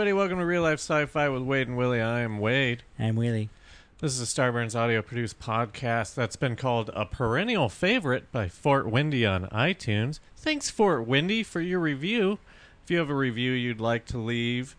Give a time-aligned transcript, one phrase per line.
[0.00, 0.16] everybody.
[0.16, 2.00] Welcome to Real Life Sci-Fi with Wade and Willie.
[2.00, 2.84] I am Wade.
[2.98, 3.50] I'm Willie.
[3.98, 8.90] This is a Starburns audio produced podcast that's been called a perennial favorite by Fort
[8.90, 10.18] Windy on iTunes.
[10.38, 12.38] Thanks, Fort Windy, for your review.
[12.82, 14.74] If you have a review you'd like to leave,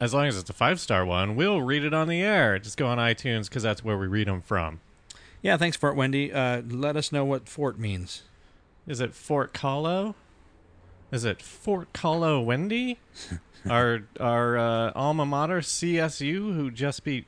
[0.00, 2.58] as long as it's a five star one, we'll read it on the air.
[2.58, 4.80] Just go on iTunes because that's where we read them from.
[5.42, 6.32] Yeah, thanks, Fort Wendy.
[6.32, 8.22] Uh, let us know what fort means.
[8.86, 10.14] Is it Fort Colo?
[11.12, 12.98] Is it Fort Colo Wendy?
[13.70, 17.26] our our uh, alma mater CSU who just beat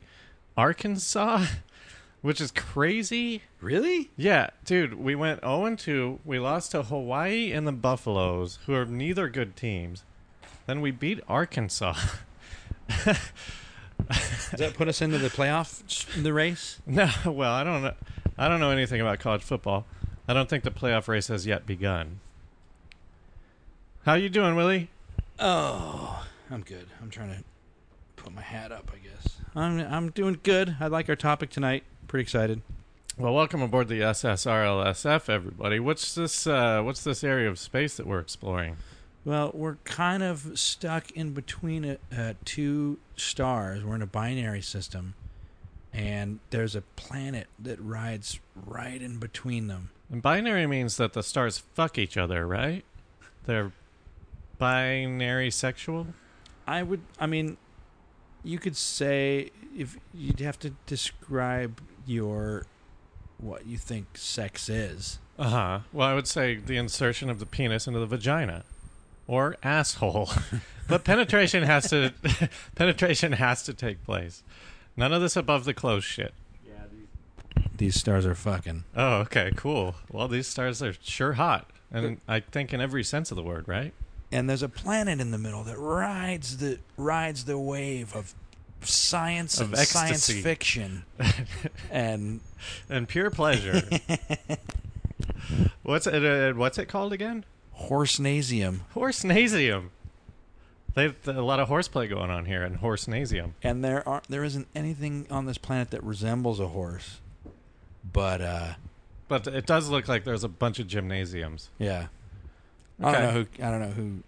[0.57, 1.47] Arkansas,
[2.23, 3.43] which is crazy.
[3.61, 4.11] Really?
[4.17, 6.21] Yeah, dude, we went 0 2.
[6.25, 10.05] We lost to Hawaii and the Buffaloes, who are neither good teams.
[10.67, 11.95] Then we beat Arkansas.
[13.05, 16.81] Does that put us into the playoff in the race?
[16.87, 17.95] no, well, I don't know.
[18.37, 19.87] I don't know anything about college football.
[20.29, 22.21] I don't think the playoff race has yet begun.
[24.09, 24.89] How you doing, Willie?
[25.39, 26.87] Oh, I'm good.
[27.03, 27.45] I'm trying to
[28.17, 29.37] put my hat up, I guess.
[29.55, 30.77] I'm I'm doing good.
[30.81, 31.85] I like our topic tonight.
[32.07, 32.63] Pretty excited.
[33.19, 35.79] Well, welcome aboard the SSRLSF, everybody.
[35.79, 36.47] What's this?
[36.47, 38.79] Uh, what's this area of space that we're exploring?
[39.27, 43.85] Well, we're kind of stuck in between a, uh, two stars.
[43.85, 45.17] We're in a binary system,
[45.93, 49.91] and there's a planet that rides right in between them.
[50.11, 52.87] And binary means that the stars fuck each other, right?
[53.45, 53.73] They're
[54.59, 56.09] binary sexual.
[56.67, 57.01] I would.
[57.19, 57.57] I mean,
[58.45, 62.67] you could say if you'd have to describe your
[63.39, 65.19] what you think sex is.
[65.39, 65.81] Uh huh.
[65.93, 68.65] Well, I would say the insertion of the penis into the vagina
[69.27, 70.31] or asshole,
[70.89, 72.13] but penetration has to
[72.75, 74.43] penetration has to take place.
[74.97, 76.35] None of this above the clothes shit.
[76.67, 78.85] Yeah, these, these stars are fucking.
[78.97, 79.95] Oh, okay, cool.
[80.11, 83.69] Well, these stars are sure hot, and I think in every sense of the word,
[83.69, 83.95] right?
[84.31, 88.35] And there's a planet in the middle that rides the rides the wave of
[88.83, 91.05] science Of and science fiction.
[91.91, 92.41] and
[92.91, 93.83] And pure pleasure.
[95.83, 96.25] what's it?
[96.25, 97.45] Uh, what's it called again?
[97.89, 98.81] horsenasium.
[98.95, 99.89] Horsenasium.
[100.95, 103.53] They've a lot of horseplay going on here in Horsenasium.
[103.63, 107.21] And there are there isn't anything on this planet that resembles a horse.
[108.13, 108.75] But uh
[109.29, 111.69] But it does look like there's a bunch of gymnasiums.
[111.79, 112.09] yeah.
[113.01, 114.23] I don't know who I don't know who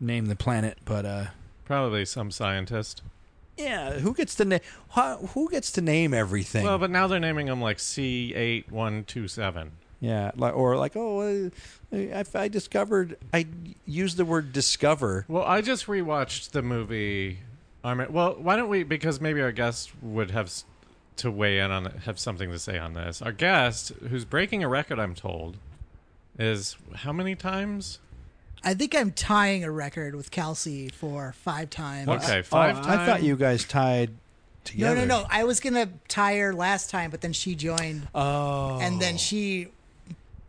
[0.00, 1.24] named the planet, but uh
[1.64, 3.02] Probably some scientist.
[3.58, 4.60] yeah, who gets to name
[5.34, 6.64] who gets to name everything?
[6.64, 9.70] Well, but now they're naming them like C8127.
[10.00, 11.50] yeah, like or like oh,
[11.92, 13.46] uh, I, I discovered I
[13.86, 15.24] used the word discover.
[15.28, 17.40] Well, I just rewatched the movie.
[17.84, 18.82] Well, why don't we?
[18.82, 20.64] Because maybe our guest would have s-
[21.16, 23.22] to weigh in on it, have something to say on this.
[23.22, 25.56] Our guest, who's breaking a record, I'm told,
[26.38, 27.98] is how many times?
[28.62, 32.08] I think I'm tying a record with Kelsey for five times.
[32.08, 32.86] Okay, five oh, times.
[32.86, 34.14] I thought you guys tied No,
[34.64, 35.06] together.
[35.06, 35.26] no, no.
[35.30, 39.68] I was gonna tie her last time, but then she joined, Oh, and then she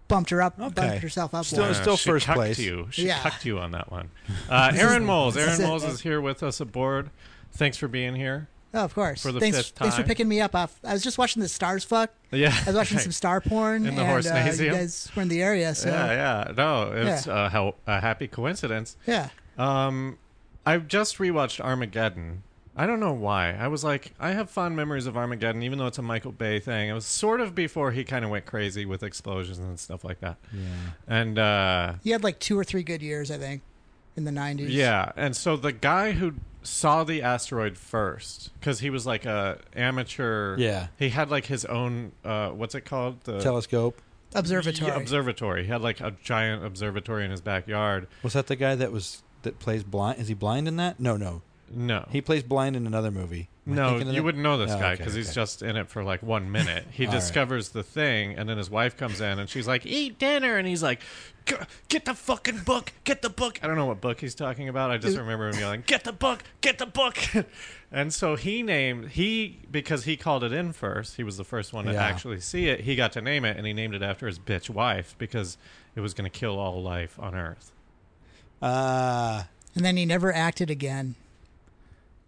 [0.08, 0.74] bumped her up, Okay.
[0.74, 1.46] bumped herself up.
[1.46, 1.74] Still- one.
[1.76, 2.60] still she first cucked place.
[2.60, 2.88] You.
[2.92, 3.20] She Yeah.
[3.22, 4.10] cucked you on that one.
[4.50, 5.38] Uh, Aaron Moles.
[5.38, 5.62] Aaron.
[5.62, 7.12] Moles is here with us aboard.
[7.52, 8.48] Thanks for being here.
[8.74, 9.22] Oh, of course.
[9.24, 10.54] For the thanks, fifth thanks for picking me up.
[10.56, 10.80] Off.
[10.84, 12.12] I was just watching the stars fuck.
[12.32, 15.28] Yeah, I was watching some star porn, In the and uh, you guys were in
[15.28, 16.52] the area, so Yeah, yeah.
[16.56, 17.34] No, it's Yeah.
[17.34, 18.96] uh, how, a happy coincidence.
[19.08, 19.30] yeah.
[19.58, 20.18] Um,
[20.66, 22.44] I've just rewatched Armageddon.
[22.78, 23.54] I don't know why.
[23.56, 26.60] I was like, I have fond memories of Armageddon, even though it's a Michael Bay
[26.60, 26.90] thing.
[26.90, 30.20] It was sort of before he kind of went crazy with explosions and stuff like
[30.22, 30.38] that.
[30.54, 30.62] Yeah.
[31.08, 33.64] And uh, He had like two or three good years, I think,
[34.16, 34.68] in the '90s.
[34.70, 39.60] yeah, and so the guy who saw the asteroid first, because he was like a
[39.76, 40.56] amateur.
[40.58, 40.88] Yeah.
[40.98, 42.12] He had like his own.
[42.24, 43.22] Uh, what's it called?
[43.24, 44.02] The Telescope.
[44.36, 44.92] observatory.
[44.92, 45.64] Yeah, observatory.
[45.64, 48.08] He had like a giant observatory in his backyard.
[48.24, 50.20] Was that the guy that was that plays blind?
[50.20, 51.00] Is he blind in that?
[51.00, 51.42] No, no.
[51.72, 53.48] No, He plays blind in another movie.
[53.68, 54.24] Am No, you that?
[54.24, 55.36] wouldn't know this Oh, guy okay, because he's okay.
[55.36, 56.88] just in it for like one minute.
[56.90, 57.20] He All right.
[57.20, 60.68] discovers the thing, and then his wife comes in, and she's like, "Eat dinner," and
[60.68, 61.06] he's like, "G-
[61.88, 64.92] "Get the fucking book, get the book." I don't know what book he's talking about.
[64.92, 67.18] I just remember him yelling, "Get the book, get the book!"
[67.92, 71.16] and so he named he because he called it in first.
[71.18, 72.04] He was the first one to Yeah.
[72.04, 72.82] actually see it.
[72.82, 75.58] He got to name it, and he named it after his bitch wife because
[75.96, 77.72] it was going to kill all life on Earth.
[78.62, 81.16] Ah, and then he never acted again.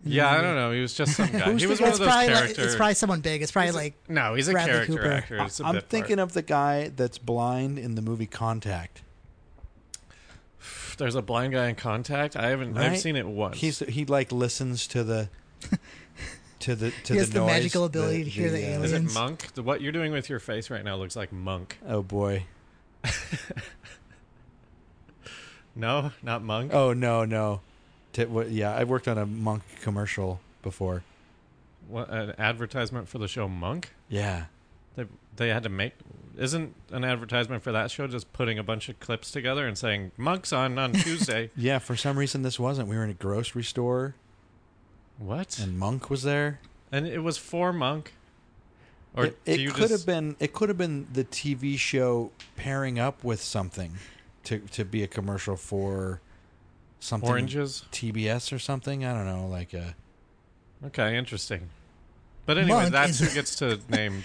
[0.03, 0.71] Yeah, I don't know.
[0.71, 1.53] He was just some guy.
[1.59, 2.65] He was one It's of those probably like, characters.
[2.65, 3.43] it's probably someone big.
[3.43, 5.11] It's probably like no, he's a Bradley character Cooper.
[5.11, 5.37] actor.
[5.43, 6.29] It's a I'm thinking part.
[6.29, 9.03] of the guy that's blind in the movie Contact.
[11.01, 12.35] There's a blind guy in Contact.
[12.35, 12.75] I haven't.
[12.75, 12.91] Right?
[12.91, 13.57] I've seen it once.
[13.57, 15.29] He's he like listens to the
[16.59, 18.91] to the to He has the, the noise, magical ability to hear the uh, Is
[18.91, 19.13] it aliens.
[19.15, 19.53] Monk?
[19.55, 21.79] The, what you're doing with your face right now looks like Monk.
[21.87, 22.45] Oh boy.
[25.75, 26.73] No, not Monk.
[26.73, 27.61] Oh no no.
[28.13, 31.01] T- what, yeah, I've worked on a monk commercial before.
[31.87, 33.93] What, an advertisement for the show Monk?
[34.09, 34.45] Yeah.
[34.95, 35.05] They
[35.37, 35.93] they had to make.
[36.37, 40.11] Isn't an advertisement for that show just putting a bunch of clips together and saying
[40.17, 41.49] Monk's on on Tuesday?
[41.55, 42.87] Yeah, for some reason this wasn't.
[42.87, 44.15] We were in a grocery store
[45.17, 45.59] what?
[45.59, 46.59] and Monk was there.
[46.91, 48.13] And it was for Monk.
[49.13, 52.97] Or it it could just, have been it could have been the TV show pairing
[52.97, 53.97] up with something
[54.45, 56.21] to to be a commercial for
[57.01, 57.83] something oranges.
[57.91, 59.03] TBS or something.
[59.03, 59.95] I don't know, like a
[60.85, 61.69] Okay, interesting.
[62.45, 64.23] But anyway, Monk that's who gets to name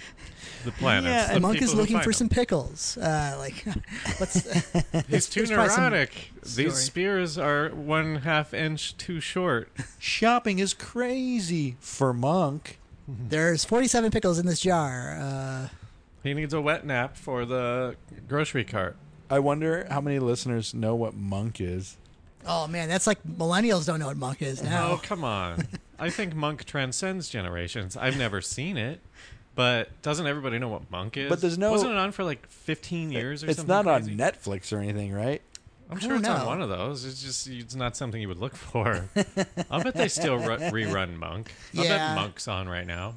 [0.65, 1.07] the planets.
[1.07, 2.13] Yeah, the And Monk is looking for them.
[2.13, 2.97] some pickles.
[2.97, 3.63] Uh, like,
[4.19, 4.43] let's.
[5.07, 6.31] He's too there's probably neurotic.
[6.43, 6.65] story.
[6.67, 9.69] These spears are one half inch too short.
[9.99, 12.79] shopping is crazy for Monk.
[13.07, 15.17] There's 47 pickles in this jar.
[15.19, 15.67] Uh,
[16.23, 17.95] He needs a wet nap for the
[18.27, 18.97] grocery cart.
[19.29, 21.95] I wonder how many listeners know what Monk is.
[22.45, 24.91] oh man, that's like millennials don't know what monk is now.
[24.91, 25.67] Oh, come on.
[25.99, 27.97] I think Monk transcends generations.
[27.97, 29.01] I've never seen it,
[29.55, 31.29] but doesn't everybody know what Monk is?
[31.29, 33.75] But there's no- Wasn't it on for like 15 years or it's something?
[33.75, 34.11] not crazy?
[34.11, 35.41] on Netflix or anything, right?
[35.89, 36.45] I'm I sure don't it's on know.
[36.45, 37.05] one of those.
[37.05, 39.05] It's just it's not something you would look for.
[39.71, 41.53] I'll bet they still ru- rerun Monk.
[41.77, 41.97] I'll Yeah.
[42.13, 43.13] bet Monk's on right now.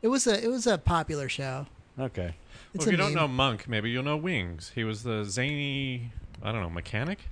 [0.00, 1.66] It was a it was a popular show.
[2.00, 2.34] Okay.
[2.72, 3.14] It's well, if a you don't meme.
[3.14, 4.72] know Monk, maybe you'll know Wings.
[4.74, 7.28] He was the zany, I don't know, mechanic.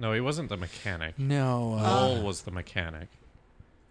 [0.00, 1.16] No, he wasn't the mechanic.
[1.18, 1.74] No.
[1.78, 3.08] Uh, Lowell was the mechanic.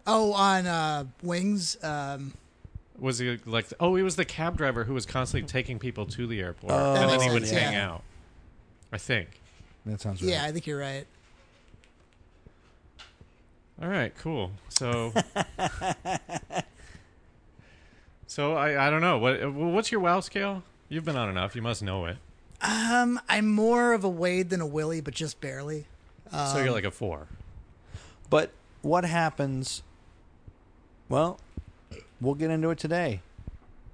[0.06, 1.76] Oh, on uh, Wings.
[1.82, 2.32] Um,
[2.98, 3.66] Was he like?
[3.80, 6.94] oh, he was the cab driver who was constantly taking people to the airport, Oh,
[6.94, 7.90] and then he would sense, hang yeah.
[7.90, 8.02] out.
[8.92, 9.28] I think.
[9.86, 10.30] that sounds right.
[10.32, 11.06] yeah, I think you're right.
[13.82, 14.50] All right, cool.
[14.68, 15.12] So,
[18.26, 20.62] so I I don't know what what's your WoW scale?
[20.88, 21.54] You've been on enough.
[21.56, 22.16] You must know it.
[22.62, 25.86] Um, I'm more of a Wade than a Willie, but just barely.
[26.32, 27.28] Um, so you're like a four.
[28.28, 28.50] But
[28.82, 29.82] what happens?
[31.10, 31.40] Well,
[32.20, 33.20] we'll get into it today.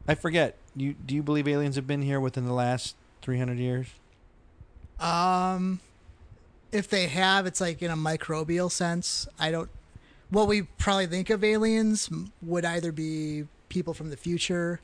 [0.07, 0.57] I forget.
[0.77, 3.89] You do you believe aliens have been here within the last 300 years?
[5.01, 5.81] Um,
[6.71, 9.27] if they have, it's like in a microbial sense.
[9.41, 9.71] I don't.
[10.29, 12.11] What we probably think of aliens
[12.43, 14.81] would either be people from the future,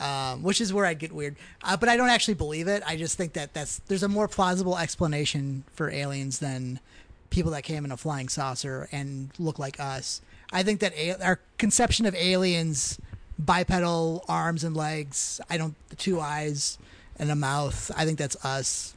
[0.00, 1.36] um, which is where I get weird.
[1.62, 2.82] Uh, but I don't actually believe it.
[2.86, 6.80] I just think that that's there's a more plausible explanation for aliens than
[7.28, 10.22] people that came in a flying saucer and look like us.
[10.56, 12.98] I think that a- our conception of aliens,
[13.38, 16.78] bipedal arms and legs, I don't, the two eyes
[17.18, 17.90] and a mouth.
[17.96, 18.94] I think that's us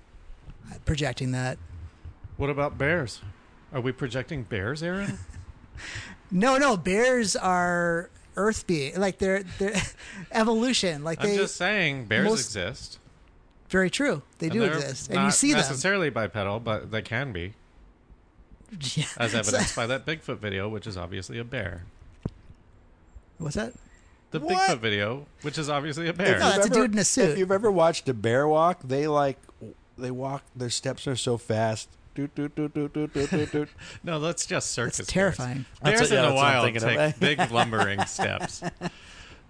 [0.85, 1.57] projecting that.
[2.38, 3.21] What about bears?
[3.73, 5.19] Are we projecting bears, Aaron?
[6.31, 9.81] No, no, bears are earth being like they're they're
[10.31, 11.03] evolution.
[11.03, 13.00] Like they, I'm they just saying bears most- exist.
[13.69, 14.21] very true.
[14.38, 15.62] They And do exist, and you not see them.
[15.62, 17.55] Not necessarily bipedal, but they can be,
[18.95, 19.06] Yeah.
[19.18, 21.83] as evidenced by that Bigfoot video, which is obviously a bear.
[23.38, 23.74] What's that?
[24.31, 24.69] The What?
[24.69, 26.39] Bigfoot video, which is obviously a bear.
[26.39, 27.32] No, that's a dude in a suit.
[27.32, 29.38] If you've ever watched a bear walk, they like
[29.98, 30.43] they walk.
[30.55, 31.89] Their steps are so fast.
[32.15, 33.70] Doot, doot, doot, doot, doot, doot, doot, doot.
[34.03, 34.98] No, that's just circus.
[34.98, 35.38] That's bears.
[35.38, 35.65] terrifying.
[35.84, 37.20] Bears That's- in yeah, the that's what I'm wild thinking of.
[37.20, 38.62] take big lumbering steps.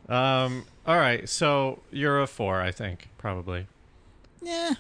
[0.08, 3.68] Um, all right, so you're a four, I think, probably.
[4.42, 4.74] Yeah.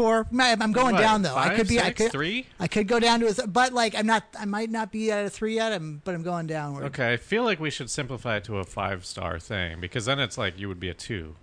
[0.00, 0.26] Four.
[0.38, 1.36] I- I'm going What, down though.
[1.36, 1.78] I could be.
[1.78, 2.10] I could.
[2.10, 2.46] three.
[2.58, 3.34] I could go down to a.
[3.34, 4.24] Th- but like, I'm not.
[4.38, 5.72] I might not be at a three yet.
[5.72, 6.84] I'm, but I'm going downward.
[6.84, 10.18] Okay, I feel like we should simplify it to a five star thing because then
[10.18, 11.36] it's like you would be a two.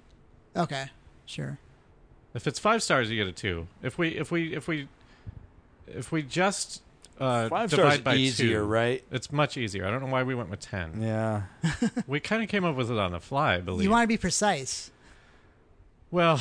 [0.55, 0.85] Okay.
[1.25, 1.59] Sure.
[2.33, 3.67] If it's five stars, you get a two.
[3.83, 4.87] If we if we if we
[5.87, 6.81] if we just
[7.19, 9.03] uh, Five divide stars by easier, two, right?
[9.11, 9.85] It's much easier.
[9.85, 11.01] I don't know why we went with ten.
[11.01, 11.43] Yeah.
[12.07, 13.83] We kind of came up with it on the fly, I believe.
[13.83, 14.89] You want to be precise.
[16.11, 16.39] well,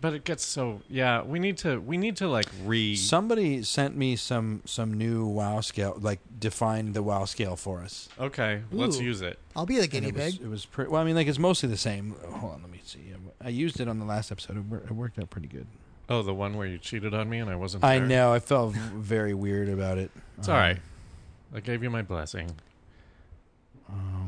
[0.00, 1.22] but it gets so yeah.
[1.22, 2.96] We need to we need to like re.
[2.96, 8.08] Somebody sent me some some new WoW scale, like define the WoW scale for us.
[8.18, 9.04] okay, let's Ooh.
[9.04, 9.38] use it.
[9.54, 10.42] I'll be the guinea it was, pig.
[10.42, 10.90] it was pretty.
[10.90, 12.16] Well, I mean, like it's mostly the same.
[12.24, 13.00] Hold on, let me see.
[13.44, 14.56] I used it on the last episode.
[14.56, 15.66] It, wor- it worked out pretty good.
[16.08, 17.82] Oh, the one where you cheated on me and I wasn't.
[17.84, 18.06] I there?
[18.06, 18.32] know.
[18.32, 20.10] I felt very weird about it.
[20.38, 20.78] It's all right.
[21.54, 22.50] I gave you my blessing.
[23.88, 24.21] Um,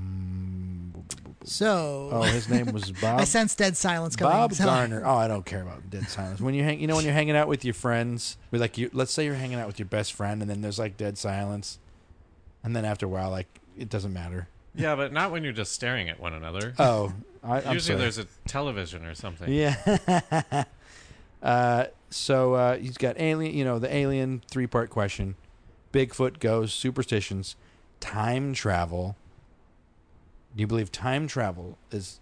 [1.44, 3.20] So oh, his name was Bob.
[3.20, 4.32] I sense dead silence coming.
[4.36, 5.02] Bob So- Garner.
[5.04, 6.40] Oh, I don't care about dead silence.
[6.40, 8.90] When you hang, you know, when you're hanging out with your friends, with like you,
[8.92, 11.78] let's say you're hanging out with your best friend, and then there's like dead silence,
[12.62, 13.46] and then after a while, like
[13.78, 14.48] it doesn't matter.
[14.74, 16.74] Yeah, but not when you're just staring at one another.
[16.78, 17.98] Oh, I, I'm Usually sorry.
[17.98, 19.52] there's a television or something.
[19.52, 20.64] Yeah.
[21.42, 23.54] uh, so uh, he's got alien.
[23.54, 25.36] You know, the alien three part question:
[25.92, 27.54] Bigfoot goes superstitions,
[28.00, 29.16] time travel.
[30.54, 32.20] Do you believe time travel is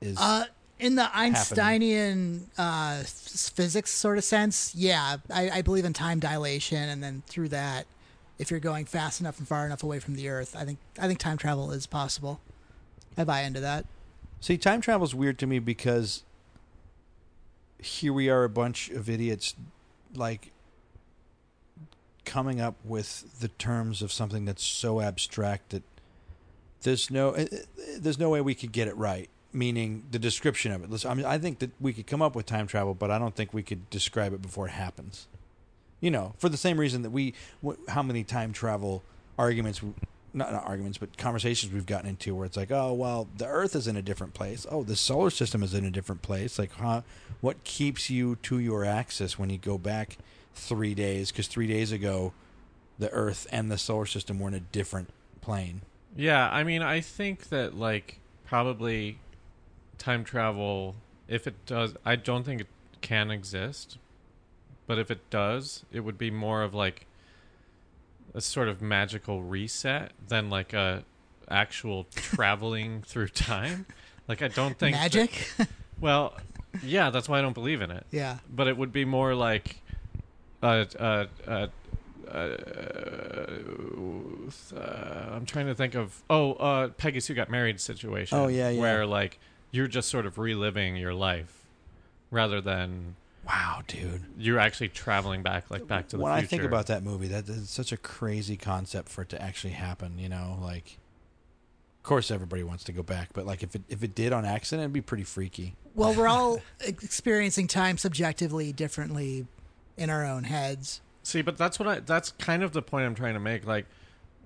[0.00, 0.44] is Uh,
[0.78, 6.88] in the Einsteinian uh, physics sort of sense, yeah, I, I believe in time dilation,
[6.88, 7.86] and then through that,
[8.38, 10.56] if you're going fast enough and far enough away from the Earth.
[10.56, 12.40] I think I think time travel is possible.
[13.16, 13.84] I buy into that.
[14.40, 16.22] See, time travel is weird to me because
[17.78, 19.54] here we are, a bunch of idiots,
[20.14, 20.52] like
[22.24, 25.82] coming up with the terms of something that's so abstract that
[26.82, 27.56] there's no eh, eh,
[27.98, 29.28] there's no way we could get it right.
[29.52, 30.90] Meaning the description of it.
[30.90, 33.18] Listen, I mean, I think that we could come up with time travel, but I
[33.18, 35.26] don't think we could describe it before it happens.
[36.00, 37.34] You know, for the same reason that we,
[37.88, 39.02] how many time travel
[39.36, 39.82] arguments
[40.32, 43.74] not, not arguments, but conversations we've gotten into where it's like, oh, well, the Earth
[43.74, 44.66] is in a different place.
[44.70, 46.58] Oh, the solar system is in a different place.
[46.58, 47.02] Like, huh?
[47.40, 50.18] What keeps you to your axis when you go back
[50.54, 51.30] three days?
[51.30, 52.32] Because three days ago,
[52.98, 55.10] the Earth and the solar system were in a different
[55.40, 55.82] plane.
[56.16, 59.18] Yeah, I mean, I think that like probably
[59.98, 60.96] time travel,
[61.28, 62.66] if it does, I don't think it
[63.00, 63.98] can exist.
[64.86, 67.06] But if it does, it would be more of like
[68.34, 71.04] a sort of magical reset than like a
[71.48, 73.86] actual traveling through time.
[74.26, 75.48] Like I don't think that- Magic.
[76.00, 76.34] well,
[76.82, 78.04] yeah, that's why I don't believe in it.
[78.10, 78.38] yeah.
[78.48, 79.76] But it would be more like
[80.62, 81.68] a, a, a,
[82.30, 82.56] Uh,
[83.36, 88.38] uh, uh, I'm trying to think of oh, uh, Peggy Sue got married situation.
[88.38, 88.80] Oh, yeah, yeah.
[88.80, 89.38] Where like
[89.70, 91.66] you're just sort of reliving your life
[92.30, 94.22] rather than Wow, dude.
[94.38, 96.44] you're actually traveling back like back to the when future.
[96.44, 99.72] I think about that movie, that is such a crazy concept for it to actually
[99.72, 100.18] happen.
[100.18, 100.98] You know, like,
[101.98, 104.44] of course, everybody wants to go back, but like, if it if it did on
[104.44, 105.74] accident, it'd be pretty freaky.
[105.94, 109.46] Well, we're all experiencing time subjectively differently
[109.96, 111.00] in our own heads.
[111.22, 113.66] See, but that's what I that's kind of the point I'm trying to make.
[113.66, 113.86] Like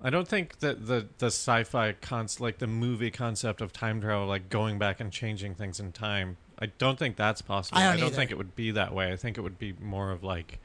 [0.02, 4.26] I don't think that the the sci-fi concept like the movie concept of time travel
[4.26, 6.37] like going back and changing things in time.
[6.59, 7.78] I don't think that's possible.
[7.78, 8.14] I don't either.
[8.16, 9.12] think it would be that way.
[9.12, 10.59] I think it would be more of like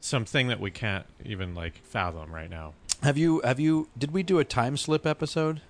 [0.00, 2.74] something that we can't even like fathom right now.
[3.02, 5.60] Have you have you did we do a time slip episode?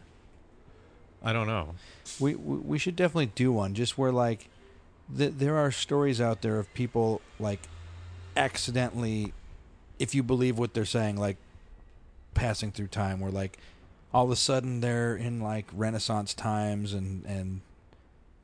[1.23, 1.75] I don't know.
[2.19, 4.49] We we, we should definitely do one just where like
[5.17, 7.61] th- there are stories out there of people like
[8.37, 9.33] accidentally
[9.99, 11.37] if you believe what they're saying like
[12.35, 13.59] passing through time where like
[14.13, 17.61] all of a sudden they're in like renaissance times and and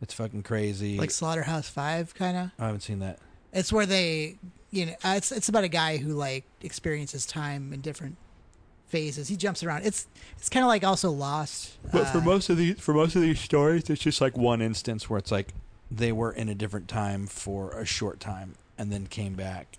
[0.03, 0.97] it's fucking crazy.
[0.97, 2.51] Like Slaughterhouse Five, kind of.
[2.59, 3.19] I haven't seen that.
[3.53, 4.37] It's where they,
[4.71, 8.17] you know, uh, it's it's about a guy who like experiences time in different
[8.89, 9.29] phases.
[9.29, 9.85] He jumps around.
[9.85, 10.07] It's
[10.39, 11.77] it's kind of like also Lost.
[11.93, 14.63] But for Uh, most of these for most of these stories, it's just like one
[14.63, 15.53] instance where it's like
[15.91, 19.77] they were in a different time for a short time and then came back.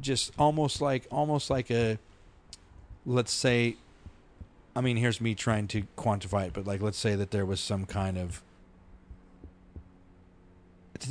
[0.00, 1.98] Just almost like almost like a
[3.04, 3.76] let's say
[4.76, 7.58] I mean, here's me trying to quantify it, but like let's say that there was
[7.60, 8.42] some kind of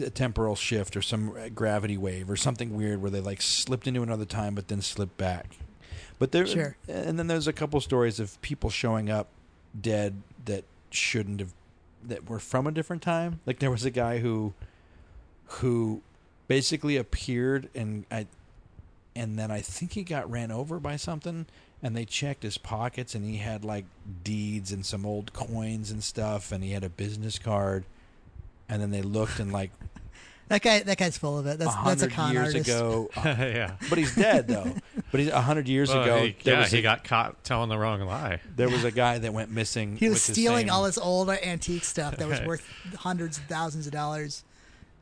[0.01, 4.03] a temporal shift or some gravity wave or something weird where they like slipped into
[4.03, 5.57] another time but then slipped back.
[6.19, 6.75] But there, Sure.
[6.87, 9.27] and then there's a couple stories of people showing up
[9.79, 11.53] dead that shouldn't have,
[12.03, 13.39] that were from a different time.
[13.45, 14.53] Like there was a guy who,
[15.45, 16.01] who,
[16.47, 18.25] basically appeared and I,
[19.17, 21.45] and then I think he got ran over by something.
[21.83, 23.85] And they checked his pockets, and he had like
[24.23, 27.83] deeds and some old coins and stuff, and he had a business card.
[28.67, 29.69] And then they looked and like
[30.47, 31.59] that guy, that guy's full of it.
[31.59, 32.67] That's that's a hundred con years artist.
[32.69, 33.75] ago, yeah.
[33.89, 34.73] but he's dead though.
[35.11, 36.25] But he's a hundred years Well, ago.
[36.25, 38.41] he, there yeah, was he a, got caught telling the wrong lie.
[38.55, 39.97] there was a guy that went missing.
[39.97, 43.85] He was stealing same- all this old antique stuff that was worth hundreds of thousands
[43.85, 44.43] of dollars,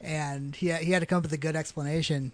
[0.02, 2.34] and he he had to come up with a good explanation.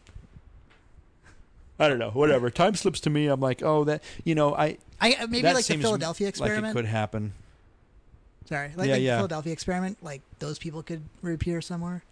[1.81, 2.11] I don't know.
[2.11, 2.50] Whatever.
[2.51, 3.25] Time slips to me.
[3.27, 6.27] I'm like, oh, that you know, I I uh, maybe that like the seems Philadelphia
[6.27, 6.67] Like experiment.
[6.67, 7.33] it could happen.
[8.45, 9.17] Sorry, like Yeah, the yeah.
[9.17, 9.97] Philadelphia experiment.
[10.03, 12.03] Like those people could reappear somewhere.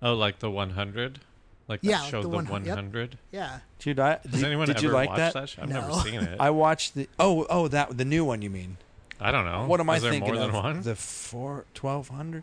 [0.00, 1.20] Oh, like the 100?
[1.68, 3.18] Like that Yeah, like show, the the 100 yep.
[3.30, 5.34] Yeah, Dude, I Has did, anyone did ever you like watched that?
[5.34, 5.48] that?
[5.50, 5.62] show?
[5.62, 5.80] I've No.
[5.80, 6.36] never seen it.
[6.40, 8.42] I watched the oh oh that the new one.
[8.42, 8.78] You mean?
[9.20, 9.66] I don't know.
[9.66, 10.64] what am I Is there thinking more than of?
[10.64, 10.82] one?
[10.82, 12.42] The four twelve hundred.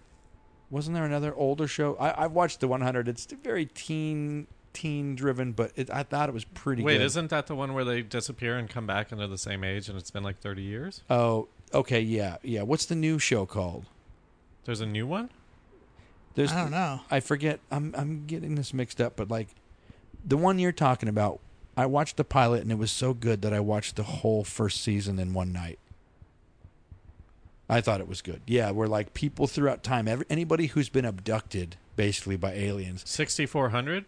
[0.70, 1.96] Wasn't there another older show?
[1.98, 3.08] I, I've watched the 100.
[3.10, 6.84] It's very teen teen driven, but it, I thought it was pretty.
[6.84, 7.06] Wait, good.
[7.06, 9.90] isn't that the one where they disappear and come back and they're the same age
[9.90, 11.04] and it's been like 30 years?
[11.10, 12.62] Oh, okay, yeah, yeah.
[12.62, 13.86] What's the new show called?
[14.66, 15.30] There's a new one?
[16.36, 17.02] There's I don't know.
[17.10, 17.60] I forget.
[17.72, 19.50] I'm I'm getting this mixed up, but like
[20.24, 21.40] the one you're talking about,
[21.76, 24.82] I watched the pilot and it was so good that I watched the whole first
[24.82, 25.80] season in one night.
[27.70, 28.42] I thought it was good.
[28.48, 34.06] Yeah, where like people throughout time, every, anybody who's been abducted basically by aliens, 6400?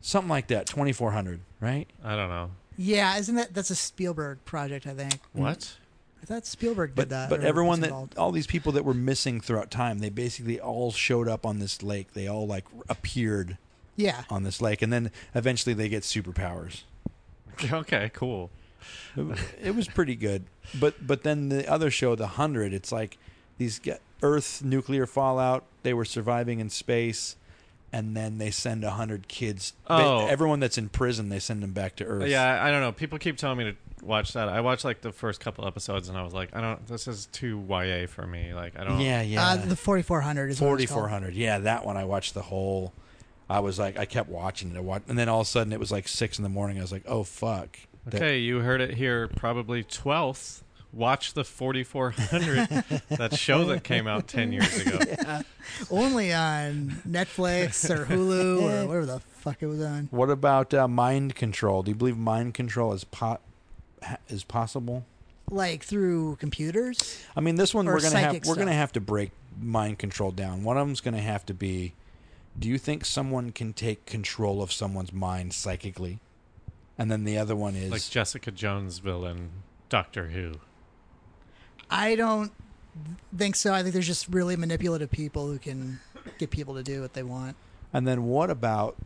[0.00, 1.86] Something like that, 2400, right?
[2.04, 2.50] I don't know.
[2.76, 4.86] Yeah, isn't that that's a Spielberg project?
[4.86, 5.20] I think.
[5.32, 5.76] What?
[6.22, 7.30] I thought Spielberg did But that.
[7.30, 8.18] but everyone that involved.
[8.18, 11.82] all these people that were missing throughout time, they basically all showed up on this
[11.82, 12.12] lake.
[12.14, 13.56] They all like appeared
[13.96, 16.82] yeah, on this lake, and then eventually they get superpowers.
[17.72, 18.50] Okay, cool.
[19.16, 20.44] It, it was pretty good.
[20.78, 23.18] But but then the other show, The Hundred, it's like
[23.58, 25.64] these get Earth nuclear fallout.
[25.82, 27.34] They were surviving in space,
[27.92, 29.72] and then they send a hundred kids.
[29.88, 30.26] they- Oh.
[30.26, 32.28] everyone that's in prison, they send them back to Earth.
[32.28, 32.92] Yeah, I I don't know.
[32.92, 34.48] People keep telling me to watch that.
[34.48, 36.86] I watched like the first couple episodes, and I was like, I don't.
[36.86, 38.52] This is too YA for me.
[38.54, 39.00] Like, I don't.
[39.00, 39.46] yeah, yeah.
[39.48, 41.02] Uh, the 4400 is what Forty it's called.
[41.02, 41.34] four hundred.
[41.34, 42.92] Yeah, that one I watched the whole.
[43.50, 45.72] I was like, I kept watching it, I watched, and then all of a sudden
[45.72, 46.76] it was like six in the morning.
[46.78, 47.78] I was like, oh fuck.
[48.04, 49.28] That- Okay, you heard it here.
[49.28, 50.62] Probably twelfth.
[50.92, 52.68] Watch the 4400.
[53.10, 54.98] that show that came out 10 years ago.
[55.90, 60.08] Only on Netflix or Hulu or whatever the fuck it was on.
[60.10, 61.82] What about uh, mind control?
[61.82, 63.40] Do you believe mind control is po-
[64.28, 65.04] is possible?
[65.50, 66.98] Like through computers.
[67.36, 69.30] I mean, this one Or we're gonna have psychic we're gonna have to break
[69.60, 70.64] mind control down.
[70.64, 71.94] One of them's gonna have to be.
[72.58, 76.18] Do you think someone can take control of someone's mind psychically?
[76.98, 79.50] And then the other one is Like Jessica Jones villain,
[79.88, 80.54] Doctor Who.
[81.90, 82.52] I don't
[83.36, 83.72] think so.
[83.72, 86.00] I think there's just really manipulative people who can
[86.38, 87.56] get people to do what they want.
[87.92, 88.96] And then what about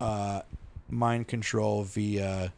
[0.00, 0.42] uh,
[0.88, 2.52] mind control via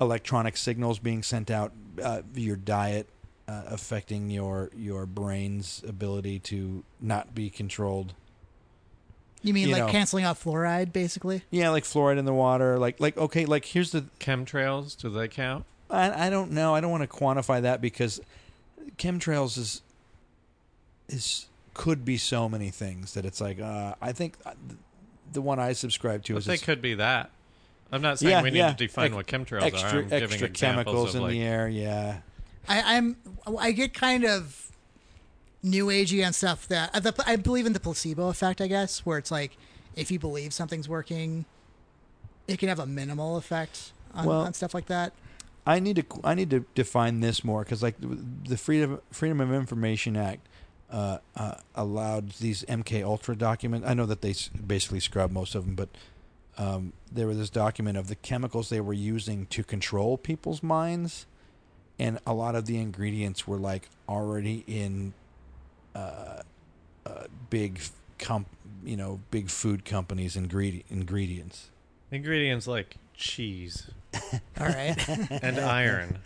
[0.00, 3.08] electronic signals being sent out uh, via your diet,
[3.48, 8.14] uh, affecting your your brain's ability to not be controlled?
[9.44, 9.90] You mean You like know.
[9.90, 11.42] canceling out fluoride, basically?
[11.50, 12.78] Yeah, like fluoride in the water.
[12.78, 15.64] Like like okay, like here's the Chemtrails, do they count?
[15.92, 16.74] I, I don't know.
[16.74, 18.20] I don't want to quantify that because
[18.96, 19.82] chemtrails is
[21.08, 24.52] is could be so many things that it's like uh, I think uh,
[25.32, 27.30] the one I subscribe to But is they could be that.
[27.90, 28.70] I'm not saying Yeah, we need yeah.
[28.72, 30.02] to define Like, what chemtrails extra are.
[30.02, 31.68] I'm extra examples chemicals in like, the air.
[31.68, 32.18] Yeah,
[32.68, 33.16] I, I'm
[33.58, 34.70] I get kind of
[35.62, 38.60] new agey on stuff that I, the, I believe in the placebo effect.
[38.60, 39.56] I guess where it's like
[39.94, 41.44] if you believe something's working,
[42.48, 45.12] it can have a minimal effect on, Well- on stuff like that.
[45.66, 49.52] I need to I need to define this more because like the- Freedom Freedom of
[49.52, 50.46] Information Act
[50.90, 53.86] uh, uh, allowed these MK Ultra documents.
[53.88, 54.34] I know that they
[54.66, 55.88] basically scrubbed most of them, but
[56.58, 61.26] um, there was this document of the chemicals they were using to control people's minds,
[61.98, 65.14] and a lot of the ingredients were like already in
[65.94, 66.42] uh,
[67.06, 67.80] uh, big
[68.18, 68.48] comp,
[68.84, 71.70] you know, big food companies' ingredient ingredients.
[72.10, 73.88] ingredients like cheese
[74.60, 74.96] All right.
[75.42, 76.18] and iron.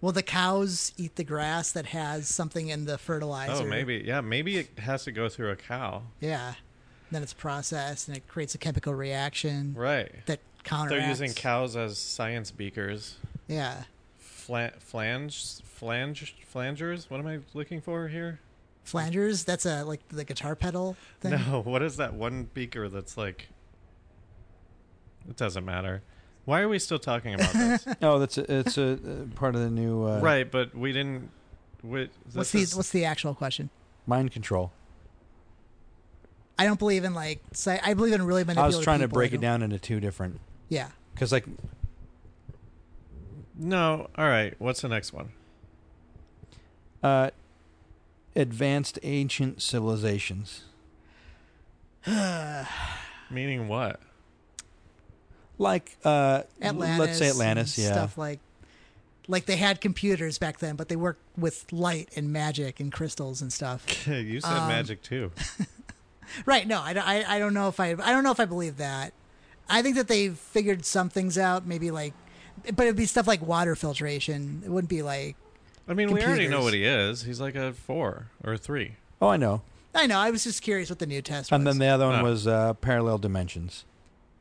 [0.00, 3.64] Will the cows eat the grass that has something in the fertilizer?
[3.64, 4.02] Oh, maybe.
[4.06, 6.02] Yeah, maybe it has to go through a cow.
[6.20, 6.54] Yeah.
[7.10, 10.10] Then it's processed and it creates a chemical reaction Right.
[10.26, 10.98] that counteracts.
[11.00, 13.16] They're using cows as science beakers.
[13.46, 13.84] Yeah.
[14.18, 17.10] Fla- flange, flange, flangers.
[17.10, 18.40] What am I looking for here?
[18.84, 19.44] Flangers.
[19.44, 21.32] That's a like the guitar pedal thing.
[21.50, 23.48] No, what is that one beaker that's like?
[25.28, 26.02] It doesn't matter.
[26.48, 27.86] Why are we still talking about this?
[28.00, 28.96] Oh, that's a, it's a, uh
[29.34, 31.28] part of the new uh, right, but we didn't.
[31.82, 33.68] We, What's the is- What's the actual question?
[34.06, 34.72] mind control.
[36.58, 37.40] I don't believe in like.
[37.52, 40.40] Psy- I believe in really I was trying to break it down into two different
[40.70, 40.88] Yeah.
[41.12, 41.44] because like
[43.54, 44.08] no.
[44.16, 44.54] All right.
[44.58, 45.32] What's the next one?
[47.02, 47.28] uh,
[48.34, 50.62] advanced ancient civilizations,
[53.30, 54.00] Meaning what?
[55.58, 56.98] Like uh, Atlantis.
[56.98, 57.92] let's say Atlantis, yeah.
[57.92, 58.40] Stuff like.
[59.30, 63.42] Like they had computers back then, but they worked with light and magic and crystals
[63.42, 64.06] and stuff.
[64.08, 65.30] you said Um, magic too.
[66.46, 66.66] Right?
[66.66, 68.76] No, I, don't- I, I don't know if I I don't know if I believe
[68.78, 69.12] that.
[69.68, 72.12] I think that they figured some things out, maybe like,
[72.74, 74.62] but it'd be stuff like water filtration.
[74.64, 75.36] It wouldn't be like
[75.88, 77.22] I mean, we already know what he is.
[77.22, 78.96] He's like a four or a three.
[79.22, 79.62] Oh, I know.
[79.94, 80.18] I know.
[80.18, 81.56] I was just curious what the new test was.
[81.58, 82.24] And then the other one Oh.
[82.24, 83.84] was uh, parallel dimensions.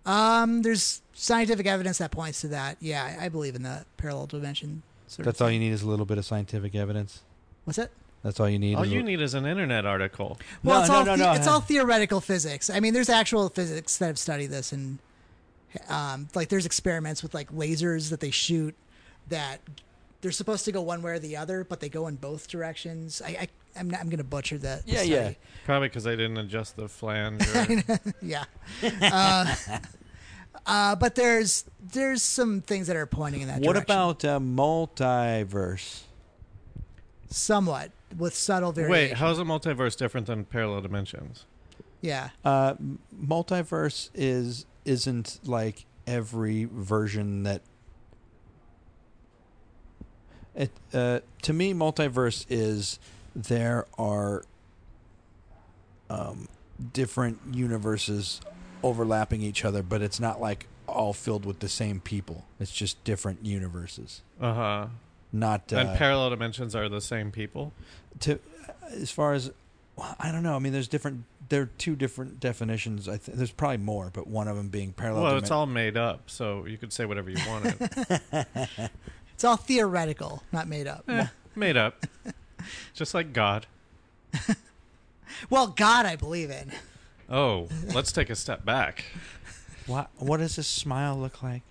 [0.08, 2.78] Um, there's scientific evidence that points to that.
[2.80, 4.82] Yeah, I, I believe in the parallel dimension.
[5.08, 7.22] Sort That's of all you need is a little bit of scientific evidence.
[7.66, 7.92] What's it?
[8.24, 8.76] That's all you need.
[8.76, 10.40] All you need is an internet article.
[10.64, 11.32] Well, No, it's no, all no, the- no.
[11.34, 12.70] it's all theoretical physics.
[12.70, 14.98] I mean, there's actual physics that have studied this, and
[15.90, 18.74] um, like there's experiments with like lasers that they shoot
[19.30, 19.60] that
[20.22, 23.22] they're supposed to go one way or the other, but they go in both directions.
[23.24, 23.48] I, I
[23.80, 24.82] I'm not, I'm gonna butcher that.
[24.88, 25.34] Yeah, yeah.
[25.66, 27.44] Probably because I didn't adjust the flange.
[27.56, 28.46] Or, yeah.
[29.02, 29.56] Uh,
[30.66, 33.68] uh, but there's there's some things that are pointing in that direction.
[33.68, 33.96] What direction.
[33.96, 36.04] about uh, multiverse?
[37.30, 39.10] somewhat with subtle variation?
[39.10, 41.46] wait, how's a multiverse different than parallel dimensions?
[42.02, 42.30] Yeah.
[42.44, 42.76] Uh,
[43.16, 47.62] multiverse is isn't like every version that
[50.56, 53.00] it uh, to me multiverse is
[53.36, 54.46] there are
[56.10, 56.48] um,
[56.94, 58.40] different universes
[58.84, 62.46] overlapping each other, but it's not like all filled with the same people.
[62.60, 64.22] It's just different universes.
[64.40, 64.88] Uh huh.
[65.34, 67.74] Not uh, and parallel dimensions are the same people.
[68.22, 68.40] to
[68.92, 69.52] as far as
[70.20, 70.56] I don't know.
[70.56, 71.24] I mean, there's different.
[71.50, 73.08] There are two different definitions.
[73.10, 75.24] I think there's probably more, but one of them being parallel.
[75.24, 77.90] Well, dimen- it's all made up, so you could say whatever you wanted.
[79.34, 81.04] It's all theoretical, not made up.
[81.08, 82.08] Eh, made up,
[82.96, 83.68] just like God.
[85.52, 86.72] Well, God, I believe in.
[87.30, 89.06] Oh, let's take a step back.
[89.86, 91.64] What what does a smile look like?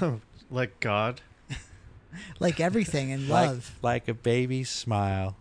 [0.50, 1.22] Like God,
[2.38, 3.78] Like everything in Like love.
[3.82, 5.36] like a baby smile.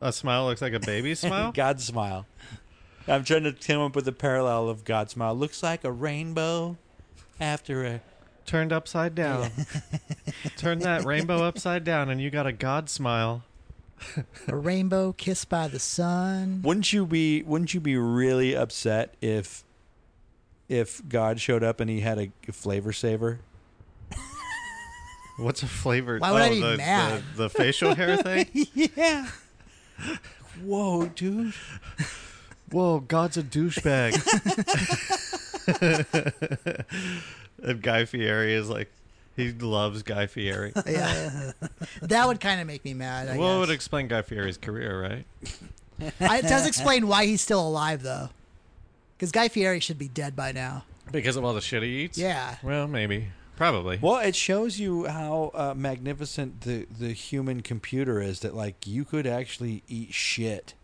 [0.00, 1.52] a smile looks like a baby smile.
[1.52, 2.26] God smile.
[3.08, 5.34] I'm trying to come up with a parallel of God smile.
[5.34, 6.76] Looks like a rainbow
[7.40, 8.00] after a.
[8.44, 9.50] Turned upside down.
[10.56, 13.44] Turn that rainbow upside down, and you got a God smile.
[14.48, 16.62] A rainbow kissed by the sun.
[16.62, 17.42] Wouldn't you be?
[17.42, 19.64] Wouldn't you be really upset if,
[20.68, 23.40] if God showed up and he had a flavor saver?
[25.38, 26.18] What's a flavor?
[26.18, 27.22] Why would I oh, be the, mad?
[27.34, 28.48] The, the facial hair thing.
[28.74, 29.28] yeah.
[30.62, 31.54] Whoa, dude.
[32.70, 34.12] Whoa, God's a douchebag.
[37.62, 38.90] and Guy Fieri is like,
[39.36, 40.72] he loves Guy Fieri.
[40.86, 41.52] Yeah.
[42.02, 43.28] that would kind of make me mad.
[43.28, 43.68] I well, it guess.
[43.68, 45.26] would explain Guy Fieri's career, right?
[46.20, 48.28] I, it does explain why he's still alive, though.
[49.16, 50.84] Because Guy Fieri should be dead by now.
[51.12, 52.18] Because of all the shit he eats.
[52.18, 52.56] Yeah.
[52.62, 53.98] Well, maybe, probably.
[54.02, 58.40] Well, it shows you how uh, magnificent the the human computer is.
[58.40, 60.74] That like you could actually eat shit,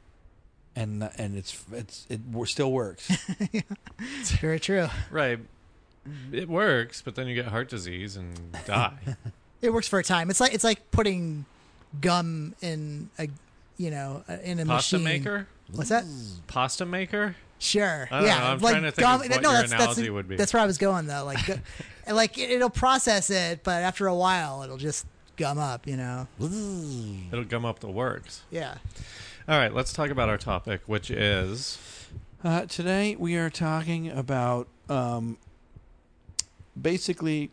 [0.77, 3.11] and and it's it's it wo- still works.
[4.21, 4.89] It's very true.
[5.11, 5.41] Right.
[6.33, 8.99] It works, but then you get heart disease and die.
[9.61, 10.31] It works for a time.
[10.31, 11.45] It's like it's like putting
[12.01, 13.29] gum in a,
[13.77, 15.05] you know, in a Pasta machine.
[15.05, 15.49] maker?
[15.73, 16.05] What's that?
[16.47, 17.35] Pasta maker?
[17.59, 18.09] Sure.
[18.11, 18.39] I don't yeah.
[18.39, 18.45] know.
[18.45, 20.37] I'm like trying to think of what your that's, analogy that's, would be.
[20.37, 21.25] That's where I was going though.
[21.25, 21.59] Like, gu-
[22.13, 25.07] like it, it'll process it, but after a while, it'll just
[25.37, 25.89] gum up.
[25.89, 26.29] You know.
[27.33, 28.43] It'll gum up the works.
[28.53, 28.77] Yeah.
[29.49, 31.79] All right, let's talk about our topic, which is
[32.45, 35.37] Uh, today we are talking about um,
[36.81, 37.51] basically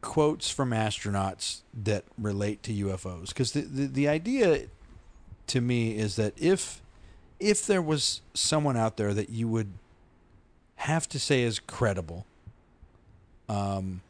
[0.00, 3.28] quotes from astronauts that relate to UFOs.
[3.28, 4.66] Because the, the the idea
[5.48, 6.82] to me is that if
[7.38, 9.72] if there was someone out there that you would
[10.76, 12.26] have to say is credible,
[13.48, 14.02] um,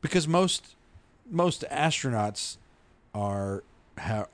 [0.00, 0.74] because most
[1.30, 2.56] most astronauts
[3.14, 3.62] are
[3.98, 4.26] ha-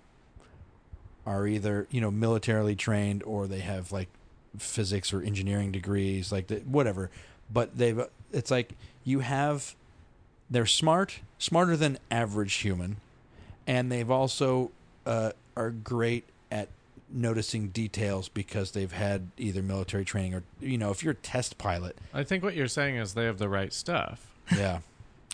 [1.24, 4.08] are either you know militarily trained or they have like
[4.58, 7.10] physics or engineering degrees, like the, whatever.
[7.52, 8.00] But they've
[8.32, 8.72] it's like
[9.06, 9.74] you have
[10.50, 12.96] they're smart, smarter than average human,
[13.66, 14.70] and they've also
[15.06, 16.68] uh, are great at
[17.10, 21.56] noticing details because they've had either military training or you know if you're a test
[21.56, 24.26] pilot, I think what you're saying is they have the right stuff.
[24.54, 24.80] yeah.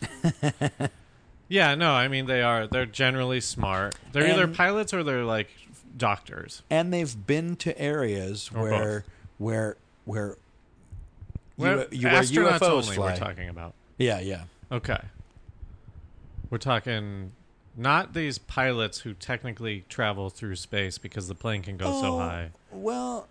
[1.49, 2.67] Yeah, no, I mean they are.
[2.67, 3.95] They're generally smart.
[4.13, 5.51] They're either pilots or they're like
[5.99, 6.63] doctors.
[6.71, 9.05] and they've been to areas Or where
[9.37, 10.37] where where
[11.57, 13.11] Well, you, where astronauts UFOs only fly.
[13.13, 13.75] we're talking about.
[13.99, 14.45] Yeah, yeah.
[14.71, 14.99] Okay.
[16.51, 17.33] We're talking
[17.77, 22.19] not these pilots who technically travel through space because the plane can go so Oh,
[22.19, 22.51] high.
[22.71, 23.29] Well,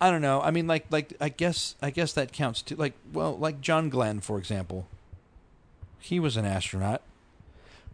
[0.00, 0.40] I don't know.
[0.40, 2.74] I mean, like, like I guess, I guess that counts too.
[2.76, 4.86] Like, well, like John Glenn, for example,
[6.00, 7.02] he was an astronaut,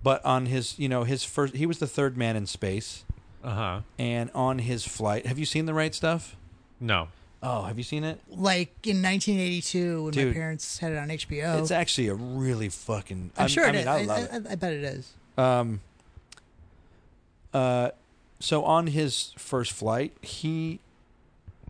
[0.02, 3.04] but on his, you know, his first, he was the third man in space,
[3.44, 3.80] Uh huh.
[3.98, 6.36] and on his flight, have you seen the right stuff?
[6.80, 7.08] No.
[7.42, 8.20] Oh, have you seen it?
[8.28, 11.60] Like in 1982 when my parents had it on HBO.
[11.60, 13.30] It's actually a really fucking.
[13.36, 13.86] I'm, sure I it mean, is.
[13.86, 14.46] I love it.
[14.48, 15.12] I, I bet it is.
[15.36, 15.80] Um.
[17.54, 17.90] Uh,
[18.40, 20.80] so on his first flight, he.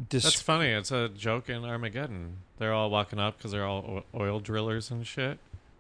[0.09, 0.69] Dis- That's funny.
[0.69, 2.39] It's a joke in Armageddon.
[2.59, 5.39] They're all walking up because they're all oil drillers and shit.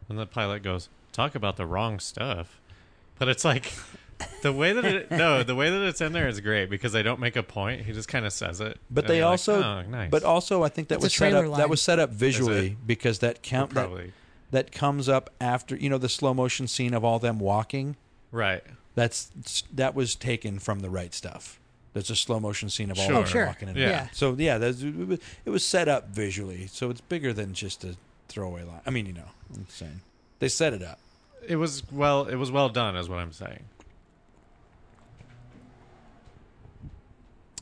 [0.08, 2.60] And the pilot goes, "Talk about the wrong stuff."
[3.18, 3.72] But it's like
[4.42, 7.02] the way that it no, the way that it's in there is great because they
[7.02, 7.82] don't make a point.
[7.82, 8.78] He just kind of says it.
[8.90, 10.10] But And they you're like, also, oh, nice.
[10.10, 11.50] but also, I think that It's a was set trailer up.
[11.52, 11.58] line.
[11.60, 14.12] That was set up visually because that count that, probably
[14.50, 17.96] that comes up after you know the slow motion scene of all them walking.
[18.32, 18.62] right.
[18.94, 19.30] That's
[19.72, 21.60] that was taken from the right stuff.
[21.92, 23.16] There's a slow motion scene of all Sure.
[23.18, 23.46] of them sure.
[23.46, 23.76] walking in.
[23.76, 23.88] Yeah.
[23.88, 24.08] Yeah.
[24.12, 27.94] So yeah, that's, it was set up visually, so it's bigger than just a
[28.28, 28.80] throwaway line.
[28.84, 30.00] I mean, you know, I'm saying
[30.40, 30.98] they set it up.
[31.46, 32.24] It was well.
[32.26, 33.64] It was well done, is what I'm saying.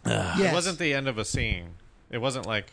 [0.09, 0.41] Yes.
[0.41, 1.71] It wasn't the end of a scene.
[2.11, 2.73] It wasn't like,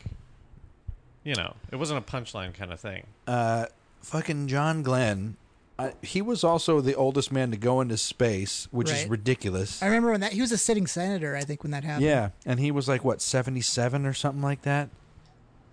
[1.24, 3.06] you know, it wasn't a punchline kind of thing.
[3.26, 3.66] uh,
[4.02, 5.36] fucking John Glenn.
[5.78, 9.82] I, he was also the oldest man to go into space, which is ridiculous.
[9.82, 11.34] I remember when that he was a sitting senator.
[11.34, 12.06] I think when that happened.
[12.06, 14.88] Yeah, and he was like what seventy seven or something like that.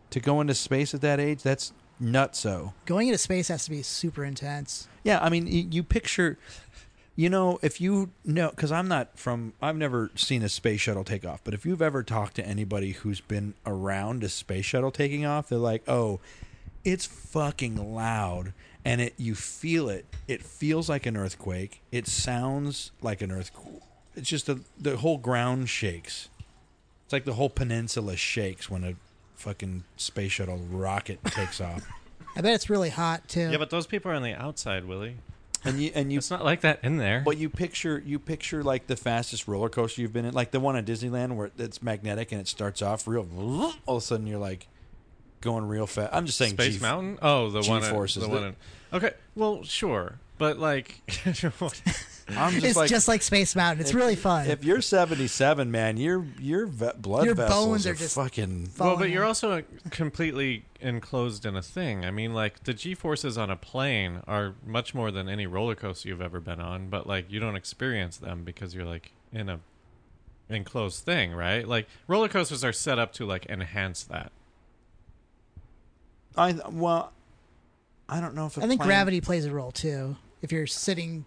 [0.09, 1.71] to go into space at that age, that's
[2.01, 2.73] nutso.
[2.85, 4.87] Going into space has to be super intense.
[5.03, 6.39] Yeah, I mean, y- you picture,
[7.21, 11.03] you know, if you know, because I'm not from, I've never seen a space shuttle
[11.03, 14.89] take off, but if you've ever talked to anybody who's been around a space shuttle
[14.89, 16.19] taking off, they're like, oh,
[16.83, 18.53] it's fucking loud.
[18.83, 20.07] And it, you feel it.
[20.27, 21.83] It feels like an earthquake.
[21.91, 23.83] It sounds like an earthquake.
[24.15, 26.27] It's just the the whole ground shakes.
[27.05, 28.95] It's like the whole peninsula shakes when a
[29.35, 31.87] fucking space shuttle rocket takes off.
[32.35, 33.51] I bet it's really hot too.
[33.51, 35.17] Yeah, but those people are on the outside, Willie.
[35.63, 37.21] And you and you It's not like that in there.
[37.23, 40.59] But you picture you picture like the fastest roller coaster you've been in, like the
[40.59, 43.27] one at Disneyland where it's magnetic and it starts off real.
[43.85, 44.67] All of a sudden, you're like
[45.41, 46.13] going real fast.
[46.13, 47.19] I'm just saying, Space G- Mountain?
[47.21, 47.83] Oh, the one.
[47.83, 48.23] at- G-forces.
[48.23, 48.43] The one.
[48.43, 48.55] in-
[48.93, 51.01] okay, well, sure, but like,
[52.29, 53.81] I'm just it's like, just like Space Mountain.
[53.81, 54.47] It's if- really fun.
[54.47, 58.69] If you're 77, man, your your ve- blood Your vessels bones are, are just fucking.
[58.79, 62.05] well, but you're also completely enclosed in a thing.
[62.05, 65.75] I mean, like the G forces on a plane are much more than any roller
[65.75, 69.49] coaster you've ever been on, but like you don't experience them because you're like in
[69.49, 69.59] a
[70.49, 71.67] enclosed thing, right?
[71.67, 74.31] Like roller coasters are set up to like enhance that.
[76.35, 77.11] I well,
[78.07, 80.15] I don't know if a I think plane- gravity plays a role too.
[80.41, 81.25] If you're sitting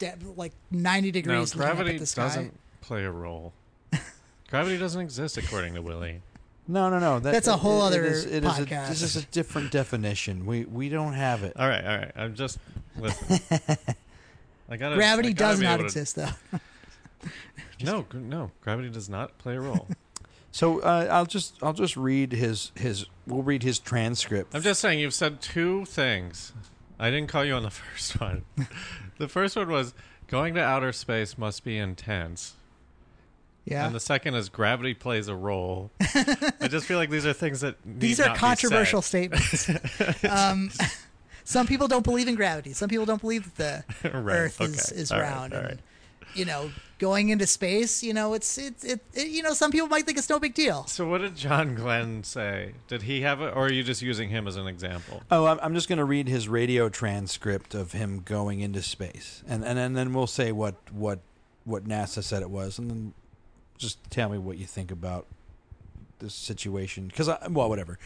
[0.00, 2.22] de- like 90 No, degrees looking up gravity at the sky.
[2.24, 3.52] doesn't play a role.
[4.50, 6.22] gravity doesn't exist according to Willie.
[6.66, 7.20] No, no, no.
[7.20, 8.88] That, That's a whole it- it other is- it is a- podcast.
[8.88, 10.44] this is a different definition.
[10.46, 11.52] We we don't have it.
[11.56, 12.12] All right, all right.
[12.16, 12.58] I'm just
[12.98, 13.38] listen.
[14.68, 16.28] I gotta, Gravity I gotta does not able to- exist though.
[17.82, 18.50] No, no.
[18.60, 19.86] Gravity does not play a role.
[20.52, 24.54] So uh, I'll just I'll just read his his we'll read his transcript.
[24.54, 26.52] I'm just saying you've said two things.
[27.00, 28.44] I didn't call you on the first one.
[29.18, 29.94] the first one was
[30.28, 32.54] going to outer space must be intense.
[33.64, 33.86] Yeah.
[33.86, 35.90] And the second is gravity plays a role.
[36.00, 39.68] I just feel like these are things that need These are controversial statements.
[40.28, 40.70] um,
[41.44, 42.72] some people don't believe in gravity.
[42.72, 45.00] Some people don't believe that the Right, Earth is, okay.
[45.00, 45.52] is All right, round.
[45.54, 45.78] all and, right.
[46.34, 49.28] You know, going into space, you know, it's it's it, it.
[49.28, 50.86] You know, some people might think it's no big deal.
[50.86, 52.74] So what did John Glenn say?
[52.88, 55.22] Did he have it, or are you just using him as an example?
[55.30, 59.42] Oh, I'm, I'm just going to read his radio transcript of him going into space,
[59.48, 61.20] and and, and then we'll say what what
[61.64, 63.14] what NASA said it was, and then
[63.78, 65.26] just tell me what you think about
[66.20, 67.08] this situation.
[67.08, 67.98] Because I well, whatever.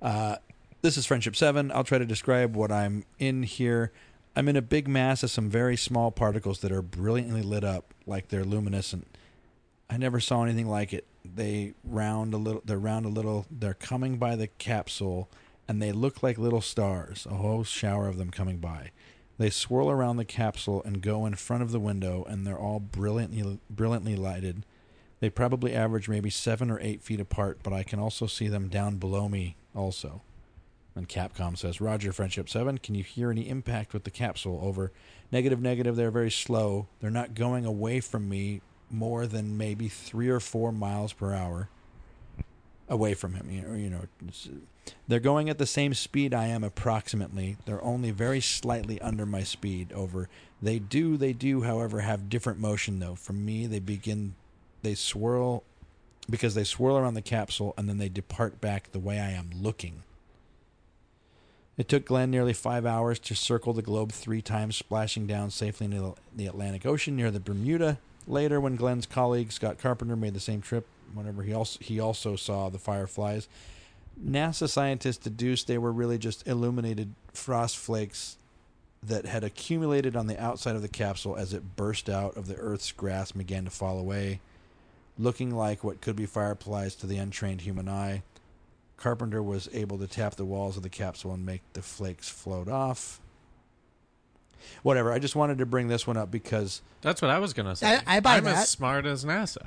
[0.00, 0.36] Uh,
[0.82, 1.72] this is Friendship Seven.
[1.72, 3.90] I'll try to describe what I'm in here.
[4.36, 7.94] I'm in a big mass of some very small particles that are brilliantly lit up,
[8.06, 9.06] like they're luminescent.
[9.88, 11.06] I never saw anything like it.
[11.24, 12.62] They round a little.
[12.64, 13.46] They're round a little.
[13.50, 15.30] They're coming by the capsule
[15.68, 18.90] and they look like little stars, a whole shower of them coming by.
[19.38, 22.80] They swirl around the capsule and go in front of the window, and they're all
[22.80, 24.64] brilliantly brilliantly lighted.
[25.20, 28.68] They probably average maybe seven or eight feet apart, but I can also see them
[28.68, 30.22] down below me also.
[30.96, 34.60] And Capcom says, Roger, Friendship 7, can you hear any impact with the capsule?
[34.62, 34.92] Over.
[35.32, 36.86] Negative, negative, they're very slow.
[37.00, 41.68] They're not going away from me more than maybe three or four miles per hour
[42.88, 43.50] away from him.
[43.50, 44.02] You know,
[45.08, 47.56] they're going at the same speed I am approximately.
[47.66, 49.92] They're only very slightly under my speed.
[49.92, 50.28] Over.
[50.62, 53.16] They do, they do, however, have different motion though.
[53.16, 54.34] For me, they begin,
[54.82, 55.64] they swirl,
[56.30, 59.50] because they swirl around the capsule and then they depart back the way I am
[59.60, 60.03] looking.
[61.76, 65.86] It took Glenn nearly five hours to circle the globe three times, splashing down safely
[65.86, 67.98] into the Atlantic Ocean near the Bermuda.
[68.26, 72.36] Later, when Glenn's colleague Scott Carpenter made the same trip, whenever he also he also
[72.36, 73.48] saw the fireflies,
[74.22, 78.36] NASA scientists deduced they were really just illuminated frost flakes
[79.02, 82.56] that had accumulated on the outside of the capsule as it burst out of the
[82.56, 84.40] Earth's grasp and began to fall away,
[85.18, 88.22] looking like what could be fireflies to the untrained human eye.
[88.96, 92.68] Carpenter was able to tap the walls of the capsule and make the flakes float
[92.68, 93.20] off.
[94.82, 95.12] Whatever.
[95.12, 97.96] I just wanted to bring this one up because That's what I was gonna say.
[97.96, 98.56] I- I buy am that.
[98.58, 99.66] as smart as NASA.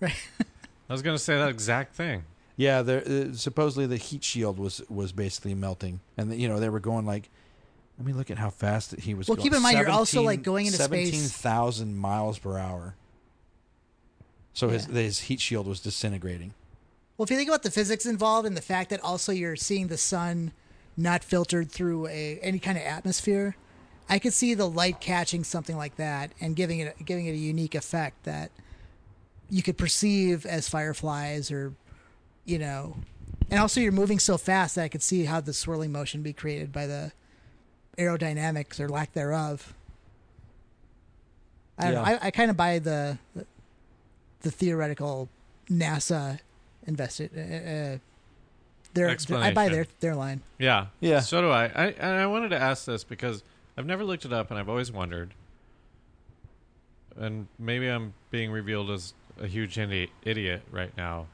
[0.00, 0.14] Right.
[0.88, 2.24] I was gonna say that exact thing.
[2.56, 6.58] yeah, there uh, supposedly the heat shield was was basically melting, and the, you know
[6.60, 7.30] they were going like.
[7.96, 9.28] Let me look at how fast that he was.
[9.28, 9.44] Well, going.
[9.44, 12.96] keep in mind, you're also, like, going into space- Seventeen thousand miles per hour.
[14.52, 14.94] So his Yeah.
[15.02, 16.54] his heat shield was disintegrating.
[17.16, 19.86] Well, if you think about the physics involved and the fact that also you're seeing
[19.86, 20.52] the sun
[20.96, 23.56] not filtered through a any kind of atmosphere,
[24.08, 27.36] I could see the light catching something like that and giving it giving it a
[27.36, 28.50] unique effect that
[29.48, 31.74] you could perceive as fireflies or
[32.44, 32.96] you know,
[33.50, 36.32] and also you're moving so fast that I could see how the swirling motion be
[36.32, 37.12] created by the
[37.96, 39.72] aerodynamics or lack thereof.
[41.78, 42.02] I don't know.
[42.02, 43.18] I, I kind of buy the
[44.42, 45.28] the theoretical
[45.70, 46.40] NASA
[46.86, 47.98] invested uh, uh,
[48.94, 50.40] their, I buy their their line.
[50.58, 50.86] Yeah.
[51.00, 51.20] Yeah.
[51.20, 51.64] So do I.
[51.64, 51.86] I.
[51.98, 53.42] And I wanted to ask this because
[53.76, 55.34] I've never looked it up and I've always wondered.
[57.16, 61.26] And maybe I'm being revealed as a huge idi- idiot right now.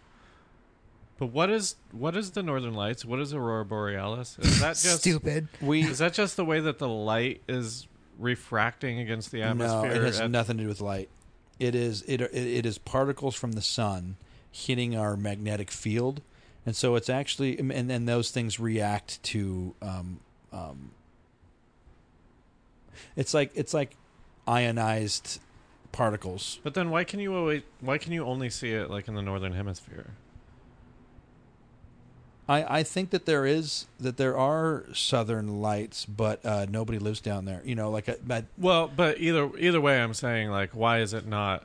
[1.19, 3.05] But what is what is the Northern Lights?
[3.05, 4.39] What is Aurora Borealis?
[4.39, 5.49] Is that just Stupid.
[5.61, 7.87] We Is that just the way that the light is
[8.19, 9.91] refracting against the atmosphere?
[9.91, 11.11] no, it has at- nothing to do with light.
[11.59, 14.17] It is it, it it is particles from the sun
[14.51, 16.23] hitting our magnetic field,
[16.67, 19.75] and so it's actually and then those things react to.
[19.83, 20.21] Um,
[20.53, 20.91] um,
[23.17, 23.97] it's like it's like
[24.47, 25.41] ionized
[25.93, 26.61] particles.
[26.63, 29.23] But then why can you always why can you only see it like in the
[29.23, 30.15] northern hemisphere?
[32.49, 37.21] I, I think that there is that there are southern lights, but uh, nobody lives
[37.21, 37.63] down there.
[37.65, 41.15] You know, like a, but Well, but either either way, I'm saying like, why is
[41.15, 41.65] it not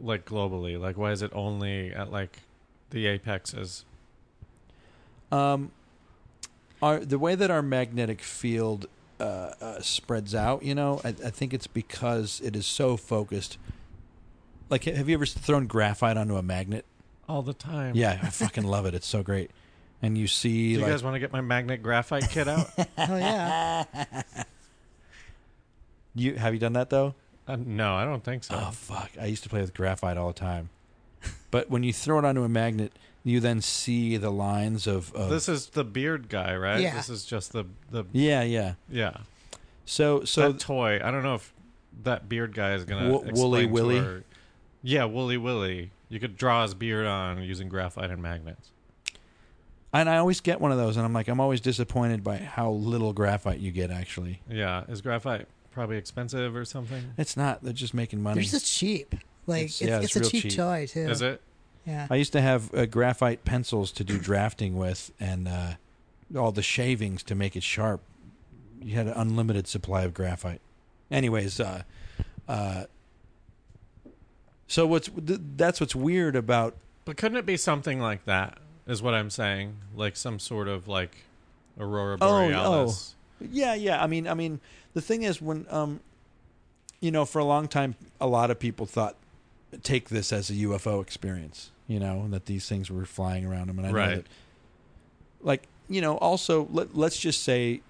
[0.00, 0.80] like globally?
[0.80, 2.38] Like, why is it only at like
[2.90, 3.84] the apexes?
[5.32, 5.70] Um,
[6.82, 8.86] our the way that our magnetic field
[9.20, 13.58] uh, uh, spreads out, you know, I, I think it's because it is so focused.
[14.68, 16.84] Like, have you ever thrown graphite onto a magnet?
[17.28, 17.94] All the time.
[17.94, 18.94] Yeah, I fucking love it.
[18.94, 19.50] It's so great.
[20.02, 22.48] And you see, Do see, you like, guys want to get my magnet graphite kit
[22.48, 22.70] out?
[22.98, 23.84] Oh yeah.
[26.14, 27.14] you have you done that though?
[27.52, 28.54] Uh, no, I don't think so.
[28.56, 29.10] Oh fuck!
[29.20, 30.70] I used to play with graphite all the time.
[31.50, 32.92] But when you throw it onto a magnet,
[33.24, 35.12] you then see the lines of.
[35.14, 36.80] of this is the beard guy, right?
[36.80, 36.94] Yeah.
[36.94, 38.74] This is just the the yeah, yeah.
[38.88, 39.16] yeah.
[39.84, 41.00] So so that toy.
[41.02, 41.52] I don't know if
[42.04, 43.98] that beard guy is gonna Wo- Wooly explain to Willy?
[43.98, 44.24] our-
[44.82, 45.90] yeah, Wooly Willy.
[46.08, 48.70] You could draw his beard on using graphite and magnets.
[49.92, 52.70] and I always get one of those, and I'm like, I'm always disappointed by how
[52.70, 53.90] little graphite you get.
[53.90, 57.14] Actually, Yeah, is graphite probably expensive or something?
[57.16, 57.62] it's not.
[57.62, 58.40] They're just making money.
[58.42, 59.14] They're just cheap.
[59.46, 60.56] Like It's- it's, yeah, it's, it's a cheap, cheap.
[60.56, 61.08] toy too.
[61.08, 61.40] Is it?
[61.86, 62.06] Yeah.
[62.10, 65.72] I used to have uh, graphite pencils to do drafting with, and uh,
[66.36, 68.02] all the shavings to make it sharp.
[68.82, 70.60] You had an unlimited supply of graphite.
[71.10, 71.82] Anyways, uh,
[72.48, 72.84] uh,
[74.66, 78.58] so what's th- that's what's weird about But couldn't it be something like that?
[78.86, 81.24] Is what I'm saying, like some sort of like
[81.78, 82.94] aurora Oh, oh.
[83.40, 84.02] Yeah, yeah.
[84.02, 84.60] I mean, I mean,
[84.94, 86.00] the thing is, when um,
[87.00, 89.16] you know, for a long time, a lot of people thought
[89.82, 91.70] take this as a UFO experience.
[91.86, 94.26] You know, and that these things were flying around them, and I know that,
[95.42, 97.80] like, you know, also let let's just say,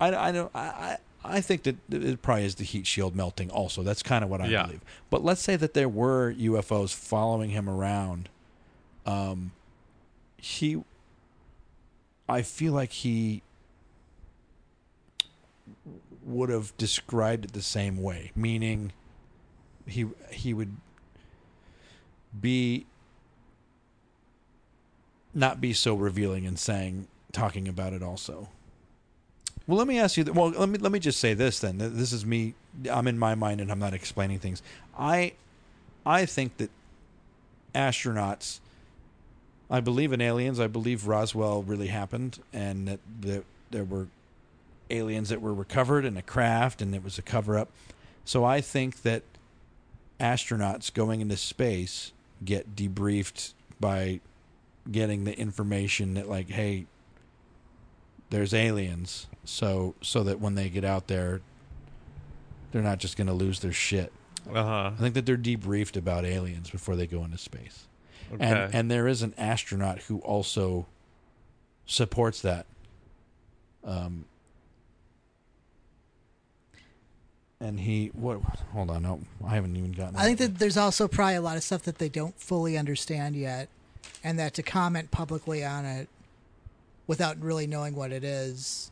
[0.00, 0.60] I I know I.
[0.60, 3.48] I I think that it probably is the heat shield melting.
[3.48, 4.64] Also, that's kind of what I Yeah.
[4.64, 4.80] believe.
[5.08, 8.28] But let's say that there were UFOs following him around.
[9.06, 9.52] Um,
[10.36, 10.82] he,
[12.28, 13.42] I feel like he
[16.24, 18.92] would have described it the same way, meaning
[19.86, 20.76] he he would
[22.38, 22.86] be
[25.34, 28.48] not be so revealing and saying talking about it also.
[29.66, 30.24] Well, let me ask you.
[30.24, 31.78] Well, let me let me just say this then.
[31.78, 32.54] This is me.
[32.90, 34.62] I'm in my mind, and I'm not explaining things.
[34.98, 35.32] I
[36.04, 36.70] I think that
[37.74, 38.60] astronauts.
[39.70, 40.60] I believe in aliens.
[40.60, 44.08] I believe Roswell really happened, and that, that there were
[44.92, 47.70] aliens that were recovered in a craft, and it was a cover up.
[48.24, 49.22] So I think that
[50.20, 52.12] astronauts going into space
[52.44, 54.20] get debriefed by
[54.90, 56.86] getting the information that like, hey,
[58.30, 61.40] there's aliens, so so that when they get out there,
[62.70, 64.12] they're not just going to lose their shit.
[64.48, 64.90] Uh huh.
[64.94, 67.86] I think that they're debriefed about aliens before they go into space.
[68.32, 68.44] Okay.
[68.44, 70.86] And and there is an astronaut who also
[71.86, 72.66] supports that.
[73.84, 74.24] Um,
[77.62, 78.40] and he what?
[78.72, 80.16] Hold on, no, I haven't even gotten.
[80.16, 83.36] I think that there's also probably a lot of stuff that they don't fully understand
[83.36, 83.68] yet,
[84.24, 86.08] and that to comment publicly on it
[87.06, 88.90] without really knowing what it is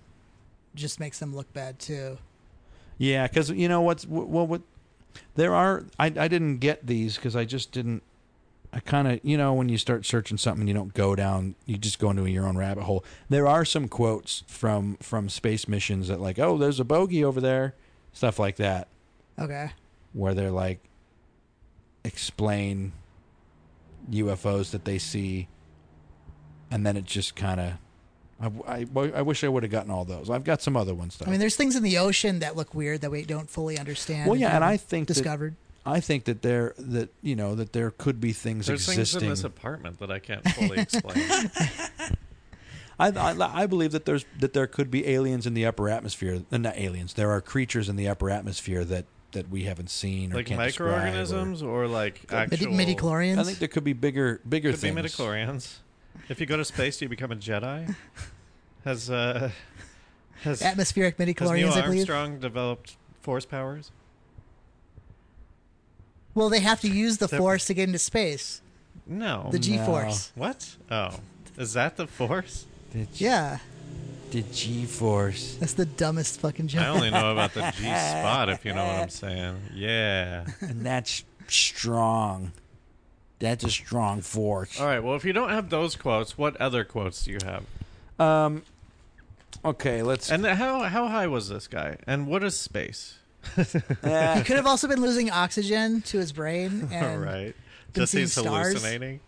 [0.75, 2.19] just makes them look bad too.
[2.97, 4.63] Yeah, because you know what's what, what what
[5.35, 5.85] there are.
[5.99, 8.05] I I didn't get these because I just didn't.
[8.73, 11.57] I kind of you know when you start searching something, you don't go down.
[11.67, 13.05] You just go into your own rabbit hole.
[13.29, 17.41] There are some quotes from from space missions that like, oh, there's a bogey over
[17.41, 17.75] there,
[18.13, 18.89] stuff like that,
[19.39, 19.71] Okay.
[20.13, 20.81] where they're like
[22.05, 22.93] explain
[24.11, 25.49] UFOs that they see,
[26.71, 27.73] and then it just kind of.
[28.67, 30.31] I, I, I wish I would have gotten all those.
[30.31, 31.27] I've got some other ones though.
[31.27, 34.31] I mean, there's things in the ocean that look weird that we don't fully understand.
[34.31, 35.57] Well, yeah, and I haven't think that- discovered.
[35.85, 39.29] I think that there that you know that there could be things There's things in
[39.29, 41.51] this apartment that I can't fully explain.
[43.01, 46.43] I, I I believe that there's that there could be aliens in the upper atmosphere.
[46.53, 47.15] Uh, not aliens.
[47.15, 50.61] There are creatures in the upper atmosphere that that we haven't seen or like can't
[50.61, 53.39] describe, or- microorganisms or like Midi- actual midi-chlorians.
[53.39, 54.99] I think there could be bigger bigger Could be things.
[55.17, 55.77] midichlorians.
[56.29, 57.95] If you go to space, do you become a Jedi?
[58.85, 59.51] Has uh,
[60.43, 61.99] has, Atmospheric has Neil midichlorians, I believe.
[62.01, 63.91] Armstrong developed force powers?
[66.35, 68.63] Well, they have to use the They're- force to get into space.
[69.07, 69.49] No.
[69.53, 70.33] The G force.
[70.35, 70.77] what?
[70.91, 71.11] Oh,
[71.59, 72.67] is that the force?
[72.93, 73.59] The, G- Yeah,
[74.31, 75.57] the G force.
[75.61, 76.83] that's the dumbest fucking joke.
[76.83, 79.57] I only know about the G spot, if you know what I'm saying.
[79.75, 80.47] Yeah.
[80.61, 82.53] And that's strong.
[83.39, 84.79] That's a strong force.
[84.81, 85.03] All right.
[85.03, 87.65] Well, if you don't have those quotes, what other quotes do you have?
[88.19, 88.63] Um.
[89.65, 90.31] Okay, let's.
[90.31, 91.97] And how how high was this guy?
[92.07, 93.19] And what is space?
[93.57, 93.63] He
[94.05, 96.89] uh, could have also been losing oxygen to his brain.
[96.93, 97.55] All And right.
[97.95, 98.69] been Just he's stars.
[98.69, 99.21] hallucinating.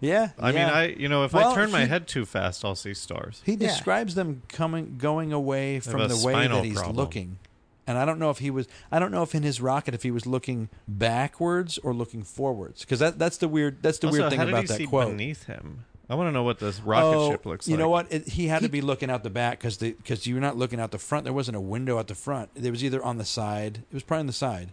[0.00, 0.30] Yeah.
[0.38, 0.62] I mean.
[0.62, 3.42] I you know if Well, I turn my he- head too fast, I'll see stars.
[3.44, 3.68] He Yeah.
[3.68, 6.96] describes them coming, going away from the way that he's problem.
[6.96, 7.38] looking,
[7.86, 8.66] and I don't know if he was.
[8.90, 12.80] I don't know if in his rocket if he was looking backwards or looking forwards,
[12.80, 13.82] because that that's the weird.
[13.82, 15.08] That's the also, weird thing how did about he that see quote.
[15.08, 15.84] beneath him?
[16.08, 17.70] I want to know what this rocket oh, ship looks like.
[17.70, 18.10] you know what?
[18.12, 20.80] It, he had He- to be looking out the back because because you're not looking
[20.80, 21.22] out the front.
[21.24, 22.50] There wasn't a window at the front.
[22.56, 23.84] It was either on the side.
[23.90, 24.70] It was probably on the side.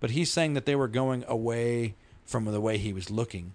[0.00, 1.94] But he's saying that they were going away
[2.26, 3.52] from the way he was looking.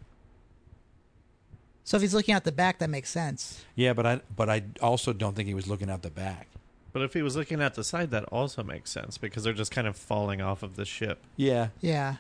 [1.86, 3.64] So if he's looking out the back, that makes sense.
[3.76, 6.48] Yeah, but I but I also don't think he was looking out the back.
[6.92, 9.72] But if he was looking at the side, that also makes sense because they're just
[9.72, 11.20] kind of falling off of the ship.
[11.38, 12.16] Yeah, Yeah.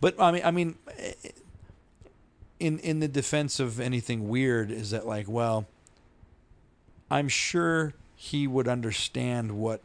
[0.00, 0.74] But I mean, I mean,
[2.60, 5.66] in in the defense of anything weird, is that like, well,
[7.10, 9.80] I'm sure he would understand what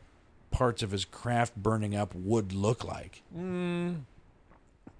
[0.51, 3.21] parts of his craft burning up would look like.
[3.37, 4.01] Mm.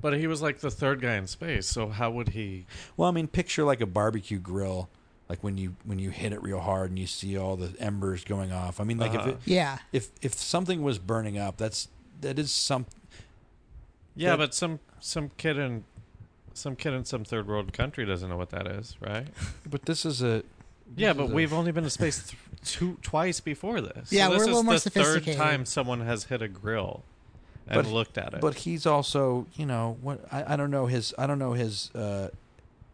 [0.04, 2.68] But he was like the third guy in space, so how would he?
[2.98, 4.90] Well, I mean, picture like a barbecue grill,
[5.30, 8.24] like when you when you hit it real hard and you see all the embers
[8.24, 8.80] going off.
[8.80, 9.30] I mean, like Uh-huh.
[9.30, 9.78] if it, Yeah.
[9.92, 11.88] if if something was burning up, that's
[12.22, 12.86] that is some.
[14.16, 15.86] Yeah, That- but some some kid in
[16.54, 19.28] some kid in some third world country doesn't know what that is, right?
[19.70, 20.44] But this is a.
[20.98, 24.12] Yeah, but a- we've only been to space th- two twice before this.
[24.12, 25.38] Yeah, so we're this a little is more the third sophisticated.
[25.40, 27.04] time someone has hit a grill
[27.68, 28.42] and But- looked at it.
[28.42, 31.90] But he's also, you know, what I, I don't know his I don't know his
[31.96, 32.30] uh,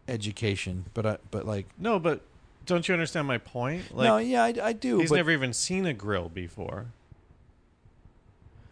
[0.08, 2.20] education, but I, but like no, but
[2.66, 3.94] don't you understand my point?
[3.96, 4.98] Like no, yeah, I, I do.
[5.00, 6.86] he's but, never even seen a grill before.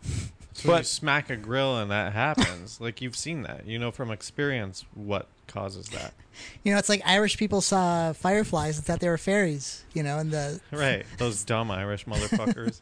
[0.55, 2.81] So But- you smack a grill and that happens.
[2.81, 3.65] like you've seen that.
[3.67, 6.15] You know from experience what causes that.
[6.63, 9.85] You know, it's like Irish people saw fireflies and thought they were fairies.
[9.93, 11.05] You know, in the Right.
[11.17, 12.81] Those dumb Irish motherfuckers.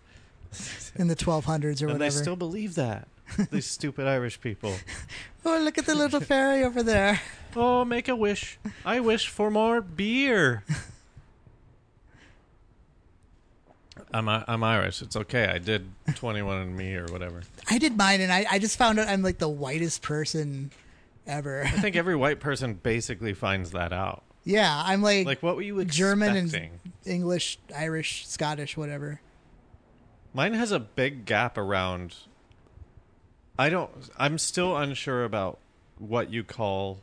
[0.97, 1.99] in the 1200s or whatever.
[1.99, 3.09] they still believe that.
[3.51, 4.75] These stupid Irish people.
[5.45, 7.21] oh, look at the little fairy over there.
[7.57, 8.59] Oh, make a wish.
[8.85, 10.63] I wish for more beer.
[14.13, 15.03] I'm I'm Irish.
[15.03, 15.47] It's okay.
[15.47, 17.43] I did 21 and me or whatever.
[17.69, 20.71] I did mine, and I, I just found out I'm like the whitest person
[21.27, 21.63] ever.
[21.65, 24.23] I think every white person basically finds that out.
[24.45, 26.71] yeah, I'm like, Like, what were you German and-
[27.05, 29.21] English, Irish, Scottish, whatever.
[30.37, 32.15] Mine has a big gap around.
[33.59, 33.91] I don't.
[34.19, 35.59] I'm still unsure about
[35.99, 36.99] what you call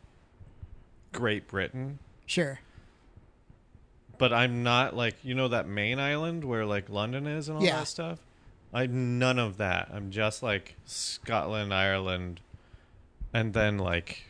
[1.11, 2.59] Great Britain, Sure.
[4.19, 7.63] but I'm not like you know that main island where like London is and all
[7.63, 7.77] Yeah.
[7.79, 8.19] that stuff.
[8.71, 9.89] I'm none of that.
[9.91, 12.39] I'm just like Scotland, Ireland,
[13.33, 14.25] and then like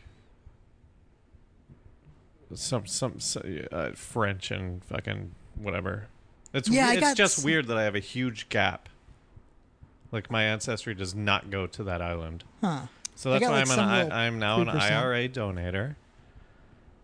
[2.54, 3.18] some some
[3.70, 6.06] uh, French and fucking whatever.
[6.54, 8.88] It's Yeah, I it's got just s- weird that I have a huge gap.
[10.14, 12.82] Like my ancestry does not go to that island, Huh.
[13.14, 14.80] so I that's got, why like, I'm an little I, I'm now an 3%.
[14.92, 15.96] IRA donator.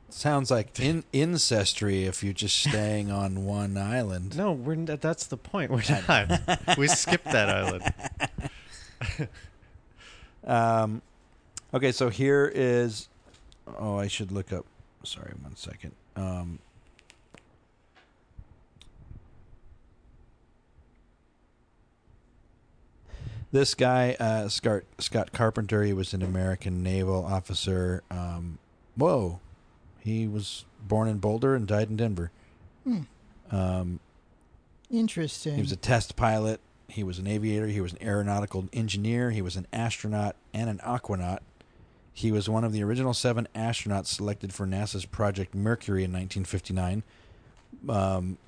[0.08, 4.36] sounds like in ancestry if you're just staying on one island.
[4.36, 5.70] No, we're n- that's the point.
[5.70, 6.78] We're not.
[6.78, 9.28] we skipped that island.
[10.44, 11.02] Um,
[11.74, 13.08] okay, so here is.
[13.78, 14.64] Oh, I should look up.
[15.04, 15.92] Sorry, one second.
[16.16, 16.58] Um,
[23.52, 28.02] this guy, uh, Scott, Scott Carpenter, he was an American naval officer.
[28.10, 28.58] Um,
[28.96, 29.40] whoa,
[30.00, 32.30] he was born in Boulder and died in Denver.
[32.84, 33.00] Hmm.
[33.50, 34.00] Um,
[34.90, 35.56] Interesting.
[35.56, 36.60] he was a test pilot.
[36.88, 37.66] He was an aviator.
[37.66, 39.30] He was an aeronautical engineer.
[39.30, 41.40] He was an astronaut and an aquanaut.
[42.12, 47.02] He was one of the original seven astronauts selected for NASA's Project Mercury in 1959.
[47.88, 48.38] Um,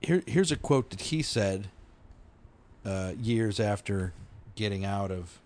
[0.00, 1.68] here, here's a quote that he said
[2.84, 4.12] uh, years after
[4.54, 5.38] getting out of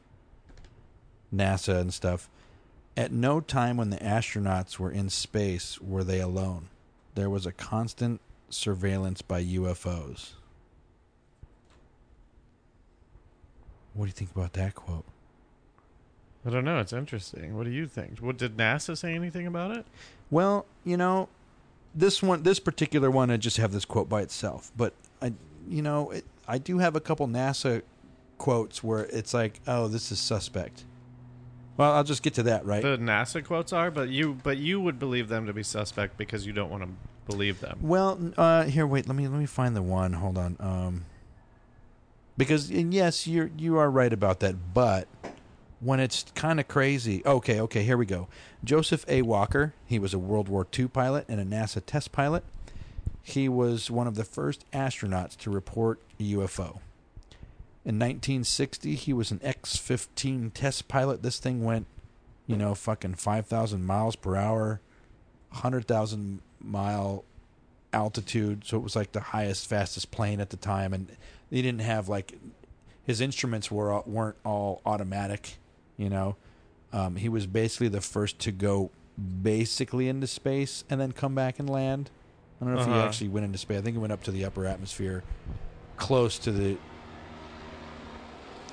[1.35, 2.28] NASA and stuff.
[2.97, 6.68] At no time when the astronauts were in space were they alone.
[7.14, 8.20] There was a constant
[8.51, 10.32] surveillance by UFOs.
[13.95, 15.05] What do you think about that quote?
[16.47, 16.78] I don't know.
[16.78, 17.57] It's interesting.
[17.57, 18.18] What do you think?
[18.18, 19.87] What did NASA say anything about it?
[20.30, 21.28] Well, you know,
[21.95, 24.70] this one, this particular one, I just have this quote by itself.
[24.76, 25.32] But I,
[25.68, 27.83] you know, it, I do have a couple NASA
[28.39, 30.85] quotes where it's like, oh, this is suspect.
[31.77, 32.83] Well, I'll just get to that, right?
[32.83, 36.47] The NASA quotes are, but you but you would believe them to be suspect because
[36.47, 36.89] you don't want to
[37.27, 37.79] believe them.
[37.83, 39.09] Well, uh, here, wait.
[39.09, 40.13] Let me let me find the one.
[40.13, 40.57] Hold on.
[40.61, 41.05] Um,
[42.37, 44.73] because and yes, you you are right about that.
[44.73, 45.09] But
[45.81, 47.83] when it's kind of crazy, okay, okay.
[47.83, 48.29] Here we go.
[48.63, 49.23] Joseph A.
[49.23, 49.75] Walker.
[49.85, 52.45] He was a World War II pilot and a NASA test pilot.
[53.27, 56.79] He was one of the first astronauts to report a UFO.
[57.87, 61.22] In 1960, he was an X-15 test pilot.
[61.22, 61.87] This thing went,
[62.47, 64.81] you know, fucking 5,000 miles per hour,
[65.53, 67.25] 100,000 mile
[67.95, 68.66] altitude.
[68.66, 70.93] So it was like the highest, fastest plane at the time.
[70.93, 71.09] And
[71.51, 72.39] he didn't have like
[73.05, 75.57] his instruments were weren't all automatic.
[75.97, 76.37] You know,
[76.93, 78.91] um, he was basically the first to go
[79.43, 82.11] basically into space and then come back and land.
[82.61, 83.07] I don't know if he Uh-huh.
[83.07, 83.79] actually went into space.
[83.79, 85.23] I think he went up to the upper atmosphere,
[85.97, 86.77] close to the.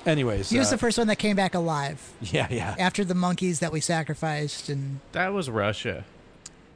[0.04, 2.74] Anyways, He was uh, the first one that came back alive yeah, yeah.
[2.78, 6.04] after the monkeys that we sacrificed, and That was Russia.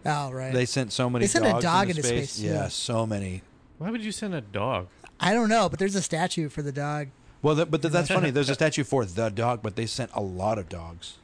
[0.05, 0.53] oh right.
[0.53, 1.25] They sent so many.
[1.25, 2.33] They sent a dog into into space.
[2.35, 2.71] space, Yeah, too.
[2.71, 3.43] so many.
[3.79, 4.87] Why would you send a dog?
[5.19, 7.09] I don't know, but there's a statue for the dog.
[7.43, 8.31] Well, that, but th- that's funny.
[8.31, 11.15] There's a statue for the dog, but they sent a lot of dogs.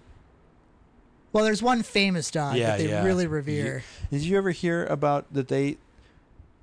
[1.33, 3.05] Well, there's one famous dog yeah, that they yeah.
[3.05, 3.83] really revere.
[4.11, 5.49] You- did you ever hear about that?
[5.49, 5.79] They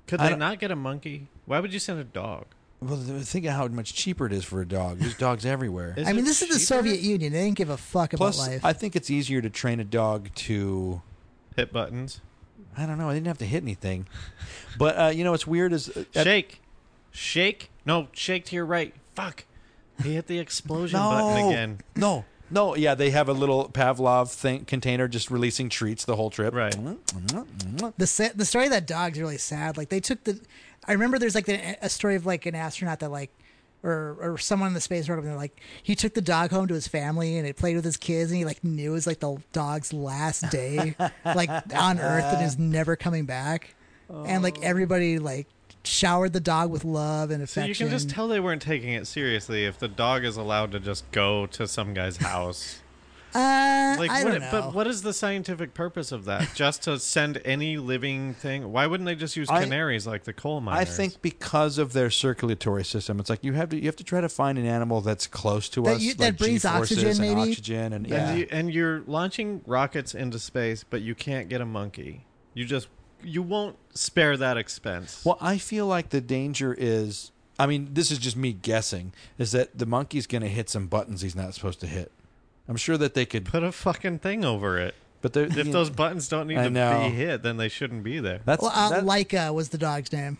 [0.06, 1.26] Could I they don't- not get a monkey?
[1.46, 2.46] Why would you send a dog?
[2.82, 4.98] well, th- think of how much cheaper it is for a dog.
[5.00, 5.92] There's dogs everywhere.
[5.98, 6.64] Is I mean, it this is the cheaper?
[6.64, 7.32] Soviet Union.
[7.32, 8.64] They didn't give a fuck Plus, about life.
[8.64, 11.02] I think it's easier to train a dog to.
[11.56, 12.20] Hit buttons.
[12.78, 13.08] I don't know.
[13.10, 14.06] I didn't have to hit anything,
[14.78, 16.62] but uh, you know what's weird is uh, at- Shake.
[17.10, 17.70] Shake.
[17.84, 18.94] No, shake to your right.
[19.14, 19.44] Fuck.
[20.02, 21.80] He hit the explosion no, button again.
[21.96, 22.76] No, no.
[22.76, 26.54] Yeah, they have a little Pavlov thing container just releasing treats the whole trip.
[26.54, 26.72] Right.
[26.72, 27.88] Mm-hmm, mm-hmm, mm-hmm.
[27.96, 29.76] the sa- the story of that dog's really sad.
[29.76, 30.40] Like they took the,
[30.86, 33.30] I remember there's like the, a story of like an astronaut that like,
[33.82, 35.26] or or someone in the space program.
[35.26, 37.96] They're like he took the dog home to his family and it played with his
[37.96, 40.94] kids and he like knew it was like the dog's last day
[41.24, 43.74] like on Earth and is never coming back.
[44.08, 44.62] And like oh.
[44.64, 45.46] everybody like
[45.84, 47.68] showered the dog with love and So affection.
[47.68, 50.80] you can just tell they weren't taking it seriously if the dog is allowed to
[50.80, 52.80] just go to some guy's house.
[53.34, 54.48] uh, Like, I what, don't know.
[54.50, 56.50] but what is the scientific purpose of that?
[56.54, 58.72] Just to send any living thing?
[58.72, 60.80] Why wouldn't they just use I- canaries like the coal miners?
[60.80, 64.04] I think because of their circulatory system, it's like you have to you have to
[64.04, 67.08] try to find an animal that's close to That us, you- like that breathes oxygen,
[67.08, 67.40] and maybe?
[67.52, 68.34] oxygen, and And, yeah.
[68.34, 72.26] you, and you're launching rockets into space, but you can't get a monkey.
[72.52, 72.88] You just
[73.24, 75.24] you won't spare that expense.
[75.24, 77.30] Well, I feel like the danger is.
[77.58, 79.12] I mean, this is just me guessing.
[79.38, 82.10] Is that the monkey's going to hit some buttons he's not supposed to hit?
[82.68, 84.94] I'm sure that they could, Put a fucking thing over it.
[85.20, 87.08] but If you- those buttons don't need I to know.
[87.10, 88.40] be hit, then they shouldn't be there.
[88.46, 90.38] that's well, uh, that- Laika was the dog's name.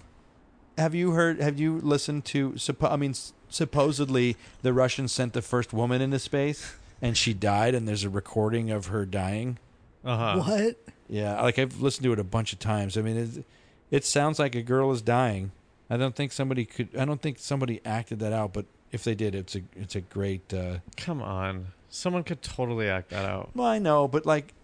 [0.78, 1.40] have you heard?
[1.40, 2.52] Have you listened to?
[2.52, 3.14] Suppo- I mean,
[3.50, 8.08] supposedly the Russians sent the first woman into space, and she died, and there's a
[8.10, 9.58] recording of her dying.
[10.04, 10.42] Uh huh.
[10.42, 10.76] what?
[11.10, 12.96] Yeah, like I've listened to it a bunch of times.
[12.96, 13.44] I mean, it,
[13.90, 15.50] it sounds like a girl is dying.
[15.90, 16.96] I don't think somebody could.
[16.96, 20.00] I don't think somebody acted that out, but if they did, it's a it's a
[20.02, 20.54] great.
[20.54, 23.50] Uh, Come on, someone could totally act that out.
[23.56, 24.54] well, I know, but like,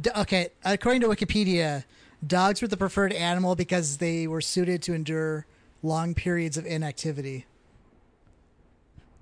[0.00, 1.82] D- okay, according to Wikipedia,
[2.24, 5.44] dogs were the preferred animal because they were suited to endure
[5.82, 7.46] long periods of inactivity.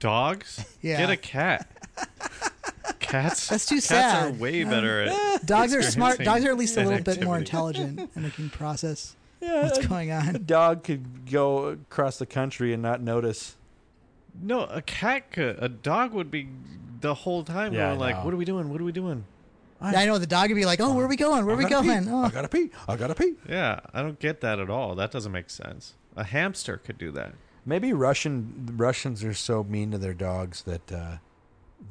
[0.01, 0.64] Dogs?
[0.82, 0.99] Yeah.
[0.99, 1.66] Get a cat.
[3.23, 3.49] Cats.
[3.49, 4.35] That's too cats sad.
[4.35, 5.47] are way better at.
[5.47, 6.19] Dogs are smart.
[6.19, 9.79] Dogs are at least a little bit more intelligent and they can process yeah, what's
[9.79, 10.45] a, going a on.
[10.47, 13.57] dog could go across the country and not notice.
[14.43, 15.62] No, a cat could.
[15.62, 16.49] A dog would be
[17.01, 18.71] the whole time Yeah, going like, "What are we doing?
[18.71, 19.25] What are we doing?"
[19.81, 21.45] I know the dog would be like, "Oh, where are we going?
[21.45, 22.05] Where are we I gotta going?
[22.05, 22.11] Pee.
[22.11, 22.71] Oh, I gotta pee.
[22.89, 23.35] I gotta pee.
[23.49, 24.95] Yeah, I don't get that at all.
[24.95, 25.95] That doesn't make sense.
[26.17, 27.35] A hamster could do that.
[27.67, 31.17] Maybe Russian Russians are so mean to their dogs that, uh,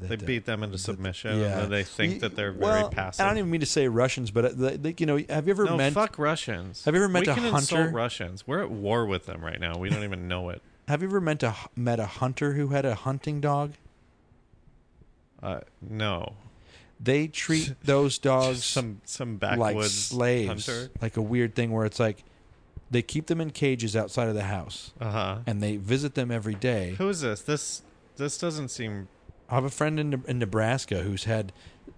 [0.01, 1.61] that They beat them into submission, yeah.
[1.61, 3.23] and they think that they're well, very passive.
[3.25, 5.51] I don't even mean to say Russians, but uh, they, they, you know, have you
[5.51, 5.93] ever no, met?
[5.93, 6.83] fuck Russians.
[6.85, 7.57] Have you ever met we a can hunter?
[7.81, 8.47] insult Russians.
[8.47, 9.77] We're at war with them right now.
[9.77, 10.61] We don't even know it.
[10.89, 13.73] Have you ever met a met a hunter who had a hunting dog?
[15.41, 16.33] Uh, no,
[16.99, 20.89] They treat those dogs some some like backwoods slaves, hunter.
[21.01, 22.23] like a weird thing where it's like
[22.91, 25.37] they keep them in cages outside of the house Uh huh.
[25.47, 26.95] and they visit them every day.
[26.97, 27.41] Who is this?
[27.41, 27.81] This
[28.17, 29.07] this doesn't seem.
[29.49, 31.51] I have a friend in, in Nebraska who's had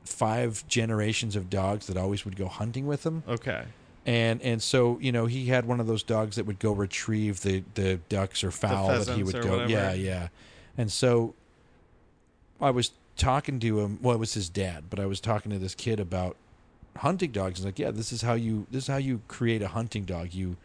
[0.03, 3.63] five generations of dogs that always would go hunting with him, Okay.
[4.05, 7.41] and and so you know he had one of those dogs that would go retrieve
[7.41, 9.71] the the ducks or fowl that he would go whatever.
[9.71, 10.27] yeah yeah,
[10.77, 11.33] and so
[12.61, 13.99] I was talking to him.
[14.01, 16.35] Well, it was his dad, but I was talking to this kid about
[16.97, 17.59] hunting dogs.
[17.59, 20.33] He's like, yeah, this is how you this is how you create a hunting dog.
[20.33, 20.57] You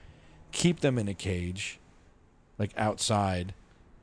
[0.53, 1.79] keep them in a cage,
[2.59, 3.55] like outside,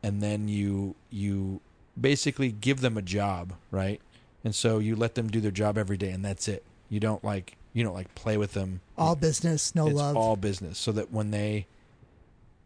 [0.03, 1.61] and then you you
[2.00, 4.02] basically give them a job, right?
[4.43, 6.64] And so you let them do their job every day, and that's it.
[6.89, 8.82] You don't like you don't like play with them.
[8.98, 10.16] All business, no it's love.
[10.18, 11.68] all business, so that when they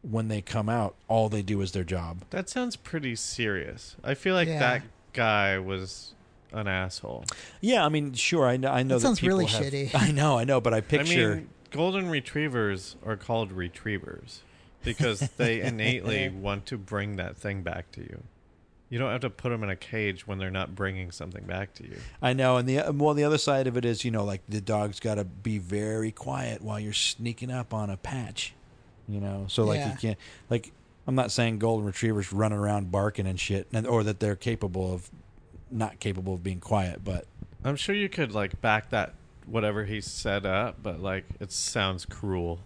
[0.01, 2.23] when they come out, all they do is their job.
[2.31, 3.95] That sounds pretty serious.
[4.03, 4.59] I feel like Yeah.
[4.59, 6.13] that guy was
[6.51, 7.25] an asshole.
[7.61, 8.71] Yeah, I mean, sure, I know.
[8.71, 9.91] I know That sounds people really have- shitty.
[9.95, 11.31] I know, I know, but I picture.
[11.31, 14.41] I mean, golden retrievers are called retrievers
[14.83, 18.23] because they innately want to bring that thing back to you.
[18.91, 21.73] You don't have to put them in a cage when they're not bringing something back
[21.75, 21.95] to you.
[22.21, 24.41] I know, and the uh, well, the other side of it is, you know, like
[24.49, 28.53] the dog's got to be very quiet while you're sneaking up on a patch,
[29.07, 29.45] you know.
[29.47, 29.91] So like Yeah.
[29.93, 30.17] you can't
[30.49, 30.73] like.
[31.07, 34.93] I'm not saying golden retrievers running around barking and shit, and, or that they're capable
[34.93, 35.09] of
[35.71, 37.25] not capable of being quiet, but
[37.63, 39.13] I'm sure you could like back that
[39.45, 42.59] whatever he set up, but like it sounds cruel.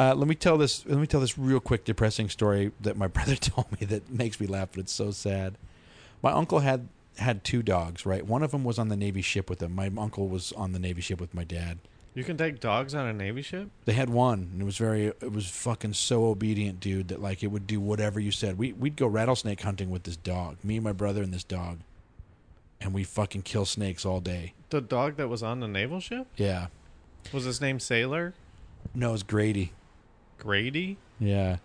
[0.00, 0.86] Uh, let me tell this.
[0.86, 4.40] Let me tell this real quick, depressing story that my brother told me that makes
[4.40, 5.58] me laugh, but it's so sad.
[6.22, 6.88] My uncle had
[7.18, 8.06] had two dogs.
[8.06, 9.74] Right, one of them was on the Navy ship with him.
[9.74, 11.76] My uncle was on the Navy ship with my dad.
[12.14, 13.68] You can take dogs on a navy ship.
[13.84, 15.06] They had one, and it was very.
[15.08, 17.08] It was fucking so obedient, dude.
[17.08, 18.56] That like it would do whatever you said.
[18.58, 20.56] We we'd go rattlesnake hunting with this dog.
[20.64, 21.78] Me, and my brother, and this dog,
[22.80, 24.54] and we fucking kill snakes all day.
[24.70, 26.68] The dog that was on the naval ship Yeah.
[27.32, 28.32] was his name Sailor
[28.94, 29.72] No, it was Grady.
[30.40, 30.96] Grady.
[31.18, 31.58] Yeah.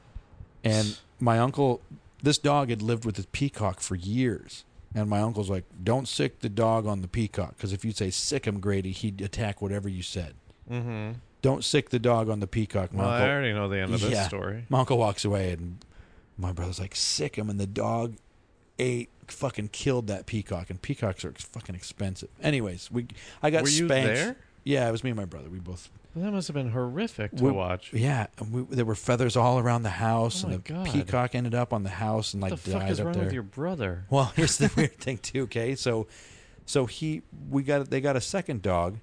[0.64, 1.82] And my uncle,
[2.22, 4.64] this dog had lived with his peacock for years.
[4.94, 7.58] And my uncle's like, don't sick the dog on the peacock.
[7.58, 10.36] Because if you say sick him, Grady, he'd attack whatever you said.
[10.72, 11.14] Mm-hmm.
[11.42, 12.94] Don't sick the dog on the peacock.
[12.94, 14.28] My, Well, I already know the end of this Yeah.
[14.28, 14.66] story.
[14.70, 15.84] my uncle walks away, and
[16.38, 17.50] my brother's like, sick him.
[17.50, 18.16] And the dog
[18.80, 20.70] ate, fucking killed that peacock.
[20.70, 22.30] And peacocks are fucking expensive.
[22.42, 23.08] Anyways, we
[23.44, 24.16] I got Were you spanked.
[24.16, 24.38] there?
[24.64, 25.50] Yeah, it was me and my brother.
[25.50, 27.92] We both that must have been horrific to We- watch.
[27.94, 30.86] Yeah, and we, there were feathers all around the house, Oh and the God.
[30.86, 33.14] peacock ended up on the house and what like the fuck died is up wrong
[33.16, 33.24] there.
[33.26, 34.06] with your brother?
[34.10, 35.44] Well, here's the weird thing too.
[35.44, 36.08] Okay, so
[36.66, 38.98] so he we got they got a second dog.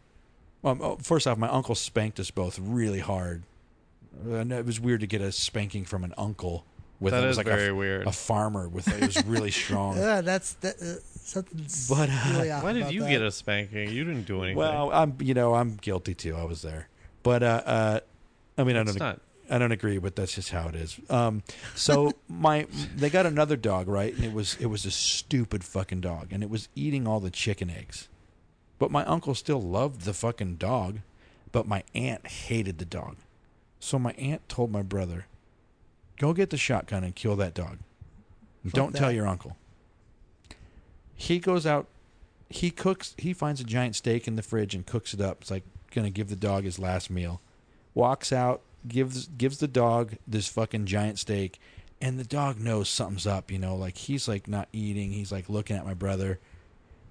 [0.62, 3.42] Well, oh, first off, my uncle spanked us both really hard.
[4.24, 6.64] And it was weird to get a spanking from an uncle
[7.00, 8.06] with That it is was like very a, weird.
[8.06, 9.98] a farmer with it was really strong.
[9.98, 13.08] Uh, that's that, uh, something's But, uh, really off Why did about you that.
[13.10, 13.90] get a spanking?
[13.90, 14.56] You didn't do anything.
[14.58, 16.36] well, I'm you know I'm guilty too.
[16.36, 16.88] I was there,
[17.22, 18.00] but uh, uh
[18.58, 19.20] I mean I don't not.
[19.50, 20.98] I don't agree, but that's just how it is.
[21.10, 21.42] Um,
[21.74, 22.66] so my
[22.96, 24.14] they got another dog, right?
[24.14, 27.30] And it was it was a stupid fucking dog, and it was eating all the
[27.30, 28.08] chicken eggs.
[28.78, 31.00] But my uncle still loved the fucking dog,
[31.52, 33.16] but my aunt hated the dog.
[33.78, 35.26] So my aunt told my brother,
[36.18, 37.78] "Go get the shotgun and kill that dog.
[38.64, 39.56] Fuck Don't tell your uncle."
[41.14, 41.88] He goes out.
[42.48, 43.14] He cooks.
[43.18, 45.42] He finds a giant steak in the fridge and cooks it up.
[45.42, 47.40] It's like gonna give the dog his last meal
[47.94, 51.60] walks out, gives gives the dog this fucking giant steak,
[52.00, 55.48] and the dog knows something's up, you know, like he's like not eating, he's like
[55.48, 56.38] looking at my brother.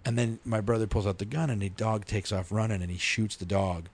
[0.03, 2.89] And then my brother pulls out the gun and the dog takes off running and
[2.89, 3.87] he shoots the dog,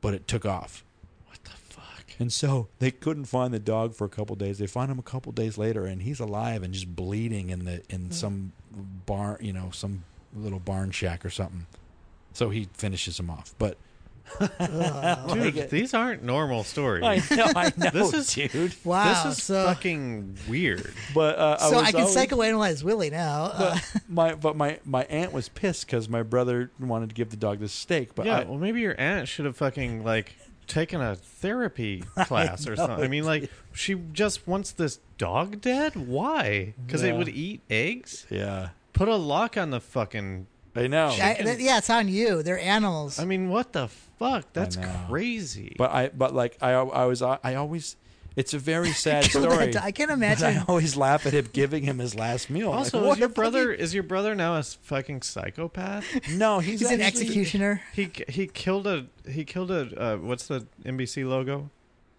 [0.00, 0.84] but it took off.
[1.26, 2.04] What the fuck?
[2.20, 4.58] And so they couldn't find the dog for a couple days.
[4.58, 7.82] They find him a couple days later and he's alive and just bleeding in the
[7.90, 8.10] in hmm.
[8.12, 8.52] some
[9.06, 10.04] barn, you know, some
[10.36, 11.66] little barn shack or something.
[12.32, 13.52] So he finishes him off.
[13.58, 13.76] But
[14.40, 15.32] Ugh.
[15.34, 17.04] Dude, Like- these aren't normal stories.
[17.04, 18.74] I know, I know, This is- dude.
[18.84, 19.24] wow.
[19.24, 20.92] this is so fucking weird.
[21.14, 23.44] But uh, so was I can always- psychoanalyze Willie now.
[23.44, 27.30] Uh, But my but my my aunt was pissed because my brother wanted to give
[27.30, 28.14] the dog this steak.
[28.14, 32.66] But yeah, I, well, maybe your aunt should have fucking like taken a therapy class
[32.68, 33.04] or something.
[33.04, 35.96] I mean, like she just wants this dog dead.
[35.96, 36.74] Why?
[36.86, 37.10] Because Yeah.
[37.10, 38.26] it would eat eggs.
[38.30, 40.46] yeah, Put a lock on the fucking.
[40.76, 41.08] I know.
[41.08, 42.42] I- that- yeah, it's on you.
[42.42, 43.18] They're animals.
[43.18, 44.44] I mean, what the fuck?
[44.52, 44.88] That's know.
[45.08, 45.74] crazy.
[45.76, 47.96] But I but like I I was I always.
[48.36, 49.72] It's a very sad Kill story.
[49.72, 49.82] dog.
[49.82, 50.46] I can't imagine.
[50.58, 52.70] I always laugh at him giving him his last meal.
[52.70, 56.04] also, Like, what is your the fuck brother is your brother now a fucking psychopath?
[56.30, 57.82] No, he's, He's an executioner.
[57.92, 61.70] he he killed a he killed a uh, what's the NBC logo?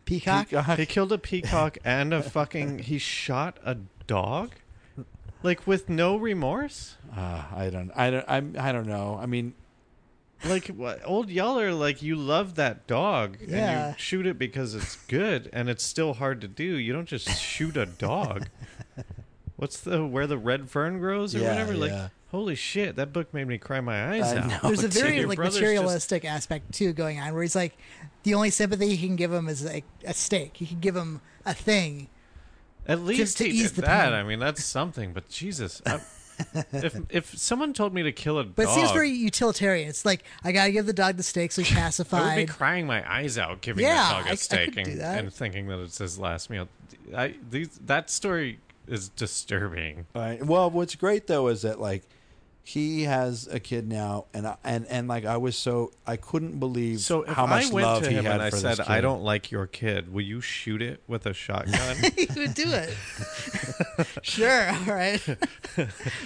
[0.04, 0.50] Peacock.
[0.50, 0.78] Peacock.
[0.78, 2.80] He killed a peacock and a fucking.
[2.80, 3.78] He shot a
[4.08, 4.52] dog,
[5.44, 6.98] like with no remorse.
[7.16, 7.92] Uh, I don't.
[7.96, 8.26] I don't.
[8.28, 8.56] I'm.
[8.60, 9.18] I don't know.
[9.22, 9.54] I mean,
[10.46, 13.90] Like what, old Yeller, like you love that dog and Yeah.
[13.90, 16.64] you shoot it because it's good and it's still hard to do.
[16.64, 18.48] You don't just shoot a dog.
[19.58, 21.74] What's the where the red fern grows or Yeah, whatever?
[21.76, 22.08] Like yeah.
[22.32, 24.48] holy shit, that book made me cry my eyes I out.
[24.48, 24.60] know.
[24.64, 27.78] There's a very your like brother's materialistic aspect too going on, where he's like,
[28.24, 30.58] the only sympathy he can give him is like a steak.
[30.58, 32.08] He can give him a thing.
[32.88, 34.06] At least to he ease did the that.
[34.06, 34.14] pain.
[34.14, 35.14] I mean, that's something.
[35.14, 36.00] But Jesus, I,
[36.74, 39.88] if if someone told me to kill a But dog, it seems very utilitarian.
[39.90, 42.22] It's like I gotta give the dog the steak so he's pacified.
[42.24, 44.74] I would be crying my eyes out giving Yeah, that dog I- a I steak
[44.76, 46.68] could do and, and thinking that it's his last meal.
[47.16, 50.06] I these that story is disturbing.
[50.16, 50.44] Right.
[50.44, 52.04] Well, what's great though is that like
[52.64, 56.60] he has a kid now, and I, and and like I was so I couldn't
[56.60, 58.78] believe So how much I went love to he him had and I for said,
[58.78, 61.98] this "I don't like your kid," will you shoot it with a shotgun?
[62.18, 62.96] you would do it.
[64.22, 64.70] sure.
[64.70, 65.20] All right.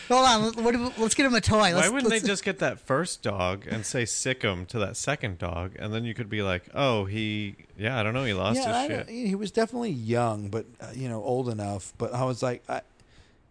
[0.10, 0.44] Hold on.
[0.44, 1.56] let- what do we- Let's get him a toy.
[1.58, 4.80] Why Let's, wouldn't let's, they just get that first dog and say sick him to
[4.80, 8.26] that second dog, and then you could be like, "Oh, he, yeah, I don't know,
[8.26, 11.24] he lost Yeah, I his don't- shit." he was definitely young, but uh, you know,
[11.24, 11.94] old enough.
[11.98, 12.82] But I was like, I,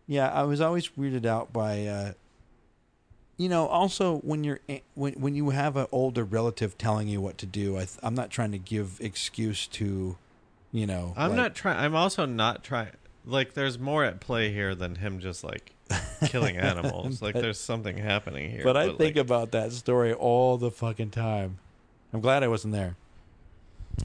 [0.06, 2.12] yeah, I was always weirded out by, uh,
[3.36, 4.60] you know, also when you're
[4.94, 7.76] when when you have an older relative telling you what to do.
[7.76, 10.16] I th- I'm not trying to give excuse to,
[10.72, 11.78] you know, I'm like- not trying.
[11.78, 12.90] I'm also not trying.
[13.26, 15.72] Like, there's more at play here than him just like
[16.26, 17.22] killing animals.
[17.22, 18.62] like, there's something happening here.
[18.62, 21.58] But I think like, about that story all the fucking time.
[22.12, 22.96] I'm glad I wasn't there.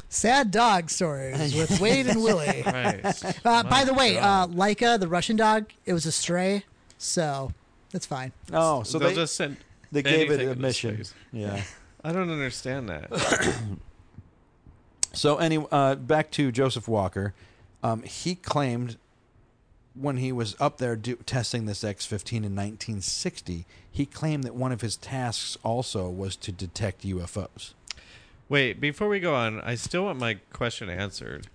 [0.08, 2.64] sad dog stories with Wade and Willie.
[2.66, 3.02] right.
[3.46, 6.64] Uh, by the way, uh, Laika, the Russian dog, it was a stray,
[6.98, 7.52] so
[7.92, 8.32] that's fine.
[8.52, 9.58] Oh, so they'll they just send.
[9.92, 10.96] they gave it anything a into mission.
[10.96, 11.14] space.
[11.32, 11.62] Yeah.
[12.04, 13.12] I don't understand that.
[15.14, 17.34] So anyway, uh, back to Joseph Walker.
[17.82, 18.98] Um, he claimed
[19.94, 24.72] when he was up there do, testing this X-15 in 1960, he claimed that one
[24.72, 27.74] of his tasks also was to detect UFOs.
[28.48, 31.48] Wait, before we go on, I still want my question answered.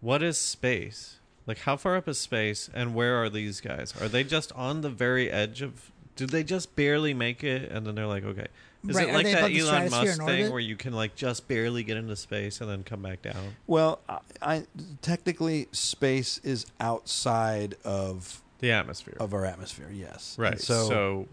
[0.00, 1.16] What is space?
[1.46, 3.94] Like, how far up is space, and where are these guys?
[4.00, 5.90] Are they just on the very edge of?
[6.16, 8.46] Do they just barely make it, and then they're like, okay?
[8.88, 11.96] Is Right, it like that Elon Musk thing where you can like just barely get
[11.98, 13.56] into space and then come back down?
[13.66, 14.66] Well, I, I
[15.02, 19.90] technically space is outside of The atmosphere, of our atmosphere.
[19.92, 20.52] Yes, right?
[20.52, 21.28] And So, so,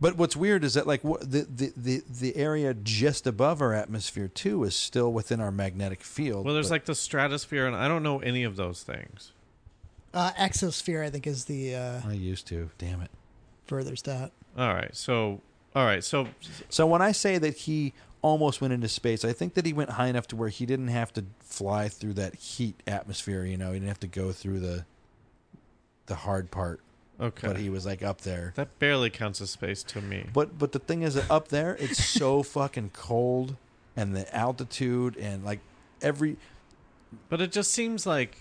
[0.00, 4.28] but what's weird is that like the, the the the area just above our atmosphere
[4.28, 6.44] too is still within our magnetic field.
[6.44, 9.32] well, there's but- like the stratosphere, and I don't know any of those things.
[10.12, 12.70] Uh, exosphere, I think, is the uh, I used to.
[12.78, 13.10] Damn it.
[13.66, 14.30] furthest out.
[14.56, 15.40] All right, so
[15.74, 16.28] all right, so
[16.68, 17.92] So when I say that he
[18.22, 20.88] almost went into space, I think that he went high enough to where he didn't
[20.88, 23.44] have to fly through that heat atmosphere.
[23.44, 24.84] You know, he didn't have to go through the
[26.06, 26.80] the hard part.
[27.20, 28.52] Okay, But he was like up there.
[28.56, 30.26] that barely counts as space to me.
[30.32, 33.56] But but the thing is that up there, it's so fucking cold,
[33.96, 35.60] and the altitude, and like
[36.02, 36.36] every
[37.28, 38.38] But it just seems like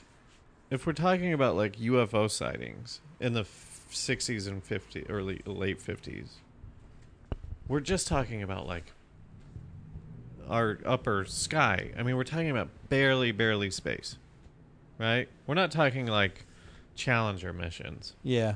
[0.70, 5.80] if we're talking about like UFO sightings in the f- 60s and 50 early late
[5.80, 6.30] 50s,
[7.68, 8.92] we're just talking about like
[10.50, 11.92] our upper sky.
[11.98, 14.18] I mean, we're talking about barely barely space.
[15.00, 15.28] Right?
[15.48, 16.46] We're not talking like
[16.96, 18.16] Challenger missions.
[18.24, 18.56] yeah.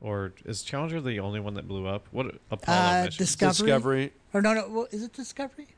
[0.00, 2.06] Or is Challenger the only one that blew up?
[2.10, 3.16] What Apollo Uh, missions?
[3.18, 3.66] Discovery?
[3.66, 4.12] Discovery.
[4.32, 5.68] Or no, no, Is it Discovery?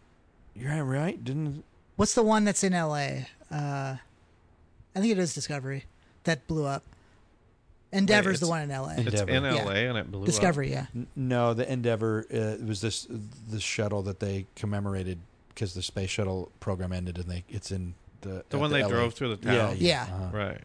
[0.54, 1.22] You're right.
[1.22, 1.64] Didn't
[1.96, 3.26] What's the one that's in L.A.?
[3.50, 3.96] Uh,
[4.94, 5.84] I think it is Discovery
[6.24, 6.84] that blew up.
[7.92, 8.92] Endeavour's the one in L.A.
[8.94, 9.30] it's Endeavour.
[9.30, 9.64] in Yeah.
[9.64, 10.26] LA and it blew up.
[10.26, 10.86] Discovery, yeah.
[10.94, 13.06] N- No, the Endeavour uh, it was this
[13.50, 15.18] the shuttle that they commemorated
[15.48, 18.82] because the space shuttle program ended, and they it's in the The at one they
[18.82, 18.88] LA.
[18.88, 19.76] drove through the Yeah, town.
[19.78, 20.02] Yeah.
[20.04, 20.36] uh-huh.
[20.36, 20.60] Right.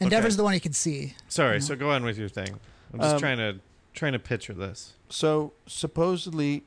[0.00, 0.36] Endeavour's Okay.
[0.36, 1.14] the one you can see.
[1.28, 2.58] Sorry, so go on with your thing.
[2.92, 3.60] I'm just Um, trying to
[3.94, 4.92] trying to picture this.
[5.08, 6.64] So supposedly,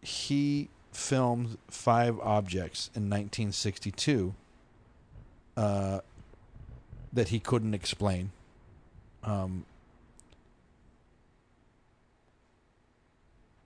[0.00, 4.34] he filmed five objects in 1962
[5.56, 6.00] uh,
[7.12, 8.30] that he couldn't explain.
[9.22, 9.66] Um,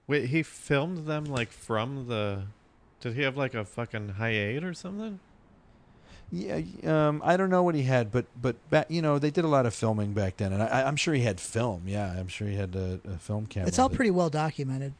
[0.09, 2.47] Wait, he filmed them like from the.
[3.01, 5.21] Did he have like a fucking Hi8 or something?
[6.33, 9.45] Yeah, um, I don't know what he had, but but back, you know, they did
[9.45, 11.83] a lot of filming back then, and I, I'm sure he had film.
[11.87, 13.67] Yeah, I'm sure he had a, a film camera.
[13.69, 14.93] It's all that- pretty well documented.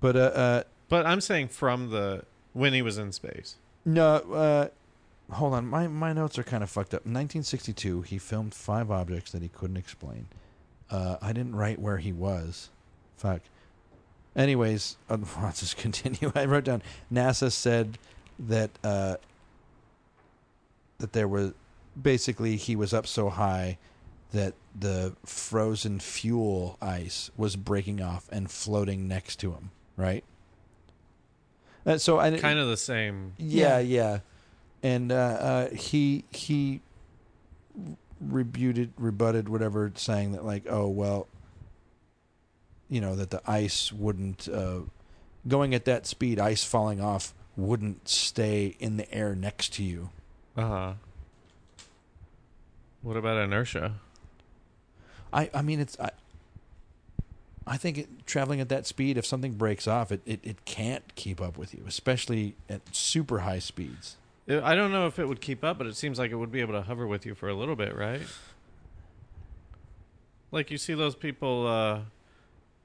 [0.00, 2.24] But uh, uh, But I'm saying from the
[2.54, 3.56] when he was in space.
[3.84, 4.68] no, uh,
[5.34, 7.04] hold on, my my notes are kind of fucked up.
[7.04, 10.28] In 1962, he filmed five objects that he couldn't explain.
[10.90, 12.70] Uh, I didn't write where he was.
[13.18, 13.42] Fuck.
[14.34, 16.32] Anyways, uh, let's just continue.
[16.34, 16.82] I wrote down
[17.12, 17.98] NASA said
[18.38, 19.16] that uh,
[20.98, 21.52] that there was
[22.00, 23.78] basically he was up so high
[24.32, 29.70] that the frozen fuel ice was breaking off and floating next to him.
[29.96, 30.24] Right.
[31.86, 33.32] Uh, so I Kind of the same.
[33.38, 33.78] yeah, Yeah.
[33.78, 34.18] yeah.
[34.82, 36.80] And uh, uh, he he
[38.20, 41.26] rebutted, rebutted whatever, saying that like, oh well,
[42.88, 44.80] you know that the ice wouldn't uh,
[45.46, 50.10] going at that speed, ice falling off wouldn't stay in the air next to you.
[50.58, 50.92] Uh huh.
[53.02, 53.94] What about inertia?
[55.32, 56.10] I, I mean, it's I,
[57.64, 61.14] I think it, traveling at that speed, if something breaks off, it, it, it can't
[61.14, 64.16] keep up with you, especially at super high speeds.
[64.48, 66.50] I I don't know if it would keep up, but it seems like it would
[66.50, 68.22] be able to hover with you for a little bit, right?
[70.50, 72.00] Like you see those people uh,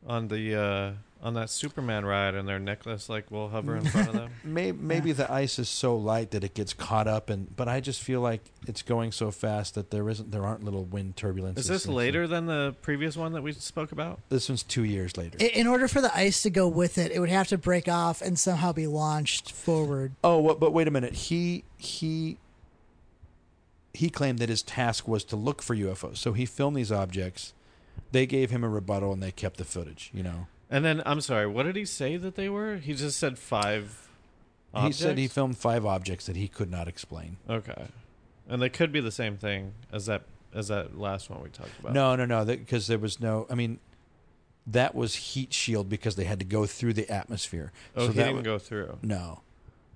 [0.08, 0.92] on the uh,
[1.26, 4.32] on that Superman ride, and their necklace like will hover in front of them.
[4.44, 7.80] Maybe, maybe the ice is so light that it gets caught up, and but I
[7.80, 11.60] just feel like it's going so fast that there isn't there aren't little wind turbulences.
[11.60, 14.20] Is this and later than the previous one that we spoke about?
[14.30, 15.38] This one's two years later.
[15.40, 17.88] I- In order for the ice to go with it, it would have to break
[17.88, 20.12] off and somehow be launched forward.
[20.24, 21.14] Oh, what, but wait a minute.
[21.14, 22.38] He he
[23.94, 26.18] he claimed that his task was to look for UFOs.
[26.18, 27.54] So he filmed these objects.
[28.14, 30.48] They gave him a rebuttal and they kept the footage, you know.
[30.70, 32.78] And then I'm sorry, what did he say that they were?
[32.78, 34.08] He just said five.
[34.76, 37.38] He said he filmed five objects that he could not explain.
[37.50, 37.88] Okay,
[38.48, 41.78] and they could be the same thing as that as that last one we talked
[41.80, 41.94] about.
[41.94, 43.80] No, no, no, because there was no I mean
[44.66, 47.72] that was heat shield because they had to go through the atmosphere.
[47.96, 48.98] oh, he that didn't wa- go through.
[49.02, 49.42] No.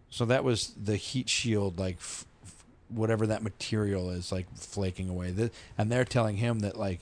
[0.09, 5.09] So that was the heat shield, like f- f- whatever that material is, like flaking
[5.09, 5.32] away.
[5.32, 6.99] The, and they're telling him that like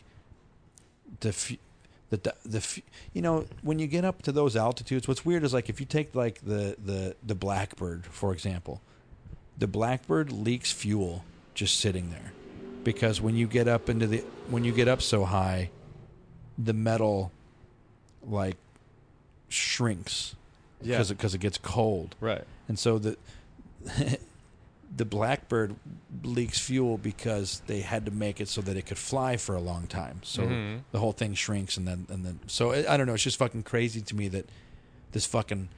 [1.22, 1.58] the
[2.10, 2.82] the the
[3.14, 5.86] you know when you get up to those altitudes, what's weird is like if you
[5.86, 8.82] take like the the the Blackbird for example,
[9.58, 12.34] the Blackbird leaks fuel just sitting there
[12.84, 15.70] because when you get up into the when you get up so high,
[16.58, 17.32] the metal
[18.28, 18.58] like
[19.50, 20.36] shrinks
[20.82, 22.44] Yeah, because because it gets cold, right.
[22.68, 23.18] and so the
[24.96, 25.76] the Blackbird
[26.24, 29.60] leaks fuel because they had to make it so that it could fly for a
[29.60, 30.22] long time.
[30.24, 30.84] So Mhm.
[30.92, 33.14] the whole thing shrinks, and then and then so I I don't know.
[33.14, 34.48] It's just fucking crazy to me that
[35.12, 35.70] this fucking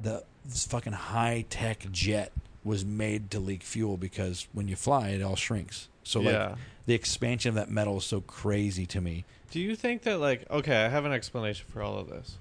[0.00, 2.32] the this fucking high tech jet
[2.64, 5.88] was made to leak fuel because when you fly, it all shrinks.
[6.02, 6.56] So like yeah.
[6.86, 9.24] the expansion of that metal is so crazy to me.
[9.50, 12.38] Do you think that like okay, I have an explanation for all of this.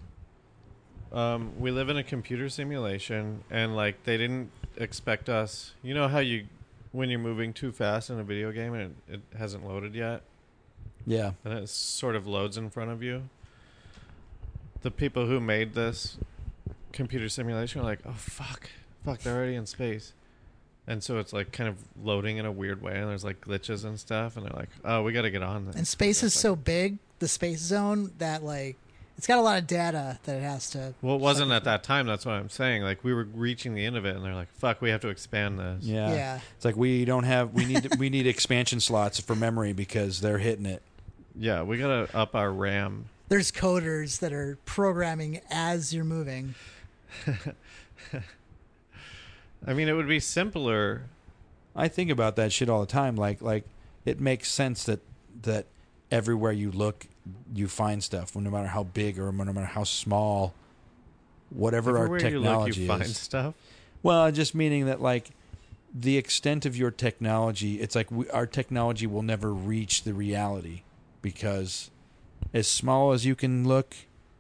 [1.11, 5.73] Um, we live in a computer simulation, and like they didn't expect us.
[5.83, 6.45] You know how you,
[6.91, 10.21] when you're moving too fast in a video game and it, it hasn't loaded yet,
[11.05, 13.29] Yeah, and it sort of loads in front of you.
[14.81, 16.17] The people who made this
[16.91, 18.69] computer simulation are like, oh fuck,
[19.03, 20.13] fuck, they're already in space.
[20.87, 23.83] And so it's like kind of loading in a weird way, and there's like glitches
[23.83, 26.33] and stuff, and they're like, "Oh, we got to get on this." And space is
[26.33, 28.77] It's so big, the space zone, that like
[29.17, 30.93] it's got a lot of data that it has to.
[31.01, 32.05] Well, it wasn't at that time.
[32.05, 32.83] That's what I'm saying.
[32.83, 35.09] Like we were reaching the end of it, and they're like, "Fuck, we have to
[35.09, 36.39] expand this." yeah, Yeah.
[36.55, 40.39] It's like we don't have we need we need expansion slots for memory because they're
[40.39, 40.81] hitting it.
[41.37, 43.05] Yeah, we gotta up our RAM.
[43.27, 46.55] There's coders that are programming as you're moving.
[49.67, 51.03] I mean, it would be simpler.
[51.75, 53.15] I think about that shit all the time.
[53.15, 53.65] Like like
[54.05, 54.99] it makes sense that
[55.41, 55.65] that
[56.11, 57.07] everywhere you look,
[57.53, 58.35] you find stuff.
[58.35, 60.53] No matter how big or no matter how small,
[61.49, 63.17] whatever Everywhere our you look, technology you find is.
[63.17, 63.53] stuff.
[64.03, 65.31] Well, just meaning that like
[65.93, 70.81] the extent of your technology, it's like we, our technology will never reach the reality
[71.21, 71.89] because
[72.53, 73.95] as small as you can look.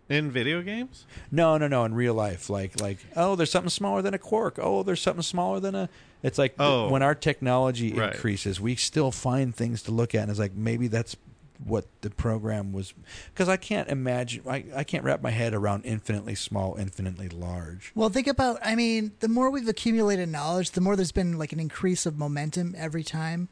[0.07, 1.05] In video games?
[1.31, 1.83] No, no, no.
[1.85, 4.59] In real life, like like oh, there's something smaller than a quark.
[4.61, 5.89] Oh, there's something smaller than a.
[6.21, 6.89] It's like Oh.
[6.89, 8.13] when our technology Right.
[8.13, 11.15] increases, we still find things to look at, and it's like maybe that's
[11.63, 12.93] what the program was.
[13.33, 17.91] Because I can't imagine, I, I can't wrap my head around infinitely small, infinitely large.
[17.95, 18.59] Well, think about.
[18.63, 22.17] I mean, the more we've accumulated knowledge, the more there's been like an increase of
[22.17, 23.49] momentum every time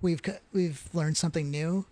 [0.00, 0.20] we've
[0.52, 1.86] we've learned something new.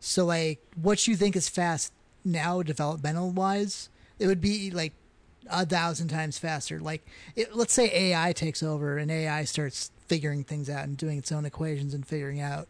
[0.00, 1.92] So, like, what you think is fast
[2.24, 4.92] now, developmental wise, it would be like
[5.48, 6.80] a thousand times faster.
[6.80, 7.06] Like,
[7.36, 11.30] it, let's say AI takes over and AI starts figuring things out and doing its
[11.30, 12.68] own equations and figuring out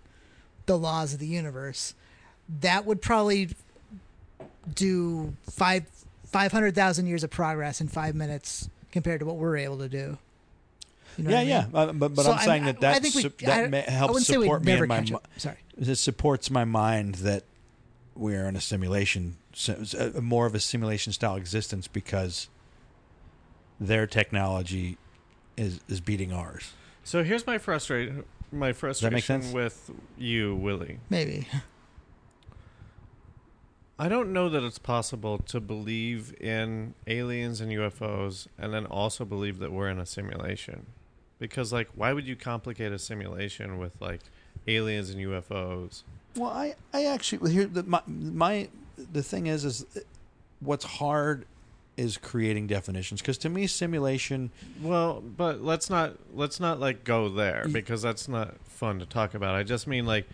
[0.66, 1.95] the laws of the universe.
[2.61, 3.51] That would probably
[4.74, 5.84] do five
[6.26, 9.88] five hundred thousand years of progress in five minutes compared to what we're able to
[9.88, 10.18] do.
[11.16, 11.61] You know yeah, what I yeah.
[11.61, 11.70] mean?
[11.74, 13.80] Uh, but but So I'm saying that that, I think we, su- that I, ma-
[13.82, 14.98] helps wouldn't say we'd support me in my.
[14.98, 15.28] catch mi- up.
[15.36, 15.57] Sorry.
[15.78, 17.44] It supports my mind that
[18.14, 22.48] we're in a simulation, so a, more of a simulation style existence because
[23.78, 24.98] their technology
[25.57, 26.72] is is beating ours.
[27.03, 28.12] So here's my frustrate
[28.53, 29.53] my frustration sense?
[29.53, 30.98] with you, Willie.
[31.09, 31.46] Maybe.
[34.01, 39.26] I don't know that it's possible to believe in aliens and UFOs and then also
[39.26, 40.86] believe that we're in a simulation.
[41.38, 44.20] Because like why would you complicate a simulation with like
[44.66, 46.03] aliens and UFOs?
[46.34, 50.01] Well, I I actually well, here the, my my the thing is is uh,
[50.61, 51.44] what's hard
[51.98, 57.28] is creating definitions because to me simulation Well, but let's not let's not like go
[57.28, 59.57] there because that's not fun to talk about.
[59.57, 60.26] I just mean like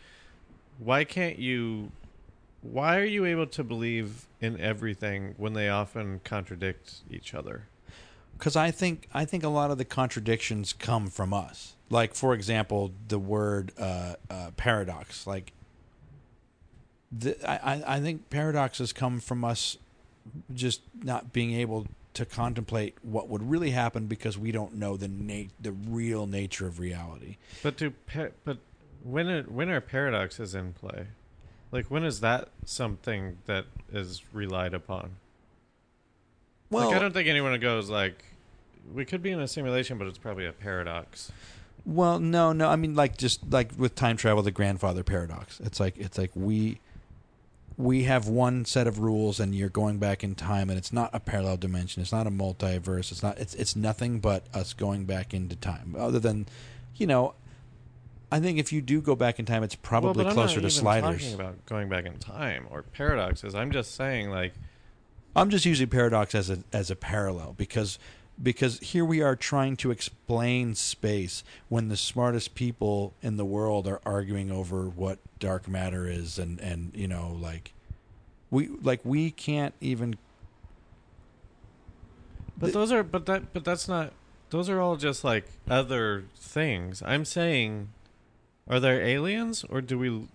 [0.79, 1.91] why can't you?
[2.63, 7.69] Why are you able to believe in everything when they often contradict each other?
[8.39, 11.75] because I think I think a lot of the contradictions come from us.
[11.89, 15.27] Like, for example, the word uh, uh, paradox.
[15.27, 15.53] Like,
[17.11, 19.79] the, I I- think paradoxes come from us
[20.53, 25.09] just not being able to contemplate what would really happen because we don't know the
[25.09, 27.37] na- the real nature of reality.
[27.63, 27.95] But do
[28.45, 28.59] but
[29.03, 31.07] when are, when are paradoxes in play?
[31.73, 35.17] Like when is that something that is relied upon?
[36.71, 38.25] Well, like I don't think anyone goes like,
[38.93, 41.33] we could be in a simulation, but it's probably a paradox.
[41.85, 42.69] Well, no, no.
[42.69, 45.61] I mean, like just like with time travel, the grandfather paradox.
[45.61, 46.81] It's like it's like we
[47.77, 51.11] we have one set of rules, and you're going back in time, and it's not
[51.13, 52.03] a parallel dimension.
[52.03, 53.13] It's not a multiverse.
[53.13, 53.39] It's not.
[53.39, 55.95] It's it's nothing but us going back into time.
[55.97, 56.47] Other than,
[56.97, 57.35] you know,
[58.31, 60.71] I think if you do go back in time, it's probably well, closer I'm not
[60.71, 61.23] to sliders.
[61.23, 63.55] Talking about going back in time or paradoxes.
[63.55, 64.55] I'm just saying like
[65.37, 67.99] I'm just using paradox as a as a parallel because
[68.43, 73.87] because here we are trying to explain space when the smartest people in the world
[73.87, 77.73] are arguing over what dark matter is and and you know like
[78.51, 80.17] we like we can't even
[82.59, 84.13] But those are but that but that's not
[84.51, 87.03] those are all just like other things.
[87.05, 87.89] I'm saying
[88.69, 90.27] are there aliens or do we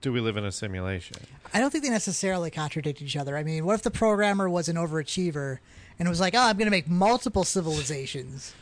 [0.00, 1.16] do we live in a simulation?
[1.52, 3.36] I don't think they necessarily contradict each other.
[3.36, 5.58] I mean, what if the programmer was an overachiever
[5.98, 8.54] and was like, "Oh, I'm going to make multiple civilizations,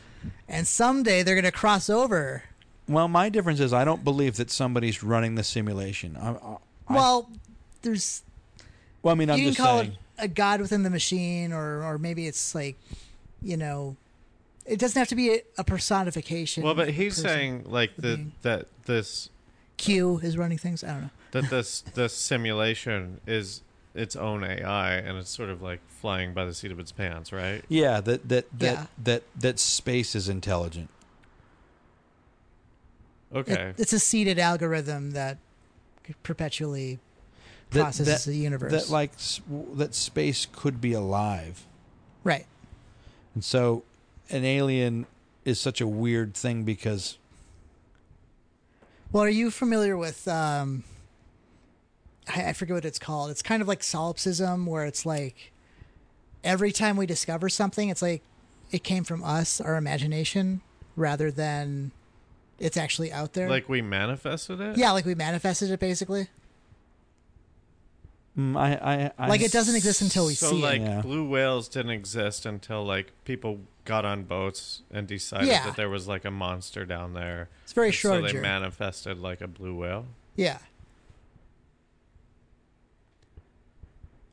[0.47, 2.43] and someday they're going to cross over."
[2.87, 6.57] well my difference is I don't believe that somebody's running the simulation I, I,
[6.87, 7.29] I- Well,
[7.83, 8.23] there's
[9.03, 11.53] well I mean I'm you can just call saying it a god within the machine,
[11.53, 12.75] or or maybe it's like,
[13.43, 13.95] you know,
[14.69, 16.63] it doesn't have to be a, a personification.
[16.63, 17.29] Well, but of he's person.
[17.29, 18.31] saying like the being.
[18.43, 19.29] that this
[19.77, 20.83] Q is running things.
[20.83, 21.09] I don't know.
[21.31, 23.61] that this this simulation is
[23.95, 27.33] its own AI and it's sort of like flying by the seat of its pants,
[27.33, 27.63] right?
[27.67, 28.85] yeah that that that Yeah.
[29.03, 30.89] that that space is intelligent
[33.33, 33.53] Okay.
[33.53, 35.37] It, it's a seeded algorithm that
[36.23, 36.99] perpetually
[37.71, 38.71] That- processes that- the universe.
[38.71, 39.11] that like
[39.77, 41.65] that space could be alive
[42.23, 42.45] right.
[43.35, 43.83] and so
[44.29, 45.05] an alien
[45.45, 47.17] is such a weird thing because
[49.11, 50.27] Well, are you familiar with?
[50.27, 50.83] Um,
[52.27, 53.31] I, I forget what it's called.
[53.31, 55.51] It's kind of like solipsism, where it's like
[56.43, 58.21] every time we discover something, it's like
[58.71, 60.61] it came from us, our imagination,
[60.95, 61.91] rather than
[62.59, 63.49] it's actually out there.
[63.49, 64.77] like we manifested it?
[64.77, 66.27] yeah, like we manifested it basically.
[68.37, 70.83] mm, I, I, I Like it doesn't exist until we so see like it.
[70.83, 71.01] Yeah.
[71.01, 75.65] blue whales didn't exist until like people got on boats and decided Yeah.
[75.65, 77.49] that there was like a monster down there.
[77.63, 80.05] It's very And so they manifested like a blue whale.
[80.35, 80.59] yeah.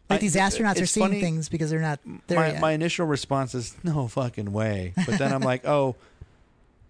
[0.09, 1.99] Like these astronauts are seeing funny- things because they're not
[2.29, 2.61] there my yet.
[2.61, 5.97] my initial response is no fucking way but then I'm like oh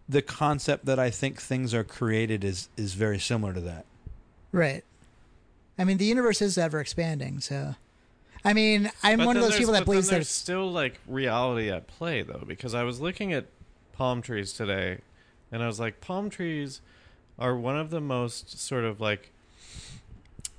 [0.06, 3.86] the concept that I think things are created is is very similar to that
[4.52, 4.84] Right.
[5.78, 7.74] I mean, the universe is ever expanding, so.
[8.46, 10.34] I mean, I'm But one of those people that believes that there's it's.
[10.34, 13.46] still like reality at play though, because I was looking at
[13.92, 15.00] palm trees today,
[15.50, 16.80] and I was like, palm trees
[17.40, 19.32] are one of the most sort of like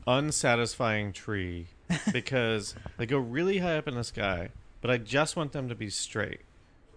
[0.06, 1.68] unsatisfying tree
[2.12, 4.50] because they go really high up in the sky,
[4.82, 6.42] but I just want them to be straight,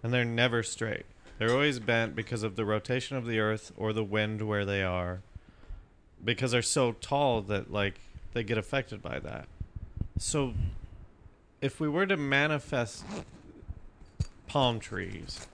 [0.03, 1.05] and they're never straight.
[1.37, 4.83] They're always bent because of the rotation of the earth or the wind where they
[4.83, 5.21] are,
[6.21, 8.01] because they're so tall that like
[8.33, 9.47] they get affected by that.
[10.17, 10.53] So
[11.61, 13.05] if we were to manifest
[14.47, 15.47] palm trees,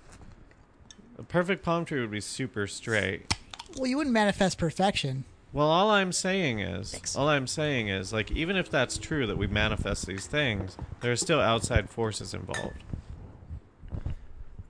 [1.18, 3.34] a perfect palm tree would be super straight.
[3.76, 5.26] Well, you wouldn't manifest perfection.
[5.54, 7.16] Well, all I'm saying is, Thanks.
[7.16, 11.12] all I'm saying is, like, even if that's true that we manifest these things, there
[11.12, 12.84] are still outside forces involved.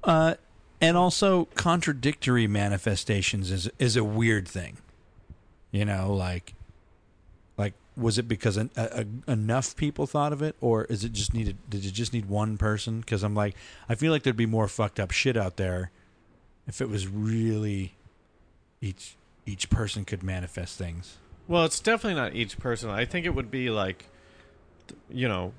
[0.04, 0.36] uh
[0.80, 4.78] and also contradictory manifestations is is a weird thing
[5.72, 6.54] you know like like
[7.98, 11.34] was it because en- a, a, enough people thought of it or is it just
[11.34, 13.56] needed did you just need one person because i'm like
[13.90, 15.90] i feel like there'd be more fucked up shit out there
[16.68, 17.96] if it was really
[18.82, 21.18] each each person could manifest things
[21.48, 22.90] Well, it's definitely not each person.
[22.90, 24.06] I think it would be like,
[25.10, 25.54] you know,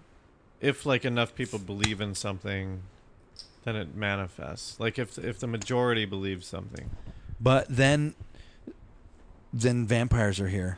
[0.61, 2.82] if like enough people believe in something,
[3.64, 4.78] then it manifests.
[4.78, 6.91] Like if if the majority believes something.
[7.41, 8.14] but then
[9.53, 10.76] then vampires are here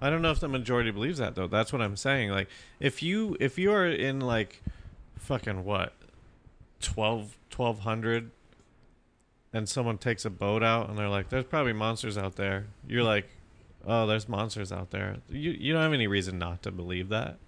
[0.00, 1.46] I don't know if the majority believes that though.
[1.46, 2.30] That's what I'm saying.
[2.30, 2.48] Like
[2.80, 4.62] if you if you are in like
[5.18, 5.92] fucking what
[6.80, 8.30] 12 1200
[9.52, 12.66] and someone takes a boat out and they're like there's probably monsters out there.
[12.86, 13.28] You're like
[13.86, 15.18] oh, there's monsters out there.
[15.30, 17.38] You you don't have any reason not to believe that.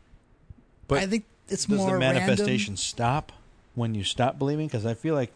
[0.86, 2.76] But I think it's Does more the manifestation random.
[2.76, 3.32] stop
[3.74, 4.66] when you stop believing?
[4.66, 5.32] Because I feel like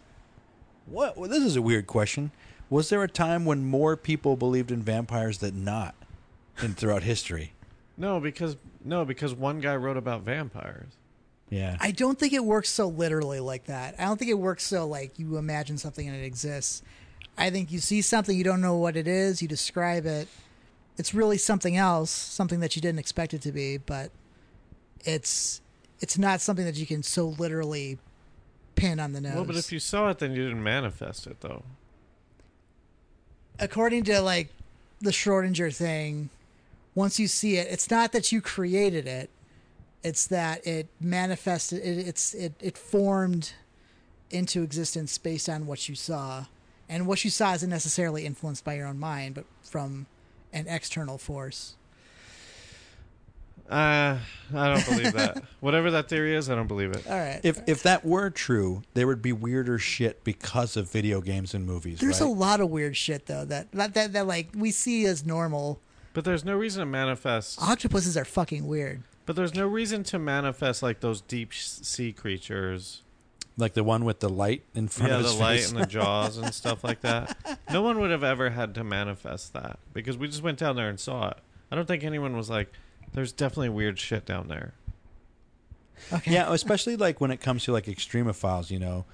[0.86, 1.16] what?
[1.16, 2.30] Well, this is a weird question.
[2.70, 5.94] Was there a time when more people believed in vampires than not,
[6.60, 7.52] in throughout history?
[7.96, 10.92] No, because no, because one guy wrote about vampires.
[11.50, 11.76] Yeah.
[11.80, 13.94] I don't think it works so literally like that.
[13.98, 16.82] I don't think it works so like you imagine something and it exists.
[17.36, 20.28] I think you see something, you don't know what it is, you describe it.
[20.98, 24.10] It's really something else, something that you didn't expect it to be, but
[25.04, 25.60] it's
[26.00, 27.98] it's not something that you can so literally
[28.74, 29.34] pin on the nose.
[29.34, 31.62] Well, but if you saw it, then you didn't manifest it, though.
[33.58, 34.48] according to like
[35.00, 36.30] the Schrodinger thing,
[36.94, 39.30] once you see it, it's not that you created it;
[40.02, 41.80] it's that it manifested.
[41.80, 43.52] It, it's it it formed
[44.30, 46.46] into existence based on what you saw,
[46.88, 50.06] and what you saw isn't necessarily influenced by your own mind, but from
[50.52, 51.76] an external force.
[53.72, 54.18] Uh,
[54.54, 55.42] I don't believe that.
[55.60, 57.06] Whatever that theory is, I don't believe it.
[57.08, 57.40] All right.
[57.42, 61.64] if if that were true, there would be weirder shit because of video games and
[61.64, 62.00] movies.
[62.00, 62.28] There's right?
[62.28, 65.80] a lot of weird shit though that that that, that like we see as normal.
[66.12, 67.60] But there's no reason to manifest.
[67.62, 69.02] Octopuses are fucking weird.
[69.24, 73.02] But there's no reason to manifest like those deep sea creatures.
[73.56, 75.86] like the one with the light in front yeah, of the his light and the
[75.98, 77.36] jaws and stuff like that.
[77.70, 80.88] No one would have ever had to manifest that because we just went down there
[80.88, 81.38] and saw it.
[81.70, 82.72] I don't think anyone was like,
[83.14, 84.74] "There's definitely weird shit down there."
[86.12, 86.32] Okay.
[86.32, 89.04] yeah, especially like when it comes to like extremophiles, you know.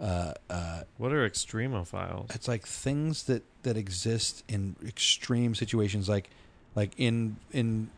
[0.00, 2.34] Uh, uh, What are extremophiles?
[2.34, 6.30] it's like things that that exist in extreme situations like
[6.74, 7.90] like in in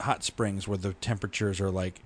[0.00, 2.00] hot springs where the temperatures are like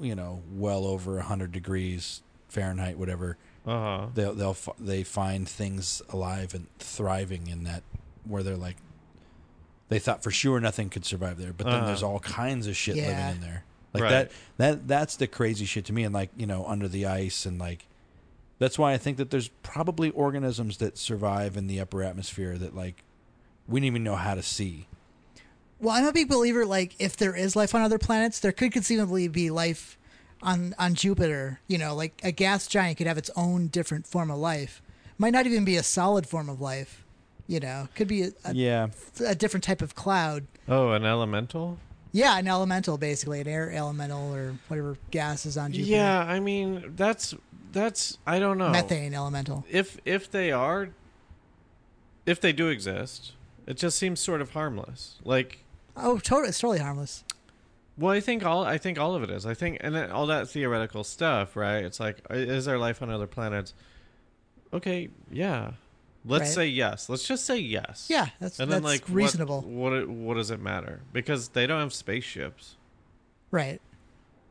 [0.00, 3.36] you know well over 100 degrees fahrenheit whatever
[3.66, 4.06] Uh huh.
[4.14, 7.82] they'll they'll they find things alive and thriving in that
[8.24, 8.76] where they're like
[9.88, 11.86] they thought for sure nothing could survive there but then Uh-huh.
[11.86, 13.06] there's all kinds of shit Yeah.
[13.08, 13.64] living in there
[13.94, 14.10] like Right.
[14.10, 17.46] that that that's the crazy shit to me and like you know under the ice
[17.46, 17.86] and like
[18.58, 22.74] that's why I think that there's probably organisms that survive in the upper atmosphere that
[22.74, 23.02] like
[23.68, 24.86] we didn't even know how to see
[25.80, 26.64] Well, I'm a big believer.
[26.64, 29.98] Like, if there is life on other planets, there could conceivably be life
[30.42, 31.60] on on Jupiter.
[31.68, 34.80] You know, like a gas giant could have its own different form of life.
[35.18, 37.04] Might not even be a solid form of life.
[37.46, 38.88] You know, could be a, a, yeah
[39.24, 40.46] a different type of cloud.
[40.68, 41.78] Oh, an elemental?
[42.12, 45.90] Yeah, an elemental, basically, an air elemental or whatever gas is on Jupiter.
[45.92, 47.34] Yeah, I mean that's
[47.76, 48.70] that's I don't know.
[48.70, 49.64] methane elemental.
[49.70, 50.88] If if they are,
[52.24, 53.32] if they do exist,
[53.66, 55.16] it just seems sort of harmless.
[55.24, 55.58] Like,
[55.96, 57.22] Oh, totally, it's totally harmless.
[57.98, 59.46] well, I think all I think all of it is.
[59.46, 61.84] I think and then all that theoretical stuff, right?
[61.84, 63.74] It's like, is there life on other planets?
[64.72, 65.72] Okay, yeah.
[66.28, 66.54] Let's Right.
[66.54, 67.08] say yes.
[67.08, 68.08] Let's just say yes.
[68.10, 71.00] Yeah, that's and that's like reasonable, What, what what does it matter?
[71.12, 72.74] Because they don't have spaceships,
[73.52, 73.80] right?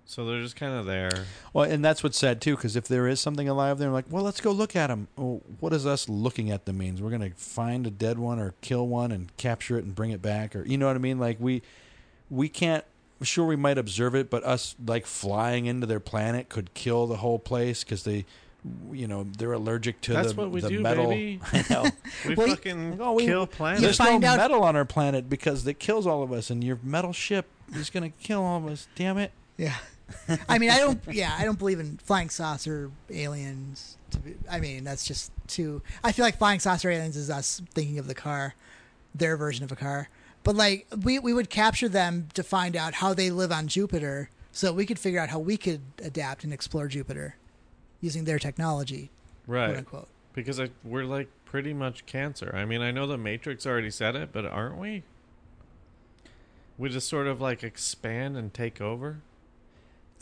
[0.08, 1.26] So they're just kind of there.
[1.54, 4.24] well and that's what's sad too because if there is something alive there like well
[4.24, 7.32] let's go look at them well, what does us looking at them means we're gonna
[7.36, 10.64] find a dead one or kill one and capture it and bring it back or
[10.66, 11.62] you know what I mean like we
[12.30, 12.84] we can't
[13.24, 17.18] sure we might observe it but us like flying into their planet could kill the
[17.18, 18.26] whole place because they
[18.92, 21.40] you know they're allergic to That's the, what we the do, metal baby.
[22.28, 23.82] We Well, fucking Oh, we- kill planets.
[23.84, 26.64] There's find no out- metal on our planet because it kills all of us and
[26.64, 27.46] your metal ship
[27.76, 29.76] is gonna kill all of us damn it Yeah.
[30.50, 31.02] I mean, I don't.
[31.12, 33.98] Yeah, I don't believe in flying saucer aliens.
[34.12, 35.82] To be, I mean, that's just too.
[36.04, 38.56] I feel like flying saucer aliens is us thinking of the car,
[39.14, 40.10] their version of a car.
[40.44, 44.30] But like, we we would capture them to find out how they live on Jupiter,
[44.52, 47.36] so we could figure out how we could adapt and explore Jupiter,
[48.00, 49.10] using their technology,
[49.48, 49.68] right?
[49.68, 50.08] quote unquote.
[50.34, 52.52] Because I, we're like pretty much cancer.
[52.54, 55.04] I mean, I know the Matrix already said it, but aren't we?
[56.78, 59.22] We just sort of like expand and take over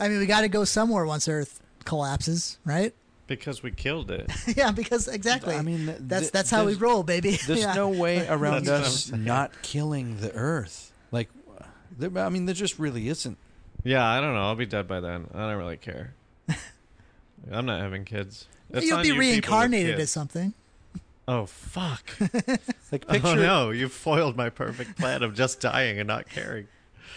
[0.00, 2.94] I mean, we got to go somewhere once Earth collapses, right?
[3.26, 4.30] because we killed it.
[4.56, 5.54] yeah, because exactly.
[5.54, 7.38] I mean, th- that's that's how we roll, baby.
[7.46, 7.72] There's Yeah.
[7.72, 10.92] no way around That's us not killing the Earth.
[11.10, 11.30] Like,
[11.98, 13.38] there, I mean, there just really isn't.
[13.82, 14.42] yeah, I don't know.
[14.42, 15.28] I'll be dead by then.
[15.34, 16.12] I don't really care.
[17.50, 18.46] I'm not having kids.
[18.70, 20.52] It's You'll be you reincarnated as something.
[21.26, 22.04] Oh fuck!
[22.92, 26.28] Like, oh, picture, oh no, you foiled my perfect plan of just dying and not
[26.28, 26.68] caring.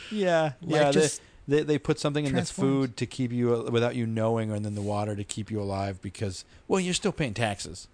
[0.10, 0.84] yeah, Like yeah.
[0.86, 4.06] They, just they they put something in the food to keep you uh, without you
[4.06, 7.88] knowing, and then the water to keep you alive because, well, you're still paying taxes.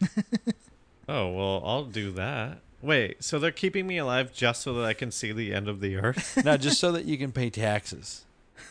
[1.08, 2.58] Oh well, I'll do that.
[2.82, 5.80] Wait, so they're keeping me alive just so that I can see the end of
[5.80, 6.38] the earth?
[6.44, 8.24] now, just so that you can pay taxes,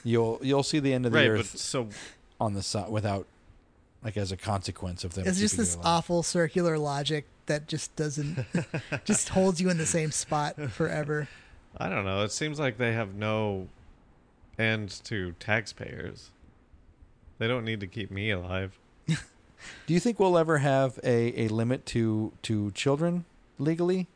[0.03, 1.89] you'll you'll see the end of the right, but Earth so
[2.39, 3.25] on the side without,
[4.03, 5.25] like, as a consequence of them.
[5.27, 5.87] It's just this you alive.
[5.87, 8.45] awful circular logic that just doesn't
[9.05, 11.29] just holds you in the same spot forever.
[11.77, 12.23] I don't know.
[12.23, 13.67] It seems like they have no
[14.57, 16.31] end to taxpayers.
[17.37, 18.77] They don't need to keep me alive.
[19.07, 23.25] Do you think we'll ever have a, a limit to to children
[23.57, 24.07] legally?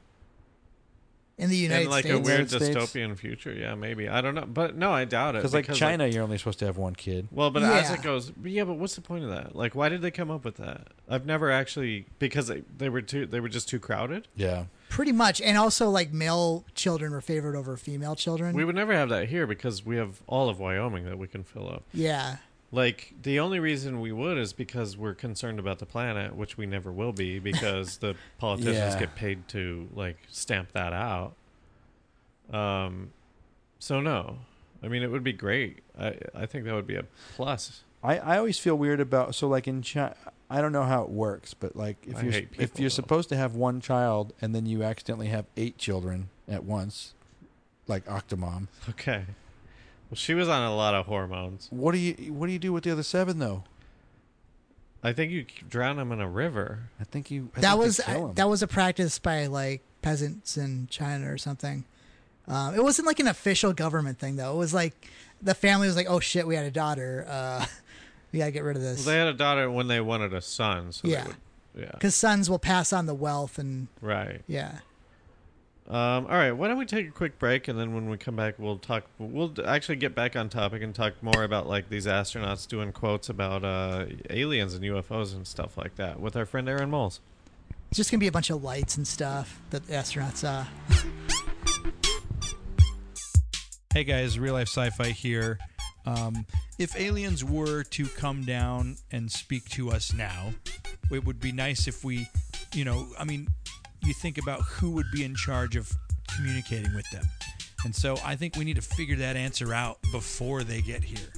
[1.37, 2.67] In the United States, in like States, a weird States?
[2.77, 4.09] dystopian future, yeah, maybe.
[4.09, 5.37] I don't know, but no, I doubt it.
[5.39, 7.29] Because like China, you're only supposed to have one kid.
[7.31, 7.95] well, but as Yeah.
[7.95, 9.55] it goes, but yeah, but what's the point of that?
[9.55, 10.87] Like, why did they come up with that?
[11.09, 14.27] I've never actually because they, they were too they were just too crowded.
[14.35, 14.65] Yeah.
[14.89, 18.55] Pretty much, and also like male children were favored over female children.
[18.55, 21.43] We would never have that here because we have all of Wyoming that we can
[21.43, 21.83] fill up.
[21.93, 22.37] yeah,
[22.71, 26.65] Like the only reason we would is because we're concerned about the planet, which we
[26.65, 28.99] never will be because the politicians Yeah.
[28.99, 31.33] get paid to like stamp that out.
[32.51, 33.11] Um,
[33.79, 34.39] so no,
[34.83, 35.79] I mean it would be great.
[35.99, 37.05] I I think that would be a
[37.35, 37.83] plus.
[38.03, 40.15] I, I always feel weird about so like in China
[40.49, 42.93] I don't know how it works, but like if I you're hate if you're though.
[42.93, 47.13] supposed to have one child and then you accidentally have eight children at once,
[47.87, 49.25] like Octomom, Okay.
[50.09, 51.67] Well, she was on a lot of hormones.
[51.69, 53.63] what do you what do you do with the other seven though?
[55.01, 56.89] I think you drown them in a river.
[56.99, 58.33] I think you I that think they was kill 'em.
[58.35, 61.85] that was a practice by like peasants in China or something.
[62.47, 64.53] Um, it wasn't like an official government thing though.
[64.55, 65.07] It was like
[65.41, 67.25] the family was like, "Oh shit, we had a daughter.
[67.29, 67.65] Uh,
[68.31, 70.41] we gotta get rid of Well, this." they had a daughter when they wanted a
[70.41, 70.91] son.
[70.91, 71.27] So Yeah.
[71.27, 71.35] Would,
[71.83, 71.91] yeah.
[71.93, 74.41] Because sons will pass on the wealth and Right.
[74.47, 74.79] yeah.
[75.87, 78.35] Um, all right, why don't we take a quick break and then when we come
[78.35, 79.05] back, we'll talk.
[79.17, 83.27] We'll actually get back on topic and talk more about like these astronauts doing quotes
[83.27, 87.21] about uh, aliens and UFOs and stuff like that with our friend Aaron Moles.
[87.89, 90.65] It's just gonna be a bunch of lights and stuff that the astronauts saw.
[93.91, 95.57] Hey guys, real life sci fi here.
[96.05, 96.45] Um,
[96.77, 100.53] if aliens were to come down and speak to us now,
[101.11, 102.27] it would be nice if we,
[102.73, 103.47] you know, I mean,
[104.01, 105.91] you think about who would be in charge of
[106.35, 107.25] communicating with them.
[107.85, 111.29] And so I think we need to figure that answer out before they get here.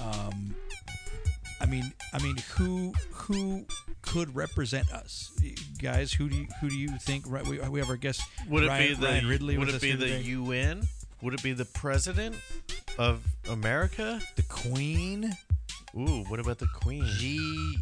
[0.00, 0.54] Um,
[1.60, 3.64] I mean, I mean, who who
[4.02, 5.30] could represent us,
[5.80, 6.12] guys?
[6.12, 7.24] Who do you, who do you think?
[7.28, 8.20] Right, we, we have our guest.
[8.48, 10.22] Would it Ryan, be the Ryan Ridley Would it be the today.
[10.22, 10.82] UN?
[11.22, 12.34] Would it be the president
[12.98, 14.20] of America?
[14.36, 15.32] the Queen?
[15.96, 17.04] Ooh, what about the Queen?
[17.06, 17.76] Xi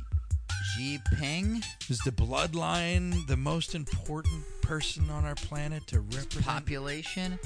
[0.79, 6.45] Jinping Is the bloodline the most important person on our planet to represent?
[6.45, 7.39] population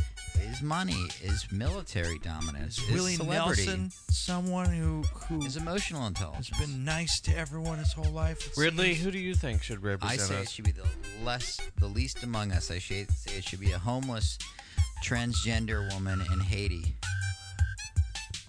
[0.42, 6.06] is money is military dominance Is is Willie celebrity Nelson someone who who is emotional
[6.06, 6.48] intelligence?
[6.50, 8.44] has been nice to everyone his whole life?
[8.46, 9.04] it Ridley, seems?
[9.04, 10.20] who do you think should represent?
[10.20, 10.30] us?
[10.30, 12.70] I represent say it should be the less, the least among us.
[12.70, 14.38] I say it should be a homeless
[15.04, 16.94] transgender woman in Haiti.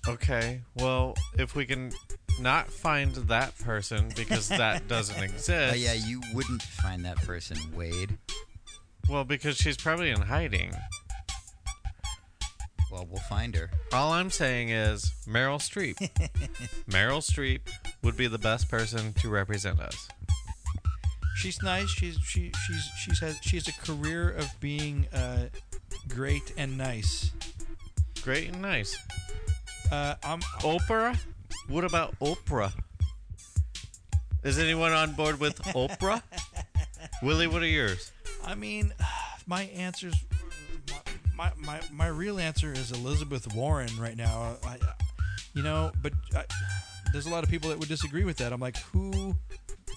[0.07, 1.91] Okay, well, if we can
[2.39, 5.73] not find that person because that doesn't exist.
[5.73, 8.17] Oh yeah, you wouldn't find that person, Wade.
[9.09, 10.73] Well, because she's probably in hiding.
[12.91, 13.71] Well, we'll find her.
[13.91, 15.95] All I'm saying is Meryl Streep.
[16.89, 17.61] Meryl Streep
[18.03, 20.07] would be the best person to represent us.
[21.35, 21.89] She's nice.
[21.89, 25.49] She's she she's she's has she has a career of being uh,
[26.07, 27.31] great and nice.
[28.23, 28.97] Great and nice.
[29.91, 31.17] Uh, I'm Oprah?
[31.67, 32.71] What about Oprah?
[34.43, 36.21] Is anyone on board with Oprah?
[37.21, 38.11] Willie, what are yours?
[38.43, 38.93] I mean,
[39.47, 40.15] my answers,
[40.89, 40.99] my,
[41.35, 44.57] my my my real answer is Elizabeth Warren right now.
[44.65, 44.77] I,
[45.53, 46.45] you know, but I,
[47.11, 48.51] there's a lot of people that would disagree with that.
[48.51, 49.35] I'm like, who?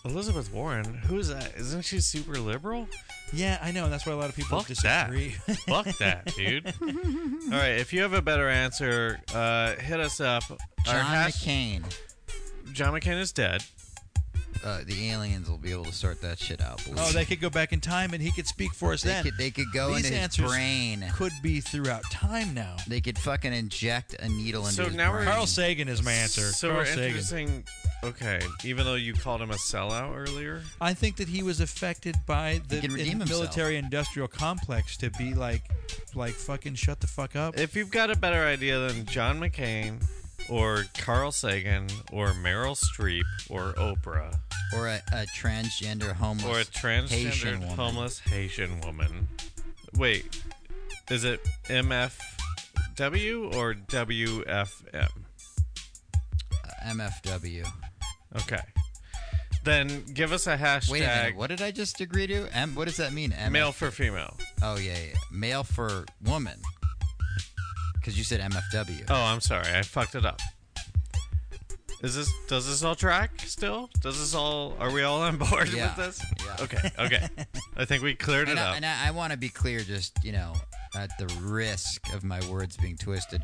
[0.05, 0.85] Elizabeth Warren?
[1.09, 1.57] Who is that?
[1.57, 2.89] Isn't she super liberal?
[3.33, 5.11] Yeah, I know, and that's why a lot of people Fuck that.
[5.11, 5.31] disagree.
[5.67, 6.67] Fuck that, dude.
[6.83, 10.45] All right, if you have a better answer, uh, hit us up.
[10.85, 11.83] John hash- McCain.
[12.73, 13.63] John McCain is dead.
[14.65, 16.83] Uh, the aliens will be able to sort that shit out.
[16.83, 19.11] believe oh, they could go back in time, and he could speak for us they
[19.11, 19.23] then.
[19.25, 21.05] could they could go These into his answers brain.
[21.15, 22.77] Could be throughout time now.
[22.89, 25.33] They could fucking inject a needle into So his now we're- brain.
[25.35, 26.41] Carl Sagan is my answer.
[26.43, 27.05] So Carl we're Sagan.
[27.05, 27.65] introducing.
[28.05, 32.17] Okay, even though you called him a sellout earlier, I think that he was affected
[32.27, 33.41] by the can redeem himself.
[33.41, 35.63] military-industrial complex to be like,
[36.15, 37.59] like fucking shut the fuck up.
[37.59, 40.01] if you've got a better idea than John McCain
[40.49, 44.39] or Carl Sagan or Meryl Streep or Oprah
[44.75, 47.77] or a, a transgender homeless or a Haitian transgendered woman.
[47.77, 49.29] homeless Haitian woman.
[49.97, 50.41] Wait,
[51.11, 55.09] is it MFW or WFM?
[56.55, 57.67] uh, MFW.
[58.37, 58.61] Okay.
[59.65, 61.37] Then give us a hashtag Wait a minute.
[61.37, 62.47] What did I just agree to?
[62.57, 62.75] M.
[62.75, 63.33] What does that mean?
[63.33, 64.37] M- male for female.
[64.63, 65.15] Oh yeah, yeah.
[65.33, 66.61] Male for woman.
[67.95, 69.05] Because you said MFW.
[69.11, 69.67] Oh, I'm sorry.
[69.75, 70.41] I fucked it up.
[72.01, 73.91] Is this does this all track still?
[74.01, 75.89] Does this all are we all on board Yeah.
[75.97, 76.25] with this?
[76.47, 76.57] Yeah.
[76.65, 77.29] Okay, okay.
[77.77, 78.77] I think we cleared it And, I, up.
[78.77, 80.55] and I, I want to be clear, just you know,
[80.95, 83.43] at the risk of my words being twisted.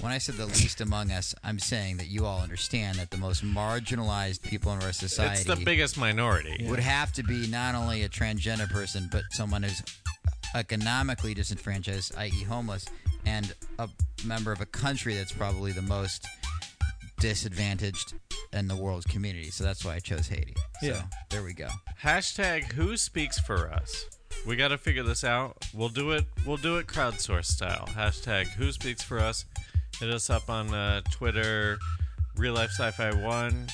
[0.00, 3.18] When I said the least among us, I'm saying that you all understand that the
[3.18, 6.64] most marginalized people in our society it's the biggest minority.
[6.68, 9.82] would have to be not only a transgender person, but someone who's
[10.54, 12.86] economically disenfranchised, i.e., homeless,
[13.26, 13.88] and a
[14.24, 16.26] member of a country that's probably the most
[17.18, 18.14] disadvantaged
[18.52, 19.50] in the world's community.
[19.50, 20.54] So that's why I chose Haiti.
[20.80, 21.02] So Yeah.
[21.28, 21.68] there we go.
[22.02, 24.06] Hashtag who speaks for us.
[24.46, 25.66] We got to figure this out.
[25.74, 26.24] We'll do it.
[26.46, 27.86] We'll do it crowdsource style.
[27.94, 29.44] Hashtag who speaks for us.
[30.00, 31.78] Hit us up on uh, Twitter,
[32.36, 33.66] real life sci-fi one,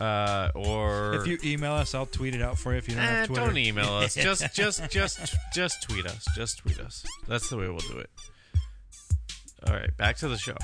[0.00, 3.04] uh, or If you email us, I'll tweet it out for you if you don't
[3.04, 3.46] Eh, have Twitter.
[3.46, 4.14] don't email us.
[4.16, 5.20] Just, just, just,
[5.54, 6.26] just tweet us.
[6.34, 7.04] Just tweet us.
[7.28, 8.10] That's the way we'll do it.
[9.68, 10.56] All right, back to the show.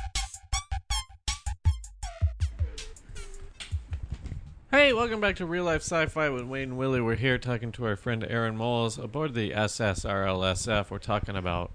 [4.71, 7.01] Hey, welcome back to Real Life Sci-Fi with Wayne and Willie.
[7.03, 10.91] We're here talking to our friend Aaron Moles aboard the SSRLSF.
[10.91, 11.73] We're talking about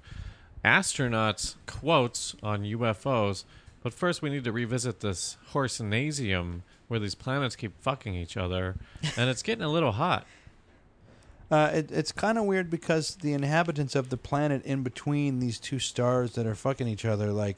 [0.67, 3.43] astronauts' quotes on UFOs.
[3.83, 8.75] But first, we need to revisit this horsenasium where these planets keep fucking each other,
[9.17, 10.25] and it's getting a little hot.
[11.49, 15.59] Uh, it, it's kind of weird because the inhabitants of the planet in between these
[15.59, 17.57] two stars that are fucking each other, like,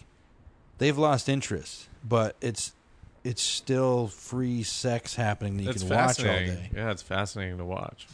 [0.78, 2.74] they've lost interest, but it's
[3.24, 6.56] it's still free sex happening that you it's can watch all fascinating.
[6.56, 6.70] day.
[6.76, 8.08] Yeah, it's fascinating to watch.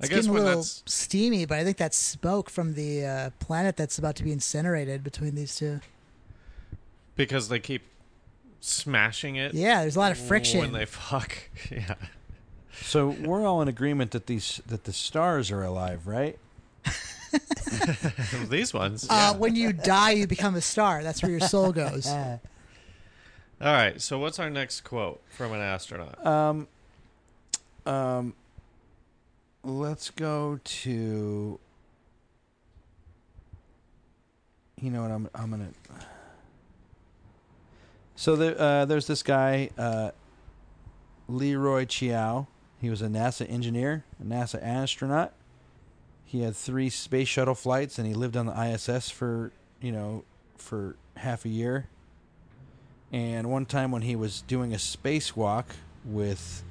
[0.00, 3.04] I It's guess getting a little that's steamy, but I think that's smoke from the
[3.04, 5.80] uh, planet that's about to be incinerated between these two.
[7.16, 7.82] because they keep
[8.60, 9.54] smashing it.
[9.54, 10.60] Yeah, there's a lot of friction.
[10.60, 11.36] when they fuck.
[11.70, 11.94] Yeah,
[12.82, 16.38] So we're all in agreement that these that the stars are alive, right?
[18.48, 19.04] these ones.
[19.10, 19.32] uh, yeah.
[19.36, 21.02] when you die, you become a star.
[21.02, 22.06] That's where your soul goes.
[22.06, 22.38] All
[23.60, 24.00] right.
[24.00, 26.24] So what's our next quote from an astronaut?
[26.24, 26.68] Um,
[27.86, 28.34] um,
[29.68, 31.60] let's go to.
[34.80, 35.10] You know what?
[35.10, 35.68] I'm I'm gonna.
[38.16, 40.10] So there, uh, there's this guy, uh,
[41.28, 42.48] Leroy Chiao.
[42.80, 45.32] He was a NASA engineer, a NASA astronaut.
[46.24, 50.24] He had three space shuttle flights, and he lived on the ISS for you know
[50.56, 51.86] for half a year.
[53.10, 55.64] And one time when he was doing a spacewalk
[56.04, 56.62] with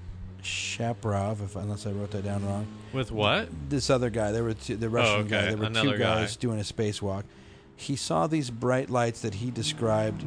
[0.48, 3.50] Shaprov, if unless I wrote that down wrong, With what?
[3.70, 5.98] this other guy, there were two, the Russian oh, okay, guy, there were another two
[5.98, 6.40] guys guy.
[6.42, 7.24] doing a spacewalk.
[7.76, 10.24] He saw these bright lights that he described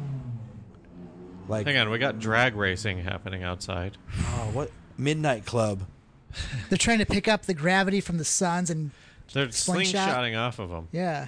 [1.47, 3.97] like Hang on, we got drag racing happening outside.
[4.19, 5.81] oh, what Midnight Club.
[6.69, 8.91] They're trying to pick up the gravity from the suns, and
[9.33, 10.07] They're Slingshot?
[10.09, 10.87] slingshotting off of them.
[10.91, 11.27] yeah,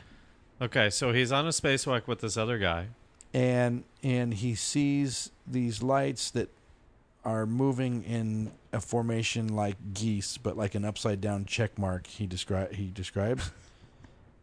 [0.62, 2.88] Okay, so he's on a spacewalk with this other guy.
[3.34, 6.50] and and he sees these lights that
[7.26, 12.08] are moving in a formation like geese, but like an upside down check mark.
[12.08, 13.52] He describe he describes,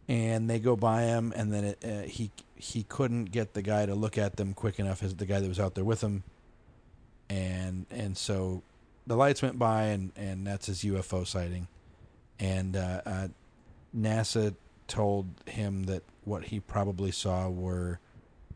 [0.08, 3.86] and they go by him, and then it, uh, he he couldn't get the guy
[3.86, 5.02] to look at them quick enough.
[5.02, 6.22] As the guy that was out there with him,
[7.28, 8.62] and and so
[9.06, 11.68] the lights went by, and and that's his UFO sighting,
[12.38, 13.28] and uh, uh,
[13.96, 14.54] NASA
[14.88, 18.00] told him that what he probably saw were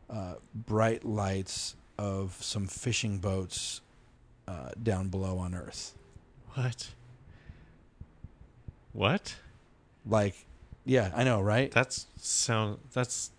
[0.09, 3.81] uh, bright lights of some fishing boats
[4.47, 5.93] uh, down below on Earth.
[6.53, 6.89] What?
[8.93, 9.35] What?
[10.05, 10.45] Like,
[10.85, 11.71] yeah, I know, right?
[11.71, 12.79] That's sound.
[12.93, 13.31] That's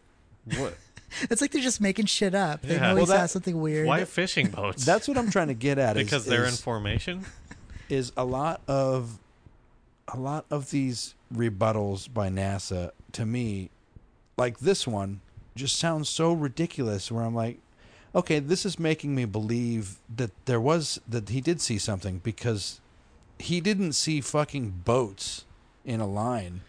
[0.56, 0.76] what?
[1.22, 2.62] it's like they're just making shit up.
[2.62, 2.80] They Yeah.
[2.88, 3.86] know Well, he saw something weird.
[3.86, 4.84] Why fishing boats?
[4.86, 5.94] That's what I'm trying to get at.
[5.96, 7.24] because is, they're in is, formation.
[7.88, 9.18] is a lot of
[10.08, 13.70] a lot of these rebuttals by NASA to me,
[14.36, 15.20] like this one,
[15.54, 17.10] just sounds so ridiculous.
[17.10, 17.58] Where I'm like,
[18.16, 22.80] okay, this is making me believe that there was that he did see something because
[23.38, 25.44] he didn't see fucking boats
[25.84, 26.62] in a line.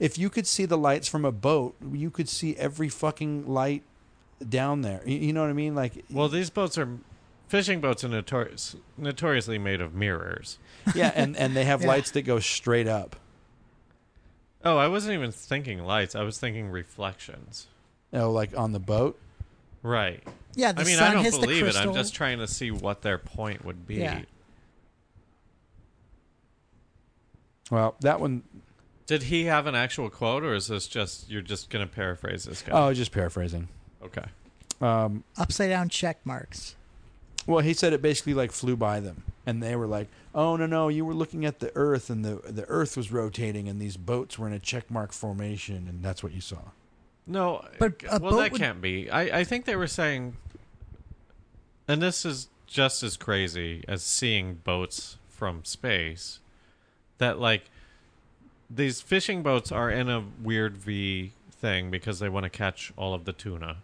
[0.00, 3.82] If you could see the lights from a boat, you could see every fucking light
[4.48, 5.02] down there.
[5.06, 5.74] You, you know what I mean?
[5.74, 6.88] Like, Well, these boats are
[7.48, 10.58] fishing boats are notorious, notoriously made of mirrors.
[10.94, 11.88] yeah, and and they have Yeah.
[11.88, 13.16] lights that go straight up.
[14.64, 16.14] Oh, I wasn't even thinking lights.
[16.14, 17.66] I was thinking reflections.
[18.12, 19.18] Oh, like on the boat.
[19.82, 20.22] Right.
[20.54, 21.76] yeah, the I mean, sun I don't hits the believe it.
[21.76, 23.96] I'm just trying to see what their point would be.
[23.96, 24.22] Yeah.
[27.70, 28.42] Well, that one
[29.06, 32.62] Did he have an actual quote, or is this just you're just gonna paraphrase this
[32.62, 32.72] guy?
[32.72, 33.68] Oh, just paraphrasing.
[34.04, 34.24] okay.
[34.80, 36.74] Um, Upside down check marks.
[37.46, 40.66] well, he said it basically like flew by them, and they were like, "Oh no,
[40.66, 43.96] no, you were looking at the Earth, and the the Earth was rotating, and these
[43.96, 46.58] boats were in a check mark formation, and that's what you saw."
[47.26, 49.08] No, But well, that would- can't be.
[49.10, 50.36] I, I think they were saying
[51.86, 56.40] And this is just as crazy as seeing boats from space.
[57.18, 57.64] That like
[58.68, 63.14] these fishing boats are in a weird V thing because they want to catch all
[63.14, 63.76] of the tuna.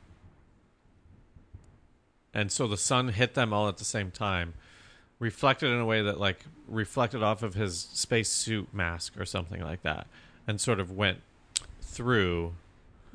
[2.34, 4.54] And so the sun hit them all at the same time,
[5.18, 9.82] reflected in a way that like reflected off of his spacesuit mask or something like
[9.82, 10.06] that,
[10.46, 11.20] and sort of went
[11.80, 12.54] through.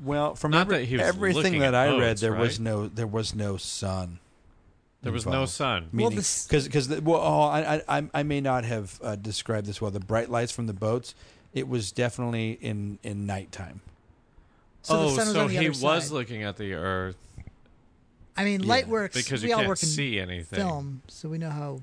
[0.03, 2.59] Well, from Not every- that he was everything that at I read, boats, there was
[2.59, 4.19] no there was no sun.
[5.01, 5.51] There was no involved.
[5.51, 5.81] sun.
[5.83, 9.15] Well, Meaning, this- because because well, oh, I, I I- I may not have uh,
[9.15, 9.91] described this well.
[9.91, 11.13] The bright lights from the boats,
[11.53, 13.81] it was definitely in in nighttime.
[14.81, 16.11] So the oh, sun was so on the he was side.
[16.11, 17.15] looking at the Earth
[18.35, 19.15] I mean, Yeah, light works.
[19.15, 20.57] because we you all can't work in see anything.
[20.59, 21.81] film, so we know how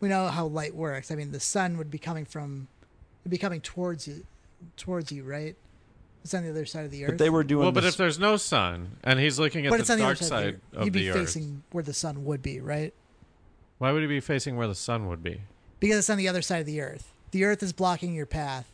[0.00, 1.10] we know how light works.
[1.10, 2.68] I mean, the sun would be coming from
[3.24, 4.24] would be coming towards you,
[4.76, 5.56] towards you, right?
[6.26, 7.10] It's on the other side of the earth.
[7.12, 7.62] But they were doing.
[7.62, 9.98] Well, but this- if there's no sun and he's looking at but the it's on
[9.98, 10.76] the dark other side, side of the earth.
[10.80, 12.92] of You'd be the Earth, facing where the sun would be, right?
[13.78, 15.42] why would he be facing where the sun would be?
[15.78, 17.12] Because it's on the other side of the earth.
[17.30, 18.66] The earth is blocking your path.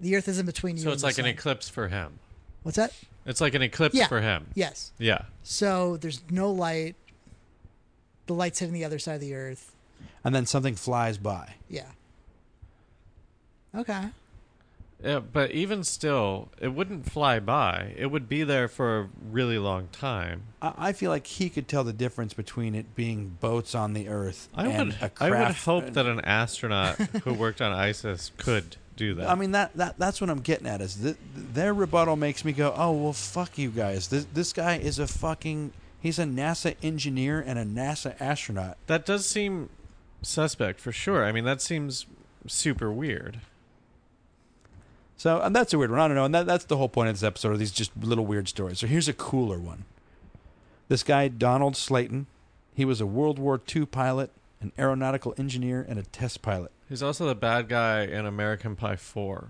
[0.00, 0.82] The earth is in between you.
[0.82, 2.18] So and it's the like an eclipse for him.
[2.62, 2.92] What's that?
[3.26, 4.06] It's like an eclipse Yeah.
[4.06, 4.46] for him.
[4.54, 4.92] Yes.
[4.98, 5.22] Yeah.
[5.42, 6.94] So there's no light.
[8.26, 9.72] The light's hitting the other side of the earth.
[10.22, 11.54] and then something flies by.
[11.68, 11.86] Yeah.
[13.74, 14.04] Okay.
[15.02, 17.94] Yeah, but even still, it wouldn't fly by.
[17.96, 20.44] It would be there for a really long time.
[20.62, 24.08] I, I feel like he could tell the difference between it being boats on the
[24.08, 28.32] Earth I and would, a I would hope that an astronaut who worked on ISIS
[28.38, 29.28] could do that.
[29.28, 32.52] I mean that, that that's what I'm getting at is th- their rebuttal makes me
[32.52, 34.08] go, oh well, fuck you guys.
[34.08, 38.76] This this guy is a fucking he's a NASA engineer and a NASA astronaut.
[38.86, 39.68] that does seem
[40.22, 41.24] suspect for sure.
[41.24, 42.06] I mean, that seems
[42.46, 43.40] super weird.
[45.24, 46.00] So and that's a weird one.
[46.00, 47.52] I don't know, and that, that's the whole point of this episode.
[47.52, 48.78] Are these just little weird stories?
[48.78, 49.86] So here's a cooler one.
[50.88, 52.26] This guy Donald Slayton,
[52.74, 56.72] he was a World War II pilot, an aeronautical engineer, and a test pilot.
[56.90, 59.48] He's also the bad guy in American Pie 4.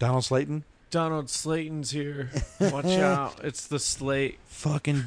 [0.00, 2.30] Donald Slayton, Donald Slayton's here.
[2.58, 3.44] Watch out.
[3.44, 4.40] It's the slate.
[4.46, 5.04] fucking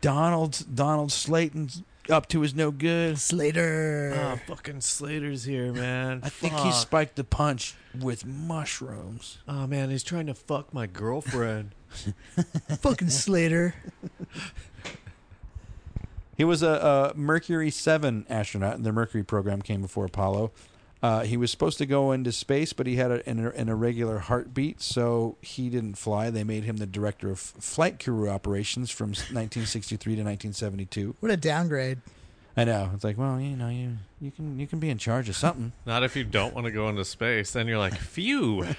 [0.00, 3.18] Donald Donald Slayton's up to his no good.
[3.18, 4.12] Slater.
[4.16, 6.20] Oh, fucking Slater's here, man.
[6.22, 6.64] I think Fuck.
[6.64, 9.38] he spiked the punch with mushrooms.
[9.46, 11.72] Oh, man, he's trying to fuck my girlfriend.
[12.80, 13.74] Fucking Slater.
[16.36, 20.50] He was a, a Mercury 7 astronaut, and the Mercury program came before Apollo.
[21.02, 24.18] Uh, he was supposed to go into space, but he had a, an, an irregular
[24.20, 26.30] heartbeat, so he didn't fly.
[26.30, 31.16] They made him the director of flight crew operations from 1963 to 1972.
[31.18, 31.98] What a downgrade.
[32.56, 32.90] I know.
[32.94, 35.72] It's like, well, you know, you you can you can be in charge of something.
[35.86, 37.50] Not if you don't want to go into space.
[37.52, 38.64] Then you're like, phew.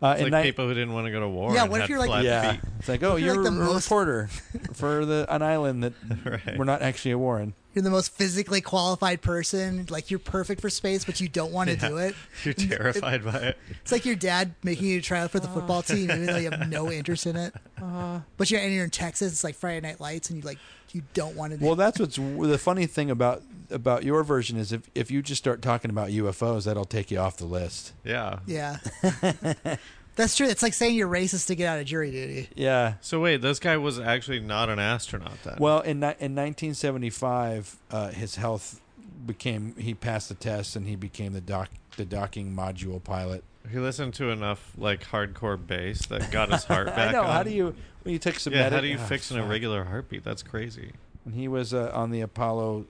[0.00, 1.52] Uh, It's like ni- people who didn't want to go to war.
[1.52, 2.60] Yeah, and what if had you're like- yeah, feet.
[2.78, 4.28] it's like, oh, You're you're, like the a most- reporter
[4.72, 5.92] for the an island that
[6.46, 6.56] Right.
[6.56, 7.52] we're not actually a war in.
[7.78, 9.86] You're the most physically qualified person.
[9.88, 11.88] Like you're perfect for space, but you don't want to Yeah.
[11.88, 12.16] do it.
[12.42, 13.58] You're terrified by it.
[13.82, 15.82] It's like your dad making you try out for the football uh.
[15.82, 17.54] team, even though you have no interest in it.
[17.80, 18.18] Uh-huh.
[18.36, 19.30] But you're and you're in Texas.
[19.30, 20.58] It's like Friday Night Lights, and you like
[20.90, 21.58] you don't want to.
[21.58, 21.68] Do it.
[21.68, 25.40] Well, that's what's the funny thing about about your version is if if you just
[25.40, 27.92] start talking about UFOs, that'll take you off the list.
[28.02, 28.40] Yeah.
[28.44, 28.78] yeah,
[30.18, 30.46] that's true.
[30.46, 32.48] It's like saying you're racist to get out of jury duty.
[32.54, 32.94] Yeah.
[33.00, 35.56] So wait, this guy was actually not an astronaut then.
[35.58, 38.80] Well, in ni- in 1975, uh, his health
[39.26, 43.42] became he passed the test and he became the dock the docking module pilot.
[43.70, 47.22] he listened to enough like hardcore bass that got his heart back I know.
[47.22, 47.30] on.
[47.30, 48.52] How do you when you take some?
[48.52, 49.46] Yeah, how do you Ah, fix an fuck.
[49.46, 50.22] irregular heartbeat?
[50.24, 50.92] That's crazy.
[51.24, 52.86] And he was uh, on the Apollo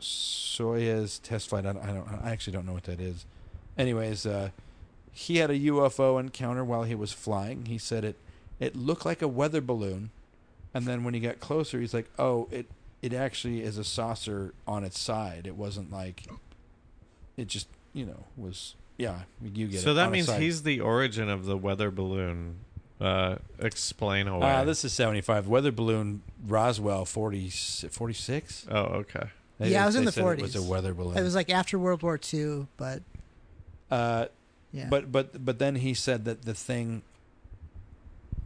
[0.00, 1.66] Soyuz test flight.
[1.66, 2.08] I don't, I don't.
[2.24, 3.24] I actually don't know what that is.
[3.76, 4.50] Anyways, uh,
[5.18, 7.66] he had a UFO encounter while he was flying.
[7.66, 8.16] He said it
[8.60, 10.10] it looked like a weather balloon,
[10.72, 12.66] and then when he got closer, he's like, "Oh, it
[13.02, 15.44] it actually is a saucer on its side.
[15.48, 16.26] It wasn't like
[17.36, 19.22] it just you know was yeah.
[19.42, 19.94] You get So it.
[19.94, 22.60] that means he's the origin of the weather balloon.
[23.00, 24.44] Uh, explain away.
[24.44, 25.46] Ah, this is 75.
[25.46, 28.66] Weather balloon Roswell 40, 46?
[28.72, 29.28] oh, okay.
[29.58, 31.16] They- Yeah, I was in the said It was a weather balloon.
[31.16, 33.02] It was like after World War II, but
[33.88, 34.26] uh,
[34.72, 34.86] yeah.
[34.88, 37.02] But but but then he said that the thing.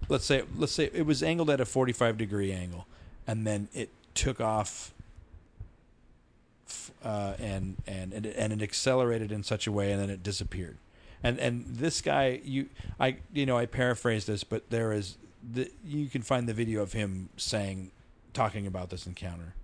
[0.09, 2.87] Let's say let's say it was angled at a forty-five degree angle,
[3.27, 4.93] and then it took off.
[7.05, 10.23] Uh, and and and it, and it accelerated in such a way, and then it
[10.23, 10.77] disappeared.
[11.23, 12.69] And and this guy, you
[12.99, 15.17] I you know I paraphrase this, but there is
[15.53, 17.91] the you can find the video of him saying,
[18.33, 19.55] talking about this encounter.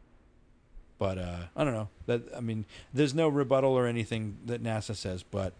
[0.98, 4.94] But uh, I don't know that I mean, there's no rebuttal or anything that NASA
[4.94, 5.52] says, but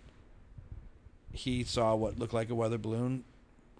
[1.33, 3.25] he saw what looked like a weather balloon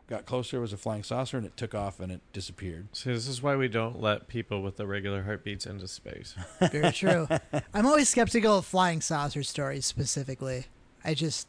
[0.09, 2.89] got closer, it was a flying saucer, and it took off and it disappeared.
[2.93, 6.35] See, this is why we don't let people with irregular heartbeats into space.
[6.73, 7.29] Very true.
[7.75, 10.67] I'm always skeptical of flying saucer stories specifically.
[11.05, 11.47] I just,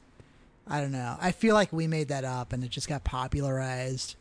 [0.68, 1.18] I don't know.
[1.20, 4.16] I feel like we made that up and it just got popularized,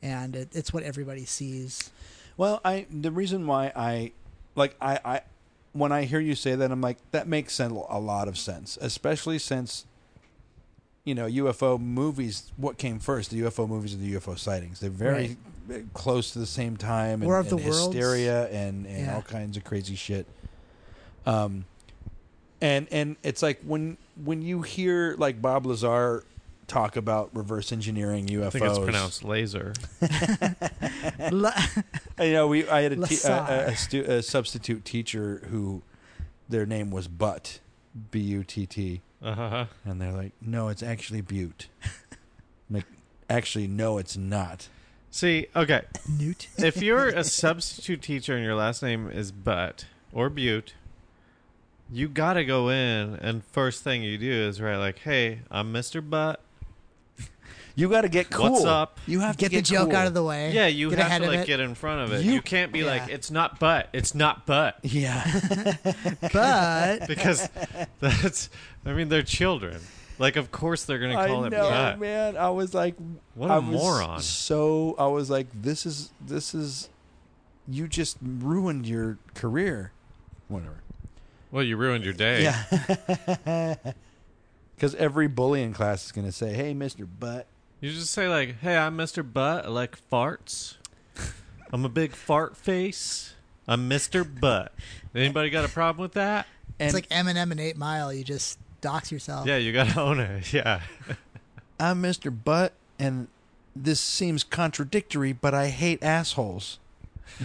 [0.00, 1.90] and it, it's what everybody sees.
[2.36, 4.12] Well, I the reason why I
[4.54, 5.20] like I I
[5.72, 8.78] when I hear you say that I'm like that makes sense a lot of sense,
[8.80, 9.86] especially since
[11.08, 12.52] you know UFO movies.
[12.56, 14.80] What came first, the UFO movies or the UFO sightings?
[14.80, 15.36] They're very
[15.94, 17.94] close to the same time, and, War of and the Worlds.
[17.94, 19.14] hysteria and and Yeah.
[19.14, 20.26] all kinds of crazy shit.
[21.26, 21.64] Um,
[22.60, 26.24] and and it's like when when you hear like Bob Lazar
[26.66, 28.46] talk about reverse engineering UFOs.
[28.46, 29.72] I think it's pronounced laser.
[31.20, 31.52] L-
[32.18, 32.68] I know we.
[32.68, 35.82] I had a, te- a, a, a, stu- a substitute teacher who
[36.48, 37.60] their name was Butt,
[38.10, 39.66] B U T T, Uh huh.
[39.84, 41.68] and they're like, "No, it's actually Butte."
[42.70, 42.84] Like,
[43.30, 44.68] actually, no, it's not.
[45.10, 46.48] See, okay, Newt.
[46.58, 50.74] if you're a substitute teacher and your last name is Butt or Butte,
[51.90, 56.06] you gotta go in and first thing you do is write like, "Hey, I'm Mr.
[56.06, 56.40] Butt."
[57.78, 58.50] You got to get cool.
[58.50, 58.98] What's up?
[59.06, 59.96] You have Get to the get joke cool.
[59.96, 60.50] out of the way.
[60.52, 61.46] Yeah, you get have ahead to like it.
[61.46, 62.24] get in front of it.
[62.24, 65.22] You- You, can't be like, "It's not Butt." It's not Butt Yeah,
[66.32, 67.48] But because
[68.00, 68.50] that's.
[68.84, 69.80] I mean, they're children.
[70.18, 72.00] Like, of course they're gonna I call know, it Butt.
[72.00, 72.36] man.
[72.36, 72.96] I was like,
[73.36, 74.20] What a I was moron.
[74.22, 76.88] So I was like, this is this is,
[77.68, 79.92] you just ruined your career.
[80.48, 80.80] Whatever.
[81.52, 82.42] Well, you ruined your day.
[82.42, 83.76] Yeah.
[84.74, 87.46] Because every bully in class is going to say, "Hey, Mister Butt."
[87.80, 89.24] You just say like, "Hey, I'm Mr.
[89.30, 89.66] Butt.
[89.66, 90.76] I like farts.
[91.72, 93.34] I'm a big fart face.
[93.68, 94.26] I'm Mr.
[94.40, 94.72] Butt."
[95.14, 96.46] Anybody got a problem with that?
[96.80, 98.12] And it's like Eminem and Eight Mile.
[98.12, 99.46] You just dox yourself.
[99.46, 100.52] Yeah, you gotta own it.
[100.52, 100.80] Yeah.
[101.80, 102.36] I'm Mr.
[102.44, 103.28] Butt, and
[103.76, 106.80] this seems contradictory, but I hate assholes.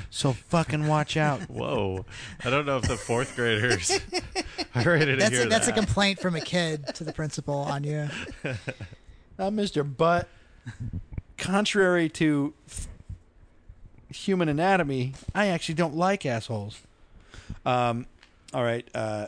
[0.10, 1.42] So fucking watch out.
[1.50, 2.06] Whoa.
[2.44, 3.92] I don't know if the fourth graders
[4.76, 7.56] are ready to That's hear a, that's a complaint from a kid to the principal
[7.56, 8.10] on you.
[9.38, 9.84] I'm Mr.
[9.98, 10.28] Butt.
[11.38, 12.88] Contrary to f-
[14.10, 16.82] human anatomy, I actually don't like assholes.
[17.66, 18.06] Um,
[18.54, 18.88] all right.
[18.94, 19.28] Uh,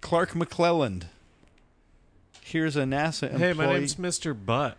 [0.00, 1.04] Clark McClelland.
[2.42, 3.38] Here's a NASA employee.
[3.40, 4.36] hey, my name's Mr.
[4.46, 4.76] Butt.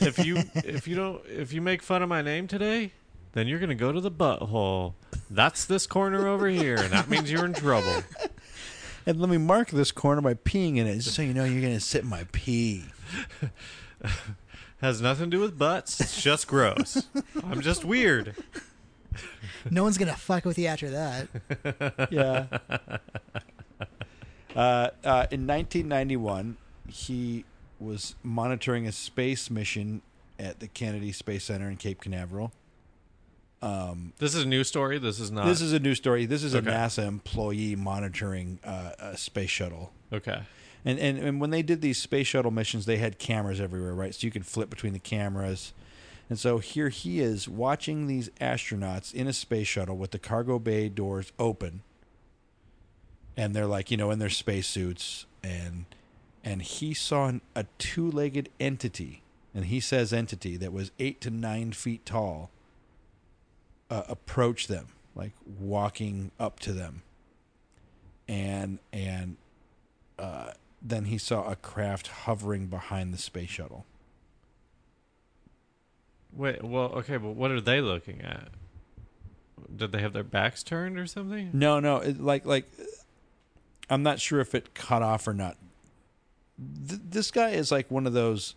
[0.00, 2.92] If you if you don't if you make fun of my name today,
[3.32, 4.94] then you're gonna go to the butthole.
[5.30, 8.02] That's this corner over here, and that means you're in trouble.
[9.06, 11.62] And let me mark this corner by peeing in it, just so you know you're
[11.62, 12.84] going to sit in my pee.
[14.80, 16.00] Has nothing to do with butts.
[16.00, 17.06] It's just gross.
[17.44, 18.34] I'm just weird.
[19.70, 22.08] No one's gonna fuck with you after that.
[22.10, 22.46] yeah.
[24.54, 26.56] Uh, uh, in 1991,
[26.88, 27.44] he
[27.80, 30.02] was monitoring a space mission
[30.38, 32.52] at the Kennedy Space Center in Cape Canaveral.
[33.62, 34.98] Um, This is a new story.
[34.98, 35.46] This is not.
[35.46, 36.26] this is a new story.
[36.26, 36.68] This is Okay.
[36.68, 39.92] a NASA employee monitoring uh, a space shuttle.
[40.12, 40.40] okay.
[40.84, 44.14] And, and and when they did these space shuttle missions, they had cameras everywhere, right?
[44.14, 45.72] So you could flip between the cameras.
[46.30, 50.58] And so here he is watching these astronauts in a space shuttle with the cargo
[50.60, 51.82] bay doors open.
[53.36, 55.86] And they're like, you know, in their spacesuits and
[56.44, 59.22] and he saw an, a two-legged entity,
[59.52, 62.50] and he says entity that was 8 to 9 feet tall
[63.90, 67.02] uh, approach them, like walking up to them.
[68.28, 69.36] And and
[70.18, 70.50] uh,
[70.82, 73.86] then he saw a craft hovering behind the space shuttle.
[76.32, 76.62] Wait.
[76.62, 78.48] Well, okay, but what are they looking at?
[79.74, 81.50] Did they have their backs turned or something?
[81.52, 82.68] No, no, it, like like
[83.88, 85.56] I'm not sure if it cut off or not.
[86.88, 88.54] Th- this guy is like one of those.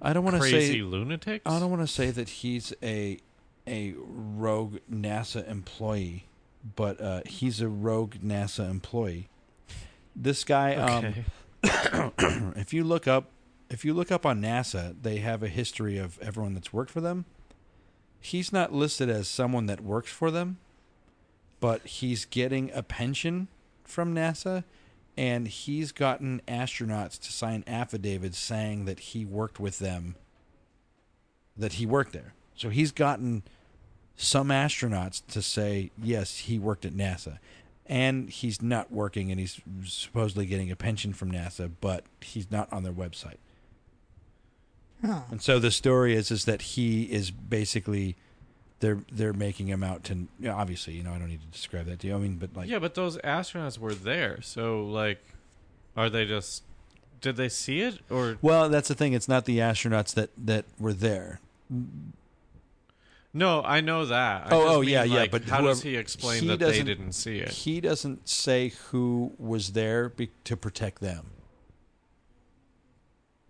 [0.00, 0.82] I don't want to Crazy say.
[0.82, 1.44] lunatics.
[1.46, 3.18] I don't want to say that he's a
[3.66, 6.26] a rogue NASA employee,
[6.76, 9.28] but uh, he's a rogue NASA employee.
[10.14, 11.14] This guy um
[12.56, 13.30] if you look up
[13.70, 17.00] if you look up on NASA, they have a history of everyone that's worked for
[17.00, 17.24] them.
[18.20, 20.58] He's not listed as someone that works for them,
[21.60, 23.48] but he's getting a pension
[23.84, 24.64] from NASA
[25.16, 30.16] and he's gotten astronauts to sign affidavits saying that he worked with them
[31.56, 32.34] that he worked there.
[32.62, 33.42] So he's gotten
[34.14, 37.40] some astronauts to say yes, he worked at NASA
[37.86, 42.72] and he's not working and he's supposedly getting a pension from NASA, but he's not
[42.72, 43.38] on their website.
[45.04, 45.22] Huh.
[45.32, 48.14] And so the story is is that he is basically
[48.78, 51.46] they're they're making him out to you know, obviously, you know, I don't need to
[51.48, 52.14] describe that to you.
[52.14, 55.18] I mean, but like yeah, but those astronauts were there, so like,
[55.96, 56.62] are they just
[57.20, 59.14] did they see it or Well, that's the thing.
[59.14, 61.40] It's not the astronauts that that were there.
[63.32, 63.62] No?
[63.62, 64.46] I know that.
[64.46, 66.82] I Oh, oh, mean, yeah, yeah, like, but how does he explain he that they
[66.82, 67.50] didn't see it?
[67.50, 71.26] He doesn't say who was there be, to protect them.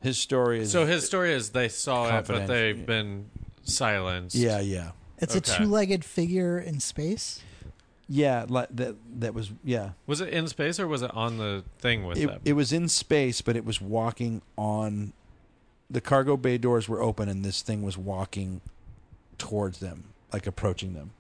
[0.00, 3.30] His story is So his story is they saw it, but they've been
[3.62, 4.34] silenced.
[4.34, 7.40] yeah, yeah, It's a two-legged figure in space.
[8.09, 8.44] yeah.
[8.48, 8.96] Like that.
[9.20, 9.90] That was yeah.
[10.09, 12.40] Was it in space or was it on the thing with It, them?
[12.44, 15.12] it was in space, but it was walking on.
[15.88, 18.60] The cargo bay doors were open, and this thing was walking
[19.43, 21.10] towards them, like approaching them.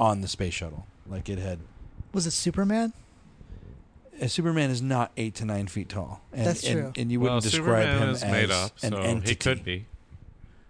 [0.00, 1.60] On the space shuttle, like it had.
[2.12, 2.92] Was it Superman?
[4.20, 6.20] A Superman is not eight to nine feet tall.
[6.32, 6.92] And, That's true.
[6.96, 9.28] And, you wouldn't describe Superman him is as made up, an so entity.
[9.28, 9.86] he could be.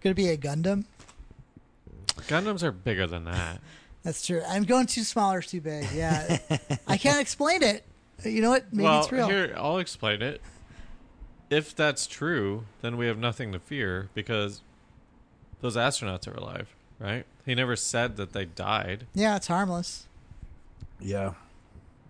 [0.01, 0.85] Could it be a Gundam?
[2.27, 3.59] Gundams are bigger than that.
[4.03, 4.41] That's true.
[4.47, 5.87] I'm going too small or too big.
[5.93, 6.37] Yeah,
[6.87, 7.83] I can't explain it.
[8.23, 8.71] You know what?
[8.71, 9.27] Maybe well, it's real.
[9.27, 10.41] here I'll explain it.
[11.49, 14.61] If that's true, then we have nothing to fear because
[15.61, 17.25] those astronauts are alive, right?
[17.45, 19.07] He never said that they died.
[19.13, 20.07] Yeah, it's harmless.
[20.99, 21.33] Yeah,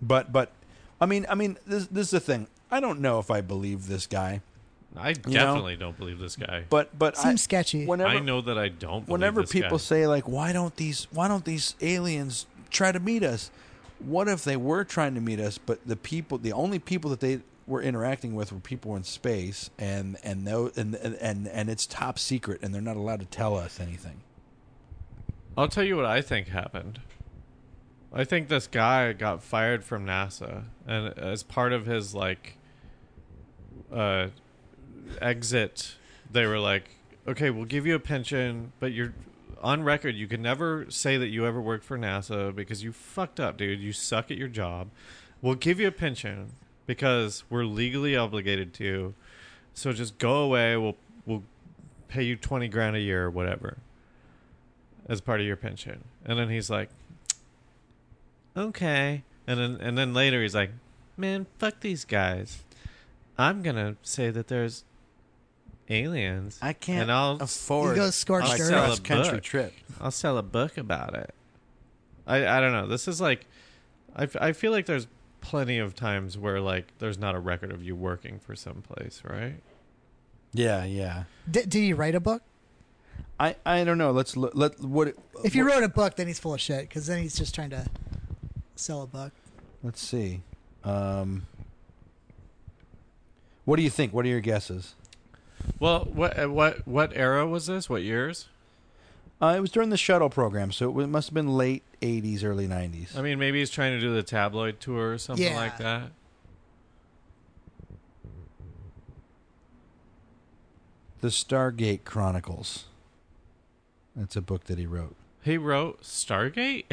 [0.02, 0.52] but but,
[1.00, 2.48] I mean I mean this this is the thing.
[2.72, 4.42] I don't know if I believe this guy,
[4.96, 5.32] I know?
[5.32, 6.66] definitely don't believe this guy.
[6.70, 7.86] but but I, Seems sketchy.
[7.86, 9.06] whenever I know that I don't.
[9.06, 9.84] Believe whenever this people guy.
[9.84, 13.52] say like why don't these why don't these aliens try to meet us?
[14.00, 17.20] What if they were trying to meet us, but the people the only people that
[17.20, 21.86] they were interacting with were people in space, and and and and and, and it's
[21.86, 24.22] top secret, and they're not allowed to tell us anything.
[25.58, 27.00] I'll tell you what I think happened.
[28.12, 32.58] I think this guy got fired from NASA, and as part of his like
[33.94, 34.28] uh,
[35.22, 35.96] exit,
[36.32, 36.96] they were like,
[37.28, 39.14] "Okay, we'll give you a pension, but you're
[39.62, 40.16] on record.
[40.16, 43.80] You can never say that you ever worked for NASA because you fucked up, dude.
[43.80, 44.90] You suck at your job.
[45.42, 46.54] We'll give you a pension
[46.90, 49.14] because we're legally obligated to.
[49.76, 50.76] So just go away.
[50.76, 51.44] We'll we'll
[52.08, 53.78] pay you twenty grand a year or whatever."
[55.08, 56.04] as part of your pension.
[56.24, 56.90] And then he's like,
[58.56, 59.24] okay.
[59.48, 60.70] And then and then later he's like,
[61.18, 62.60] man, fuck these guys.
[63.38, 64.84] I'm gonna say that there's
[65.90, 66.60] aliens.
[66.62, 68.68] I can't And I'll afford He goes scorched I'll earth.
[68.68, 69.44] sell a cross country book.
[69.44, 69.74] trip.
[70.00, 71.34] I'll sell a book about it.
[72.28, 72.86] I I don't know.
[72.86, 73.48] This is like,
[74.16, 75.08] I, f- I feel like there's
[75.42, 79.22] plenty of times where like there's not a record of you working for some place,
[79.24, 79.56] right?
[80.54, 81.24] Yeah, yeah.
[81.50, 82.42] D- did he write a book?
[83.40, 84.12] I, I don't know.
[84.12, 84.52] Let's look.
[84.56, 85.14] Let what
[85.44, 86.90] If he what- wrote a book, then he's full of shit.
[86.90, 87.86] Because then he's just trying to
[88.76, 89.32] sell a book.
[89.84, 90.42] Let's see.
[90.84, 91.46] Um,
[93.66, 94.14] what do you think?
[94.14, 94.96] What are your guesses?
[95.80, 97.90] Well, what uh, what what era was this?
[97.90, 98.48] What years?
[99.42, 102.44] Uh, it was during the shuttle program, so it wa- must have been late '80s,
[102.44, 103.18] early '90s.
[103.18, 105.56] I mean, maybe he's trying to do the tabloid tour or something Yeah.
[105.56, 106.12] like that.
[111.22, 112.86] the Stargate Chronicles.
[114.16, 115.16] That's a book that he wrote.
[115.42, 116.86] He wrote Stargate.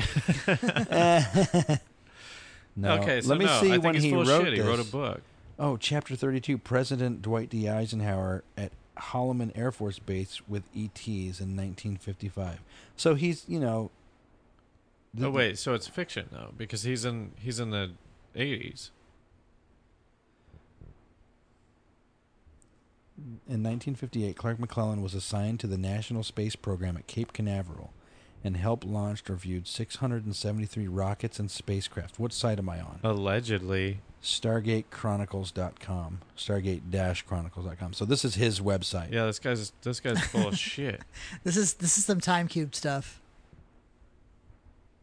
[2.78, 2.90] No.
[2.98, 4.56] okay, so let me no, see I think when he's he full of wrote shit.
[4.56, 4.62] this.
[4.62, 5.22] He wrote a book.
[5.58, 6.58] Oh, chapter 32.
[6.58, 7.70] President Dwight D.
[7.70, 11.06] Eisenhower at Holloman Air Force Base with ETs
[11.40, 12.60] in 1955.
[12.96, 13.90] So he's, you know.
[15.14, 17.92] the- oh wait, so it's fiction though, because he's in he's in the
[18.34, 18.90] eighties.
[23.18, 27.92] In 1958, Clark McClelland was assigned to the National Space Program at Cape Canaveral
[28.46, 32.20] and helped launch or viewed 673 rockets and spacecraft.
[32.20, 33.00] What site am I on?
[33.02, 36.20] Allegedly, StargateChronicles.com.
[36.36, 37.92] Stargate-Chronicles.com.
[37.92, 39.12] So this is his website.
[39.12, 39.26] yeah.
[39.26, 41.02] This guy's this guy's full of shit.
[41.42, 43.20] This is this is some Time Cube stuff.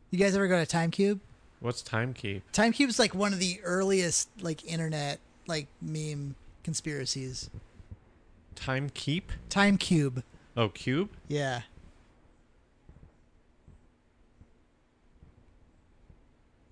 [0.09, 1.19] You guys ever go to Time Cube?
[1.59, 2.49] What's time keep?
[2.51, 7.49] Time Cube's like one of the earliest like internet like meme conspiracies.
[8.55, 9.31] Time keep?
[9.49, 10.23] Time Cube.
[10.55, 11.09] Oh, cube.
[11.27, 11.61] Yeah.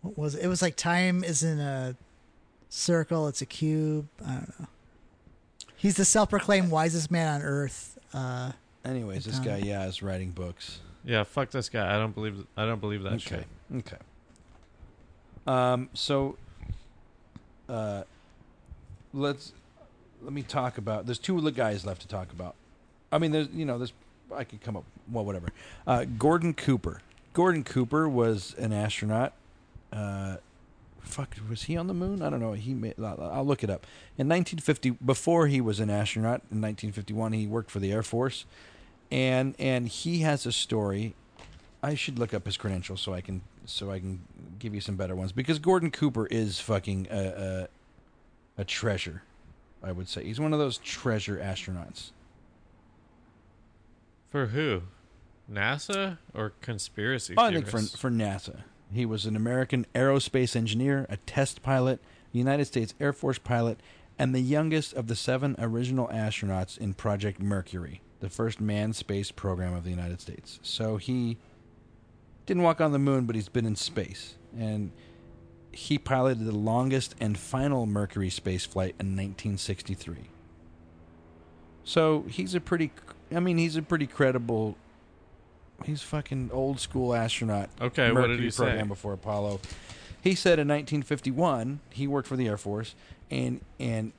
[0.01, 0.43] What was it?
[0.43, 1.95] It was like time isn't a
[2.69, 4.07] circle, it's a cube.
[4.25, 4.67] I don't know.
[5.75, 7.97] He's the self-proclaimed wisest man on earth.
[8.13, 8.51] Uh,
[8.85, 10.79] Anyways, this guy, yeah, is writing books.
[11.03, 11.95] Yeah, fuck this guy.
[11.95, 12.45] I don't believe.
[12.55, 13.19] I don't believe that okay.
[13.19, 13.47] shit.
[13.77, 13.97] Okay.
[15.47, 15.89] Um.
[15.93, 16.37] So,
[17.67, 18.03] uh,
[19.13, 19.53] let's
[20.21, 21.05] let me talk about.
[21.05, 22.55] There's two guys left to talk about.
[23.11, 23.93] I mean, there's you know, there's
[24.35, 24.85] I could come up.
[25.11, 25.47] Well, whatever.
[25.85, 27.01] Uh, Gordon Cooper.
[27.33, 29.33] Gordon Cooper was an astronaut.
[29.91, 30.37] Uh,
[31.01, 32.21] fuck, was he on the moon?
[32.21, 32.53] I don't know.
[32.53, 33.85] He may, I'll look it up.
[34.17, 38.45] In 1950, before he was an astronaut, in 1951, he worked for the Air Force,
[39.11, 41.15] and and he has a story.
[41.83, 44.21] I should look up his credentials so I can so I can
[44.59, 47.67] give you some better ones because Gordon Cooper is fucking a
[48.57, 49.23] a, a treasure.
[49.83, 52.11] I would say he's one of those treasure astronauts.
[54.29, 54.83] For who?
[55.51, 58.61] NASA or conspiracy Oh, I think for for NASA,
[58.93, 62.01] he was an American aerospace engineer, a test pilot,
[62.31, 63.79] United States Air Force pilot,
[64.17, 69.31] and the youngest of the seven original astronauts in Project Mercury, the first manned space
[69.31, 70.59] program of the United States.
[70.61, 71.37] So he
[72.45, 74.91] didn't walk on the moon, but he's been in space, and
[75.71, 80.29] he piloted the longest and final Mercury space flight in 1963.
[81.83, 82.91] So he's a pretty,
[83.33, 84.75] I mean, he's a pretty credible.
[85.85, 87.69] He's fucking old school astronaut.
[87.79, 88.63] Okay, what did he say?
[88.65, 89.59] program before Apollo.
[90.21, 92.95] He said in 1951 he worked for the Air Force,
[93.29, 94.13] and and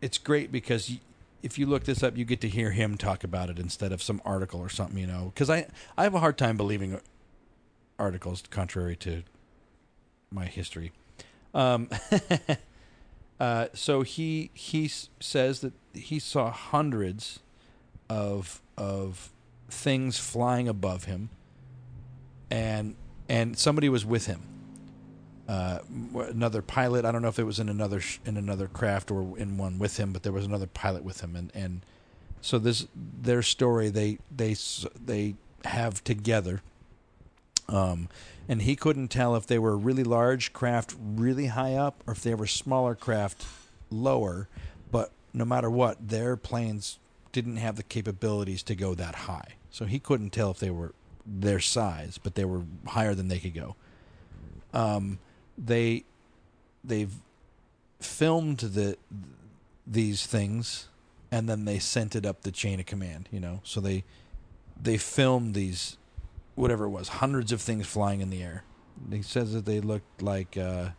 [0.00, 1.00] it's great because y
[1.42, 4.02] if you look this up, you get to hear him talk about it instead of
[4.02, 5.30] some article or something, you know.
[5.34, 5.66] Because I
[5.96, 7.00] I have a hard time believing
[7.98, 9.22] articles contrary to
[10.30, 10.92] my history.
[11.54, 11.88] Um,
[13.40, 17.40] uh, so he he s- says that he saw hundreds
[18.08, 19.30] of of
[19.70, 21.30] things flying above him,
[22.50, 22.96] and
[23.28, 24.42] and somebody was with him.
[25.48, 25.80] Uh,
[26.28, 27.04] another pilot.
[27.04, 29.78] I don't know if it was in another sh- in another craft or in one
[29.78, 31.80] with him, but there was another pilot with him, and and
[32.40, 34.56] so this their story they they
[35.04, 35.34] they
[35.64, 36.62] have together.
[37.68, 38.08] Um,
[38.48, 42.22] and he couldn't tell if they were really large craft really high up or if
[42.22, 43.46] they were smaller craft
[43.90, 44.48] lower.
[44.90, 46.98] But no matter what, their planes
[47.30, 49.54] didn't have the capabilities to go that high.
[49.70, 50.92] So he couldn't tell if they were
[51.24, 53.76] their size, but they were higher than they could go.
[54.72, 55.18] Um,
[55.56, 56.04] they
[56.82, 57.14] they've
[58.00, 58.96] filmed the
[59.86, 60.88] these things
[61.30, 63.28] and then they sent it up the chain of command.
[63.30, 64.04] You know, so they
[64.80, 65.96] they filmed these
[66.54, 68.64] whatever it was, hundreds of things flying in the air.
[69.10, 70.90] He says that they looked like uh,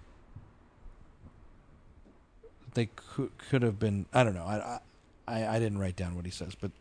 [2.73, 4.06] they could could have been.
[4.14, 4.45] I don't know.
[4.45, 4.80] I,
[5.27, 6.72] I I didn't write down what he says, but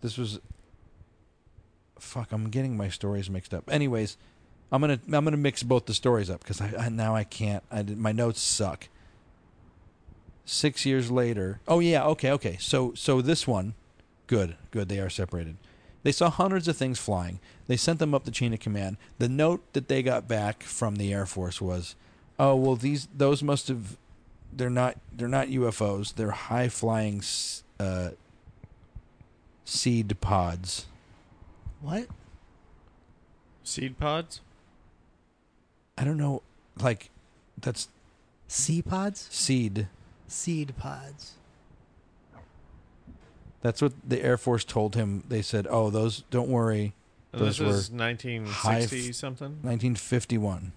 [0.00, 0.40] this was.
[1.98, 2.32] Fuck!
[2.32, 3.70] I'm getting my stories mixed up.
[3.70, 4.16] Anyways,
[4.70, 7.64] I'm gonna I'm gonna mix both the stories up because I, I now I can't.
[7.70, 8.88] I did, my notes suck.
[10.44, 11.60] Six years later.
[11.66, 12.04] Oh yeah.
[12.06, 12.30] Okay.
[12.32, 12.56] Okay.
[12.60, 13.74] So so this one.
[14.26, 14.88] Good, good.
[14.88, 15.56] They are separated.
[16.02, 17.40] They saw hundreds of things flying.
[17.66, 18.98] They sent them up the chain of command.
[19.18, 21.96] The note that they got back from the Air Force was,
[22.38, 23.96] "Oh well, these those must have.
[24.52, 24.96] They're not.
[25.12, 26.14] They're not UFOs.
[26.14, 27.22] They're high flying
[27.80, 28.10] uh,
[29.68, 30.86] seed pods."
[31.80, 32.08] What?
[33.62, 34.40] Seed pods?
[35.96, 36.42] I don't know.
[36.80, 37.10] Like,
[37.60, 37.88] that's
[38.46, 39.28] Sea pods?
[39.30, 39.88] seed.
[40.26, 41.34] Seed pods.
[43.60, 45.24] That's what the Air Force told him.
[45.28, 46.22] They said, "Oh, those.
[46.30, 46.94] Don't worry.
[47.34, 49.58] Oh, those this were is 1960 something?
[49.62, 50.72] 1951.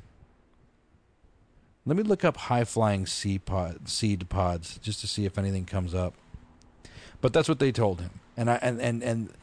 [1.85, 5.65] Let me look up high flying seed, pod, seed pods just to see if anything
[5.65, 6.13] comes up.
[7.21, 9.33] But that's what they told him, and I and and and.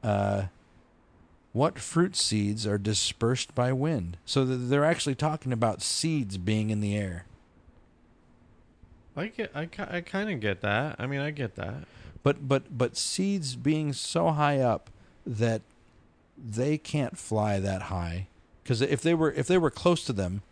[0.00, 0.46] Uh,
[1.52, 4.16] what fruit seeds are dispersed by wind?
[4.24, 7.24] So they're actually talking about seeds being in the air.
[9.16, 10.94] I get, I, I kind of get that.
[11.00, 11.88] I mean, I get that.
[12.22, 14.90] but but but seeds being so high up
[15.26, 15.62] that
[16.36, 18.28] they can't fly that high
[18.62, 20.42] because if they were if they were close to them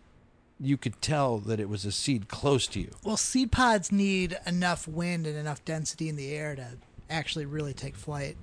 [0.61, 4.39] you could tell that it was a seed close to you Well, seed pods need
[4.47, 6.66] enough wind and enough density in the air to
[7.11, 8.37] actually really take flight.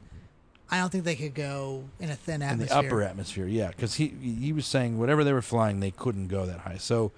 [0.70, 2.78] I don't think they could go in a thin atmosphere.
[2.78, 5.92] in the upper atmosphere yeah because he he was saying whatever they were flying they
[5.92, 7.12] couldn't go that high so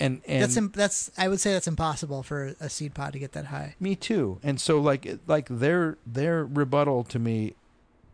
[0.00, 3.18] and and that's im- that's I would say that's impossible for a seed pod to
[3.18, 3.74] get that high.
[3.80, 7.54] me too and so like like their their rebuttal to me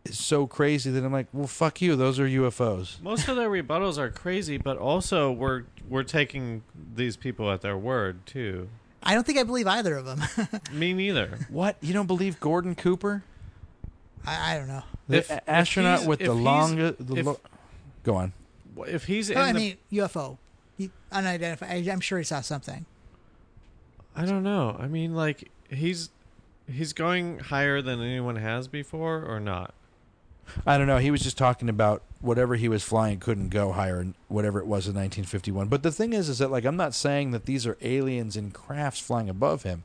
[0.04, 3.50] is so crazy that i'm like well fuck you those are ufos Most of their
[3.50, 6.62] rebuttals are crazy, but also we're we're taking
[6.94, 8.68] these people at their word too.
[9.02, 10.22] I don't think I believe either of them.
[10.72, 11.38] Me neither.
[11.50, 13.22] what you don't believe gordon cooper
[14.26, 14.82] I, I don't know.
[15.08, 17.40] the If- a- if astronaut he's- with if the he's- longest the if- lo-
[18.04, 18.32] go on
[18.86, 20.38] If he's oh, in Oh, I the, mean UFO,
[20.78, 21.70] He- unidentified.
[21.88, 22.86] I, I'm sure he saw something.
[24.16, 24.76] I don't know.
[24.78, 26.10] I mean, like he's
[26.70, 29.72] he's going higher than anyone has before, or not?
[30.66, 30.98] I don't know.
[30.98, 34.66] He was just talking about whatever he was flying couldn't go higher, and whatever it
[34.66, 35.68] was in 1951.
[35.68, 38.50] But the thing is, is that like I'm not saying that these are aliens in
[38.50, 39.84] crafts flying above him.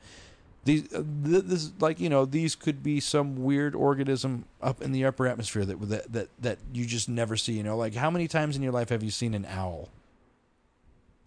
[0.66, 5.06] These, uh, this, like you know, these could be some weird organism up in the
[5.06, 7.54] upper atmosphere that that that that you just never see.
[7.54, 9.90] You know, like how many times in your life have you seen an owl?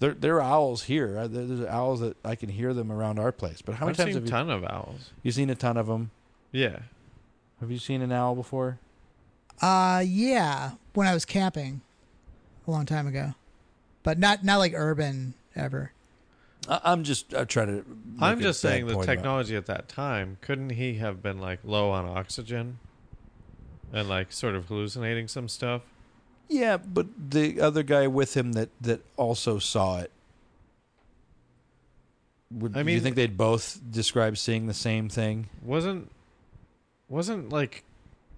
[0.01, 1.19] There, there are owls here.
[1.19, 3.63] Uh, There's owls that I can hear them around our place.
[3.63, 5.11] But how many I've times seen have a ton of owls.
[5.23, 6.11] You've seen a ton of them?
[6.53, 6.81] Yeah.
[7.61, 8.79] Have you seen an owl before?
[9.61, 10.73] Uh, yeah.
[10.95, 11.81] When I was camping,
[12.67, 13.35] a long time ago,
[14.03, 15.93] but not not like urban ever.
[16.69, 17.85] I, I'm just uh, trying to.
[18.21, 21.61] I'm just saying the point about- technology at that time couldn't he have been like
[21.65, 22.79] low on oxygen
[23.93, 25.83] and like sort of hallucinating some stuff?
[26.49, 30.11] Yeah, but the other guy with him that that also saw it.
[32.51, 35.49] Would, I do you think they'd both describe seeing the same thing?
[35.63, 36.11] Wasn't
[37.09, 37.85] wasn't like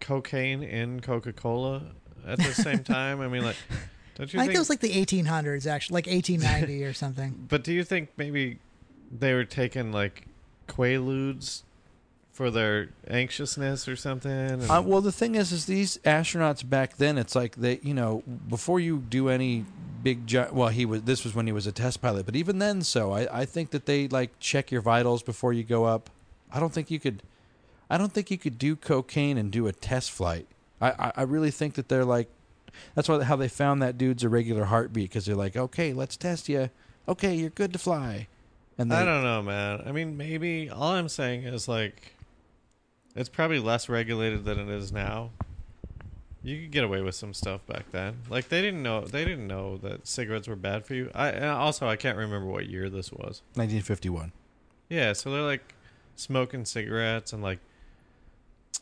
[0.00, 1.82] cocaine in Coca-Cola
[2.26, 3.20] at the same time?
[3.20, 3.56] I mean, like,
[4.16, 4.50] don't you I think?
[4.50, 7.44] think it was like the 1800s, actually, like 1890 or something.
[7.48, 8.58] but do you think maybe
[9.16, 10.26] they were taking like
[10.68, 11.62] quaaludes
[12.32, 14.30] for their anxiousness or something?
[14.30, 17.18] And- Uh, well, the thing is, is these astronauts back then.
[17.18, 19.64] It's like they, you know, before you do any
[20.02, 21.02] big, gi- well, he was.
[21.02, 23.70] This was when he was a test pilot, but even then, so I, I think
[23.70, 26.08] that they like check your vitals before you go up.
[26.52, 27.22] I don't think you could.
[27.90, 30.46] I don't think you could do cocaine and do a test flight.
[30.80, 32.28] I, I, I really think that they're like.
[32.94, 36.48] That's why how they found that dude's irregular heartbeat because they're like, okay, let's test
[36.48, 36.70] you.
[37.08, 38.28] Okay, you're good to fly.
[38.78, 39.82] And they, I don't know, man.
[39.84, 42.14] I mean, maybe all I'm saying is like,
[43.16, 45.30] it's probably less regulated than it is now.
[46.42, 48.18] You could get away with some stuff back then.
[48.30, 51.10] Like they didn't know they didn't know that cigarettes were bad for you.
[51.14, 53.42] I and also I can't remember what year this was.
[53.54, 54.32] 1951.
[54.88, 55.74] Yeah, so they're like
[56.16, 57.58] smoking cigarettes and like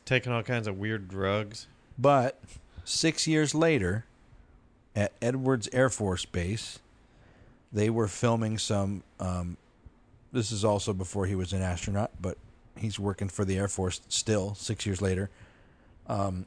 [0.08, 1.66] taking all kinds of weird drugs.
[1.98, 2.40] But
[2.84, 4.06] six years later,
[4.96, 6.78] at Edwards Air Force Base,
[7.72, 9.02] they were filming some.
[9.20, 9.58] Um,
[10.32, 12.38] this is also before he was an astronaut, but
[12.76, 14.54] he's working for the Air Force still.
[14.54, 15.28] Six years later,
[16.06, 16.46] um,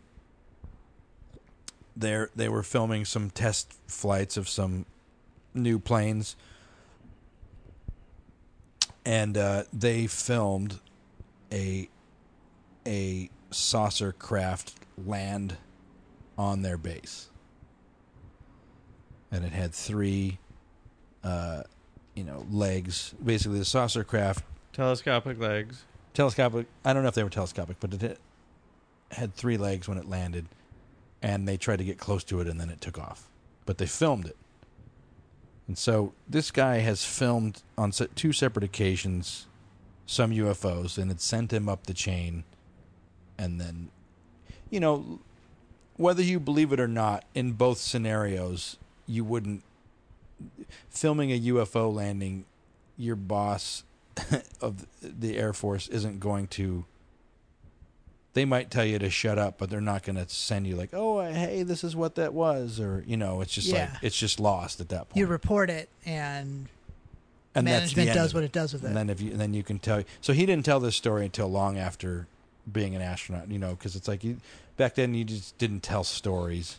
[1.95, 4.87] they they were filming some test flights of some
[5.53, 6.35] new planes,
[9.05, 10.79] and uh, they filmed
[11.51, 11.87] a
[12.87, 14.73] a saucer craft
[15.05, 15.57] land
[16.37, 17.29] on their base.
[19.31, 20.39] And it had three,
[21.23, 21.63] uh,
[22.15, 23.13] you know, legs.
[23.23, 25.83] Basically, the saucer craft, Telescopic legs.
[26.13, 26.67] telescopic.
[26.83, 28.19] I don't know if they were telescopic, but it
[29.11, 30.47] had- three legs when it landed.
[31.21, 33.29] And they tried to get close to it, and then it took off.
[33.65, 34.37] But they filmed it.
[35.67, 39.47] And so this guy has filmed on two separate occasions
[40.05, 42.43] some UFOs, and it sent him up the chain.
[43.41, 43.89] And then,
[44.69, 45.19] you know,
[45.97, 48.77] whether you believe it or not, in both scenarios,
[49.07, 49.63] you wouldn't
[50.89, 52.45] filming a UFO landing.
[52.97, 53.83] Your boss
[54.61, 56.85] of the Air Force isn't going to.
[58.33, 60.91] They might tell you to shut up, but they're not going to send you like,
[60.93, 63.89] "Oh, hey, this is what that was," or you know, it's just Yeah.
[63.93, 65.17] like it's just lost at that point.
[65.17, 66.67] You report it, and,
[67.55, 68.95] and management does what it does with and it.
[68.95, 70.03] then if you and then you can tell.
[70.21, 72.27] So he didn't tell this story until long after
[72.69, 74.37] being an astronaut, you know, because it's like you
[74.77, 76.77] back then you just didn't tell stories.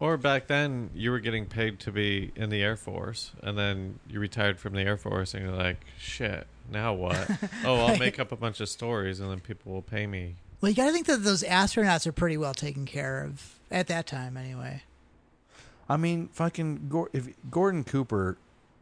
[0.00, 3.98] Or back then, you were getting paid to be in the Air Force, and then
[4.08, 7.28] you retired from the Air Force, and you're like, shit, now what?
[7.64, 10.36] oh, I'll make up a bunch of stories, and then people will pay me.
[10.60, 13.88] Well, you got to think that those astronauts are pretty well taken care of at
[13.88, 14.82] that time, anyway.
[15.88, 18.36] I mean, fucking Gor- if Gordon Cooper,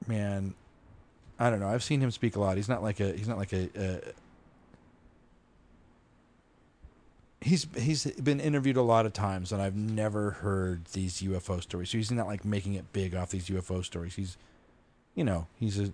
[0.07, 0.55] man,
[1.39, 1.69] I don't know.
[1.69, 2.57] I've seen him speak a lot.
[2.57, 3.13] He's not like a.
[3.13, 3.69] He's not like a.
[3.77, 4.11] Uh,
[7.47, 11.91] he's he's been interviewed a lot of times, and I've never heard these UFO stories.
[11.91, 14.15] So he's not like making it big off these UFO stories.
[14.17, 14.37] He's,
[15.15, 15.93] you know, he's a.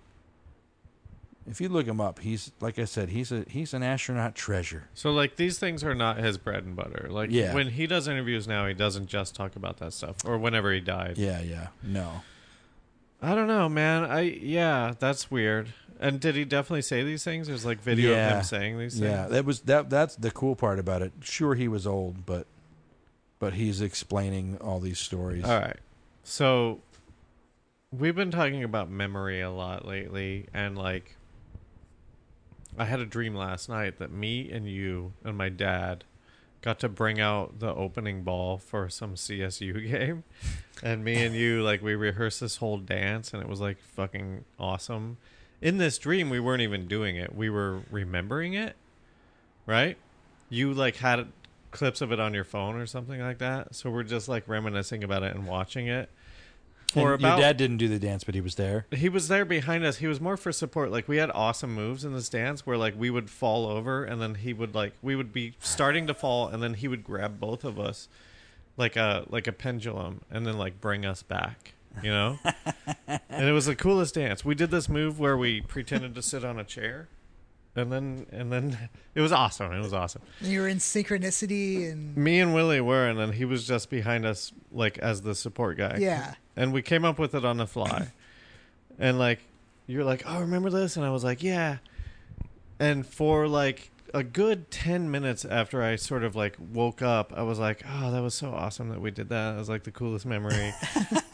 [1.45, 4.85] If you look him up, he's like I said, he's a he's an astronaut treasure.
[4.93, 7.07] So, like, these things are not his bread and butter.
[7.09, 7.53] Like, Yeah.
[7.53, 10.79] when he does interviews now, he doesn't just talk about that stuff, or whenever he
[10.79, 11.17] died.
[11.17, 12.21] Yeah, yeah, no.
[13.23, 14.03] I don't know, man.
[14.03, 15.69] I yeah, that's weird.
[15.99, 17.47] And did he definitely say these things?
[17.47, 18.37] There's like video of Yeah.
[18.37, 19.05] him saying these things.
[19.09, 19.89] Yeah, that was that.
[19.89, 21.13] That's the cool part about it.
[21.21, 22.45] Sure, he was old, but
[23.39, 25.45] but he's explaining all these stories.
[25.45, 25.77] All right.
[26.23, 26.81] So
[27.91, 31.15] we've been talking about memory a lot lately and like
[32.77, 36.03] I had a dream last night that me and you and my dad
[36.63, 40.23] got to bring out the opening ball for some CSU game.
[40.81, 44.45] And me and you like we rehearsed this whole dance and it was like fucking
[44.57, 45.17] awesome.
[45.61, 47.35] In this dream we weren't even doing it.
[47.35, 48.75] We were remembering it.
[49.65, 49.97] Right?
[50.49, 51.27] You like had
[51.71, 53.75] clips of it on your phone or something like that.
[53.75, 56.09] So we're just like reminiscing about it and watching it.
[56.93, 58.85] For And about your dad didn't do the dance, but he was there.
[58.91, 59.97] he was there behind us.
[59.97, 60.91] He was more for support.
[60.91, 64.21] Like we had awesome moves in this dance where like we would fall over and
[64.21, 67.39] then he would like we would be starting to fall and then he would grab
[67.39, 68.07] both of us
[68.77, 71.73] like a like a pendulum and then like bring us back.
[72.01, 72.39] You know?
[73.07, 74.45] and it was the coolest dance.
[74.45, 77.07] We did this move where we pretended to sit on a chair
[77.75, 79.71] and then and then it was awesome.
[79.71, 80.21] It was awesome.
[80.41, 84.25] You were in synchronicity and Me and Willie were, and then he was just behind
[84.25, 85.97] us, like as the support guy.
[85.99, 86.35] yeah.
[86.55, 88.11] and we came up with it on the fly.
[88.99, 89.39] and like
[89.87, 91.77] you're like, "Oh, remember this?" And I was like, "Yeah."
[92.79, 97.41] And for like a good 10 minutes after I sort of like woke up, I
[97.43, 99.91] was like, "Oh, that was so awesome that we did that." It was like the
[99.91, 100.73] coolest memory.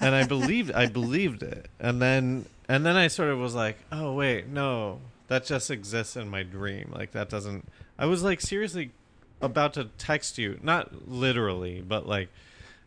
[0.00, 1.68] and I believed I believed it.
[1.78, 5.00] And then and then I sort of was like, "Oh, wait, no.
[5.28, 6.92] That just exists in my dream.
[6.94, 7.68] Like that doesn't
[7.98, 8.92] I was like seriously
[9.40, 12.28] about to text you, not literally, but like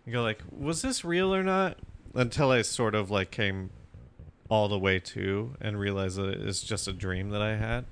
[0.09, 1.77] go like, was this real or not?
[2.13, 3.69] Until I sort of like came
[4.49, 7.85] all the way to and realized that it's just a dream that I had.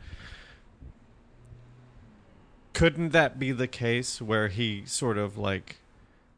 [2.74, 5.78] Couldn't that be the case where he sort of like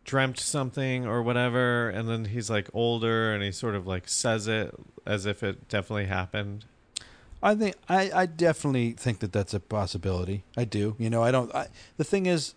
[0.05, 4.47] dreamt something or whatever, and then he's like older and he sort of like says
[4.47, 4.75] it
[5.05, 6.65] as if it definitely happened?
[7.43, 10.43] I think I, I definitely think that that's a possibility.
[10.55, 10.95] I do.
[10.99, 11.53] You know, I don't.
[11.55, 12.53] I, the thing is,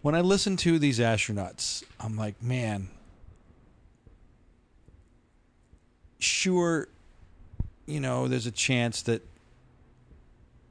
[0.00, 2.88] when I listen to these astronauts, I'm like, man.
[6.18, 6.86] Sure,
[7.86, 9.26] you know, there's a chance that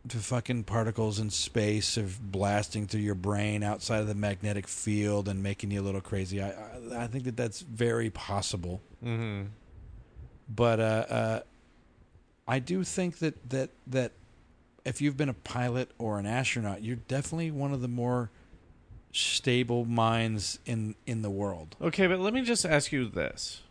[0.06, 5.28] the fucking particles in space are blasting through your brain outside of the magnetic field
[5.28, 6.42] and making you a little crazy.
[6.42, 9.48] I I, I think that that's very possible Mm-hmm.
[10.48, 11.40] but uh, uh,
[12.52, 14.12] I do think that that that
[14.84, 18.30] if you've been a pilot or an astronaut, you're definitely one of the more
[19.14, 21.78] stable minds in in the world.
[21.82, 23.62] Okay, but let me just ask you this.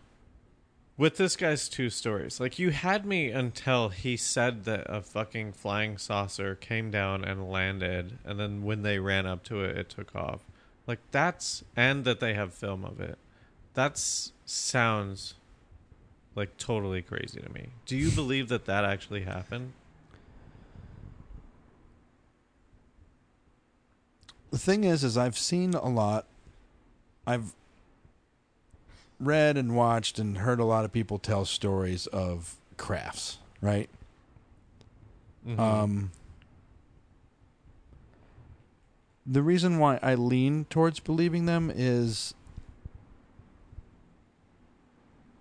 [0.96, 5.52] With this guy's two stories, like you had me until he said that a fucking
[5.52, 9.88] flying saucer came down and landed, and then when they ran up to it, it
[9.90, 10.40] took off.
[10.86, 13.18] Like that's, and that they have film of it.
[13.74, 15.34] That's sounds
[16.34, 17.68] like totally crazy to me.
[17.86, 19.72] Do you believe that that actually happened?
[24.50, 26.26] The thing is, is I've seen a lot.
[27.26, 27.54] I've
[29.20, 33.88] read and watched and heard a lot of people tell stories of crafts, right?
[35.46, 35.58] Mhm.
[35.58, 36.10] Um,
[39.26, 42.34] the reason why I lean towards believing them is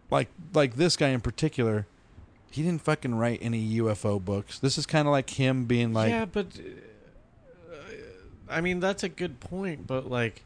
[0.09, 1.85] like like this guy in particular.
[2.51, 4.57] He didn't fucking write any UFO books.
[4.57, 6.59] This is kind of like him being like, yeah, but
[7.71, 7.75] uh,
[8.49, 10.43] I mean that's a good point, but like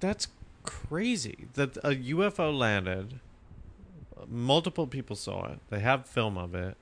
[0.00, 0.28] that's
[0.62, 3.20] crazy that a UFO landed.
[4.28, 5.58] Multiple people saw it.
[5.68, 6.76] They have film of it,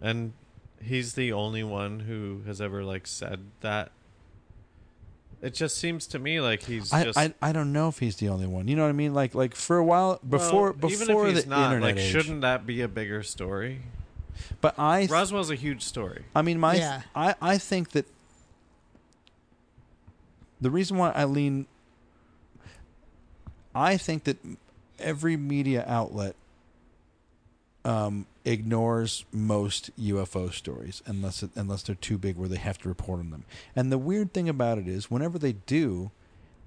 [0.00, 0.32] and
[0.82, 3.92] he's the only one who has ever like said that.
[5.42, 8.16] It just seems to me like he's I, just I I don't know if he's
[8.16, 8.68] the only one.
[8.68, 9.14] You know what I mean?
[9.14, 12.04] Like like for a while before Well, even before if he's the not, internet like,
[12.04, 12.10] age.
[12.12, 13.80] shouldn't that be a bigger story?
[14.60, 16.24] but I th- Roswell's a huge story.
[16.34, 17.02] I mean, my Yeah.
[17.14, 18.06] I I think that
[20.60, 21.66] the reason why I lean,
[23.74, 24.36] I think that
[24.98, 26.36] every media outlet
[27.84, 32.88] um, ignores most UFO stories unless it, unless they're too big where they have to
[32.88, 33.44] report on them.
[33.74, 36.10] And the weird thing about it is, whenever they do,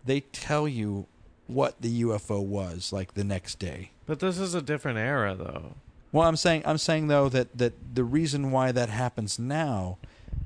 [0.05, 1.07] they tell you
[1.47, 3.91] what the UFO was like the next day.
[4.05, 5.75] But this is a different era, though.
[6.13, 9.97] Well, I'm saying I'm saying though that that the reason why that happens now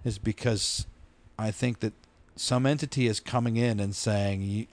[0.05, 0.87] is because
[1.37, 1.91] I think that
[2.37, 4.67] some entity is coming in and saying you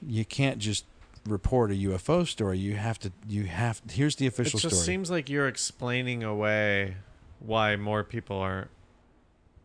[0.00, 0.86] you can't just
[1.28, 2.58] report a UFO story.
[2.58, 4.94] You have to you have here's the official story It just story.
[4.94, 6.96] seems like you're explaining away
[7.40, 8.68] why more people aren't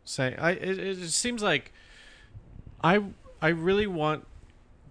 [0.06, 0.35] saying.
[0.38, 1.72] I it, it just seems like
[2.84, 3.03] I
[3.41, 4.26] I really want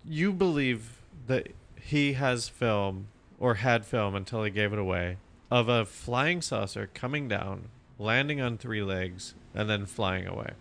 [0.04, 1.48] you believe that
[1.80, 3.08] he has film
[3.38, 5.16] or had film until he gave it away
[5.50, 7.68] of a flying saucer coming down,
[7.98, 10.52] landing on three legs, and then flying away.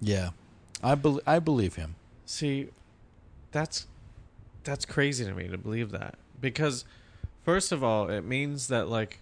[0.00, 0.30] yeah.
[0.82, 1.94] I bel I believe him.
[2.26, 2.68] See,
[3.50, 3.86] that's
[4.66, 6.84] that's crazy to me to believe that because
[7.44, 9.20] first of all, it means that like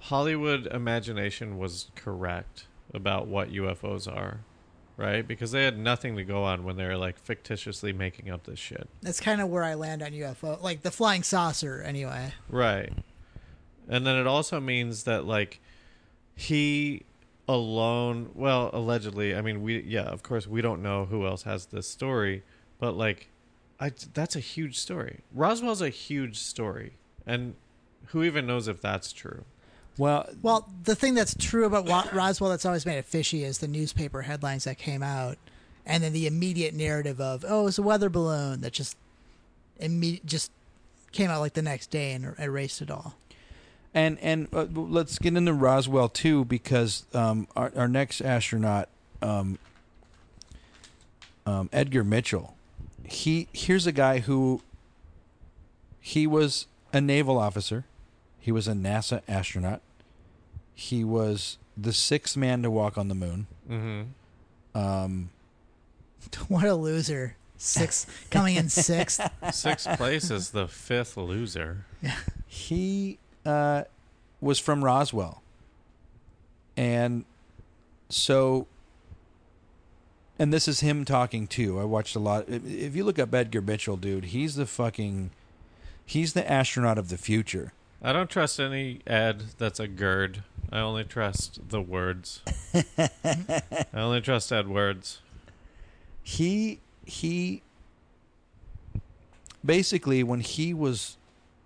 [0.00, 4.40] Hollywood imagination was correct about what UFOs are,
[4.96, 5.26] right?
[5.26, 8.58] Because they had nothing to go on when they were like fictitiously making up this
[8.58, 8.88] shit.
[9.00, 11.80] That's kind of where I land on UFO, like the flying saucer.
[11.82, 12.92] Anyway, Right.
[13.88, 15.60] And then it also means that like
[16.34, 17.02] he
[17.48, 21.66] alone, well, allegedly, I mean we yeah, of course we don't know who else has
[21.66, 22.42] this story,
[22.78, 23.28] but like
[23.82, 25.20] I that's a huge story.
[25.34, 26.92] Roswell's a huge story.
[27.26, 27.56] And
[28.06, 29.44] who even knows if that's true?
[29.98, 33.66] Well, well, the thing that's true about Roswell that's always made it fishy is the
[33.66, 35.36] newspaper headlines that came out,
[35.84, 38.96] and then the immediate narrative of oh, it's a weather balloon that just
[39.80, 40.52] imme- just
[41.10, 43.16] came out like the next day and er, erased it all.
[43.92, 48.88] And and uh, let's get into Roswell too, because um, our our next astronaut,
[49.20, 49.58] um,
[51.44, 52.54] um, Edgar Mitchell,
[53.12, 54.62] he here's a guy who
[56.00, 57.84] he was a naval officer,
[58.40, 59.80] he was a NASA astronaut,
[60.74, 63.46] he was the sixth man to walk on the moon.
[63.70, 64.78] Mm-hmm.
[64.78, 65.30] Um,
[66.48, 67.36] What a loser.
[67.58, 69.20] Six coming in sixth.
[69.52, 71.84] Sixth place is the fifth loser.
[72.46, 73.84] he uh,
[74.40, 75.42] was from Roswell,
[76.76, 77.24] and
[78.08, 78.66] so,
[80.38, 81.78] and this is him talking too.
[81.78, 82.48] I watched a lot.
[82.48, 85.30] If, you look up Edgar Mitchell, dude, he's the fucking,
[86.04, 87.72] he's the astronaut of the future.
[88.02, 90.42] I don't trust any ad that's a GERD.
[90.72, 92.40] I only trust the words.
[92.98, 93.60] I
[93.94, 95.20] only trust Ed words.
[96.22, 97.62] he he
[99.64, 101.16] basically when he was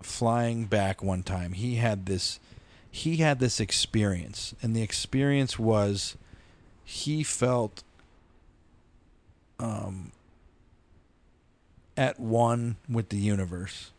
[0.01, 2.39] flying back one time he had this
[2.89, 6.17] he had this experience and the experience was
[6.83, 7.83] he felt
[9.59, 10.11] um
[11.97, 13.91] at one with the universe.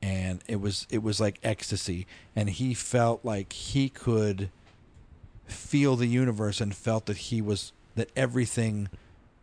[0.00, 2.06] And it was it was like ecstasy.
[2.34, 4.50] And he felt like he could
[5.46, 8.88] feel the universe and felt that he was that everything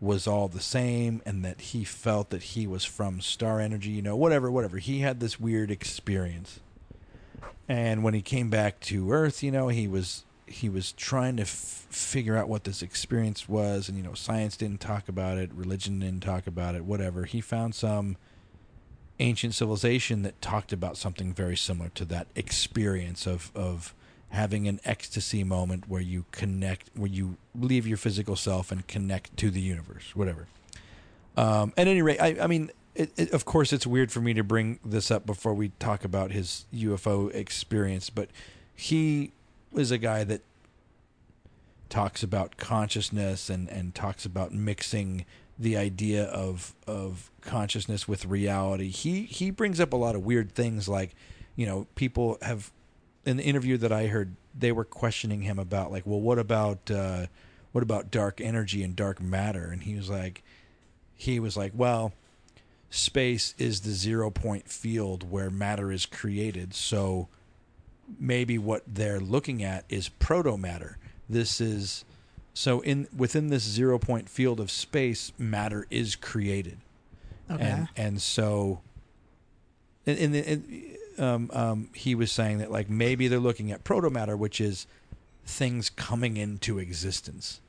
[0.02, 4.02] was all the same and that he felt that he was from star energy you
[4.02, 4.78] know whatever whatever.
[4.78, 6.60] He had this weird experience.
[7.68, 11.44] And when he came back to earth you know he was he was trying to
[11.44, 15.52] f- figure out what this experience was and you know science didn't talk about it
[15.54, 17.26] religion didn't talk about it whatever.
[17.26, 18.18] He found some
[19.20, 23.94] ancient civilization that talked about something very similar to that experience of of
[24.30, 29.36] having an ecstasy moment where you connect where you leave your physical self and connect
[29.38, 30.48] to the universe whatever.
[31.38, 34.34] Um, at any rate i, I mean it, it, of course it's weird for me
[34.34, 38.30] to bring this up before we talk about his ufo experience but
[38.76, 39.32] he
[39.76, 40.42] is a guy that
[41.90, 45.26] talks about consciousness and, and talks about mixing
[45.58, 48.90] the idea of of consciousness with reality.
[48.90, 51.16] He he brings up a lot of weird things like,
[51.56, 52.72] you know, people have
[53.26, 56.90] in the interview that I heard they were questioning him about like, well, what about
[56.90, 57.28] uh,
[57.72, 59.66] what about dark energy and dark matter?
[59.66, 60.44] And he was like,
[61.16, 62.14] he was like, well,
[62.90, 66.74] space is the zero point field where matter is created.
[66.74, 67.28] So
[68.20, 70.98] maybe what they're looking at is proto matter.
[71.30, 72.06] This is
[72.54, 76.78] so in within this zero point field of space, matter is created,
[77.50, 77.64] Okay.
[77.64, 78.82] and and so,
[80.06, 83.84] in, in the in, um, um, he was saying that like maybe they're looking at
[83.84, 84.88] proto matter, which is
[85.46, 87.60] things coming into existence,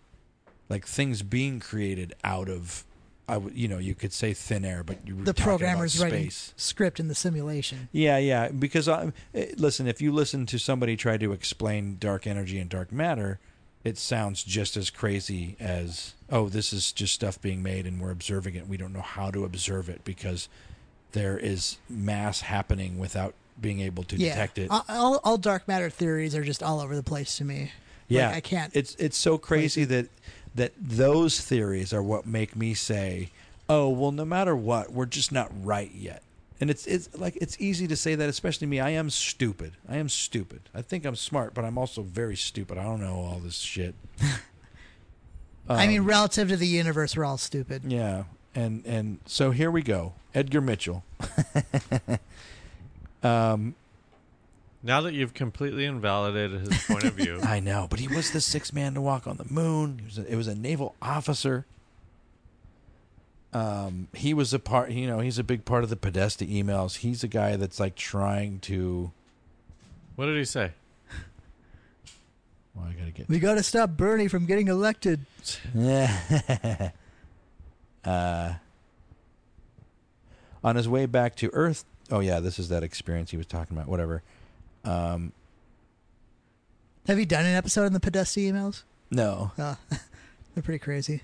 [0.68, 2.84] like things being created out of.
[3.30, 6.24] I would, you know, you could say thin air, but you were the programmer's writing
[6.30, 6.52] space.
[6.56, 7.88] script in the simulation.
[7.92, 8.48] Yeah, yeah.
[8.48, 12.68] Because I, eh, listen, if you listen to somebody try to explain dark energy and
[12.68, 13.38] dark matter,
[13.84, 18.10] it sounds just as crazy as oh, this is just stuff being made and we're
[18.10, 18.66] observing it.
[18.68, 20.48] We don't know how to observe it because
[21.12, 24.30] there is mass happening without being able to yeah.
[24.30, 24.70] detect it.
[24.70, 27.72] All- All, all dark matter theories are just all over the place to me.
[28.08, 28.76] yeah, Like, I can't.
[28.76, 30.08] It's it's so crazy that
[30.54, 33.30] that those theories are what make me say,
[33.68, 36.22] oh, well, no matter what, we're just not right yet.
[36.60, 38.80] And it's it's like it's easy to say that, especially me.
[38.80, 39.72] I am stupid.
[39.88, 40.60] I am stupid.
[40.74, 42.76] I think I'm smart, but I'm also very stupid.
[42.76, 43.94] I don't know all this shit.
[45.68, 47.84] I mean, Um, relative to the universe, we're all stupid.
[47.86, 48.24] yeah,
[48.54, 50.12] and and so here we go.
[50.34, 51.02] Edgar Mitchell.
[53.22, 53.74] um,
[54.82, 58.40] Now that you've completely invalidated his point of view, I know, but he was the
[58.40, 59.98] sixth man to walk on the moon.
[59.98, 61.66] He was a, it was a naval officer.
[63.52, 64.90] Um, he was a part.
[64.90, 66.98] You know, he's a big part of the Podesta emails.
[66.98, 69.10] He's a guy that's like trying to.
[70.16, 70.72] what did he say?
[72.74, 73.28] Well, I gotta get.
[73.28, 75.26] We got to stop Bernie from getting elected.
[75.74, 76.90] Yeah.
[78.04, 78.54] uh,
[80.62, 81.84] on his way back to Earth.
[82.10, 83.88] Oh yeah, this is that experience he was talking about.
[83.88, 84.22] Whatever.
[84.84, 85.32] Um,
[87.06, 88.82] Have you done an episode on the Podesta emails?
[89.10, 89.74] no, Uh,
[90.54, 91.22] they're pretty crazy.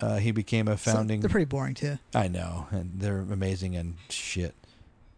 [0.00, 1.20] uh, he became a So- founding.
[1.20, 1.98] they're pretty boring too.
[2.14, 4.54] I know, and they're amazing and shit.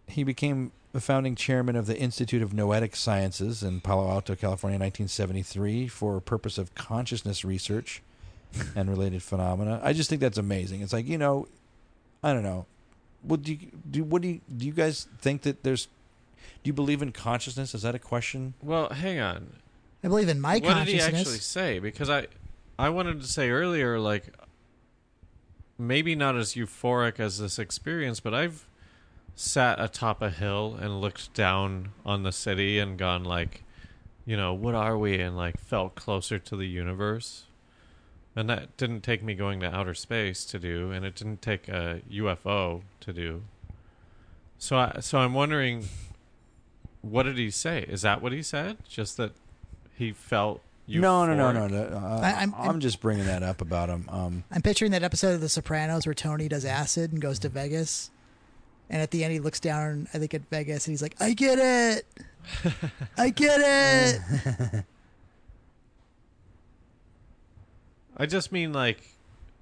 [0.07, 4.77] He became a founding chairman of the Institute of Noetic Sciences in Palo Alto, California,
[4.77, 8.01] in 1973, for purpose of consciousness research
[8.75, 9.81] and related phenomena.
[9.85, 10.81] I just think that's amazing.
[10.81, 11.47] It's like you know,
[12.23, 12.65] I don't know.
[13.23, 13.59] What do you
[13.91, 14.05] do?
[14.05, 14.65] What do you do?
[14.67, 15.89] You guys think that there's?
[16.69, 17.75] Do you believe in consciousness?
[17.75, 18.53] Is that a question?
[18.63, 19.55] Well, hang on.
[20.05, 21.79] I believe in my what did he actually say?
[21.79, 22.27] Because I,
[22.79, 24.35] I wanted to say earlier, like,
[25.79, 28.69] maybe not as euphoric as this experience, but I've
[29.35, 33.65] sat atop a hill and looked down on the city and gone like,
[34.27, 35.19] you know, what are we?
[35.19, 37.45] And like felt closer to the universe.
[38.37, 41.67] And that didn't take me going to outer space to do, and it didn't take
[41.67, 43.45] a UFO to do.
[44.59, 45.89] So, I, so I'm wondering,
[47.03, 47.85] what did he say?
[47.89, 48.77] Is that what he said?
[48.89, 49.33] Just that
[49.97, 51.91] he felt No, no, no, no, euphoric?
[51.91, 51.97] no.
[51.97, 54.09] Uh, I- I'm, I'm- just bringing that up about him.
[54.11, 57.49] Um, I'm picturing that episode of The Sopranos where Tony does acid and goes to
[57.49, 58.11] Vegas.
[58.91, 61.35] And at the end, he looks down, I think, at Vegas and he's like, I
[61.35, 62.07] get it.
[63.19, 64.85] I get it.
[68.17, 69.01] I just mean like,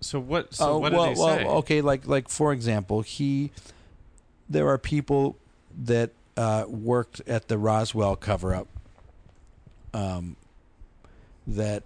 [0.00, 0.54] so what?
[0.54, 1.44] So oh, what did well, he well, say?
[1.44, 3.50] okay, like like for example, he
[4.48, 5.36] there are people
[5.84, 8.68] that uh, worked at the Roswell cover up
[9.94, 10.36] um,
[11.46, 11.82] that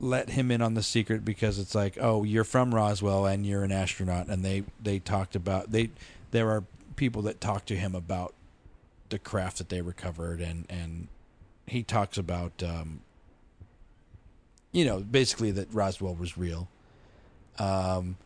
[0.00, 3.64] let him in on the secret because it's like, oh, you're from Roswell and you're
[3.64, 5.90] an astronaut, and they they talked about they
[6.30, 6.64] there are
[6.96, 8.34] people that talk to him about
[9.08, 11.08] the craft that they recovered, and and
[11.66, 13.00] he talks about um,
[14.72, 16.68] you know basically that Roswell was real.
[17.58, 18.16] Um,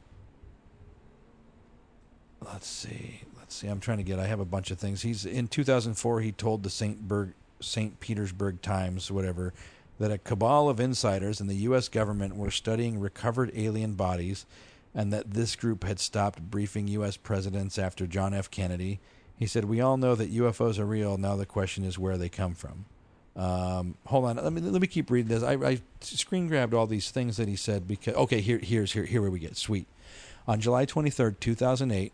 [2.45, 3.23] let's see.
[3.49, 3.69] See.
[3.69, 4.19] I'm trying to get.
[4.19, 5.03] I have a bunch of things.
[5.03, 6.21] He's in 2004.
[6.21, 9.53] He told the Saint Berg, Saint Petersburg Times, whatever,
[9.99, 11.89] that a cabal of insiders in the U.S.
[11.89, 14.47] government were studying recovered alien bodies,
[14.95, 17.17] and that this group had stopped briefing U.S.
[17.17, 18.51] presidents after John F.
[18.51, 19.01] Kennedy.
[19.37, 21.17] He said, "We all know that UFOs are real.
[21.17, 22.85] Now the question is where they come from."
[23.39, 24.37] Um, hold on.
[24.37, 25.45] Let me let me keep reading this.
[25.45, 29.05] I, I screen grabbed all these things that he said because okay, here here's here
[29.05, 29.87] here where we get sweet.
[30.49, 32.13] On July twenty third, two thousand eight,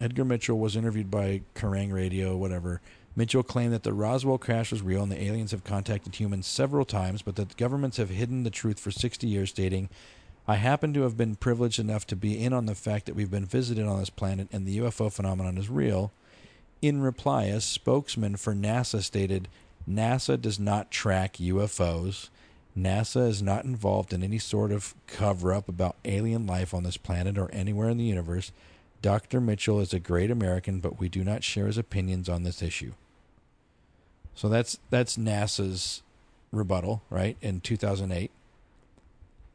[0.00, 2.80] Edgar Mitchell was interviewed by Kerrang Radio, whatever.
[3.16, 6.84] Mitchell claimed that the Roswell crash was real and the aliens have contacted humans several
[6.84, 9.88] times, but that governments have hidden the truth for 60 years, stating,
[10.46, 13.30] I happen to have been privileged enough to be in on the fact that we've
[13.30, 16.12] been visited on this planet and the UFO phenomenon is real.
[16.80, 19.48] In reply, a spokesman for NASA stated,
[19.90, 22.28] NASA does not track UFOs.
[22.78, 26.96] NASA is not involved in any sort of cover up about alien life on this
[26.96, 28.52] planet or anywhere in the universe.
[29.00, 29.40] Dr.
[29.40, 32.92] Mitchell is a great American, but we do not share his opinions on this issue.
[34.34, 36.02] So that's that's NASA's
[36.52, 37.36] rebuttal, right?
[37.40, 38.30] In 2008.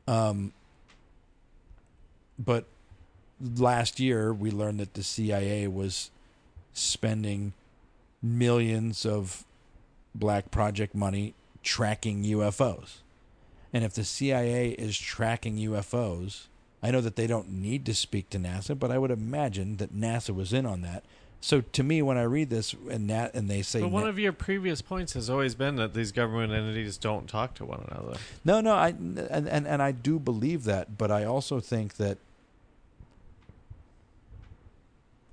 [0.08, 0.54] Um
[2.38, 2.66] but
[3.58, 6.12] last year we learned that the CIA was
[6.74, 7.54] spending
[8.22, 9.46] millions of
[10.16, 12.98] black project money tracking UFOs.
[13.72, 16.48] And if the CIA is tracking UFOs,
[16.84, 19.96] I know that they don't need to speak to NASA, but I would imagine that
[19.96, 21.04] NASA was in on that.
[21.40, 24.20] So to me, when I read this and that, and they say, But one of
[24.20, 28.18] your previous points has always been that these government entities don't talk to one another.
[28.46, 32.18] no, no, I and, and and I do believe that, but I also think that.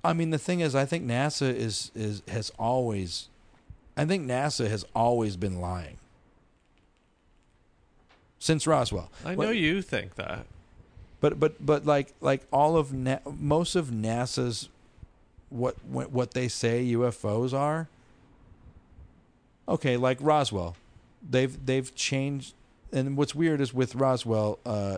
[0.03, 3.29] I mean, the thing is, I think NASA is is has always,
[3.95, 5.97] I think NASA has always been lying.
[8.39, 10.45] Since Roswell, I What- know you think that.
[11.21, 14.67] But but but like like all of Na- most of NASA's
[15.49, 17.87] what what what they say UFOs are.
[19.69, 20.75] Okay, like Roswell,
[21.27, 22.55] they've they've changed.
[22.91, 24.97] And what's weird is with Roswell, uh,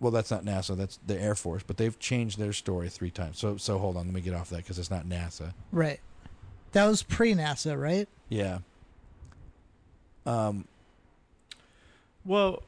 [0.00, 3.38] well, that's not NASA, that's the Air Force, but they've changed their story three times.
[3.38, 5.52] So so hold on, let me get off that because it's not NASA.
[5.72, 6.00] Right.
[6.72, 8.08] That was pre NASA, right?
[8.28, 8.58] Yeah.
[10.24, 10.66] Um.
[12.24, 12.62] Well,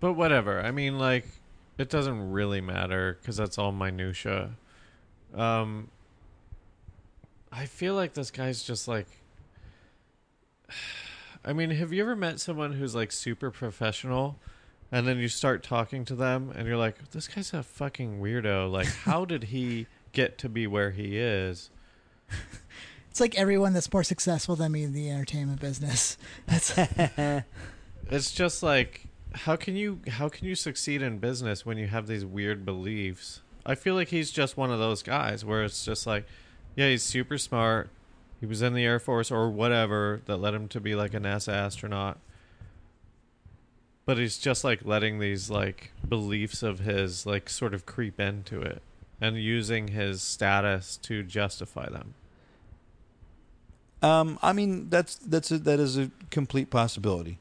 [0.00, 0.60] but whatever.
[0.60, 1.26] I mean, like,
[1.78, 4.50] it doesn't really matter because that's all minutia.
[5.34, 5.88] Um,
[7.52, 9.06] I feel like this guy's just like.
[11.44, 14.38] I mean, have you ever met someone who's like super professional,
[14.90, 18.70] and then you start talking to them, and you're like, "This guy's a fucking weirdo.
[18.70, 21.70] Like, how did he get to be where he is?"
[23.10, 26.16] It's like everyone that's more successful than me in the entertainment business.
[26.46, 26.72] That's
[28.10, 32.06] It's just like how can you how can you succeed in business when you have
[32.06, 33.40] these weird beliefs?
[33.66, 36.26] I feel like he's just one of those guys where it's just like,
[36.74, 37.90] yeah, he's super smart.
[38.40, 41.20] He was in the Air Force or whatever that led him to be like a
[41.20, 42.18] NASA astronaut.
[44.06, 48.62] But he's just like letting these like beliefs of his like sort of creep into
[48.62, 48.80] it
[49.20, 52.14] and using his status to justify them.
[54.00, 54.38] Um.
[54.42, 57.38] I mean, that's that's a, that is a complete possibility.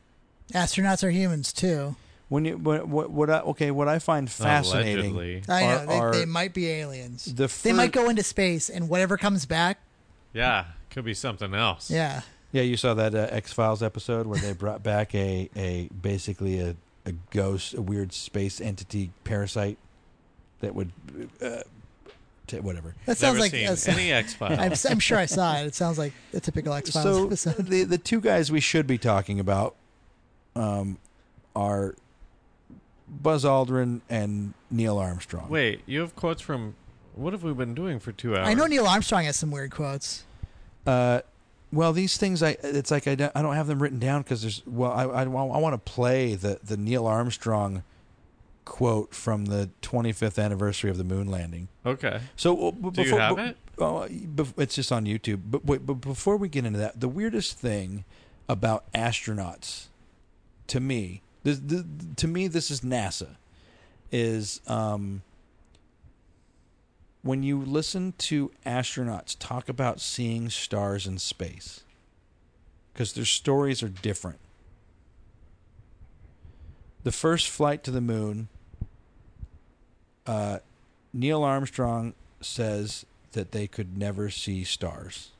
[0.53, 1.95] Astronauts are humans too.
[2.29, 5.15] When you what what, what I, okay, what I find fascinating.
[5.15, 5.43] Allegedly.
[5.47, 7.25] I know Are- they, are- they might be aliens.
[7.33, 9.79] The they might go into space, and whatever comes back,
[10.33, 11.89] Yeah, could be something else.
[11.89, 12.21] yeah,
[12.51, 16.59] Yeah, you saw that uh, X Files episode where they brought back a, a basically
[16.59, 16.75] a,
[17.05, 19.77] a ghost, a weird space entity parasite
[20.59, 20.91] that would
[21.41, 21.61] uh,
[22.47, 22.93] t- whatever.
[23.05, 24.85] That sounds Never like seen a, any X I'm, Files.
[24.85, 25.65] I'm sure I saw it.
[25.67, 27.67] It sounds like a typical X Files So episode.
[27.67, 29.75] the the two guys we should be talking about
[30.57, 30.97] um,
[31.55, 31.95] are
[33.07, 35.49] Buzz Aldrin and Neil Armstrong.
[35.49, 36.75] Wait, you have quotes from.
[37.15, 38.47] What have we been doing for two hours?
[38.47, 40.23] I know Neil Armstrong has some weird quotes.
[40.85, 41.21] Uh,
[41.71, 44.41] well, these things I it's like I don't, I don't have them written down because
[44.43, 47.83] there's well I I, I want to play the the Neil Armstrong
[48.65, 51.69] quote from the 25th anniversary of the moon landing.
[51.85, 52.19] Okay.
[52.35, 53.57] So uh, b- Do you have b- it?
[53.79, 55.41] Oh, bef- it's just on YouTube.
[55.45, 58.03] But wait, but before we get into that, the weirdest thing
[58.49, 59.85] about astronauts,
[60.67, 61.85] to me, this, the,
[62.17, 63.35] to me, this is NASA,
[64.11, 65.21] is um,
[67.21, 71.83] when you listen to astronauts talk about seeing stars in space,
[72.93, 74.39] because their stories are different.
[77.03, 78.49] The first flight to the moon,
[80.25, 80.59] uh,
[81.13, 85.31] Neil Armstrong says that they could never see stars.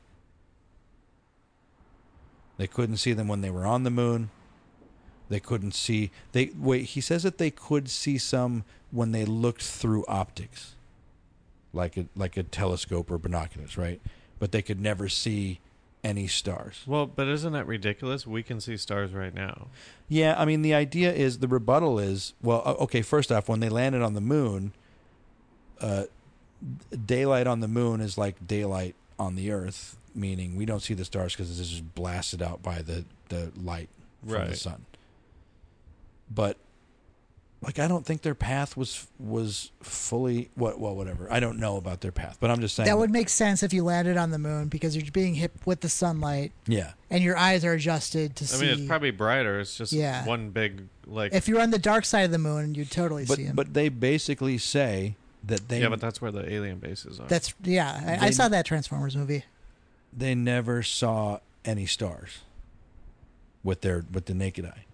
[2.56, 4.30] They couldn't see them when they were on the moon.
[5.28, 9.62] They couldn't see they wait, he says that they could see some when they looked
[9.62, 10.74] through optics.
[11.72, 14.00] Like a like a telescope or binoculars, right?
[14.38, 15.60] But they could never see
[16.04, 16.82] any stars.
[16.86, 18.26] Well, but isn't that ridiculous?
[18.26, 19.68] We can see stars right now.
[20.08, 23.02] Yeah, I mean the idea is the rebuttal is well, okay.
[23.02, 24.72] First off, when they landed on the moon,
[25.80, 26.04] uh,
[27.06, 31.04] daylight on the moon is like daylight on the Earth, meaning we don't see the
[31.04, 33.88] stars because this is blasted out by the the light
[34.26, 34.86] from the sun.
[36.30, 36.56] But
[37.60, 41.26] like, I don't think their path was was fully what well whatever.
[41.32, 43.72] I don't know about their path, but I'm just saying That would make sense if
[43.72, 46.92] you landed on the moon because you're being hit with the sunlight yeah.
[47.10, 48.60] and your eyes are adjusted to I see.
[48.66, 49.58] mean, it's probably brighter.
[49.58, 50.24] It's just Yeah.
[50.24, 51.32] one big like.
[51.34, 53.56] if you're on the dark side of the moon, you'd totally But see him.
[53.56, 57.26] but they basically say that they yeah, but that's where the alien bases are.
[57.26, 58.18] That's yeah.
[58.20, 59.44] I, I saw that Transformers movie.
[60.16, 62.38] they never saw any stars
[63.64, 64.84] with their with the naked eye.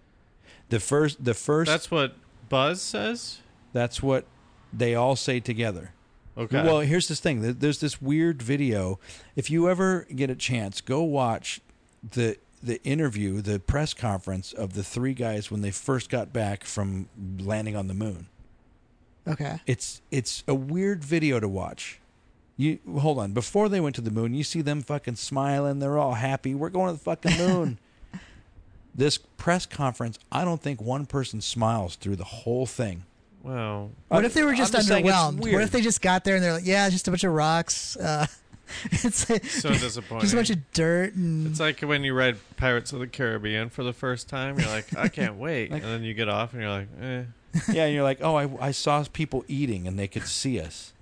[0.75, 2.17] The first the first That's what
[2.49, 3.39] Buzz says.
[3.73, 4.25] that's what
[4.73, 5.93] they all say together.
[6.37, 6.65] Okay.
[6.65, 7.43] Well, here's this thing.
[7.61, 8.99] There's this weird video.
[9.37, 11.61] If you ever get a chance, go watch
[12.03, 16.65] the the interview, the press conference of the three guys when they first got back
[16.65, 18.27] from landing on the moon.
[19.29, 19.61] Okay.
[19.69, 22.01] It's it's a weird video to watch.
[22.57, 23.31] You hold on.
[23.31, 25.79] Before they went to the moon, you see them fucking smiling.
[25.79, 26.53] They're all happy.
[26.53, 27.79] We're going to the fucking moon.
[28.95, 33.05] this press conference, I don't think one person smiles through the whole thing.
[33.43, 35.41] well, What I- if they were I'm just saying underwhelmed?
[35.41, 37.97] What if they just got there and they're like, yeah, just a bunch of rocks.
[37.97, 38.27] Uh,
[38.93, 40.21] it's like, so disappointing.
[40.23, 43.69] just a bunch of dirt and It's like when you read Pirates of the Caribbean
[43.69, 44.59] for the first time.
[44.59, 47.23] You're like, I can't wait, Like- and then you get off and you're like, eh.
[47.73, 50.93] yeah, and you're like, oh, I, I saw people eating and they could see us.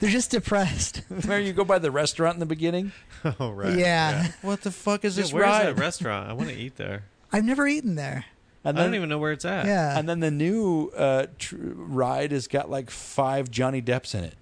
[0.00, 1.02] they're just depressed.
[1.10, 2.92] Remember, you go by the restaurant in the beginning.
[3.40, 3.78] Oh right.
[3.78, 4.28] yeah.
[4.42, 5.66] What the fuck is Yeah, this where's ride?
[5.66, 6.28] that restaurant?
[6.28, 7.04] I want to eat there.
[7.32, 8.26] I've never eaten there.
[8.64, 9.66] and I don't even know where it's at.
[9.66, 9.98] Yeah.
[9.98, 14.34] And then the new uh, tr- ride has got like five Johnny Depps in it,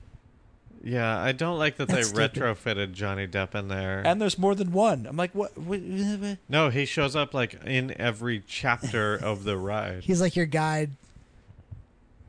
[0.84, 2.42] Yeah, I don't like that That's they stupid.
[2.42, 4.02] retrofitted Johnny Depp in there.
[4.04, 5.06] and there's more than one.
[5.06, 5.56] I'm like, what?
[5.56, 6.38] what, what?
[6.48, 10.02] no, he shows up like in every chapter of the ride.
[10.04, 10.90] He's like your guide.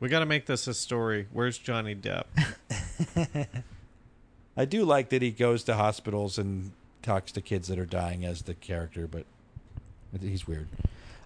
[0.00, 1.26] We got to make this a story.
[1.32, 2.24] Where's Johnny Depp?
[4.56, 6.72] I do like that he goes to hospitals and
[7.02, 9.24] talks to kids that are dying as the character, but
[10.20, 10.68] he's weird.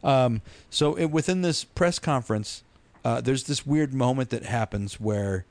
[0.03, 2.63] Um, so it, within this press conference,
[3.05, 5.45] uh, there's this weird moment that happens where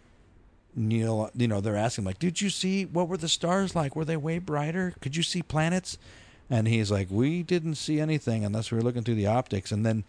[0.75, 3.95] Neil, you know, they're asking like, "Did you see what were the stars like?
[3.95, 4.93] Were they way brighter?
[5.01, 5.97] Could you see planets?"
[6.49, 9.85] And he's like, "We didn't see anything unless we were looking through the optics." And
[9.85, 10.03] then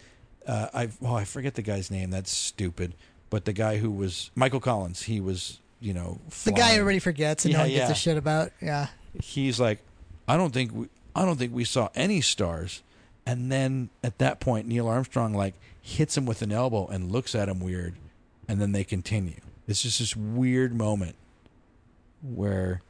[0.46, 2.10] uh, I, oh, I forget the guy's name.
[2.10, 2.94] That's stupid.
[3.30, 6.98] But the guy who was Michael Collins, he was, you know, The guy flying- everybody
[6.98, 7.90] forgets and Yeah, no one gives yeah.
[7.90, 8.52] a shit about.
[8.60, 8.88] Yeah.
[9.22, 9.80] he's like,
[10.26, 12.82] I don't think we, I don't think we saw any stars.
[13.26, 17.34] And then at that point, Neil Armstrong like hits him with an elbow and looks
[17.34, 17.94] at him weird,
[18.48, 19.40] and then they continue.
[19.66, 21.16] It's just this weird moment
[22.22, 22.80] where,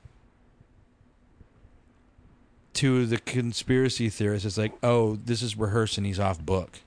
[2.75, 6.79] to the conspiracy theorists, it's like, oh, this is rehearsed and he's off book.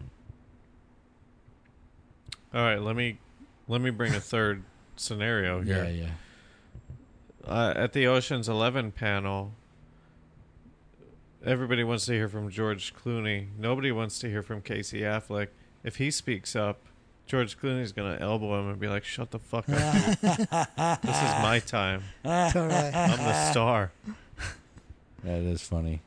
[2.53, 3.17] All right, let me
[3.67, 4.63] let me bring a third
[5.01, 5.83] scenario here.
[5.83, 7.51] Yeah, yeah.
[7.51, 9.53] uh, at the Ocean's Eleven panel,
[11.45, 13.47] everybody wants to hear from George Clooney.
[13.57, 15.47] Nobody wants to hear from Casey Affleck.
[15.83, 16.79] If he speaks up,
[17.25, 19.93] George Clooney's gonna elbow him and be like, "Shut the fuck up!
[21.01, 22.03] this is my time.
[22.23, 22.73] Totally.
[22.73, 23.91] I'm the star."
[25.23, 26.01] That is funny.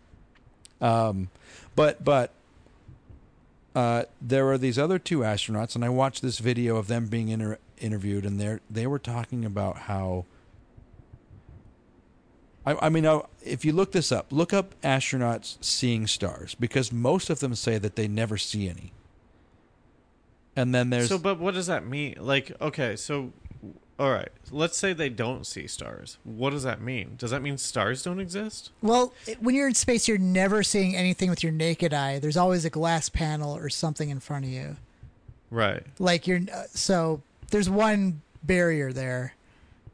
[0.81, 1.29] Um,
[1.77, 2.33] but but
[3.77, 7.29] uh, there are these other two astronauts, and I watched this video of them being
[7.29, 10.25] inter- interviewed, and they they were talking about how.
[12.67, 16.91] I, I mean, uh, if you look this up, look up astronauts seeing stars because
[16.91, 18.93] most of them say that they never see any.
[20.57, 22.17] And then there's So, but what does that mean?
[22.19, 23.33] Like, okay, so,
[23.99, 26.19] all right, let's say they don't see stars.
[26.25, 27.17] What does that mean?
[27.19, 28.71] Does that mean stars don't exist?
[28.81, 32.19] Well, when you're in space, you're never seeing anything with your naked eye.
[32.19, 34.77] There's always a glass panel or something in front of you.
[35.51, 35.85] Right.
[35.99, 39.35] Like you're uh, so there's one barrier there.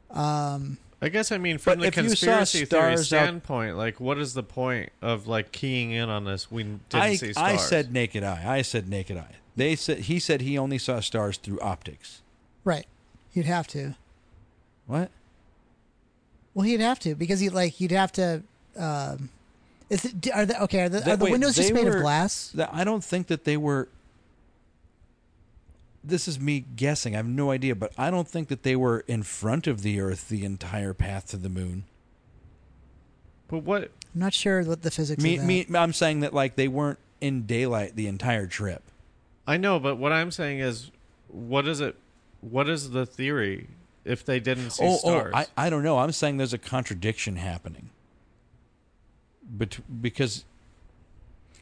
[0.09, 3.77] Um, I guess I mean from the if you saw conspiracy theory stars out- standpoint,
[3.77, 6.51] like, what is the point of like keying in on this?
[6.51, 7.53] We didn't I, see stars.
[7.53, 8.43] I said naked eye.
[8.45, 9.35] I said naked eye.
[9.55, 12.21] They said he said he only saw stars through optics.
[12.63, 12.85] right.
[13.33, 13.95] You'd have to.
[14.87, 15.09] What?
[16.53, 18.43] Well, he'd have to because he like you'd have to.
[18.77, 19.29] Um,
[19.89, 20.81] is it, are the okay?
[20.83, 22.51] Are the, are the wait, windows just made were- of glass?
[22.55, 23.87] That I don't think that they were.
[26.03, 27.13] This is me guessing.
[27.13, 29.99] I have no idea, but I don't think that they were in front of the
[29.99, 31.83] Earth the entire path to the moon.
[33.47, 33.83] But what?
[33.83, 35.21] I'm not sure what the physics.
[35.21, 38.81] Me, me, I'm saying that like they weren't in daylight the entire trip.
[39.45, 40.91] I know, but what I'm saying is,
[41.27, 41.95] what is it?
[42.41, 43.67] What is the theory
[44.03, 45.33] if they didn't see oh, oh stars?
[45.35, 45.99] oh, I, I don't know.
[45.99, 47.89] I'm saying there's a contradiction happening.
[49.43, 50.45] But because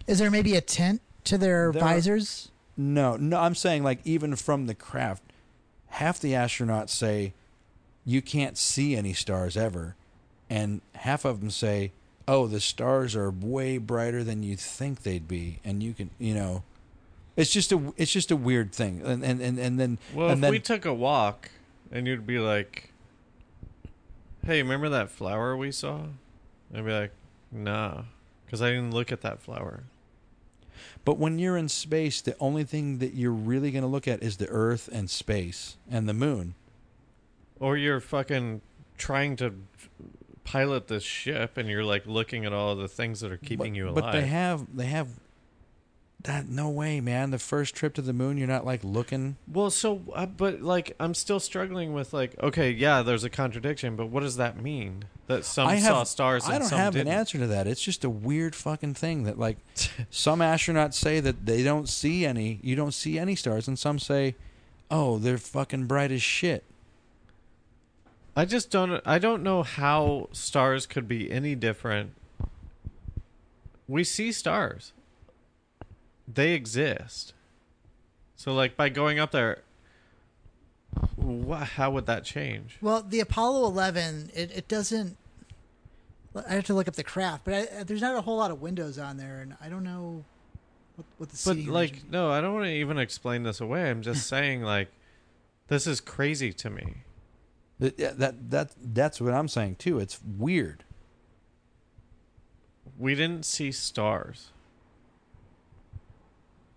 [0.07, 2.51] Is there maybe a tint to their There visors?
[2.81, 5.21] No, no, I'm saying like even from the craft,
[5.87, 7.33] half the astronauts say
[8.05, 9.97] you can't see any stars ever,
[10.49, 11.91] and half of them say,
[12.25, 16.33] "Oh, the stars are way brighter than you think they'd be," and you can, you
[16.33, 16.63] know,
[17.35, 20.37] it's just a it's just a weird thing, and and and, and then well, and
[20.37, 21.51] if then we took a walk,
[21.91, 22.93] and you'd be like,
[24.45, 26.03] "Hey, remember that flower we saw?"
[26.73, 27.11] I'd be like,
[27.51, 28.03] "Nah,"
[28.45, 29.83] because I didn't look at that flower.
[31.09, 34.21] But when you're in space, the only thing that you're really going to look at
[34.21, 36.53] is the Earth and space and the moon.
[37.59, 38.61] Or you're fucking
[38.95, 39.55] trying to
[40.43, 43.77] pilot this ship, and you're like looking at all the things that are keeping but,
[43.77, 43.95] you alive.
[43.95, 45.07] But they have they have
[46.23, 47.31] that no way, man.
[47.31, 49.37] The first trip to the moon, you're not like looking.
[49.47, 53.95] Well, so, uh, but like, I'm still struggling with like, okay, yeah, there's a contradiction,
[53.95, 55.05] but what does that mean?
[55.27, 57.07] That some I saw have stars and I don't some have didn't.
[57.07, 57.67] an answer to that.
[57.67, 59.57] It's just a weird fucking thing that like
[60.09, 62.59] some astronauts say that they don't see any.
[62.63, 64.35] You don't see any stars, and some say,
[64.89, 66.63] "Oh, they're fucking bright as shit."
[68.35, 69.01] I just don't.
[69.05, 72.11] I don't know how stars could be any different.
[73.87, 74.93] We see stars.
[76.31, 77.33] They exist.
[78.35, 79.63] So, like, by going up there,
[81.17, 82.77] wha how would that change?
[82.81, 85.17] Well, the Apollo 11, it, it doesn't.
[86.47, 88.61] I have to look up the craft, but I, there's not a whole lot of
[88.61, 90.23] windows on there, and I don't know
[90.95, 93.89] what, what the But like, arrangement- no, I don't want to even explain this away.
[93.89, 94.89] I'm just saying, like,
[95.67, 96.97] this is crazy to me.
[97.79, 99.99] That that that that's what I'm saying too.
[99.99, 100.83] It's weird.
[102.97, 104.49] We didn't see stars.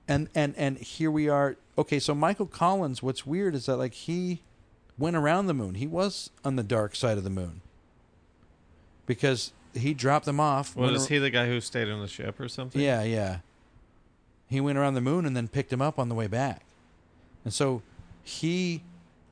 [0.08, 1.56] And and and here we are.
[1.78, 3.02] Okay, so Michael Collins.
[3.02, 4.42] What's weird is that like he
[4.98, 5.74] went around the moon.
[5.74, 7.60] He was on the dark side of the moon
[9.06, 10.76] because he dropped them off.
[10.76, 12.80] Well, is he the guy who stayed on the ship or something?
[12.80, 13.38] Yeah, yeah.
[14.48, 16.64] He went around the moon and then picked him up on the way back.
[17.44, 17.82] And so
[18.22, 18.82] he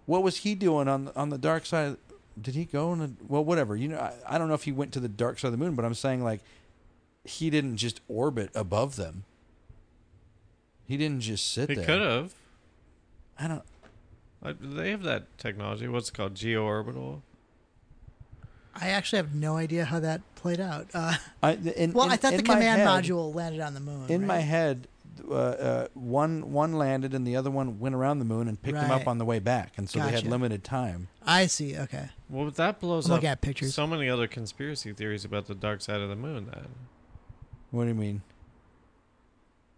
[0.06, 1.97] what was he doing on on the dark side?
[2.40, 3.76] Did he go on a well whatever.
[3.76, 5.59] You know I, I don't know if he went to the dark side of the
[5.59, 6.40] moon, but I'm saying like
[7.24, 9.24] he didn't just orbit above them.
[10.90, 11.84] He didn't just sit He there.
[11.86, 12.34] could have.
[13.38, 13.62] I don't
[14.42, 15.86] Uh, They have that technology.
[15.86, 16.34] What's it called?
[16.34, 17.22] Geoorbital.
[18.74, 20.88] I actually have no idea how that played out.
[20.92, 21.14] Uh,
[21.44, 24.06] I in, well, in- I thought the my command head- module landed on the moon.
[24.10, 24.26] In right?
[24.26, 24.88] my head,
[25.28, 28.78] uh, uh, one one landed and the other one went around the moon and picked
[28.78, 31.06] them up on the way back, and so they had limited time.
[31.24, 31.76] I see.
[31.76, 32.08] Okay.
[32.28, 33.74] Well, that blows I'm up looking at pictures.
[33.74, 36.46] so many other conspiracy theories about the dark side of the moon.
[36.46, 36.66] Then,
[37.70, 38.22] What do you mean?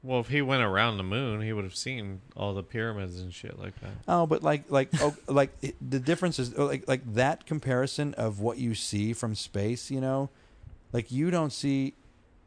[0.02, 3.32] Well, if he went around the moon, he would have seen all the pyramids and
[3.32, 3.92] shit like that.
[4.08, 8.40] Oh, but like like oh, like the difference is oh, like like that comparison of
[8.40, 9.90] what you see from space.
[9.90, 10.30] You know,
[10.92, 11.94] like you don't see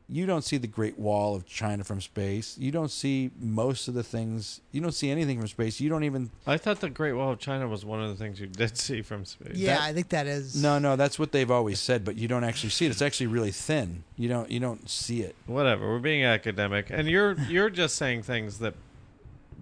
[0.08, 2.58] you don't see the Great Wall of China from space.
[2.60, 4.62] You don't see most of the things.
[4.72, 5.80] You don't see anything from space.
[5.80, 6.30] You don't even.
[6.46, 9.02] I thought the Great Wall of China was one of the things you did see
[9.02, 9.56] from space.
[9.56, 10.62] Yeah, That- I think that is.
[10.62, 12.92] No, no, that's what they've always said, but you don't actually see it.
[12.92, 14.04] It's actually really thin.
[14.16, 15.36] You don't you don't see it.
[15.48, 15.88] Whatever.
[15.90, 18.76] We're being academic, and you're you're just saying things that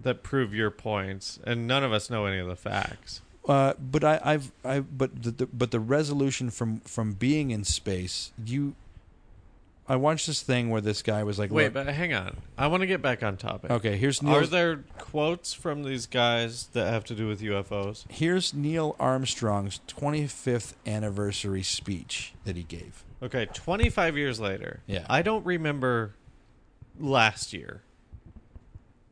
[0.02, 3.22] that prove your points, and none of us know any of the facts.
[3.48, 7.64] Uh, but I, I've, I, but the, the, but the resolution from from being in
[7.64, 8.74] space, you,
[9.86, 12.38] I watched this thing where this guy was like, Wait, look- but hang on.
[12.56, 13.70] I want to get back on topic.
[13.70, 14.46] okay, here's Are Neil.
[14.46, 18.04] there quotes from these guys that have to do with UFOs?
[18.10, 23.04] Here's Neil Armstrong's 25th anniversary speech that he gave.
[23.22, 24.80] Okay, 25 years later.
[24.86, 25.04] Yeah.
[25.10, 26.14] I don't remember
[26.98, 27.82] last year.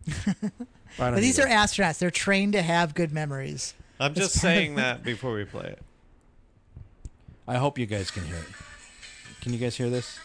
[0.09, 0.62] I don't
[0.97, 1.49] But these either.
[1.49, 1.99] are astronauts.
[1.99, 3.74] They're trained to have good memories.
[4.01, 5.78] I'm just It's part of- saying that before we play it.
[7.47, 8.47] I hope you guys can hear it.
[9.43, 10.19] Can you guys hear this?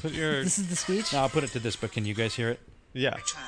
[0.00, 1.12] Put your This is the speech.
[1.12, 2.60] No, I'll put it to this, but can you guys hear it?
[2.92, 3.14] yeah.
[3.14, 3.42] return.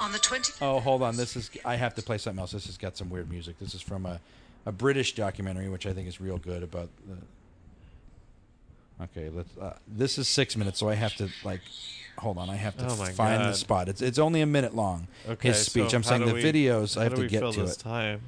[0.00, 1.16] On the 20th Oh, hold on.
[1.16, 1.50] This is.
[1.64, 2.52] I have to play something else.
[2.52, 3.58] This has got some weird music.
[3.58, 4.20] This is from a,
[4.64, 7.16] a British documentary, which I think is real good about the.
[9.04, 9.56] Okay, let's.
[9.56, 11.60] Uh, this is six minutes, so I have to like.
[12.18, 13.88] Hold on, I have to Oh my find the spot.
[13.88, 15.08] It's it's only a minute long.
[15.28, 15.48] Okay.
[15.48, 15.90] his speech.
[15.90, 16.96] so I'm saying the we- videos.
[16.96, 17.80] I have to get to this it.
[17.80, 18.20] time.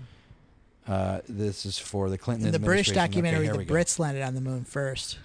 [0.89, 3.23] Uh, this is for the Clinton In the British administration.
[3.23, 3.75] Okay, documentary, the we go.
[3.75, 5.19] Brits landed on the moon first.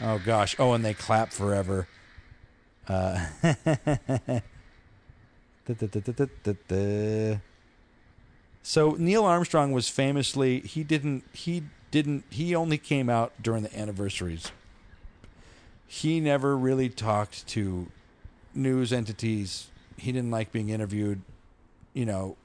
[0.00, 0.56] Oh gosh.
[0.58, 1.88] Oh, and they clap forever.
[2.88, 3.26] Uh,
[8.62, 13.76] so Neil Armstrong was famously he didn't he didn't he only came out during the
[13.76, 14.52] anniversaries.
[15.86, 17.88] He never really talked to
[18.54, 19.68] news entities.
[19.96, 21.22] He didn't like being interviewed.
[21.94, 22.36] You know.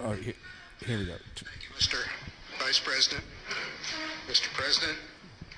[0.00, 0.34] Oh, here,
[0.84, 1.14] here we go.
[1.36, 2.02] Thank you, Mr.
[2.58, 3.22] Vice President,
[4.28, 4.52] Mr.
[4.54, 4.98] President,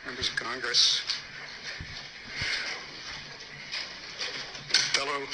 [0.07, 1.01] members of Congress,
[4.93, 5.27] fellow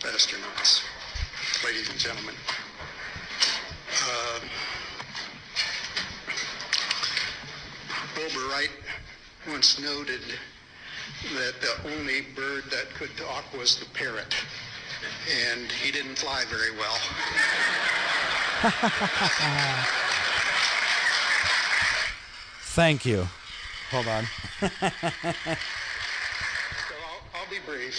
[0.00, 0.82] astronauts,
[1.64, 2.34] ladies and gentlemen.
[3.90, 4.40] Uh,
[8.50, 8.68] Wright
[9.48, 10.20] once noted
[11.34, 14.34] that the only bird that could talk was the parrot,
[15.50, 16.98] and he didn't fly very well.
[22.74, 23.28] Thank you.
[23.90, 24.24] Hold on.
[24.60, 24.68] So
[27.06, 27.94] I'll, I'll be brief.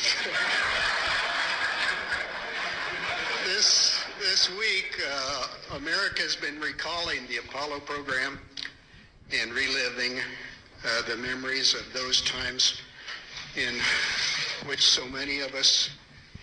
[3.45, 5.47] this this week, uh,
[5.77, 8.39] America has been recalling the Apollo program
[9.31, 12.81] and reliving uh, the memories of those times
[13.55, 13.73] in
[14.67, 15.89] which so many of us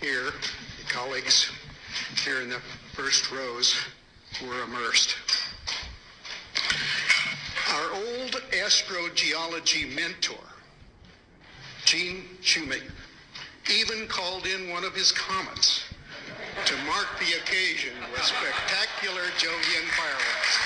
[0.00, 0.32] here,
[0.88, 1.52] colleagues
[2.24, 2.60] here in the
[2.94, 3.76] first rows,
[4.42, 5.14] were immersed.
[7.76, 10.42] Our old astrogeology mentor,
[11.84, 12.92] Gene Shoemaker,
[13.70, 15.84] even called in one of his comets
[16.64, 20.58] to mark the occasion with spectacular Jovian fireworks.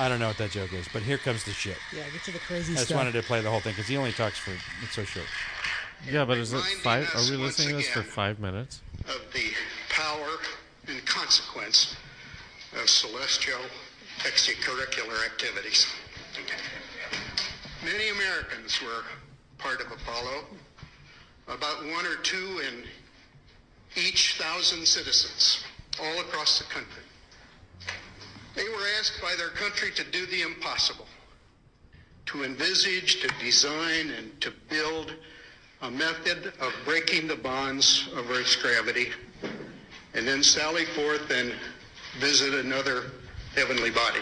[0.00, 1.76] I don't know what that joke is, but here comes the shit.
[1.94, 2.72] Yeah, get to the crazy stuff.
[2.72, 2.96] I just stuff.
[2.96, 5.26] wanted to play the whole thing because he only talks for it's so short.
[6.10, 7.08] Yeah, but is it five?
[7.14, 8.80] Are we listening to this for five minutes?
[9.06, 9.50] of the
[9.90, 10.38] power
[10.88, 11.96] and consequence
[12.80, 13.60] of celestial
[14.24, 15.86] extracurricular activities.
[17.82, 19.04] Many Americans were
[19.58, 20.44] part of Apollo,
[21.48, 22.84] about one or two in
[23.96, 25.64] each thousand citizens
[26.00, 27.02] all across the country.
[28.54, 31.06] They were asked by their country to do the impossible,
[32.26, 35.14] to envisage, to design, and to build
[35.82, 39.08] a method of breaking the bonds of Earth's gravity,
[40.14, 41.54] and then sally forth and
[42.18, 43.04] visit another
[43.54, 44.20] heavenly body.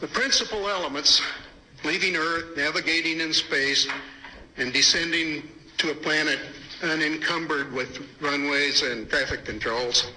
[0.00, 1.22] The principal elements,
[1.84, 3.86] leaving Earth, navigating in space,
[4.56, 5.48] and descending
[5.78, 6.38] to a planet
[6.82, 10.12] unencumbered with runways and traffic controls,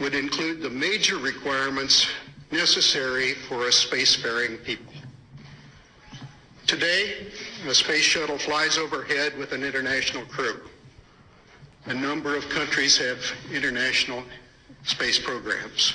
[0.00, 2.06] would include the major requirements
[2.50, 4.92] necessary for a spacefaring people.
[6.66, 7.28] Today,
[7.66, 10.60] a space shuttle flies overhead with an international crew.
[11.86, 13.18] A number of countries have
[13.52, 14.22] international
[14.86, 15.94] space programs.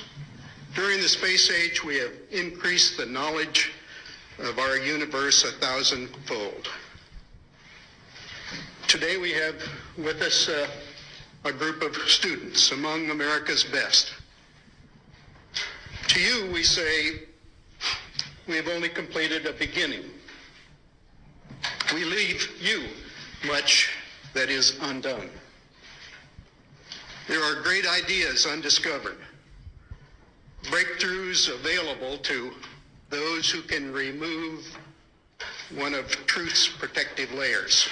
[0.76, 3.72] During the space age, we have increased the knowledge
[4.40, 6.70] of our universe a thousandfold.
[8.88, 9.56] Today we have
[9.98, 10.68] with us uh,
[11.46, 14.14] a group of students among America's best.
[16.10, 17.22] To you, we say,
[18.48, 20.04] we have only completed a beginning.
[21.94, 22.84] We leave you
[23.48, 23.90] much
[24.34, 25.30] that is undone.
[27.28, 29.18] There are great ideas undiscovered,
[30.64, 32.52] breakthroughs available to
[33.10, 34.66] those who can remove
[35.76, 37.88] one of truth's protective layers.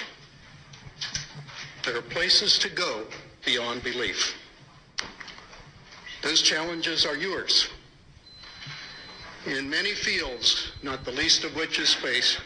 [1.84, 3.04] There are places to go
[3.44, 4.34] beyond belief.
[6.22, 7.68] Those challenges are yours.
[9.46, 12.36] In many fields, not the least of which is space,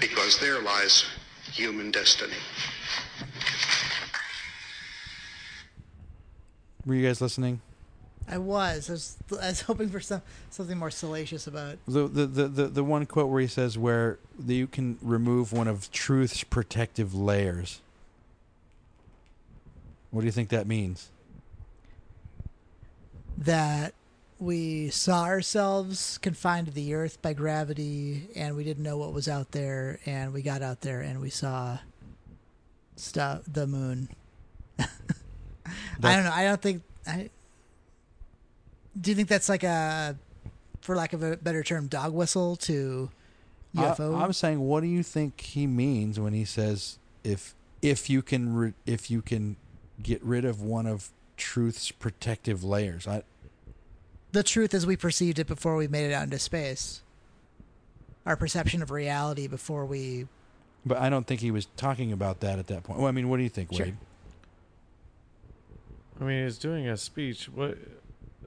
[0.00, 1.04] because there lies
[1.52, 2.32] human destiny.
[6.86, 7.60] Were you guys listening?
[8.28, 8.88] I was.
[8.88, 11.78] I was, I was hoping for some something more salacious about.
[11.86, 15.68] The, the the the the one quote where he says where you can remove one
[15.68, 17.80] of truth's protective layers.
[20.10, 21.08] What do you think that means?
[23.38, 23.94] that
[24.38, 29.28] we saw ourselves confined to the earth by gravity and we didn't know what was
[29.28, 31.78] out there and we got out there and we saw
[32.96, 34.08] stuff the moon
[35.66, 37.30] i don't know i don't think i
[39.00, 40.16] do you think that's like a
[40.80, 43.10] for lack of a better term dog whistle to
[43.76, 48.10] ufo I, am saying, what do you think he means when he says if if
[48.10, 49.56] you can re, if you can
[50.02, 53.06] get rid of one of truth's protective layers?
[53.08, 53.22] I
[54.32, 57.02] the truth as we perceived it before we made it out into space
[58.26, 60.26] our perception of reality before we
[60.84, 62.98] but I don't think he was talking about that at that point.
[62.98, 63.86] Well, I mean, what do you think, Sure.
[66.20, 67.48] I mean, he's doing a speech.
[67.48, 67.78] What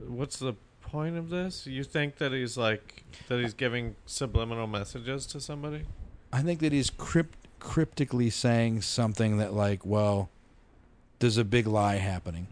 [0.07, 1.67] what's the point of this?
[1.67, 5.81] You think that he's like that he's giving subliminal messages to somebody?
[6.31, 10.29] I think that he's crypt, cryptically saying something that, like, well,
[11.19, 12.47] there's a big lie happening.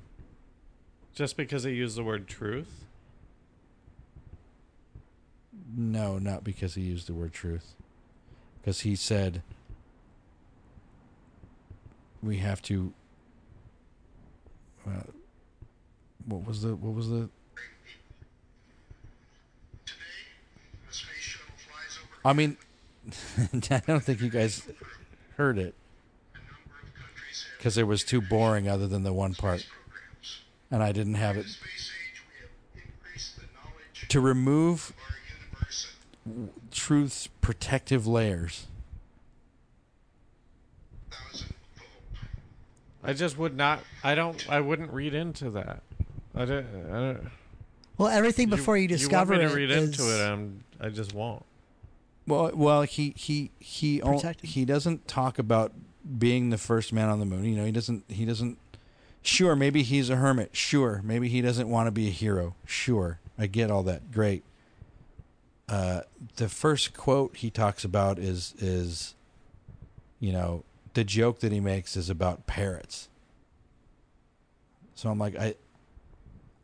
[1.13, 2.85] Just because he used the word truth?
[5.75, 7.75] No, not because he used the word truth.
[8.61, 9.41] Because he said
[12.21, 12.93] we have to.
[16.25, 17.29] What was the what was the?
[22.25, 22.57] I mean,
[23.69, 24.67] I don't think you guys
[25.35, 25.75] heard it
[27.57, 28.69] because it was too boring.
[28.69, 29.67] Other than the one part,
[30.71, 31.45] and I didn't have it
[34.07, 34.93] to remove
[36.71, 38.67] truth's protective layers.
[43.03, 43.81] I just would not.
[44.03, 44.49] I don't.
[44.49, 45.81] I wouldn't read into that.
[46.35, 46.65] I don't.
[46.91, 47.29] I don't
[47.97, 50.25] well everything before you, discover you want me to read is- into it.
[50.27, 50.63] I'm.
[50.79, 51.45] I just won't.
[52.25, 54.49] Well, well, he he he o- Protected.
[54.51, 55.73] he doesn't talk about
[56.17, 57.43] being the first man on the moon.
[57.43, 58.57] You know, he doesn't he doesn't.
[59.21, 60.55] Sure, maybe he's a hermit.
[60.55, 62.55] Sure, maybe he doesn't want to be a hero.
[62.65, 64.11] Sure, I get all that.
[64.11, 64.43] Great.
[65.69, 66.01] Uh,
[66.35, 69.15] the first quote he talks about is is,
[70.19, 73.09] you know, the joke that he makes is about parrots.
[74.95, 75.55] So I'm like, I,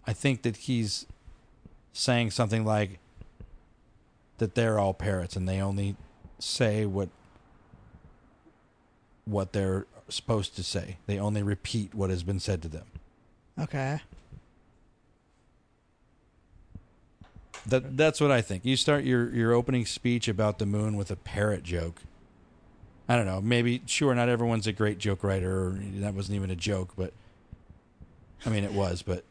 [0.06, 1.06] I think that he's
[1.93, 2.99] saying something like
[4.38, 5.95] that they're all parrots and they only
[6.40, 7.09] say what
[9.25, 10.98] what they're supposed to say.
[11.06, 12.85] They only repeat what has been said to them.
[13.59, 13.99] okay
[17.66, 18.66] That that's what I think.
[18.66, 22.01] You start your your opening speech about the moon with a parrot joke.
[23.10, 23.42] I don't know.
[23.42, 25.70] Maybe sure, not everyone's a great joke writer.
[25.70, 27.12] Or that wasn't even a joke, but
[28.46, 29.02] I mean, it was.
[29.02, 29.24] But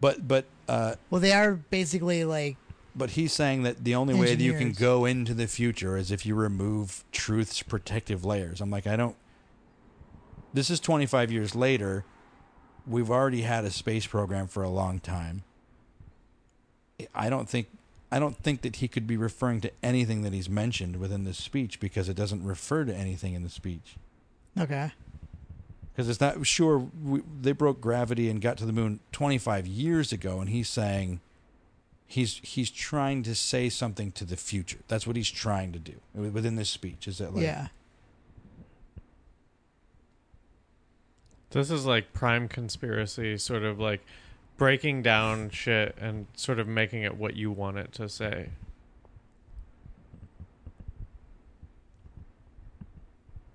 [0.00, 2.56] but but uh, well they are basically like
[2.96, 6.10] But he's saying that the only way that you can go into the future is
[6.10, 8.60] if you remove truth's protective layers.
[8.60, 9.16] I'm like, I don't.
[10.52, 12.04] This is 25 years later.
[12.86, 15.44] We've already had a space program for a long time.
[17.14, 17.68] I don't think.
[18.10, 21.38] I don't think that he could be referring to anything that he's mentioned within this
[21.38, 23.96] speech because it doesn't refer to anything in the speech.
[24.58, 24.92] okay
[25.92, 30.12] Because it's not sure we, they broke gravity and got to the moon 25 years
[30.12, 31.20] ago, and he's saying
[32.06, 34.78] he's he's trying to say something to the future.
[34.88, 37.06] That's what he's trying to do within this speech.
[37.06, 37.68] Is that like yeah
[41.50, 44.04] This is like prime conspiracy, sort of like
[44.58, 48.50] breaking down shit and sort of making it what you want it to say.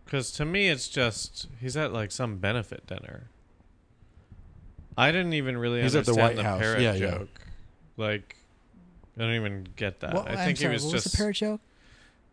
[0.06, 3.24] Because to me, it's just he's at like some benefit dinner.
[4.98, 6.60] I didn't even really He's at the understand White House.
[6.60, 7.10] parrot Yeah, yeah.
[7.12, 7.42] joke.
[7.98, 8.36] Like,
[9.18, 10.14] I don't even get that.
[10.14, 11.62] What- I I'm think sorry, he was what just was the parrot joke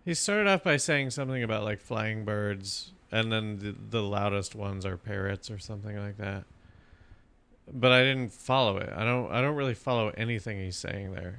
[0.05, 4.55] he started off by saying something about like flying birds, and then the, the loudest
[4.55, 6.45] ones are parrots or something like that.
[7.73, 8.91] But I didn't follow it.
[8.95, 9.31] I don't.
[9.31, 11.39] I don't really follow anything he's saying there.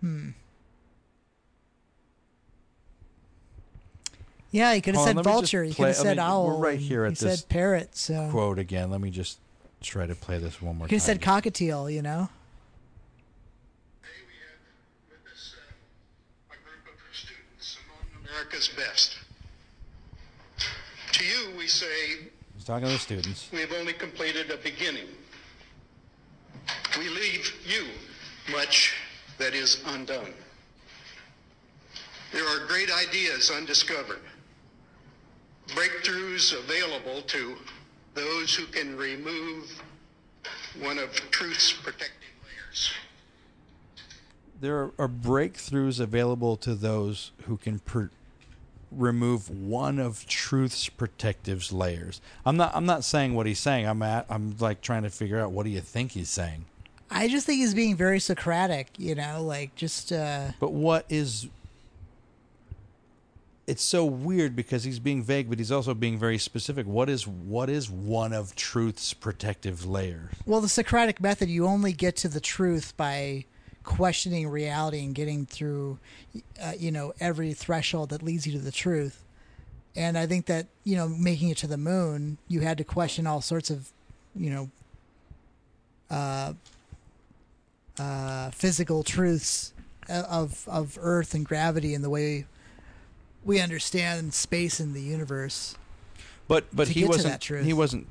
[0.00, 0.30] hmm
[4.50, 6.16] yeah he could have said on, let me just vulture he could have I said
[6.18, 8.90] mean, owl we're right and here he at this said parrot so quote again?
[8.90, 9.38] Let me just
[9.82, 11.00] try to play this one more he time.
[11.00, 12.28] could have said cockatiel you know
[14.02, 15.54] Today we have with us
[16.50, 19.16] a group of students among America's best.
[21.12, 21.86] To you, we say
[22.56, 23.48] He's talking to the students.
[23.52, 25.06] we have only completed a beginning.
[26.98, 27.86] We leave you
[28.52, 28.94] much
[29.38, 30.32] that is undone.
[32.32, 34.20] There are great ideas undiscovered,
[35.68, 37.56] breakthroughs available to
[38.14, 39.82] those who can remove
[40.80, 42.10] one of truth's protective
[42.44, 42.92] layers.
[44.60, 47.80] There are, breakthroughs available to those who can
[48.90, 52.20] remove one of truth's protective layers.
[52.46, 52.74] I'm not.
[52.74, 53.86] I'm not saying what he's saying.
[53.86, 54.26] I'm at.
[54.28, 56.66] I'm like trying to figure out what do you think he's saying.
[57.14, 61.48] I just think he's being very Socratic, you know, like just uh But what is?
[63.66, 66.86] It's so weird because he's being vague, but he's also being very specific.
[66.86, 70.34] What is what is one of truth's protective layers?
[70.44, 73.44] well, the Socratic method, you only get to the truth by
[73.84, 75.98] questioning reality and getting through
[76.60, 79.22] uh, you know, every threshold that leads you to the truth.
[79.96, 83.26] And I think that, you know, making it to the moon, you had to question
[83.26, 83.92] all sorts of,
[84.34, 84.70] you know,
[86.10, 86.52] uh
[87.98, 89.72] uh physical truths
[90.08, 92.46] of of earth and gravity and the way
[93.44, 95.76] we understand space and the universe.
[96.48, 97.32] But but he wasn't.
[97.32, 97.64] that truth.
[97.64, 98.08] He wasn't.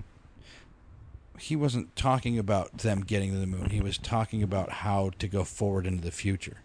[1.39, 3.71] He wasn't talking about them getting to the moon.
[3.71, 6.57] He was talking about how to go forward into the future.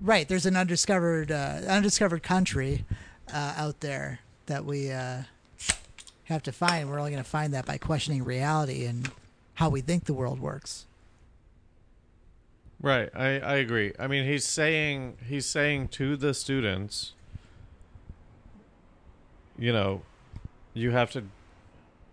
[0.00, 2.84] Right, there's an undiscovered uh, undiscovered country
[3.32, 5.22] uh, out there that we uh,
[6.24, 6.88] have to find.
[6.88, 9.10] We're only going to find that by questioning reality and
[9.54, 10.86] how we think the world works.
[12.82, 13.10] Right.
[13.14, 13.92] I, I agree.
[13.98, 17.12] I mean, he's saying he's saying to the students,
[19.58, 20.02] you know,
[20.74, 21.24] you have to.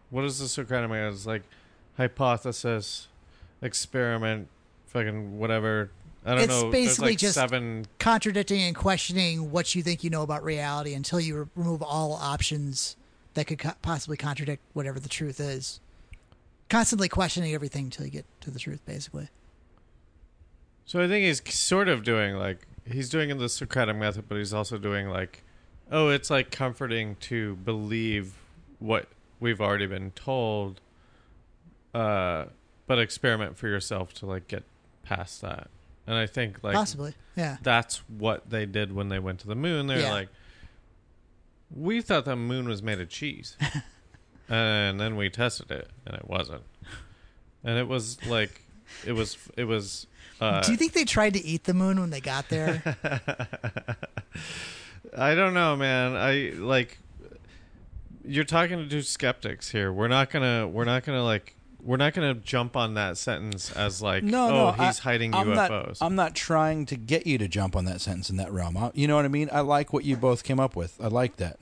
[0.09, 1.13] What is the Socratic method?
[1.13, 1.43] It's like
[1.97, 3.07] hypothesis,
[3.61, 4.47] experiment,
[4.87, 5.91] fucking whatever.
[6.25, 6.67] I don't It's know.
[6.67, 7.85] It's basically like just- seven.
[7.99, 12.13] Contradicting and questioning what you think you know about reality until you re- remove all
[12.13, 12.97] options
[13.35, 15.79] that could co- possibly contradict whatever the truth is.
[16.69, 19.29] Constantly questioning everything until you get to the truth, basically.
[20.88, 24.53] So I think he's sort of doing like he's doing the Socratic method, but he's
[24.53, 25.43] also doing like,
[25.91, 28.33] oh, it's like comforting to believe
[28.80, 29.07] what
[29.41, 30.80] we've already been told,
[31.93, 32.45] uh,
[32.88, 34.64] but experiment for yourself to like get
[35.03, 35.67] past that.
[36.07, 37.57] And I think like Possibly, yeah.
[37.61, 39.88] that's what they did when they went to the moon.
[39.88, 40.11] They're Yeah.
[40.14, 40.30] like,
[41.75, 43.57] we thought the moon was made of cheese,
[44.49, 46.64] and then we tested it, and it wasn't.
[47.61, 48.61] And it was like,
[49.06, 50.07] it was, it was.
[50.40, 52.83] Uh, Do you think they tried to eat the moon when they got there?
[55.17, 56.16] I don't know, man.
[56.16, 56.99] I like
[58.25, 59.91] you're talking to two skeptics here.
[59.91, 60.67] We're not gonna.
[60.67, 61.56] We're not gonna like.
[61.82, 65.33] We're not gonna jump on that sentence as like, No, oh, no, he's I- hiding
[65.33, 65.88] I'm UFOs.
[65.88, 68.75] Not, I'm not trying to get you to jump on that sentence in that realm.
[68.75, 69.49] I, you know what I mean?
[69.53, 70.99] I like what you both came up with.
[71.01, 71.59] I like that.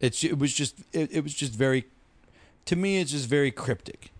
[0.00, 1.84] It's it was just it, it was just very
[2.64, 4.10] to me it's just very cryptic.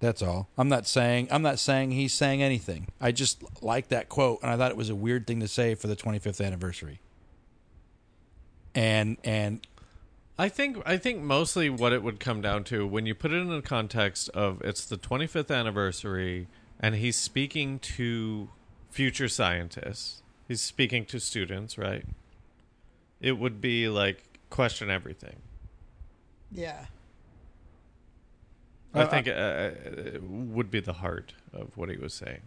[0.00, 0.48] That's all.
[0.56, 2.86] I'm not saying I'm not saying he's saying anything.
[3.00, 5.74] I just like that quote and I thought it was a weird thing to say
[5.74, 7.00] for the 25th anniversary.
[8.74, 9.66] And and
[10.38, 13.36] I think I think mostly what it would come down to when you put it
[13.38, 16.46] in the context of it's the 25th anniversary
[16.78, 18.50] and he's speaking to
[18.90, 20.22] future scientists.
[20.46, 22.04] He's speaking to students, right?
[23.20, 25.36] It would be like question everything.
[26.52, 26.86] yeah.
[28.94, 29.70] I I- think uh, uh,
[30.14, 32.40] it would be the heart of what he was saying.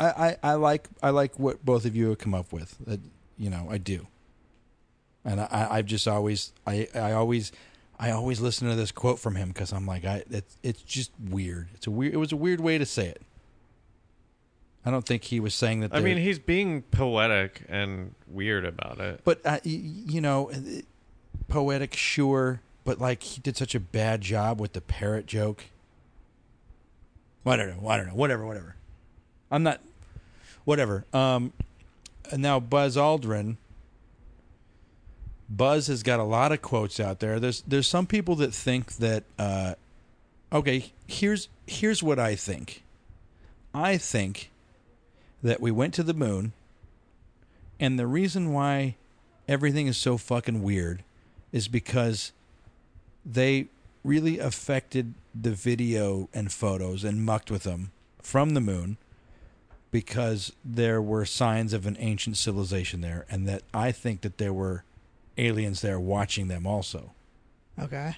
[0.00, 2.76] I, I, I like I like what both of you have come up with.
[2.86, 3.00] That
[3.36, 4.06] you know, I do.
[5.24, 7.50] And I, I've just always I, I always
[7.98, 11.10] I always listen to this quote from him because I'm like I it's it's just
[11.28, 11.68] weird.
[11.74, 12.14] It's a weird.
[12.14, 13.22] It was a weird way to say it.
[14.84, 15.92] I don't think he was saying that.
[15.94, 19.20] I mean, he's being poetic and weird about it.
[19.24, 20.50] but uh, you know,
[21.48, 25.66] poetic, sure, but like he did such a bad job with the parrot joke.
[27.46, 27.88] I don't know.
[27.88, 28.14] I don't know.
[28.14, 28.46] Whatever.
[28.46, 28.76] Whatever.
[29.50, 29.80] I'm not.
[30.64, 31.04] Whatever.
[31.12, 31.52] Um,
[32.30, 33.56] and now Buzz Aldrin.
[35.48, 37.40] Buzz has got a lot of quotes out there.
[37.40, 39.24] There's there's some people that think that.
[39.38, 39.74] Uh,
[40.52, 42.82] okay, here's here's what I think.
[43.72, 44.50] I think
[45.42, 46.52] that we went to the moon,
[47.80, 48.96] and the reason why
[49.46, 51.02] everything is so fucking weird
[51.52, 52.32] is because
[53.24, 53.68] they
[54.04, 57.90] really affected the video and photos and mucked with them
[58.22, 58.96] from the moon
[59.90, 64.52] because there were signs of an ancient civilization there and that I think that there
[64.52, 64.84] were
[65.36, 67.12] aliens there watching them also.
[67.78, 68.16] Okay.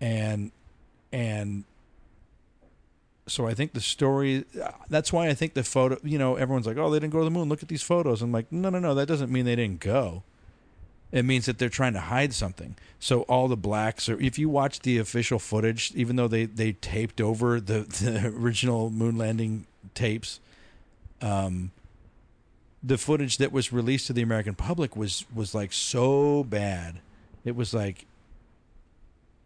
[0.00, 0.52] and
[1.12, 1.64] and
[3.26, 4.44] so I think the story
[4.88, 7.24] that's why I think the photo you know everyone's like oh they didn't go to
[7.24, 7.48] the moon.
[7.48, 8.22] Look at these photos.
[8.22, 8.94] I'm like no no no.
[8.94, 10.22] That doesn't mean they didn't go
[11.10, 14.48] it means that they're trying to hide something so all the blacks are if you
[14.48, 19.66] watch the official footage even though they they taped over the the original moon landing
[19.94, 20.40] tapes
[21.22, 21.70] um
[22.82, 27.00] the footage that was released to the American public was was like so bad
[27.44, 28.04] it was like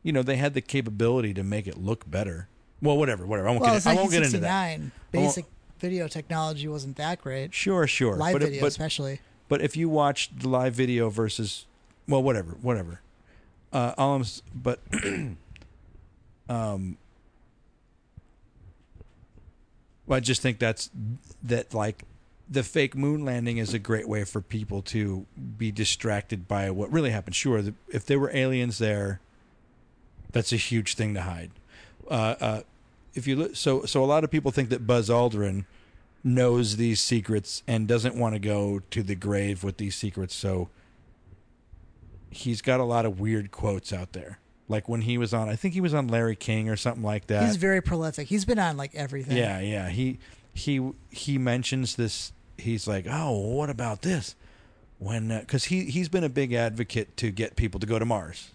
[0.02, 2.48] you know they had the capability to make it look better
[2.82, 3.46] Well, whatever, whatever.
[3.48, 3.86] I won't Well, get.
[3.86, 4.80] I won't get into that.
[4.80, 4.92] 1969.
[5.12, 5.44] Basic
[5.78, 7.54] video technology wasn't that great.
[7.54, 8.16] Sure, sure.
[8.16, 9.20] Live but, it- video, but especially.
[9.52, 11.66] But if you watch the live video versus,
[12.08, 13.02] well, whatever, whatever.
[13.70, 14.24] Uh, all I'm,
[14.54, 14.80] but,
[16.48, 16.96] um,
[20.06, 20.88] well, I just think that's
[21.42, 22.04] that like
[22.48, 25.26] the fake moon landing is a great way for people to
[25.58, 27.36] be distracted by what really happened.
[27.36, 29.20] Sure, the, if there were aliens there,
[30.30, 31.50] that's a huge thing to hide.
[32.10, 32.60] Uh, uh,
[33.12, 35.66] if you look, so so a lot of people think that Buzz Aldrin
[36.24, 40.34] knows these secrets and doesn't want to go to the grave with these secrets.
[40.34, 40.68] So
[42.30, 44.38] he's got a lot of weird quotes out there.
[44.68, 47.26] Like when he was on, I think he was on Larry King or something like
[47.26, 47.44] that.
[47.44, 48.28] He's very prolific.
[48.28, 49.36] He's been on like everything.
[49.36, 49.88] Yeah, yeah.
[49.90, 50.18] He
[50.54, 52.32] he he mentions this.
[52.56, 54.34] He's like, oh, what about this?
[54.98, 58.04] When uh, because he he's been a big advocate to get people to go to
[58.04, 58.50] Mars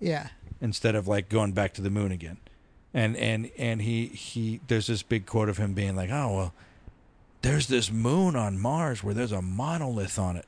[0.00, 0.28] Yeah.
[0.60, 2.38] instead of like going back to the moon again.
[2.94, 6.54] And and and he he there's this big quote of him being like, "Oh, well,
[7.42, 10.46] there's this moon on Mars where there's a monolith on it.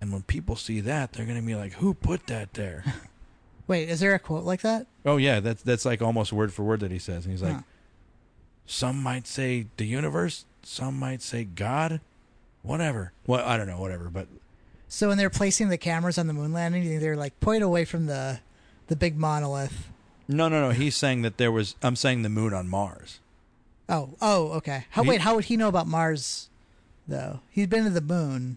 [0.00, 2.84] And when people see that, they're going to be like, "Who put that there?"
[3.68, 4.86] Wait, is there a quote like that?
[5.06, 7.24] oh yeah, that's that's like almost word for word that he says.
[7.24, 7.62] And he's like, Huh.
[8.66, 12.00] "Some might say the universe, some might say God,
[12.62, 14.26] whatever." Well, I don't know, whatever, but
[14.88, 18.06] So when they're placing the cameras on the moon landing, they're like point away from
[18.06, 18.40] the
[18.88, 19.88] the big monolith?
[20.28, 23.20] no, no, no, he's saying that there was I'm saying the moon on Mars.
[23.92, 24.86] Oh, oh, okay.
[24.90, 25.20] How He- wait?
[25.20, 26.48] How would he know about Mars,
[27.06, 27.40] though?
[27.50, 28.56] He's been to the moon.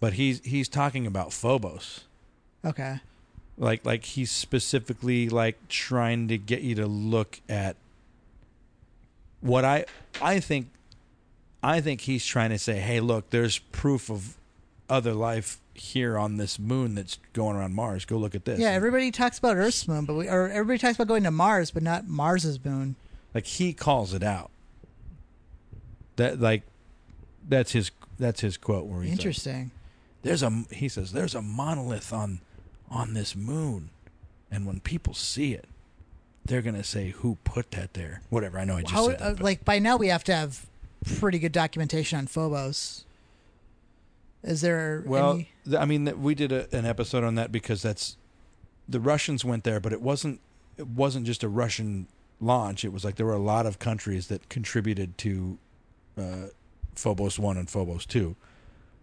[0.00, 2.04] But he's he's talking about Phobos.
[2.64, 3.00] Okay.
[3.56, 7.76] like like he's specifically like trying to get you to look at
[9.40, 9.84] what i
[10.20, 10.68] i think
[11.62, 14.36] i think he's trying to say hey look there's proof of
[14.88, 18.70] other life here on this moon that's going around mars go look at this Yeah,
[18.70, 21.82] everybody talks about Earth's moon, but we or everybody talks about going to Mars, but
[21.84, 22.96] not Mars's moon.
[23.34, 24.50] Like he calls it out
[26.16, 26.62] that like
[27.48, 29.70] that's his that's his quote where he's like, Interesting.
[30.22, 32.40] there's a he says there's a monolith on
[32.90, 33.90] on this moon
[34.50, 35.66] and when people see it
[36.44, 39.40] they're gonna say who put that there whatever i know i just How said that,
[39.40, 40.66] uh, like by now we have to have
[41.18, 43.04] pretty good documentation on Phobos.
[44.42, 45.48] Is there well any?
[45.64, 48.16] th- i mean we did a, an episode on that because that's
[48.88, 50.40] the russians went there but it wasn't
[50.76, 52.06] it wasn't just a russian
[52.40, 55.58] launch it was like there were a lot of countries that contributed to
[56.16, 56.46] uh,
[56.94, 58.36] phobos 1 and phobos 2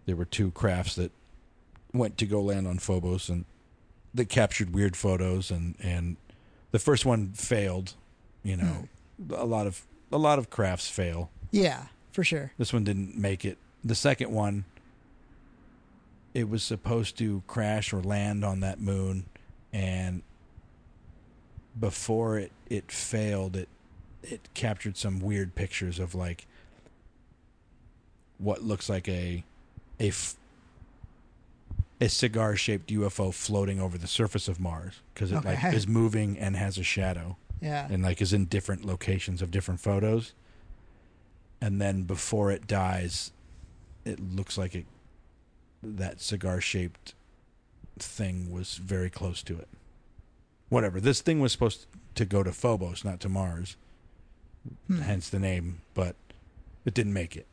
[0.06, 1.12] there were two crafts that
[1.92, 3.44] went to go land on phobos and
[4.14, 6.16] they captured weird photos and and
[6.72, 7.94] the first one failed
[8.42, 8.88] you know
[9.36, 9.82] a lot of
[10.12, 12.52] a lot of crafts fail Yeah, for sure.
[12.58, 13.58] this one didn't make it.
[13.84, 14.64] The second one,
[16.34, 19.26] it was supposed to crash or land on that moon,
[19.72, 20.22] and
[21.78, 23.68] before it it failed, it
[24.22, 26.46] it captured some weird pictures of like
[28.38, 29.44] what looks like a
[30.00, 30.36] a f-
[32.00, 36.38] a cigar shaped UFO floating over the surface of Mars because it like is moving
[36.38, 37.86] and has a shadow Yeah.
[37.90, 40.34] and like is in different locations of different photos.
[41.58, 43.32] And then before it dies,
[44.04, 44.84] it looks like it
[45.82, 47.14] that cigar shaped
[47.98, 49.68] thing was very close to it.
[50.68, 51.00] Whatever.
[51.00, 53.76] This thing was supposed to go to Phobos, not to Mars.
[54.88, 55.00] Hmm.
[55.00, 56.16] Hence the name, but
[56.84, 57.46] it didn't make it.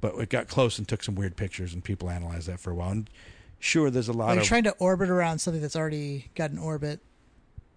[0.00, 2.74] But it got close and took some weird pictures and people analyzed that for a
[2.74, 2.90] while.
[2.90, 3.10] And
[3.58, 6.50] sure there's a lot Well, you're of trying to orbit around something that's already got
[6.50, 7.00] an orbit.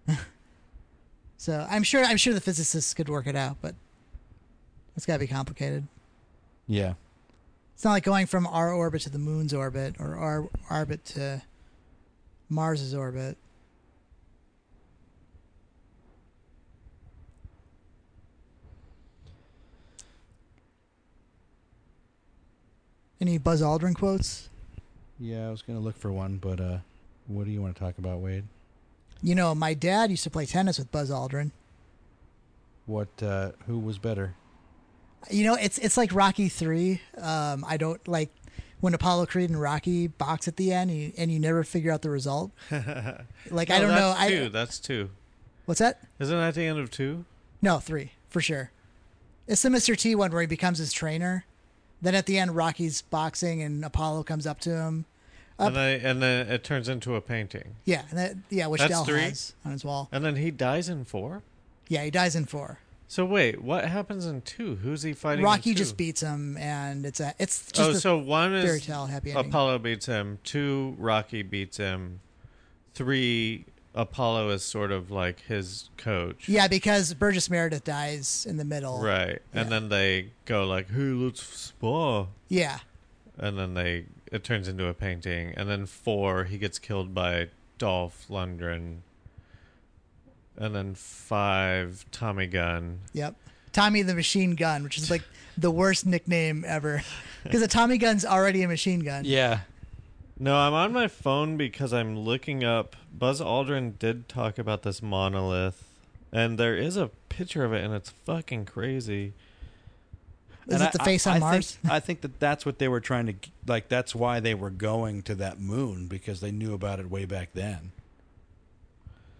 [1.36, 3.74] so I'm sure I'm sure the physicists could work it out, but
[4.96, 5.86] it's got to be complicated.
[6.66, 6.94] Yeah.
[7.74, 11.42] It's not like going from our orbit to the moon's orbit or our orbit to
[12.48, 13.38] Mars's orbit.
[23.20, 24.48] Any Buzz Aldrin quotes?
[25.18, 26.78] Yeah, I was gonna look for one, but uh
[27.26, 28.44] what do you want to talk about, Wade?
[29.22, 31.50] You know, my dad used to play tennis with Buzz Aldrin.
[32.86, 34.34] What uh who was better?
[35.30, 37.00] You know, it's it's like Rocky Three.
[37.20, 38.30] Um, I don't like
[38.80, 41.90] when Apollo Creed and Rocky box at the end, and you, and you never figure
[41.90, 42.52] out the result.
[43.50, 44.10] Like I don't know.
[44.10, 44.48] that's I two.
[44.50, 45.10] That's two.
[45.64, 46.00] what's that?
[46.20, 47.24] Isn't that the end of two?
[47.62, 48.70] No, three for sure.
[49.46, 49.96] It's the Mr.
[49.96, 51.44] T one where he becomes his trainer.
[52.00, 55.04] Then at the end, Rocky's boxing and Apollo comes up to him.
[55.58, 55.68] Up.
[55.68, 57.74] And then, and then it turns into a painting.
[57.84, 59.22] Yeah, and that, yeah, which That's Dell three?
[59.22, 60.08] has on his wall.
[60.12, 61.42] And then he dies in four?
[61.88, 62.78] Yeah, he dies in four.
[63.10, 64.76] So wait, what happens in two?
[64.76, 65.40] Who's he fighting?
[65.40, 68.76] in Rocky just beats him, and it's a it's oh, just Oh, so one fairy
[68.76, 69.46] is tale happy ending.
[69.46, 70.38] Apollo beats him.
[70.44, 72.20] Two, Rocky beats him.
[72.94, 73.64] Three,
[73.98, 76.48] Apollo is sort of like his coach.
[76.48, 79.00] Yeah, because Burgess Meredith dies in the middle.
[79.00, 79.42] Right.
[79.52, 82.78] And then they go like, "Hey, let's spa." Yeah.
[83.36, 85.52] And then they it turns into a painting.
[85.56, 88.98] And then 4 he gets killed by Dolph Lundgren.
[90.56, 93.00] And then 5 Tommy Gunn.
[93.14, 93.34] Yep.
[93.72, 95.22] Tommy the Machine Gun, which is like
[95.58, 97.02] the worst nickname ever,
[97.42, 99.24] because a Tommy gun's already a machine gun.
[99.24, 99.60] Yeah.
[100.38, 102.94] No, I'm on my phone because I'm looking up.
[103.18, 105.84] Buzz Aldrin did talk about this monolith,
[106.32, 109.32] and there is a picture of it, and it's fucking crazy.
[110.66, 111.76] Is And it I- the face I- on I Mars?
[111.76, 113.34] Think, I think that that's what they were trying to
[113.66, 113.88] like.
[113.88, 117.50] That's why they were going to that moon because they knew about it way back
[117.54, 117.92] then.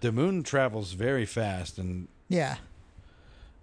[0.01, 2.57] The moon travels very fast, and yeah.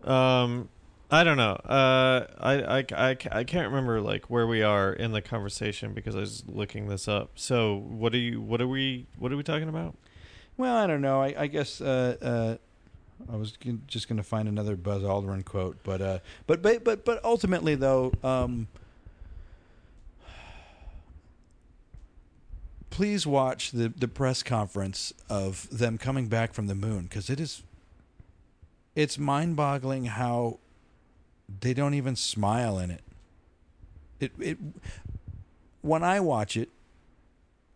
[0.03, 0.69] Um,
[1.11, 1.53] I don't know.
[1.53, 6.15] Uh, I, I, I, I can't remember like where we are in the conversation because
[6.15, 7.31] I was looking this up.
[7.35, 8.41] So what are you?
[8.41, 9.05] What are we?
[9.17, 9.95] What are we talking about?
[10.57, 11.21] well, I don't know.
[11.21, 15.43] I, I guess uh, uh, I was g- just going to find another Buzz Aldrin
[15.45, 18.67] quote, but uh, but but but but ultimately though, um,
[22.89, 27.39] please watch the the press conference of them coming back from the moon because it
[27.39, 27.63] is
[28.95, 30.59] it's mind boggling how
[31.61, 33.01] they don't even smile in it.
[34.19, 34.57] It it
[35.81, 36.69] when I watch it,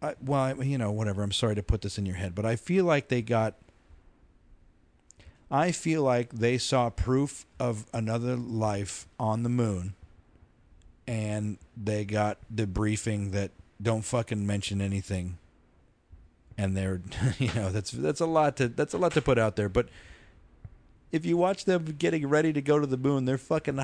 [0.01, 1.21] I, well, you know, whatever.
[1.23, 3.55] I'm sorry to put this in your head, but I feel like they got.
[5.51, 9.95] I feel like they saw proof of another life on the moon,
[11.07, 15.37] and they got the briefing that don't fucking mention anything.
[16.57, 17.01] And they're,
[17.39, 19.69] you know, that's that's a lot to that's a lot to put out there.
[19.69, 19.89] But
[21.11, 23.79] if you watch them getting ready to go to the moon, they're fucking,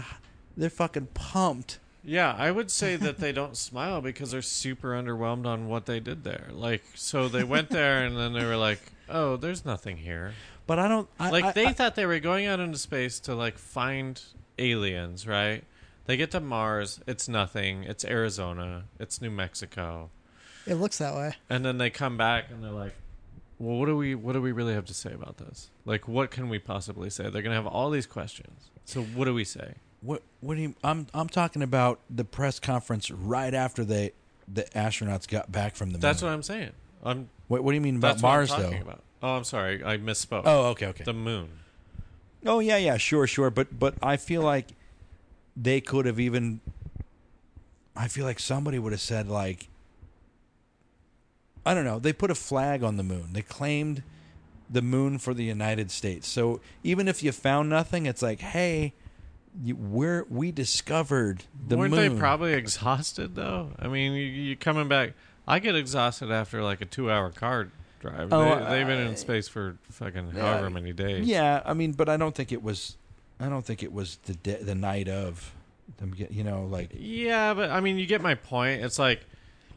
[0.55, 1.79] they're fucking pumped.
[2.03, 5.99] Yeah, I would say that they don't smile because they're super underwhelmed on what they
[5.99, 6.47] did there.
[6.51, 8.79] Like, so they went there and then they were like,
[9.09, 10.33] "Oh, there's nothing here."
[10.67, 13.19] But I don't I, like I- they I- thought they were going out into space
[13.21, 14.21] to like find
[14.59, 15.63] aliens, right?
[16.05, 17.83] They get to Mars, it's nothing.
[17.85, 20.11] It's Arizona, it's New Mexico.
[20.67, 21.33] It looks that way.
[21.49, 22.93] And then they come back and they're like,
[23.59, 25.69] "Well, what do we what do we really have to say about this?
[25.85, 28.69] Like what can we possibly say?" They're going to have all these questions.
[28.85, 29.75] So what do we say?
[30.01, 34.11] What what do you I'm I'm talking about the press conference right after they
[34.47, 36.01] the astronauts got back from the moon.
[36.01, 36.29] That's moon.
[36.29, 36.71] what I'm saying.
[37.03, 38.81] I'm what what do you mean about that's Mars what I'm though?
[38.81, 39.01] about.
[39.23, 39.83] Oh, I'm sorry.
[39.83, 40.43] I misspoke.
[40.45, 41.03] Oh, okay, okay.
[41.03, 41.49] The moon.
[42.45, 44.67] oh yeah, yeah, sure, sure, but but I feel like
[45.57, 46.59] they could have even
[47.95, 49.69] I feel like somebody would have said like
[51.65, 53.29] I don't know, they put a flag on the moon.
[53.33, 54.03] They claimed
[54.69, 56.27] the moon for the United States.
[56.27, 58.93] So even if you found nothing, it's like, hey,
[59.63, 61.91] you, we're we discovered the moon.
[61.91, 62.13] Weren't moon.
[62.15, 63.71] they probably exhausted though?
[63.79, 65.13] I mean, you, you coming back.
[65.47, 67.69] I get exhausted after like a two-hour car
[67.99, 68.33] drive.
[68.33, 70.41] Oh, they, they've been I- in space for fucking Yeah.
[70.41, 71.25] however many days.
[71.27, 72.97] Yeah, I mean, but I don't think it was.
[73.39, 75.53] I don't think it was the de- the night of
[75.97, 76.11] them.
[76.11, 78.83] Get you know like Yeah, but I mean, you get my point.
[78.83, 79.21] It's like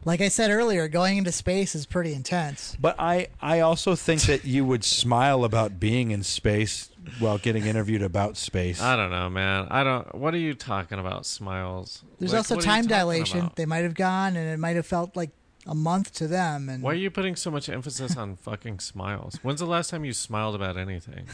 [0.05, 2.77] Like I said earlier, going into space is pretty intense.
[2.79, 7.65] But I, I also think that you would smile about being in space while getting
[7.65, 8.81] interviewed about space.
[8.81, 9.67] I don't know, man.
[9.69, 10.15] I don't.
[10.15, 11.25] What are you talking about?
[11.25, 12.03] Smiles.
[12.17, 13.39] There's Like, also what are you time talking dilation.
[13.39, 13.55] about?
[13.57, 15.31] They might have gone, and it might have felt like
[15.67, 16.69] a month to them.
[16.69, 19.37] And Why are you putting so much emphasis on fucking smiles?
[19.41, 21.27] When's the last time you smiled about anything?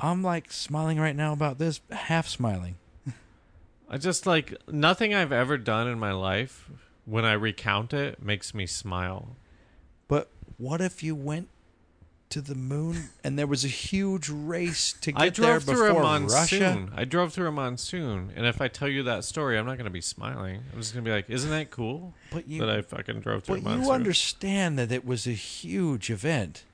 [0.00, 2.76] I'm like smiling right now about this, half smiling.
[3.88, 6.68] I just like nothing I've ever done in my life.
[7.06, 9.36] When I recount it, makes me smile.
[10.08, 10.28] But
[10.58, 11.48] what if you went
[12.28, 15.84] to the moon and there was a huge race to get I there drove through
[15.86, 16.36] a before monsoon.
[16.36, 16.88] Russia?
[16.96, 19.84] I drove through a monsoon, and if I tell you that story, I'm not going
[19.84, 20.62] to be smiling.
[20.72, 23.44] I'm just going to be like, "Isn't that cool?" But you, that I fucking drove
[23.44, 23.84] through but a monsoon.
[23.86, 26.64] you understand that it was a huge event.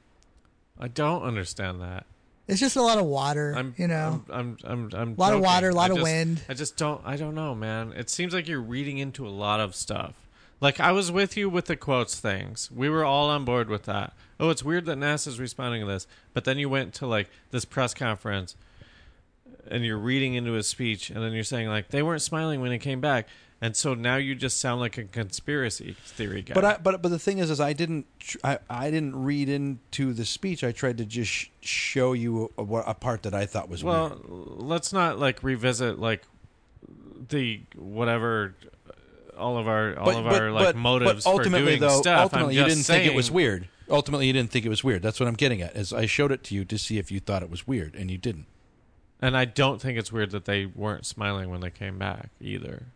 [0.80, 2.06] I don't understand that.
[2.48, 3.54] it's just a lot of water.
[3.54, 5.42] I'm, you know, I'm, I'm, I'm, I'm a lot of joking.
[5.42, 6.42] water, a lot I of just- wind.
[6.48, 7.92] I just don't, I don't know, man.
[7.92, 10.14] It seems like you're reading into a lot of stuff.
[10.62, 12.70] Like I was with you with the quotes things.
[12.70, 14.12] We were all on board with that.
[14.38, 17.64] Oh, it's weird that NASA's responding to this, but then you went to like this
[17.64, 18.54] press conference,
[19.68, 22.70] and you're reading into his speech, and then you're saying like they weren't smiling when
[22.70, 23.26] he came back,
[23.60, 26.54] and so now you just sound like a conspiracy theory guy.
[26.54, 29.48] But I, but but the thing is, is I didn't tr- I, I didn't read
[29.48, 30.62] into the speech.
[30.62, 34.10] I tried to just sh- show you a, a part that I thought was well,
[34.10, 34.62] weird.
[34.62, 36.22] let's not like revisit like
[37.30, 38.54] the whatever
[39.36, 42.22] all of our all of our like motives but ultimately, for doing though, stuff.
[42.22, 43.68] Ultimately, I'm you didn't think it was weird.
[43.90, 45.02] Ultimately, you didn't think it was weird.
[45.02, 45.76] That's what I'm getting at.
[45.76, 48.10] Is I showed it to you to see if you thought it was weird, and
[48.10, 48.46] you didn't.
[49.20, 52.86] And I don't think it's weird that they weren't smiling when they came back either.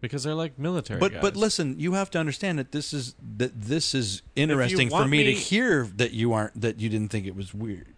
[0.00, 1.00] because they're like military.
[1.00, 1.22] But guys.
[1.22, 5.10] but listen, you have to understand that this is that this is interesting for want
[5.10, 7.88] me, to hear that you aren't that you didn't think it was weird.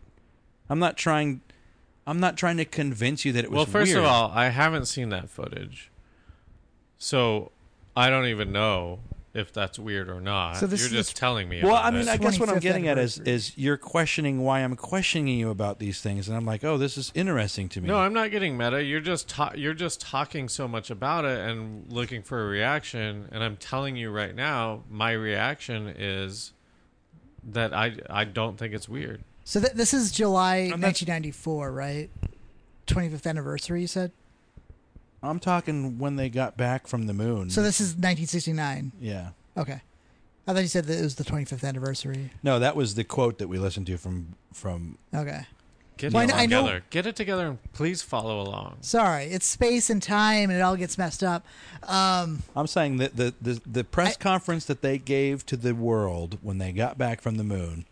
[0.69, 1.43] I'm not trying.
[2.07, 3.57] I'm not trying to convince you that it was.
[3.57, 4.05] well, first weird.
[4.05, 5.91] of all, I haven't seen that footage,
[6.97, 7.51] so
[7.97, 9.01] I don't even know
[9.37, 10.57] if that's weird or not.
[10.57, 11.63] So this You're is just tw- telling me.
[11.63, 12.09] Well, about I mean, it.
[12.09, 15.79] I guess what I'm getting at is is you're questioning why I'm questioning you about
[15.79, 17.89] these things, and I'm like, oh, this is interesting to me.
[17.89, 18.83] No, I'm not getting meta.
[18.83, 23.29] You're just ta- you're just talking so much about it and looking for a reaction,
[23.31, 26.53] and I'm telling you right now, my reaction is
[27.45, 29.23] that I I don't think it's weird.
[29.45, 32.11] So th- this is July 1994, right?
[32.87, 34.13] 25th anniversary, you said.
[35.23, 37.51] I'm talking when they got back from the moon.
[37.51, 38.93] So this is 1969.
[39.01, 39.31] yeah.
[39.57, 39.81] Okay.
[40.49, 42.31] I thought you said that it was the 25th anniversary.
[42.43, 44.97] No, that was the quote that we listened to from from.
[45.15, 45.47] Okay.
[45.97, 46.85] Get Well, it I know- together.
[46.91, 48.77] Get it together, and please follow along.
[48.83, 51.45] Sorry, it's space and time, and it all gets messed up.
[51.85, 55.75] Um, I'm saying that the the, the press I- conference that they gave to the
[55.75, 57.87] world when they got back from the moon,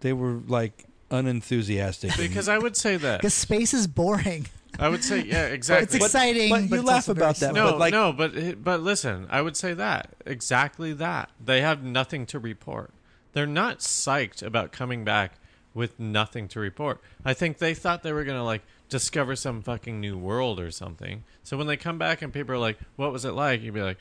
[0.00, 2.16] they were like unenthusiastic.
[2.16, 3.20] Because I would say that.
[3.20, 4.46] because space is boring.
[4.78, 5.96] I would say yeah, exactly.
[5.96, 7.54] It's exciting, but but, you it's laugh about that.
[7.54, 11.60] No, but like- no, but eh, but listen, I would say that exactly that they
[11.60, 12.92] have nothing to report.
[13.32, 15.32] They're not psyched about coming back
[15.74, 17.00] with nothing to report.
[17.24, 21.24] I think they thought they were gonna like discover some fucking new world or something.
[21.42, 23.82] So when they come back and people are like, "What was it like?" You'd be
[23.82, 23.98] like,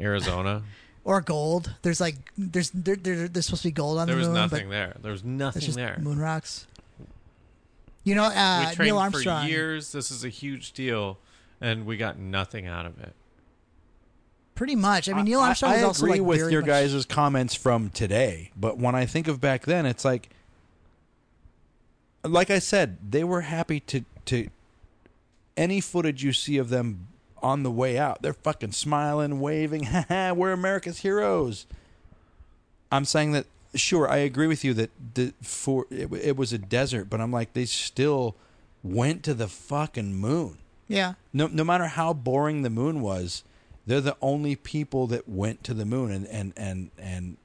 [0.00, 0.62] "Arizona."
[1.08, 1.74] or gold.
[1.82, 4.34] There's like there's there, there, there's supposed to be gold on there the moon.
[4.34, 4.96] There was nothing there.
[5.00, 5.98] There was it's nothing just there.
[5.98, 6.66] moon rocks.
[8.08, 9.44] You know, we uh, trained Neil Armstrong.
[9.44, 9.92] for years.
[9.92, 11.18] This is a huge deal,
[11.60, 13.14] and we got nothing out of it.
[14.54, 15.08] Pretty much.
[15.08, 17.54] I mean, Neil Armstrong I, was also agree like with very your much- guys' comments
[17.54, 20.30] from today, but when I think of back then, it's like,
[22.24, 24.48] like I said, they were happy to to
[25.56, 27.08] any footage you see of them
[27.42, 31.66] on the way out, they're fucking smiling, waving, "Ha ha, we're America's heroes.
[32.90, 33.46] I'm saying that
[33.78, 37.32] sure, I agree with you that the for it, it was a desert, but I'm
[37.32, 38.36] like they still
[38.82, 40.58] went to the fucking moon.
[40.86, 41.14] Yeah.
[41.32, 43.44] No, no matter how boring the moon was,
[43.86, 47.36] they're the only people that went to the moon, and and and and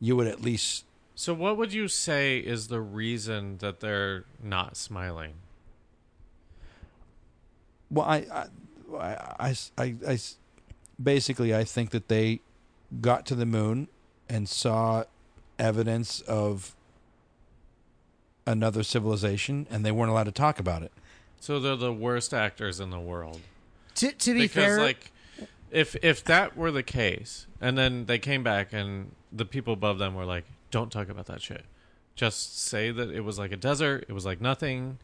[0.00, 4.76] you would at least So, what would you say is the reason that they're not
[4.76, 5.34] smiling?
[7.90, 8.46] well, I
[8.98, 10.18] I I, I, I
[11.02, 12.40] basically I think that they
[13.00, 13.88] got to the moon
[14.28, 15.04] and saw
[15.58, 16.74] evidence of
[18.46, 20.92] another civilization, and they weren't allowed to talk about it.
[21.40, 23.40] So they're the worst actors in the world.
[23.96, 25.12] To, to be because fair, like
[25.70, 29.98] if if that were the case and then they came back and the people above
[29.98, 31.64] them were like don't talk about that shit
[32.14, 34.98] just say that it was like a desert it was like nothing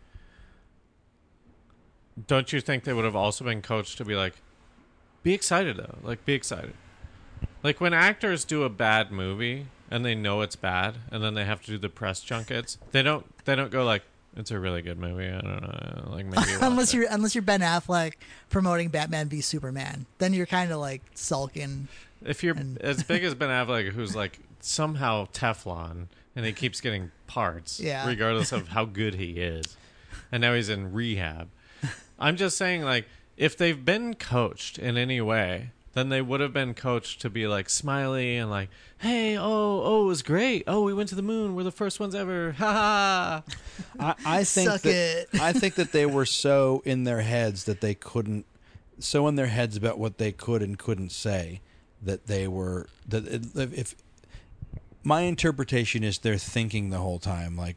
[2.26, 4.34] don't you think they would have also been coached to be like
[5.22, 6.74] be excited though like be excited
[7.62, 11.44] like when actors do a bad movie and they know it's bad and then they
[11.44, 14.02] have to do the press junkets they don't they don't go like
[14.36, 17.42] it's a really good movie i don't know like maybe unless it." you're unless you're
[17.42, 18.14] Ben Affleck
[18.50, 21.88] promoting Batman v Superman, then you're kind of like sulking.
[22.24, 26.06] If you're And- as big as Ben Affleck, who's like somehow Teflon
[26.36, 28.06] and he keeps getting parts, Yeah.
[28.06, 29.76] regardless of how good he is,
[30.32, 31.48] and now he's in rehab.
[32.18, 33.06] I'm just saying, like,
[33.36, 37.46] if they've been coached in any way, then they would have been coached to be
[37.46, 39.42] like smiley and like, "Hey, oh,
[39.84, 40.64] oh, it was great.
[40.66, 41.54] Oh, we went to the moon.
[41.54, 42.52] We're the first ones ever.
[42.58, 43.42] Ha ha."
[43.98, 45.40] I, I think Suck that it.
[45.40, 48.44] I think that they were so in their heads that they couldn't,
[48.98, 51.60] so in their heads about what they could and couldn't say,
[52.02, 53.94] that they were that it- if
[55.02, 57.76] my interpretation is they're thinking the whole time like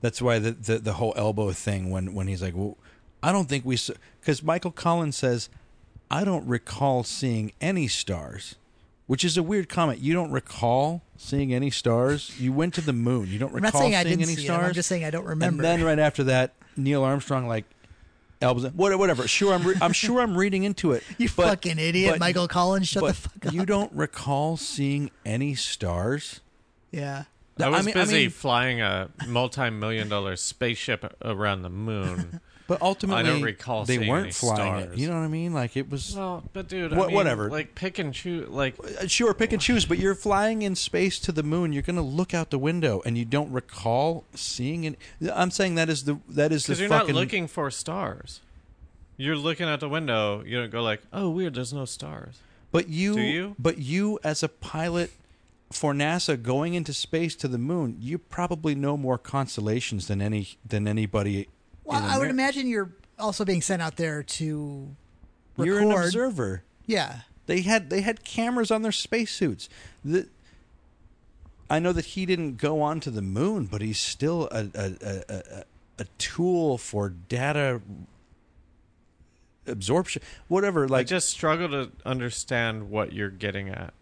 [0.00, 2.78] that's why the the, the whole elbow thing when when he's like well
[3.22, 3.78] I don't think we
[4.20, 5.48] because Michael Collins says
[6.14, 8.54] I don't recall seeing any stars.
[9.06, 9.98] Which is a weird comment.
[9.98, 12.40] You don't recall seeing any stars.
[12.40, 13.26] You went to the moon.
[13.28, 14.54] You don't I'm not recall saying I seeing didn't any see them.
[14.56, 14.68] stars.
[14.68, 15.62] I'm just saying I don't remember.
[15.62, 17.64] And then right after that, Neil Armstrong like
[18.40, 18.72] elbows in.
[18.72, 19.28] What- whatever.
[19.28, 21.02] Sure, I'm re- I'm sure I'm reading into it.
[21.18, 22.88] you but- fucking idiot, but- Michael Collins.
[22.88, 23.52] Shut but the fuck up.
[23.52, 26.40] you don't recall seeing any stars.
[26.92, 27.24] yeah.
[27.60, 32.40] I was I mean- I busy mean- flying a multi-million dollar spaceship around the moon.
[32.66, 34.96] But ultimately, I don't recall they seeing weren't any flying it.
[34.96, 35.52] You know what I mean?
[35.52, 37.50] Like it was Well, but dude, I Wha- mean, whatever.
[37.50, 38.48] Like pick and choose.
[38.48, 39.84] Like Uh, sure pick and choose.
[39.84, 41.74] But you're flying in space to the moon.
[41.74, 44.98] You're going to look out the window and you don't recall seeing it.
[45.34, 47.14] I'm saying that is the that is the because you're fucking.
[47.14, 48.40] not looking for stars.
[49.18, 50.42] You're looking out the window.
[50.44, 51.54] You don't go like, "Oh, weird.
[51.54, 52.38] There's no stars."
[52.72, 53.56] But you, Do you?
[53.58, 55.12] But you, as a pilot
[55.70, 60.48] for NASA going into space to the moon, you probably know more constellations than any
[60.66, 61.46] than anybody.
[61.84, 64.96] Well, I would imagine you're also being sent out there to
[65.56, 66.62] You're an observer.
[66.86, 67.20] Yeah.
[67.46, 69.68] They had they had cameras on their spacesuits.
[70.04, 70.28] The
[71.68, 74.94] I know that he didn't go on to the moon, but he's still a a,
[75.02, 75.64] a, a,
[76.00, 77.80] a tool for data
[79.66, 80.88] absorption, whatever.
[80.88, 83.94] Like, I Like just struggle to understand what you're getting at.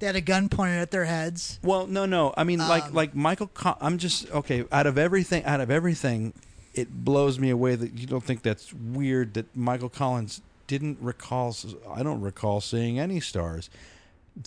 [0.00, 1.58] They had a gun pointed at their heads.
[1.62, 2.34] Well, no, no.
[2.36, 3.46] I mean, like, Um, like Michael.
[3.48, 4.64] Co- I'm just okay.
[4.72, 6.32] Out of everything, out of everything,
[6.74, 11.54] it blows me away that you don't think that's weird that Michael Collins didn't recall.
[11.90, 13.70] I don't recall seeing any stars.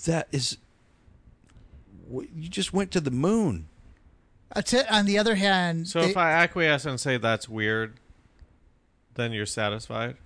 [0.06, 0.58] That is,
[2.10, 3.68] w- you just went to the moon.
[4.56, 7.94] Uh, to- on the other hand, So they- if I acquiesce and say that's weird,
[9.16, 10.18] then you're satisfied.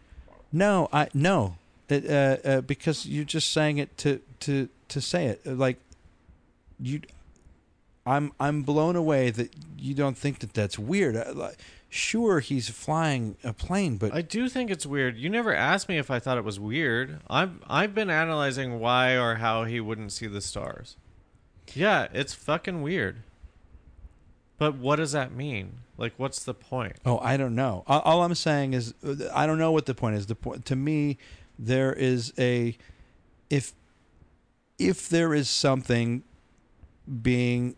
[0.51, 1.57] No, I no,
[1.89, 5.45] it, uh, uh, because you're just saying it to to to say it.
[5.45, 5.79] Like
[6.79, 7.01] you,
[8.05, 11.15] I'm I'm blown away that you don't think that that's weird.
[11.15, 11.57] Uh, like,
[11.93, 15.17] Sure, he's flying a plane, but I do think it's weird.
[15.17, 17.19] You never asked me if I thought it was weird.
[17.29, 20.95] I've I've been analyzing why or how he wouldn't see the stars.
[21.73, 23.23] Yeah, it's fucking weird.
[24.57, 25.79] But what does that mean?
[25.97, 26.95] Like, what's the point?
[27.05, 27.83] Oh, I don't know.
[27.87, 30.27] All, all I'm saying is, uh, I don't know what the point is.
[30.27, 31.17] The point to me,
[31.59, 32.77] there is a
[33.49, 33.73] if
[34.87, 36.23] if there is something
[37.21, 37.75] being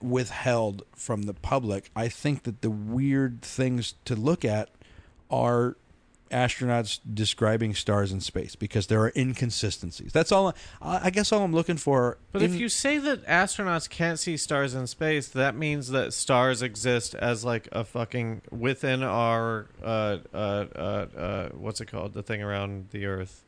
[0.00, 4.70] withheld from the public, I think that the weird things to look at
[5.30, 5.76] are
[6.30, 10.12] astronauts describing stars in space because there are inconsistencies.
[10.12, 10.54] That's all.
[10.82, 12.18] I I guess all I'm looking for.
[12.32, 16.12] But in- if you say that astronauts can't see stars in space, that means that
[16.12, 20.36] stars exist as like a fucking within our uh uh
[20.74, 20.78] uh,
[21.16, 22.12] uh what's it called?
[22.12, 23.44] The thing around the Earth.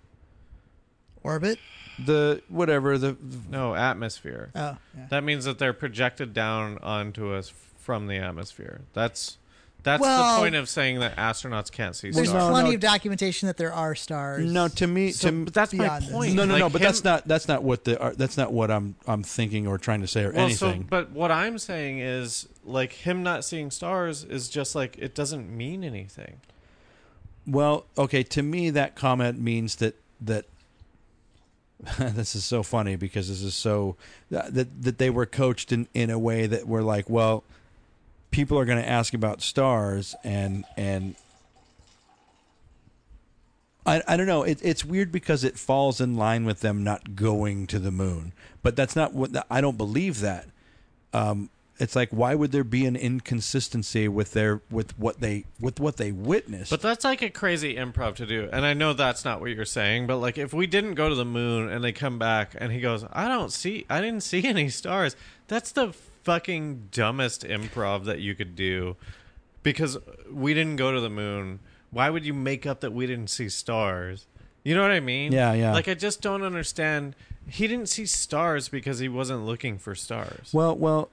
[1.22, 1.58] orbit.
[2.04, 3.16] The whatever the
[3.50, 4.50] No, atmosphere.
[4.54, 5.06] Oh, yeah.
[5.10, 8.82] That means that they're projected down onto us from the atmosphere.
[8.92, 9.38] That's
[9.84, 12.30] that's Well- the point of saying that astronauts can't see stars.
[12.30, 12.74] There's plenty no.
[12.74, 14.50] of documentation that there are stars.
[14.52, 16.12] no to me So, to but that's my beyond this.
[16.12, 16.34] point.
[16.34, 16.68] No, no, Like no.
[16.68, 19.66] But him- that's not that's not what the uh, that's not what I'm I'm thinking
[19.66, 20.80] or trying to say or Well, anything.
[20.82, 25.14] so, but what I'm saying is, like, him not seeing stars is just like it
[25.14, 26.40] doesn't mean anything.
[27.46, 28.22] well, okay.
[28.24, 30.44] To me, that comment means that that
[31.98, 33.96] this is so funny because this is so
[34.30, 37.44] that that they were coached in in a way that we're like, well,
[38.30, 41.14] people are going to ask about stars and and.
[43.86, 44.42] I, I don't know.
[44.42, 48.32] It, it's weird because it falls in line with them not going to the moon,
[48.62, 50.46] but that's not what I don't believe that.
[51.14, 51.48] Um,
[51.78, 55.96] it's like why would there be an inconsistency with their with what they with what
[55.96, 56.70] they witnessed?
[56.70, 58.48] But that's like a crazy improv to do.
[58.52, 61.14] And I know that's not what you're saying, but like if we didn't go to
[61.14, 64.44] the moon and they come back and he goes, "I don't see I didn't see
[64.46, 65.16] any stars."
[65.46, 68.96] That's the fucking dumbest improv that you could do.
[69.62, 69.98] Because
[70.30, 71.60] we didn't go to the moon.
[71.90, 74.26] Why would you make up that we didn't see stars?
[74.62, 75.32] You know what I mean?
[75.32, 75.72] Yeah, yeah.
[75.72, 77.16] Like I just don't understand.
[77.48, 80.50] He didn't see stars because he wasn't looking for stars.
[80.52, 81.08] well, well,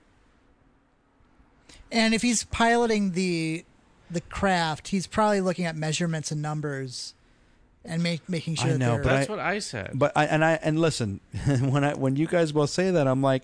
[1.91, 3.63] And if he's piloting the
[4.09, 7.13] the craft, he's probably looking at measurements and numbers
[7.83, 9.91] and make, making sure I that know, they're but That's I- what I said.
[9.95, 13.21] but I and I and listen when I when you guys both say that, I'm
[13.21, 13.43] like,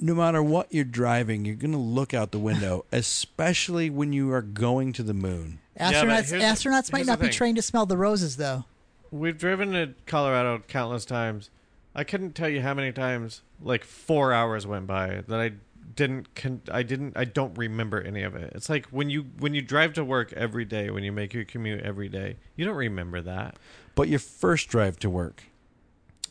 [0.00, 4.42] no matter what you're driving, you're gonna look out the window, especially when you are
[4.42, 5.60] going to the moon.
[5.78, 8.64] astronauts here's- astronauts might not be trained to smell the roses though.
[9.10, 11.50] We've driven to Colorado countless times.
[11.94, 15.52] I couldn't tell you how many times like 4 hours went by that I
[15.94, 18.52] didn't con- I didn't I don't remember any of it.
[18.54, 21.44] It's like when you when you drive to work every day, when you make your
[21.44, 23.56] commute every day, you don't remember that.
[23.94, 25.44] But your first drive to work,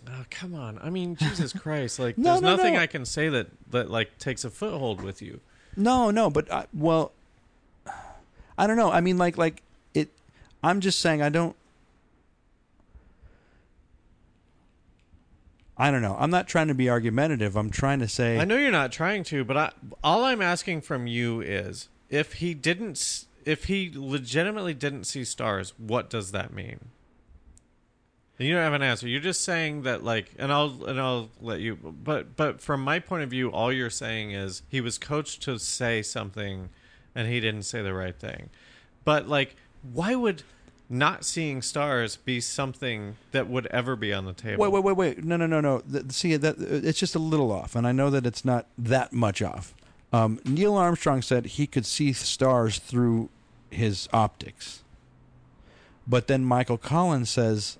[0.08, 0.80] Oh, come on.
[0.82, 2.00] I mean, Jesus Christ.
[2.00, 2.80] Like No, there's no, nothing no.
[2.80, 5.42] I can say that that like takes a foothold with you.
[5.76, 7.12] no, no, but I, well,
[8.58, 8.92] I don't know.
[8.92, 9.62] I mean, like, like
[9.94, 10.10] it.
[10.64, 11.56] I'm just saying, I don't.
[15.82, 16.16] I don't know.
[16.20, 17.56] I'm not trying to be argumentative.
[17.56, 18.38] I'm trying to say.
[18.38, 19.72] I know you're not trying to, but I,
[20.04, 25.74] all I'm asking from you is if he didn't, if he legitimately didn't see stars,
[25.80, 26.90] what does that mean?
[28.38, 29.08] And you don't have an answer.
[29.08, 31.76] You're just saying that, like, and I'll and I'll let you.
[31.76, 35.58] But but from my point of view, all you're saying is he was coached to
[35.58, 36.70] say something,
[37.16, 38.52] and he didn't say the right thing.
[39.04, 39.56] But like,
[39.92, 40.44] why would
[40.92, 44.62] not seeing stars be something that would ever be on the table?
[44.64, 45.24] Wait, wait, wait, wait.
[45.24, 45.80] No, no, no, no.
[45.80, 49.14] Th- See, that it's just a little off, and I know that it's not that
[49.14, 49.74] much off.
[50.14, 53.30] Um, Neil Armstrong said he could see stars through
[53.70, 54.84] his optics,
[56.06, 57.78] but then Michael Collins says,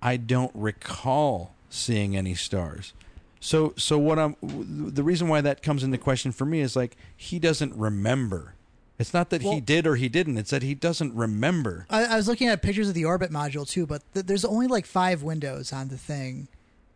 [0.00, 2.92] "I don't recall seeing any stars."
[3.40, 6.96] So, so what I'm the reason why that comes into question for me is like
[7.16, 8.54] he doesn't remember
[8.98, 10.38] It's not that he did or he didn't.
[10.38, 11.86] It's that he doesn't remember.
[11.90, 14.66] I, I was looking at pictures of the orbit module too, but th- there's only
[14.66, 16.48] like five windows on the thing,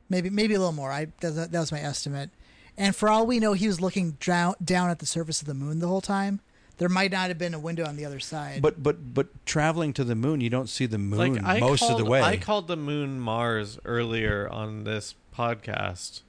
[0.08, 0.90] maybe maybe a little more.
[0.90, 2.30] I that, that was my estimate.
[2.78, 5.54] And for all we know, he was looking down down at the surface of the
[5.54, 6.40] moon the whole time.
[6.78, 8.62] There might not have been a window on the other side.
[8.62, 11.92] But but but traveling to the moon, you don't see the moon Like most called,
[11.92, 12.22] of the way.
[12.22, 16.22] I called the moon Mars earlier on this podcast.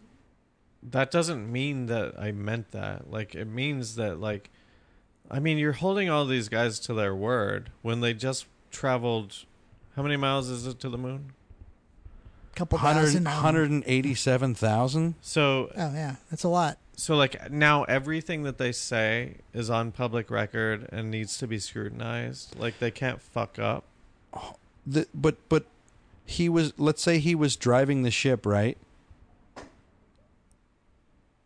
[0.83, 3.09] That doesn't mean that I meant that.
[3.09, 4.49] Like it means that like
[5.31, 9.45] I mean you're holding all these guys to their word when they just traveled
[9.95, 11.31] how many miles is it to the moon?
[12.55, 13.27] couple 100 thousand.
[13.27, 15.15] um, 187,000.
[15.21, 16.77] So Oh yeah, that's a lot.
[16.97, 21.59] so like now everything that they say is on public record and needs to be
[21.59, 22.59] scrutinized.
[22.59, 23.85] Like they can't fuck up.
[24.85, 25.65] The, but but
[26.25, 28.77] he was let's say he was driving the ship, right?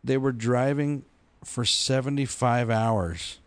[0.02, 1.04] They were driving
[1.44, 3.38] for 75 hours.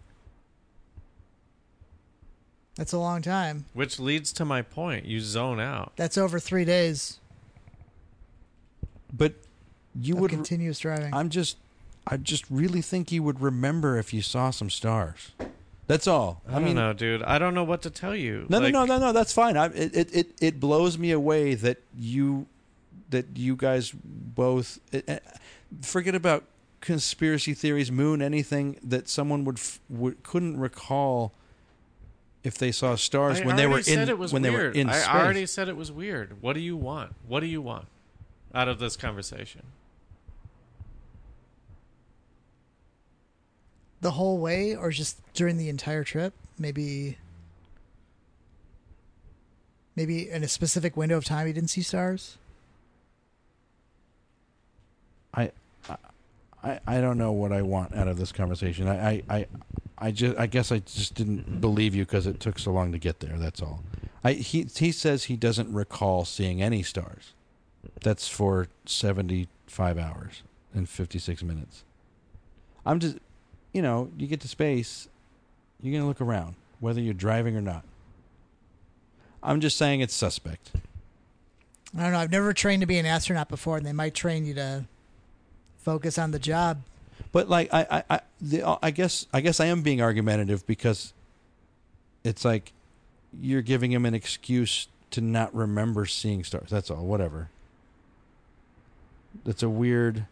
[2.79, 3.65] That's a long time.
[3.73, 5.03] Which leads to my point.
[5.05, 5.91] You zone out.
[5.97, 7.19] That's over three days
[9.11, 9.33] But
[9.93, 11.13] you of would continuous driving.
[11.13, 11.57] I'm just
[12.07, 15.31] I just really think you would remember if you saw some stars.
[15.87, 16.41] That's all.
[16.47, 17.21] I, don't know, dude.
[17.23, 18.45] I don't know what to tell you.
[18.47, 19.11] No, Like, no, no, no, no.
[19.11, 19.57] That's fine.
[19.57, 22.45] I, it, it, it, it blows me away that you,
[23.09, 25.19] that you guys both eh, eh,
[25.81, 26.45] forget about
[26.79, 31.33] conspiracy theories, moon, anything that someone would, f- would couldn't recall
[32.43, 34.49] if they saw stars I when they were already in said it was when they
[34.49, 34.77] were weird.
[34.77, 35.07] in I space.
[35.15, 36.41] already said it was weird.
[36.41, 37.13] What do you want?
[37.27, 37.87] What do you want
[38.53, 39.63] out of this conversation?
[44.01, 46.33] the whole way, or just during the entire trip?
[46.57, 47.17] Maybe.
[49.95, 52.37] Maybe in a specific window of time, he didn't see stars.
[55.33, 55.51] I,
[56.63, 58.87] I, I don't know what I want out of this conversation.
[58.87, 59.47] I, I, I,
[60.01, 62.97] I just, I guess I just didn't believe you because it took so long to
[62.97, 63.37] get there.
[63.37, 63.83] That's all.
[64.23, 67.33] I, he, he says he doesn't recall seeing any stars.
[68.01, 71.83] That's for seventy-five hours and fifty-six minutes.
[72.85, 73.17] I'm just,
[73.73, 75.07] you know, you get to space,
[75.81, 77.83] you're gonna look around, whether you're driving or not.
[79.41, 80.71] I'm just saying it's suspect.
[81.97, 82.19] I don't know.
[82.19, 84.85] I've never trained to be an astronaut before, and they might train you to
[85.77, 86.81] focus on the job.
[87.31, 91.13] But like I I I, the, I guess I guess I am being argumentative because
[92.23, 92.73] it's like
[93.39, 96.69] you're giving him an excuse to not remember seeing stars.
[96.69, 97.05] That's all.
[97.05, 97.49] Whatever.
[99.45, 100.25] That's a weird.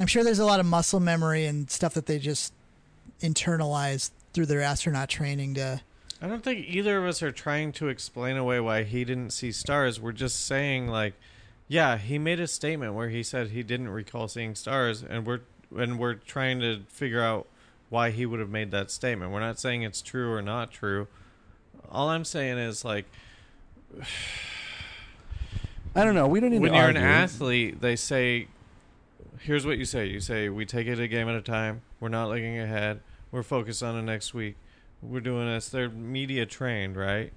[0.00, 2.52] I'm sure there's a lot of muscle memory and stuff that they just
[3.20, 5.80] internalize through their astronaut training to.
[6.20, 9.52] I don't think either of us are trying to explain away why he didn't see
[9.52, 10.00] stars.
[10.00, 11.14] We're just saying like,
[11.72, 15.40] yeah, he made a statement where he said he didn't recall seeing stars, and we're
[15.74, 17.46] and we're trying to figure out
[17.88, 19.32] why he would have made that statement.
[19.32, 21.08] We're not saying it's true or not true.
[21.90, 23.06] All I'm saying is like
[25.96, 26.26] I don't know.
[26.26, 27.00] We don't need when to you're argue.
[27.00, 28.48] an athlete, they say,
[29.38, 30.04] here's what you say.
[30.06, 31.80] You say, we take it a game at a time.
[32.00, 33.00] We're not looking ahead.
[33.30, 34.56] We're focused on the next week.
[35.00, 35.70] We're doing this.
[35.70, 37.32] They're media trained, right?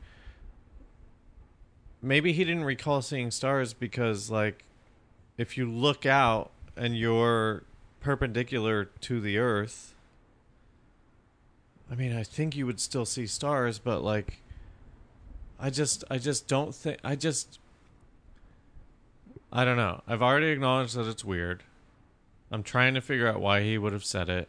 [2.02, 4.64] Maybe he didn't recall seeing stars because, like,
[5.38, 7.64] if you look out and you're
[8.00, 9.96] perpendicular to the Earth,
[11.90, 14.42] I mean, I think you would still see stars, but like,
[15.60, 17.60] I just, I just don't think, I just,
[19.52, 20.02] I don't know.
[20.08, 21.64] I've already acknowledged that it's weird.
[22.52, 24.48] I'm trying to figure out why he would have said it,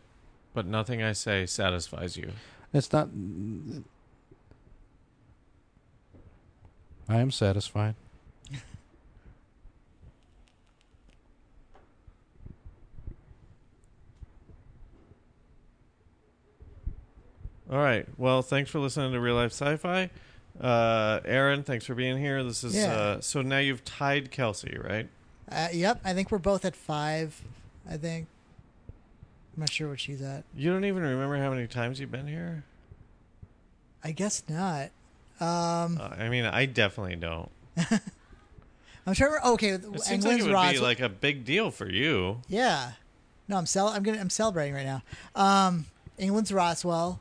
[0.55, 2.33] but nothing I say satisfies you.
[2.73, 3.08] It's not.
[7.08, 7.94] I am satisfied.
[17.70, 18.06] All right.
[18.16, 20.10] Well, thanks for listening to Real Life Sci-Fi.
[20.60, 22.42] Uh, Aaron, thanks for being here.
[22.44, 22.92] This is Yeah.
[22.94, 25.08] uh, so now you've tied Kelsey, right?
[25.50, 27.42] Uh, yep, I think we're both at five.
[27.88, 28.26] I think.
[29.56, 30.44] I'm not sure what she's at.
[30.54, 32.64] You don't even remember how many times you've been here.
[34.04, 34.90] I guess not.
[35.40, 37.50] Um, Uh, I mean, I definitely don't.
[39.06, 39.44] I'm sure.
[39.47, 40.73] Okay, It seems like England's it would Ross.
[40.73, 42.40] be like a big deal for you.
[42.48, 42.92] Yeah.
[43.48, 45.02] No, I'm cel- I'm gonna I'm celebrating right now.
[45.34, 45.86] Um,
[46.18, 47.20] England's Roswell.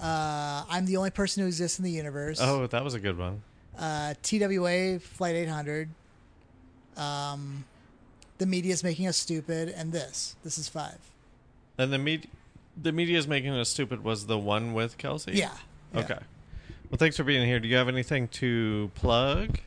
[0.00, 2.38] Uh, I'm the only person who exists in the universe.
[2.40, 3.42] Oh, that was a good one.
[3.78, 5.90] Uh, TWA Flight 800.
[6.96, 7.64] Um,
[8.38, 10.36] the is making us stupid, and this.
[10.42, 10.98] This is five.
[11.76, 12.28] And the med-
[12.80, 15.32] the media is making us stupid was the one with Kelsey.
[15.32, 15.50] Yeah.
[15.94, 16.00] yeah.
[16.00, 16.18] Okay.
[16.90, 17.60] Well, thanks for being here.
[17.60, 19.58] Do you have anything to plug?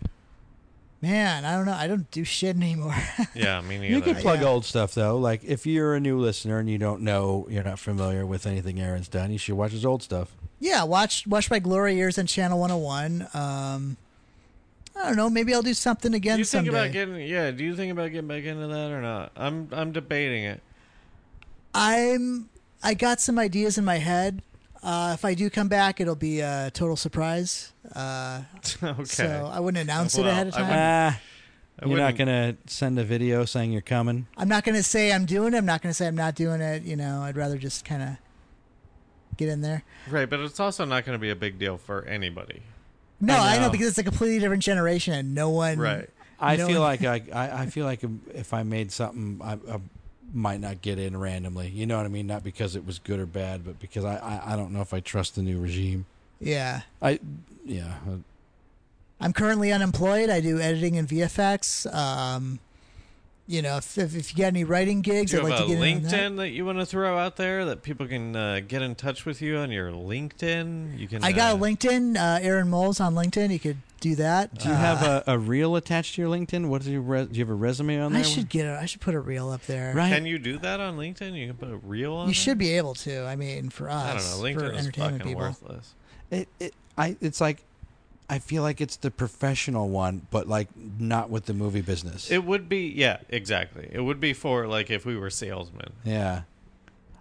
[1.02, 1.74] Man, I don't know.
[1.74, 2.96] I don't do shit anymore.
[3.36, 3.94] Yeah, me neither.
[3.96, 4.48] You can plug Yeah.
[4.48, 5.18] old stuff though.
[5.18, 8.80] Like if you're a new listener and you don't know, you're not familiar with anything
[8.80, 10.32] Aaron's done, you should watch his old stuff.
[10.60, 13.28] yeah, watch watch my glory years on Channel 101.
[13.34, 13.98] Um,
[14.96, 15.30] I don't know.
[15.30, 17.16] Maybe I'll do something again do you think about getting?
[17.28, 19.32] Yeah, do you think about getting back into that or not?
[19.36, 20.62] I'm I'm debating it.
[21.74, 22.50] I'm
[22.82, 24.42] I got some ideas in my head.
[24.84, 27.72] Uh, if I do come back, it'll be a total surprise.
[27.96, 28.42] Uh,
[28.84, 29.04] okay.
[29.06, 30.64] So I wouldn't announce it ahead of time.
[30.64, 31.20] wouldn't- Ah,
[31.82, 34.26] I you're not gonna send a video saying you're coming.
[34.38, 35.58] I'm not going to say I'm doing it.
[35.58, 36.84] I'm not going to say I'm not doing it.
[36.84, 38.10] You know, I'd rather just kind of
[39.38, 39.84] get in there.
[40.10, 42.62] Right, but it's also not going to be a big deal for anybody.
[43.20, 43.64] No, I I know.
[43.64, 43.70] know.
[43.72, 45.78] because it's a completely different generation and no one.
[45.78, 46.10] Right.
[46.40, 48.02] I No feel one- like I, I, I feel like
[48.34, 49.80] if I made something, I, I
[50.34, 51.70] might not get in randomly.
[51.70, 52.28] You know what I mean?
[52.28, 54.94] Not because it was good or bad, but because I, I, I don't know if
[54.94, 56.06] I trust the new regime.
[56.40, 56.82] Yeah.
[57.02, 57.20] I,
[57.64, 57.94] yeah,
[59.22, 60.30] I'm currently unemployed.
[60.30, 61.94] I do editing and VFX.
[61.94, 62.60] Um,
[63.48, 65.68] you know, if, if, if you got any writing gigs, Do you I'd have like
[65.68, 66.12] to a get in on that.
[66.12, 66.50] LinkedIn that.
[66.50, 69.58] you want to throw out there that people can uh, get in touch with you
[69.58, 70.98] on your LinkedIn?
[70.98, 71.24] You can.
[71.24, 73.52] I got a uh, LinkedIn, uh, Aaron Moles on LinkedIn.
[73.52, 74.54] You could do that.
[74.58, 76.68] do you Uh, have a, a reel attached to your LinkedIn?
[76.68, 78.22] What is your res- do you have a resume on there?
[78.22, 78.80] I should get a.
[78.80, 79.94] I should put a reel up there.
[79.96, 80.10] Right.
[80.14, 81.34] Can you do that on LinkedIn?
[81.38, 82.22] You can put a reel on.
[82.28, 82.34] You there?
[82.36, 83.24] should be able to.
[83.26, 84.04] I mean, for us,
[84.36, 84.60] I don't know.
[84.60, 85.42] for LinkedIn is entertainment fucking people.
[85.42, 85.94] worthless.
[86.32, 87.64] It, it, I, it's like,
[88.34, 92.32] I feel like it's the professional one, but like not with the movie business.
[92.32, 93.88] It would be, yeah, exactly.
[93.92, 95.94] It would be for like if we were salesmen.
[96.04, 96.42] Yeah.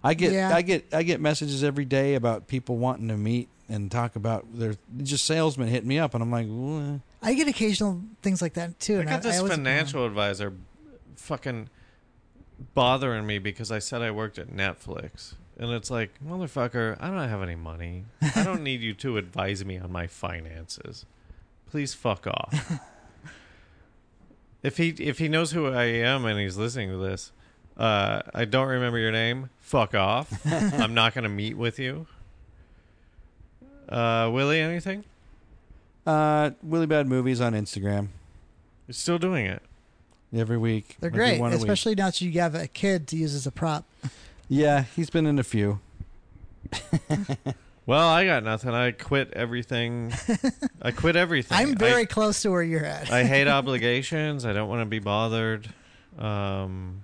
[0.03, 0.55] I get Yeah.
[0.55, 4.45] I get I get messages every day about people wanting to meet and talk about
[4.57, 6.97] their just salesmen hitting me up and I'm like, "What?" Eh.
[7.21, 8.97] I get occasional things like that too.
[8.97, 10.53] I and got this always- financial advisor
[11.15, 11.69] fucking
[12.73, 15.35] bothering me because I said I worked at Netflix.
[15.57, 18.05] And it's like, motherfucker, I don't have any money.
[18.35, 21.05] I don't need you to advise me on my finances.
[21.69, 22.79] Please fuck off.
[24.63, 27.31] if he if he knows who I am and he's listening to this,
[27.77, 29.49] uh, I don't remember your name.
[29.59, 30.45] Fuck off.
[30.45, 32.07] I'm not going to meet with you.
[33.89, 35.03] Uh, Willie, anything?
[36.05, 38.07] Uh, Willy Bad Movies on Instagram
[38.87, 39.61] You're still doing it.
[40.35, 40.97] every week.
[40.99, 41.61] They're I great, one a week.
[41.61, 43.85] especially now that you have a kid to use as a prop.
[44.53, 45.79] Yeah, he's been in a few.
[47.85, 48.69] Well, I got nothing.
[48.69, 50.13] I quit everything.
[50.81, 51.57] I quit everything.
[51.57, 53.11] I'm very I, close to where you're at.
[53.11, 54.45] I hate obligations.
[54.45, 55.67] I don't want to be bothered.
[56.17, 57.03] Um,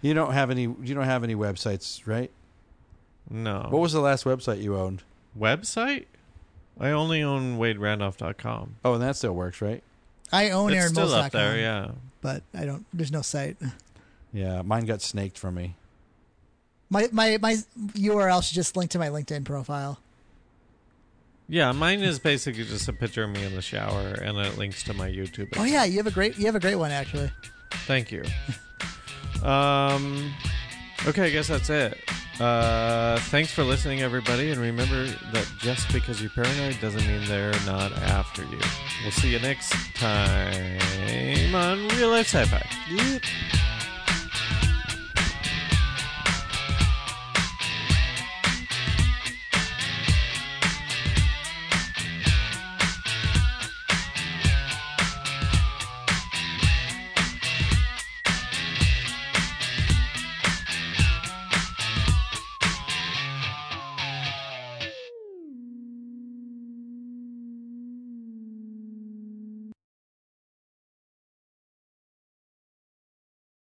[0.00, 0.62] You don't have any.
[0.62, 2.30] You don't have any websites, right?
[3.28, 3.66] no.
[3.70, 5.02] What was the last website you owned?
[5.36, 6.04] website?
[6.78, 8.76] I only own WadeRandolph.com.
[8.84, 9.82] Oh, and that still works, right?
[10.32, 11.58] I own it's still up there.
[11.58, 11.90] Yeah.
[12.20, 12.86] but I don't.
[12.94, 13.56] There's no site.
[14.32, 15.74] Yeah, mine got snaked from me.
[16.90, 17.56] My my my
[17.94, 19.98] URL should just link to my LinkedIn profile.
[21.50, 24.82] Yeah, mine is basically just a picture of me in the shower, and it links
[24.84, 25.48] to my YouTube.
[25.56, 27.30] Oh yeah, you have a great you have a great one actually.
[27.86, 28.24] Thank you.
[29.42, 30.32] Um,
[31.06, 31.98] okay, I guess that's it.
[32.40, 37.52] Uh, thanks for listening, everybody, and remember that just because you're paranoid doesn't mean they're
[37.66, 38.58] not after you.
[39.02, 42.64] We'll see you next time on Real Life Sci-Fi.
[42.90, 43.22] Yep.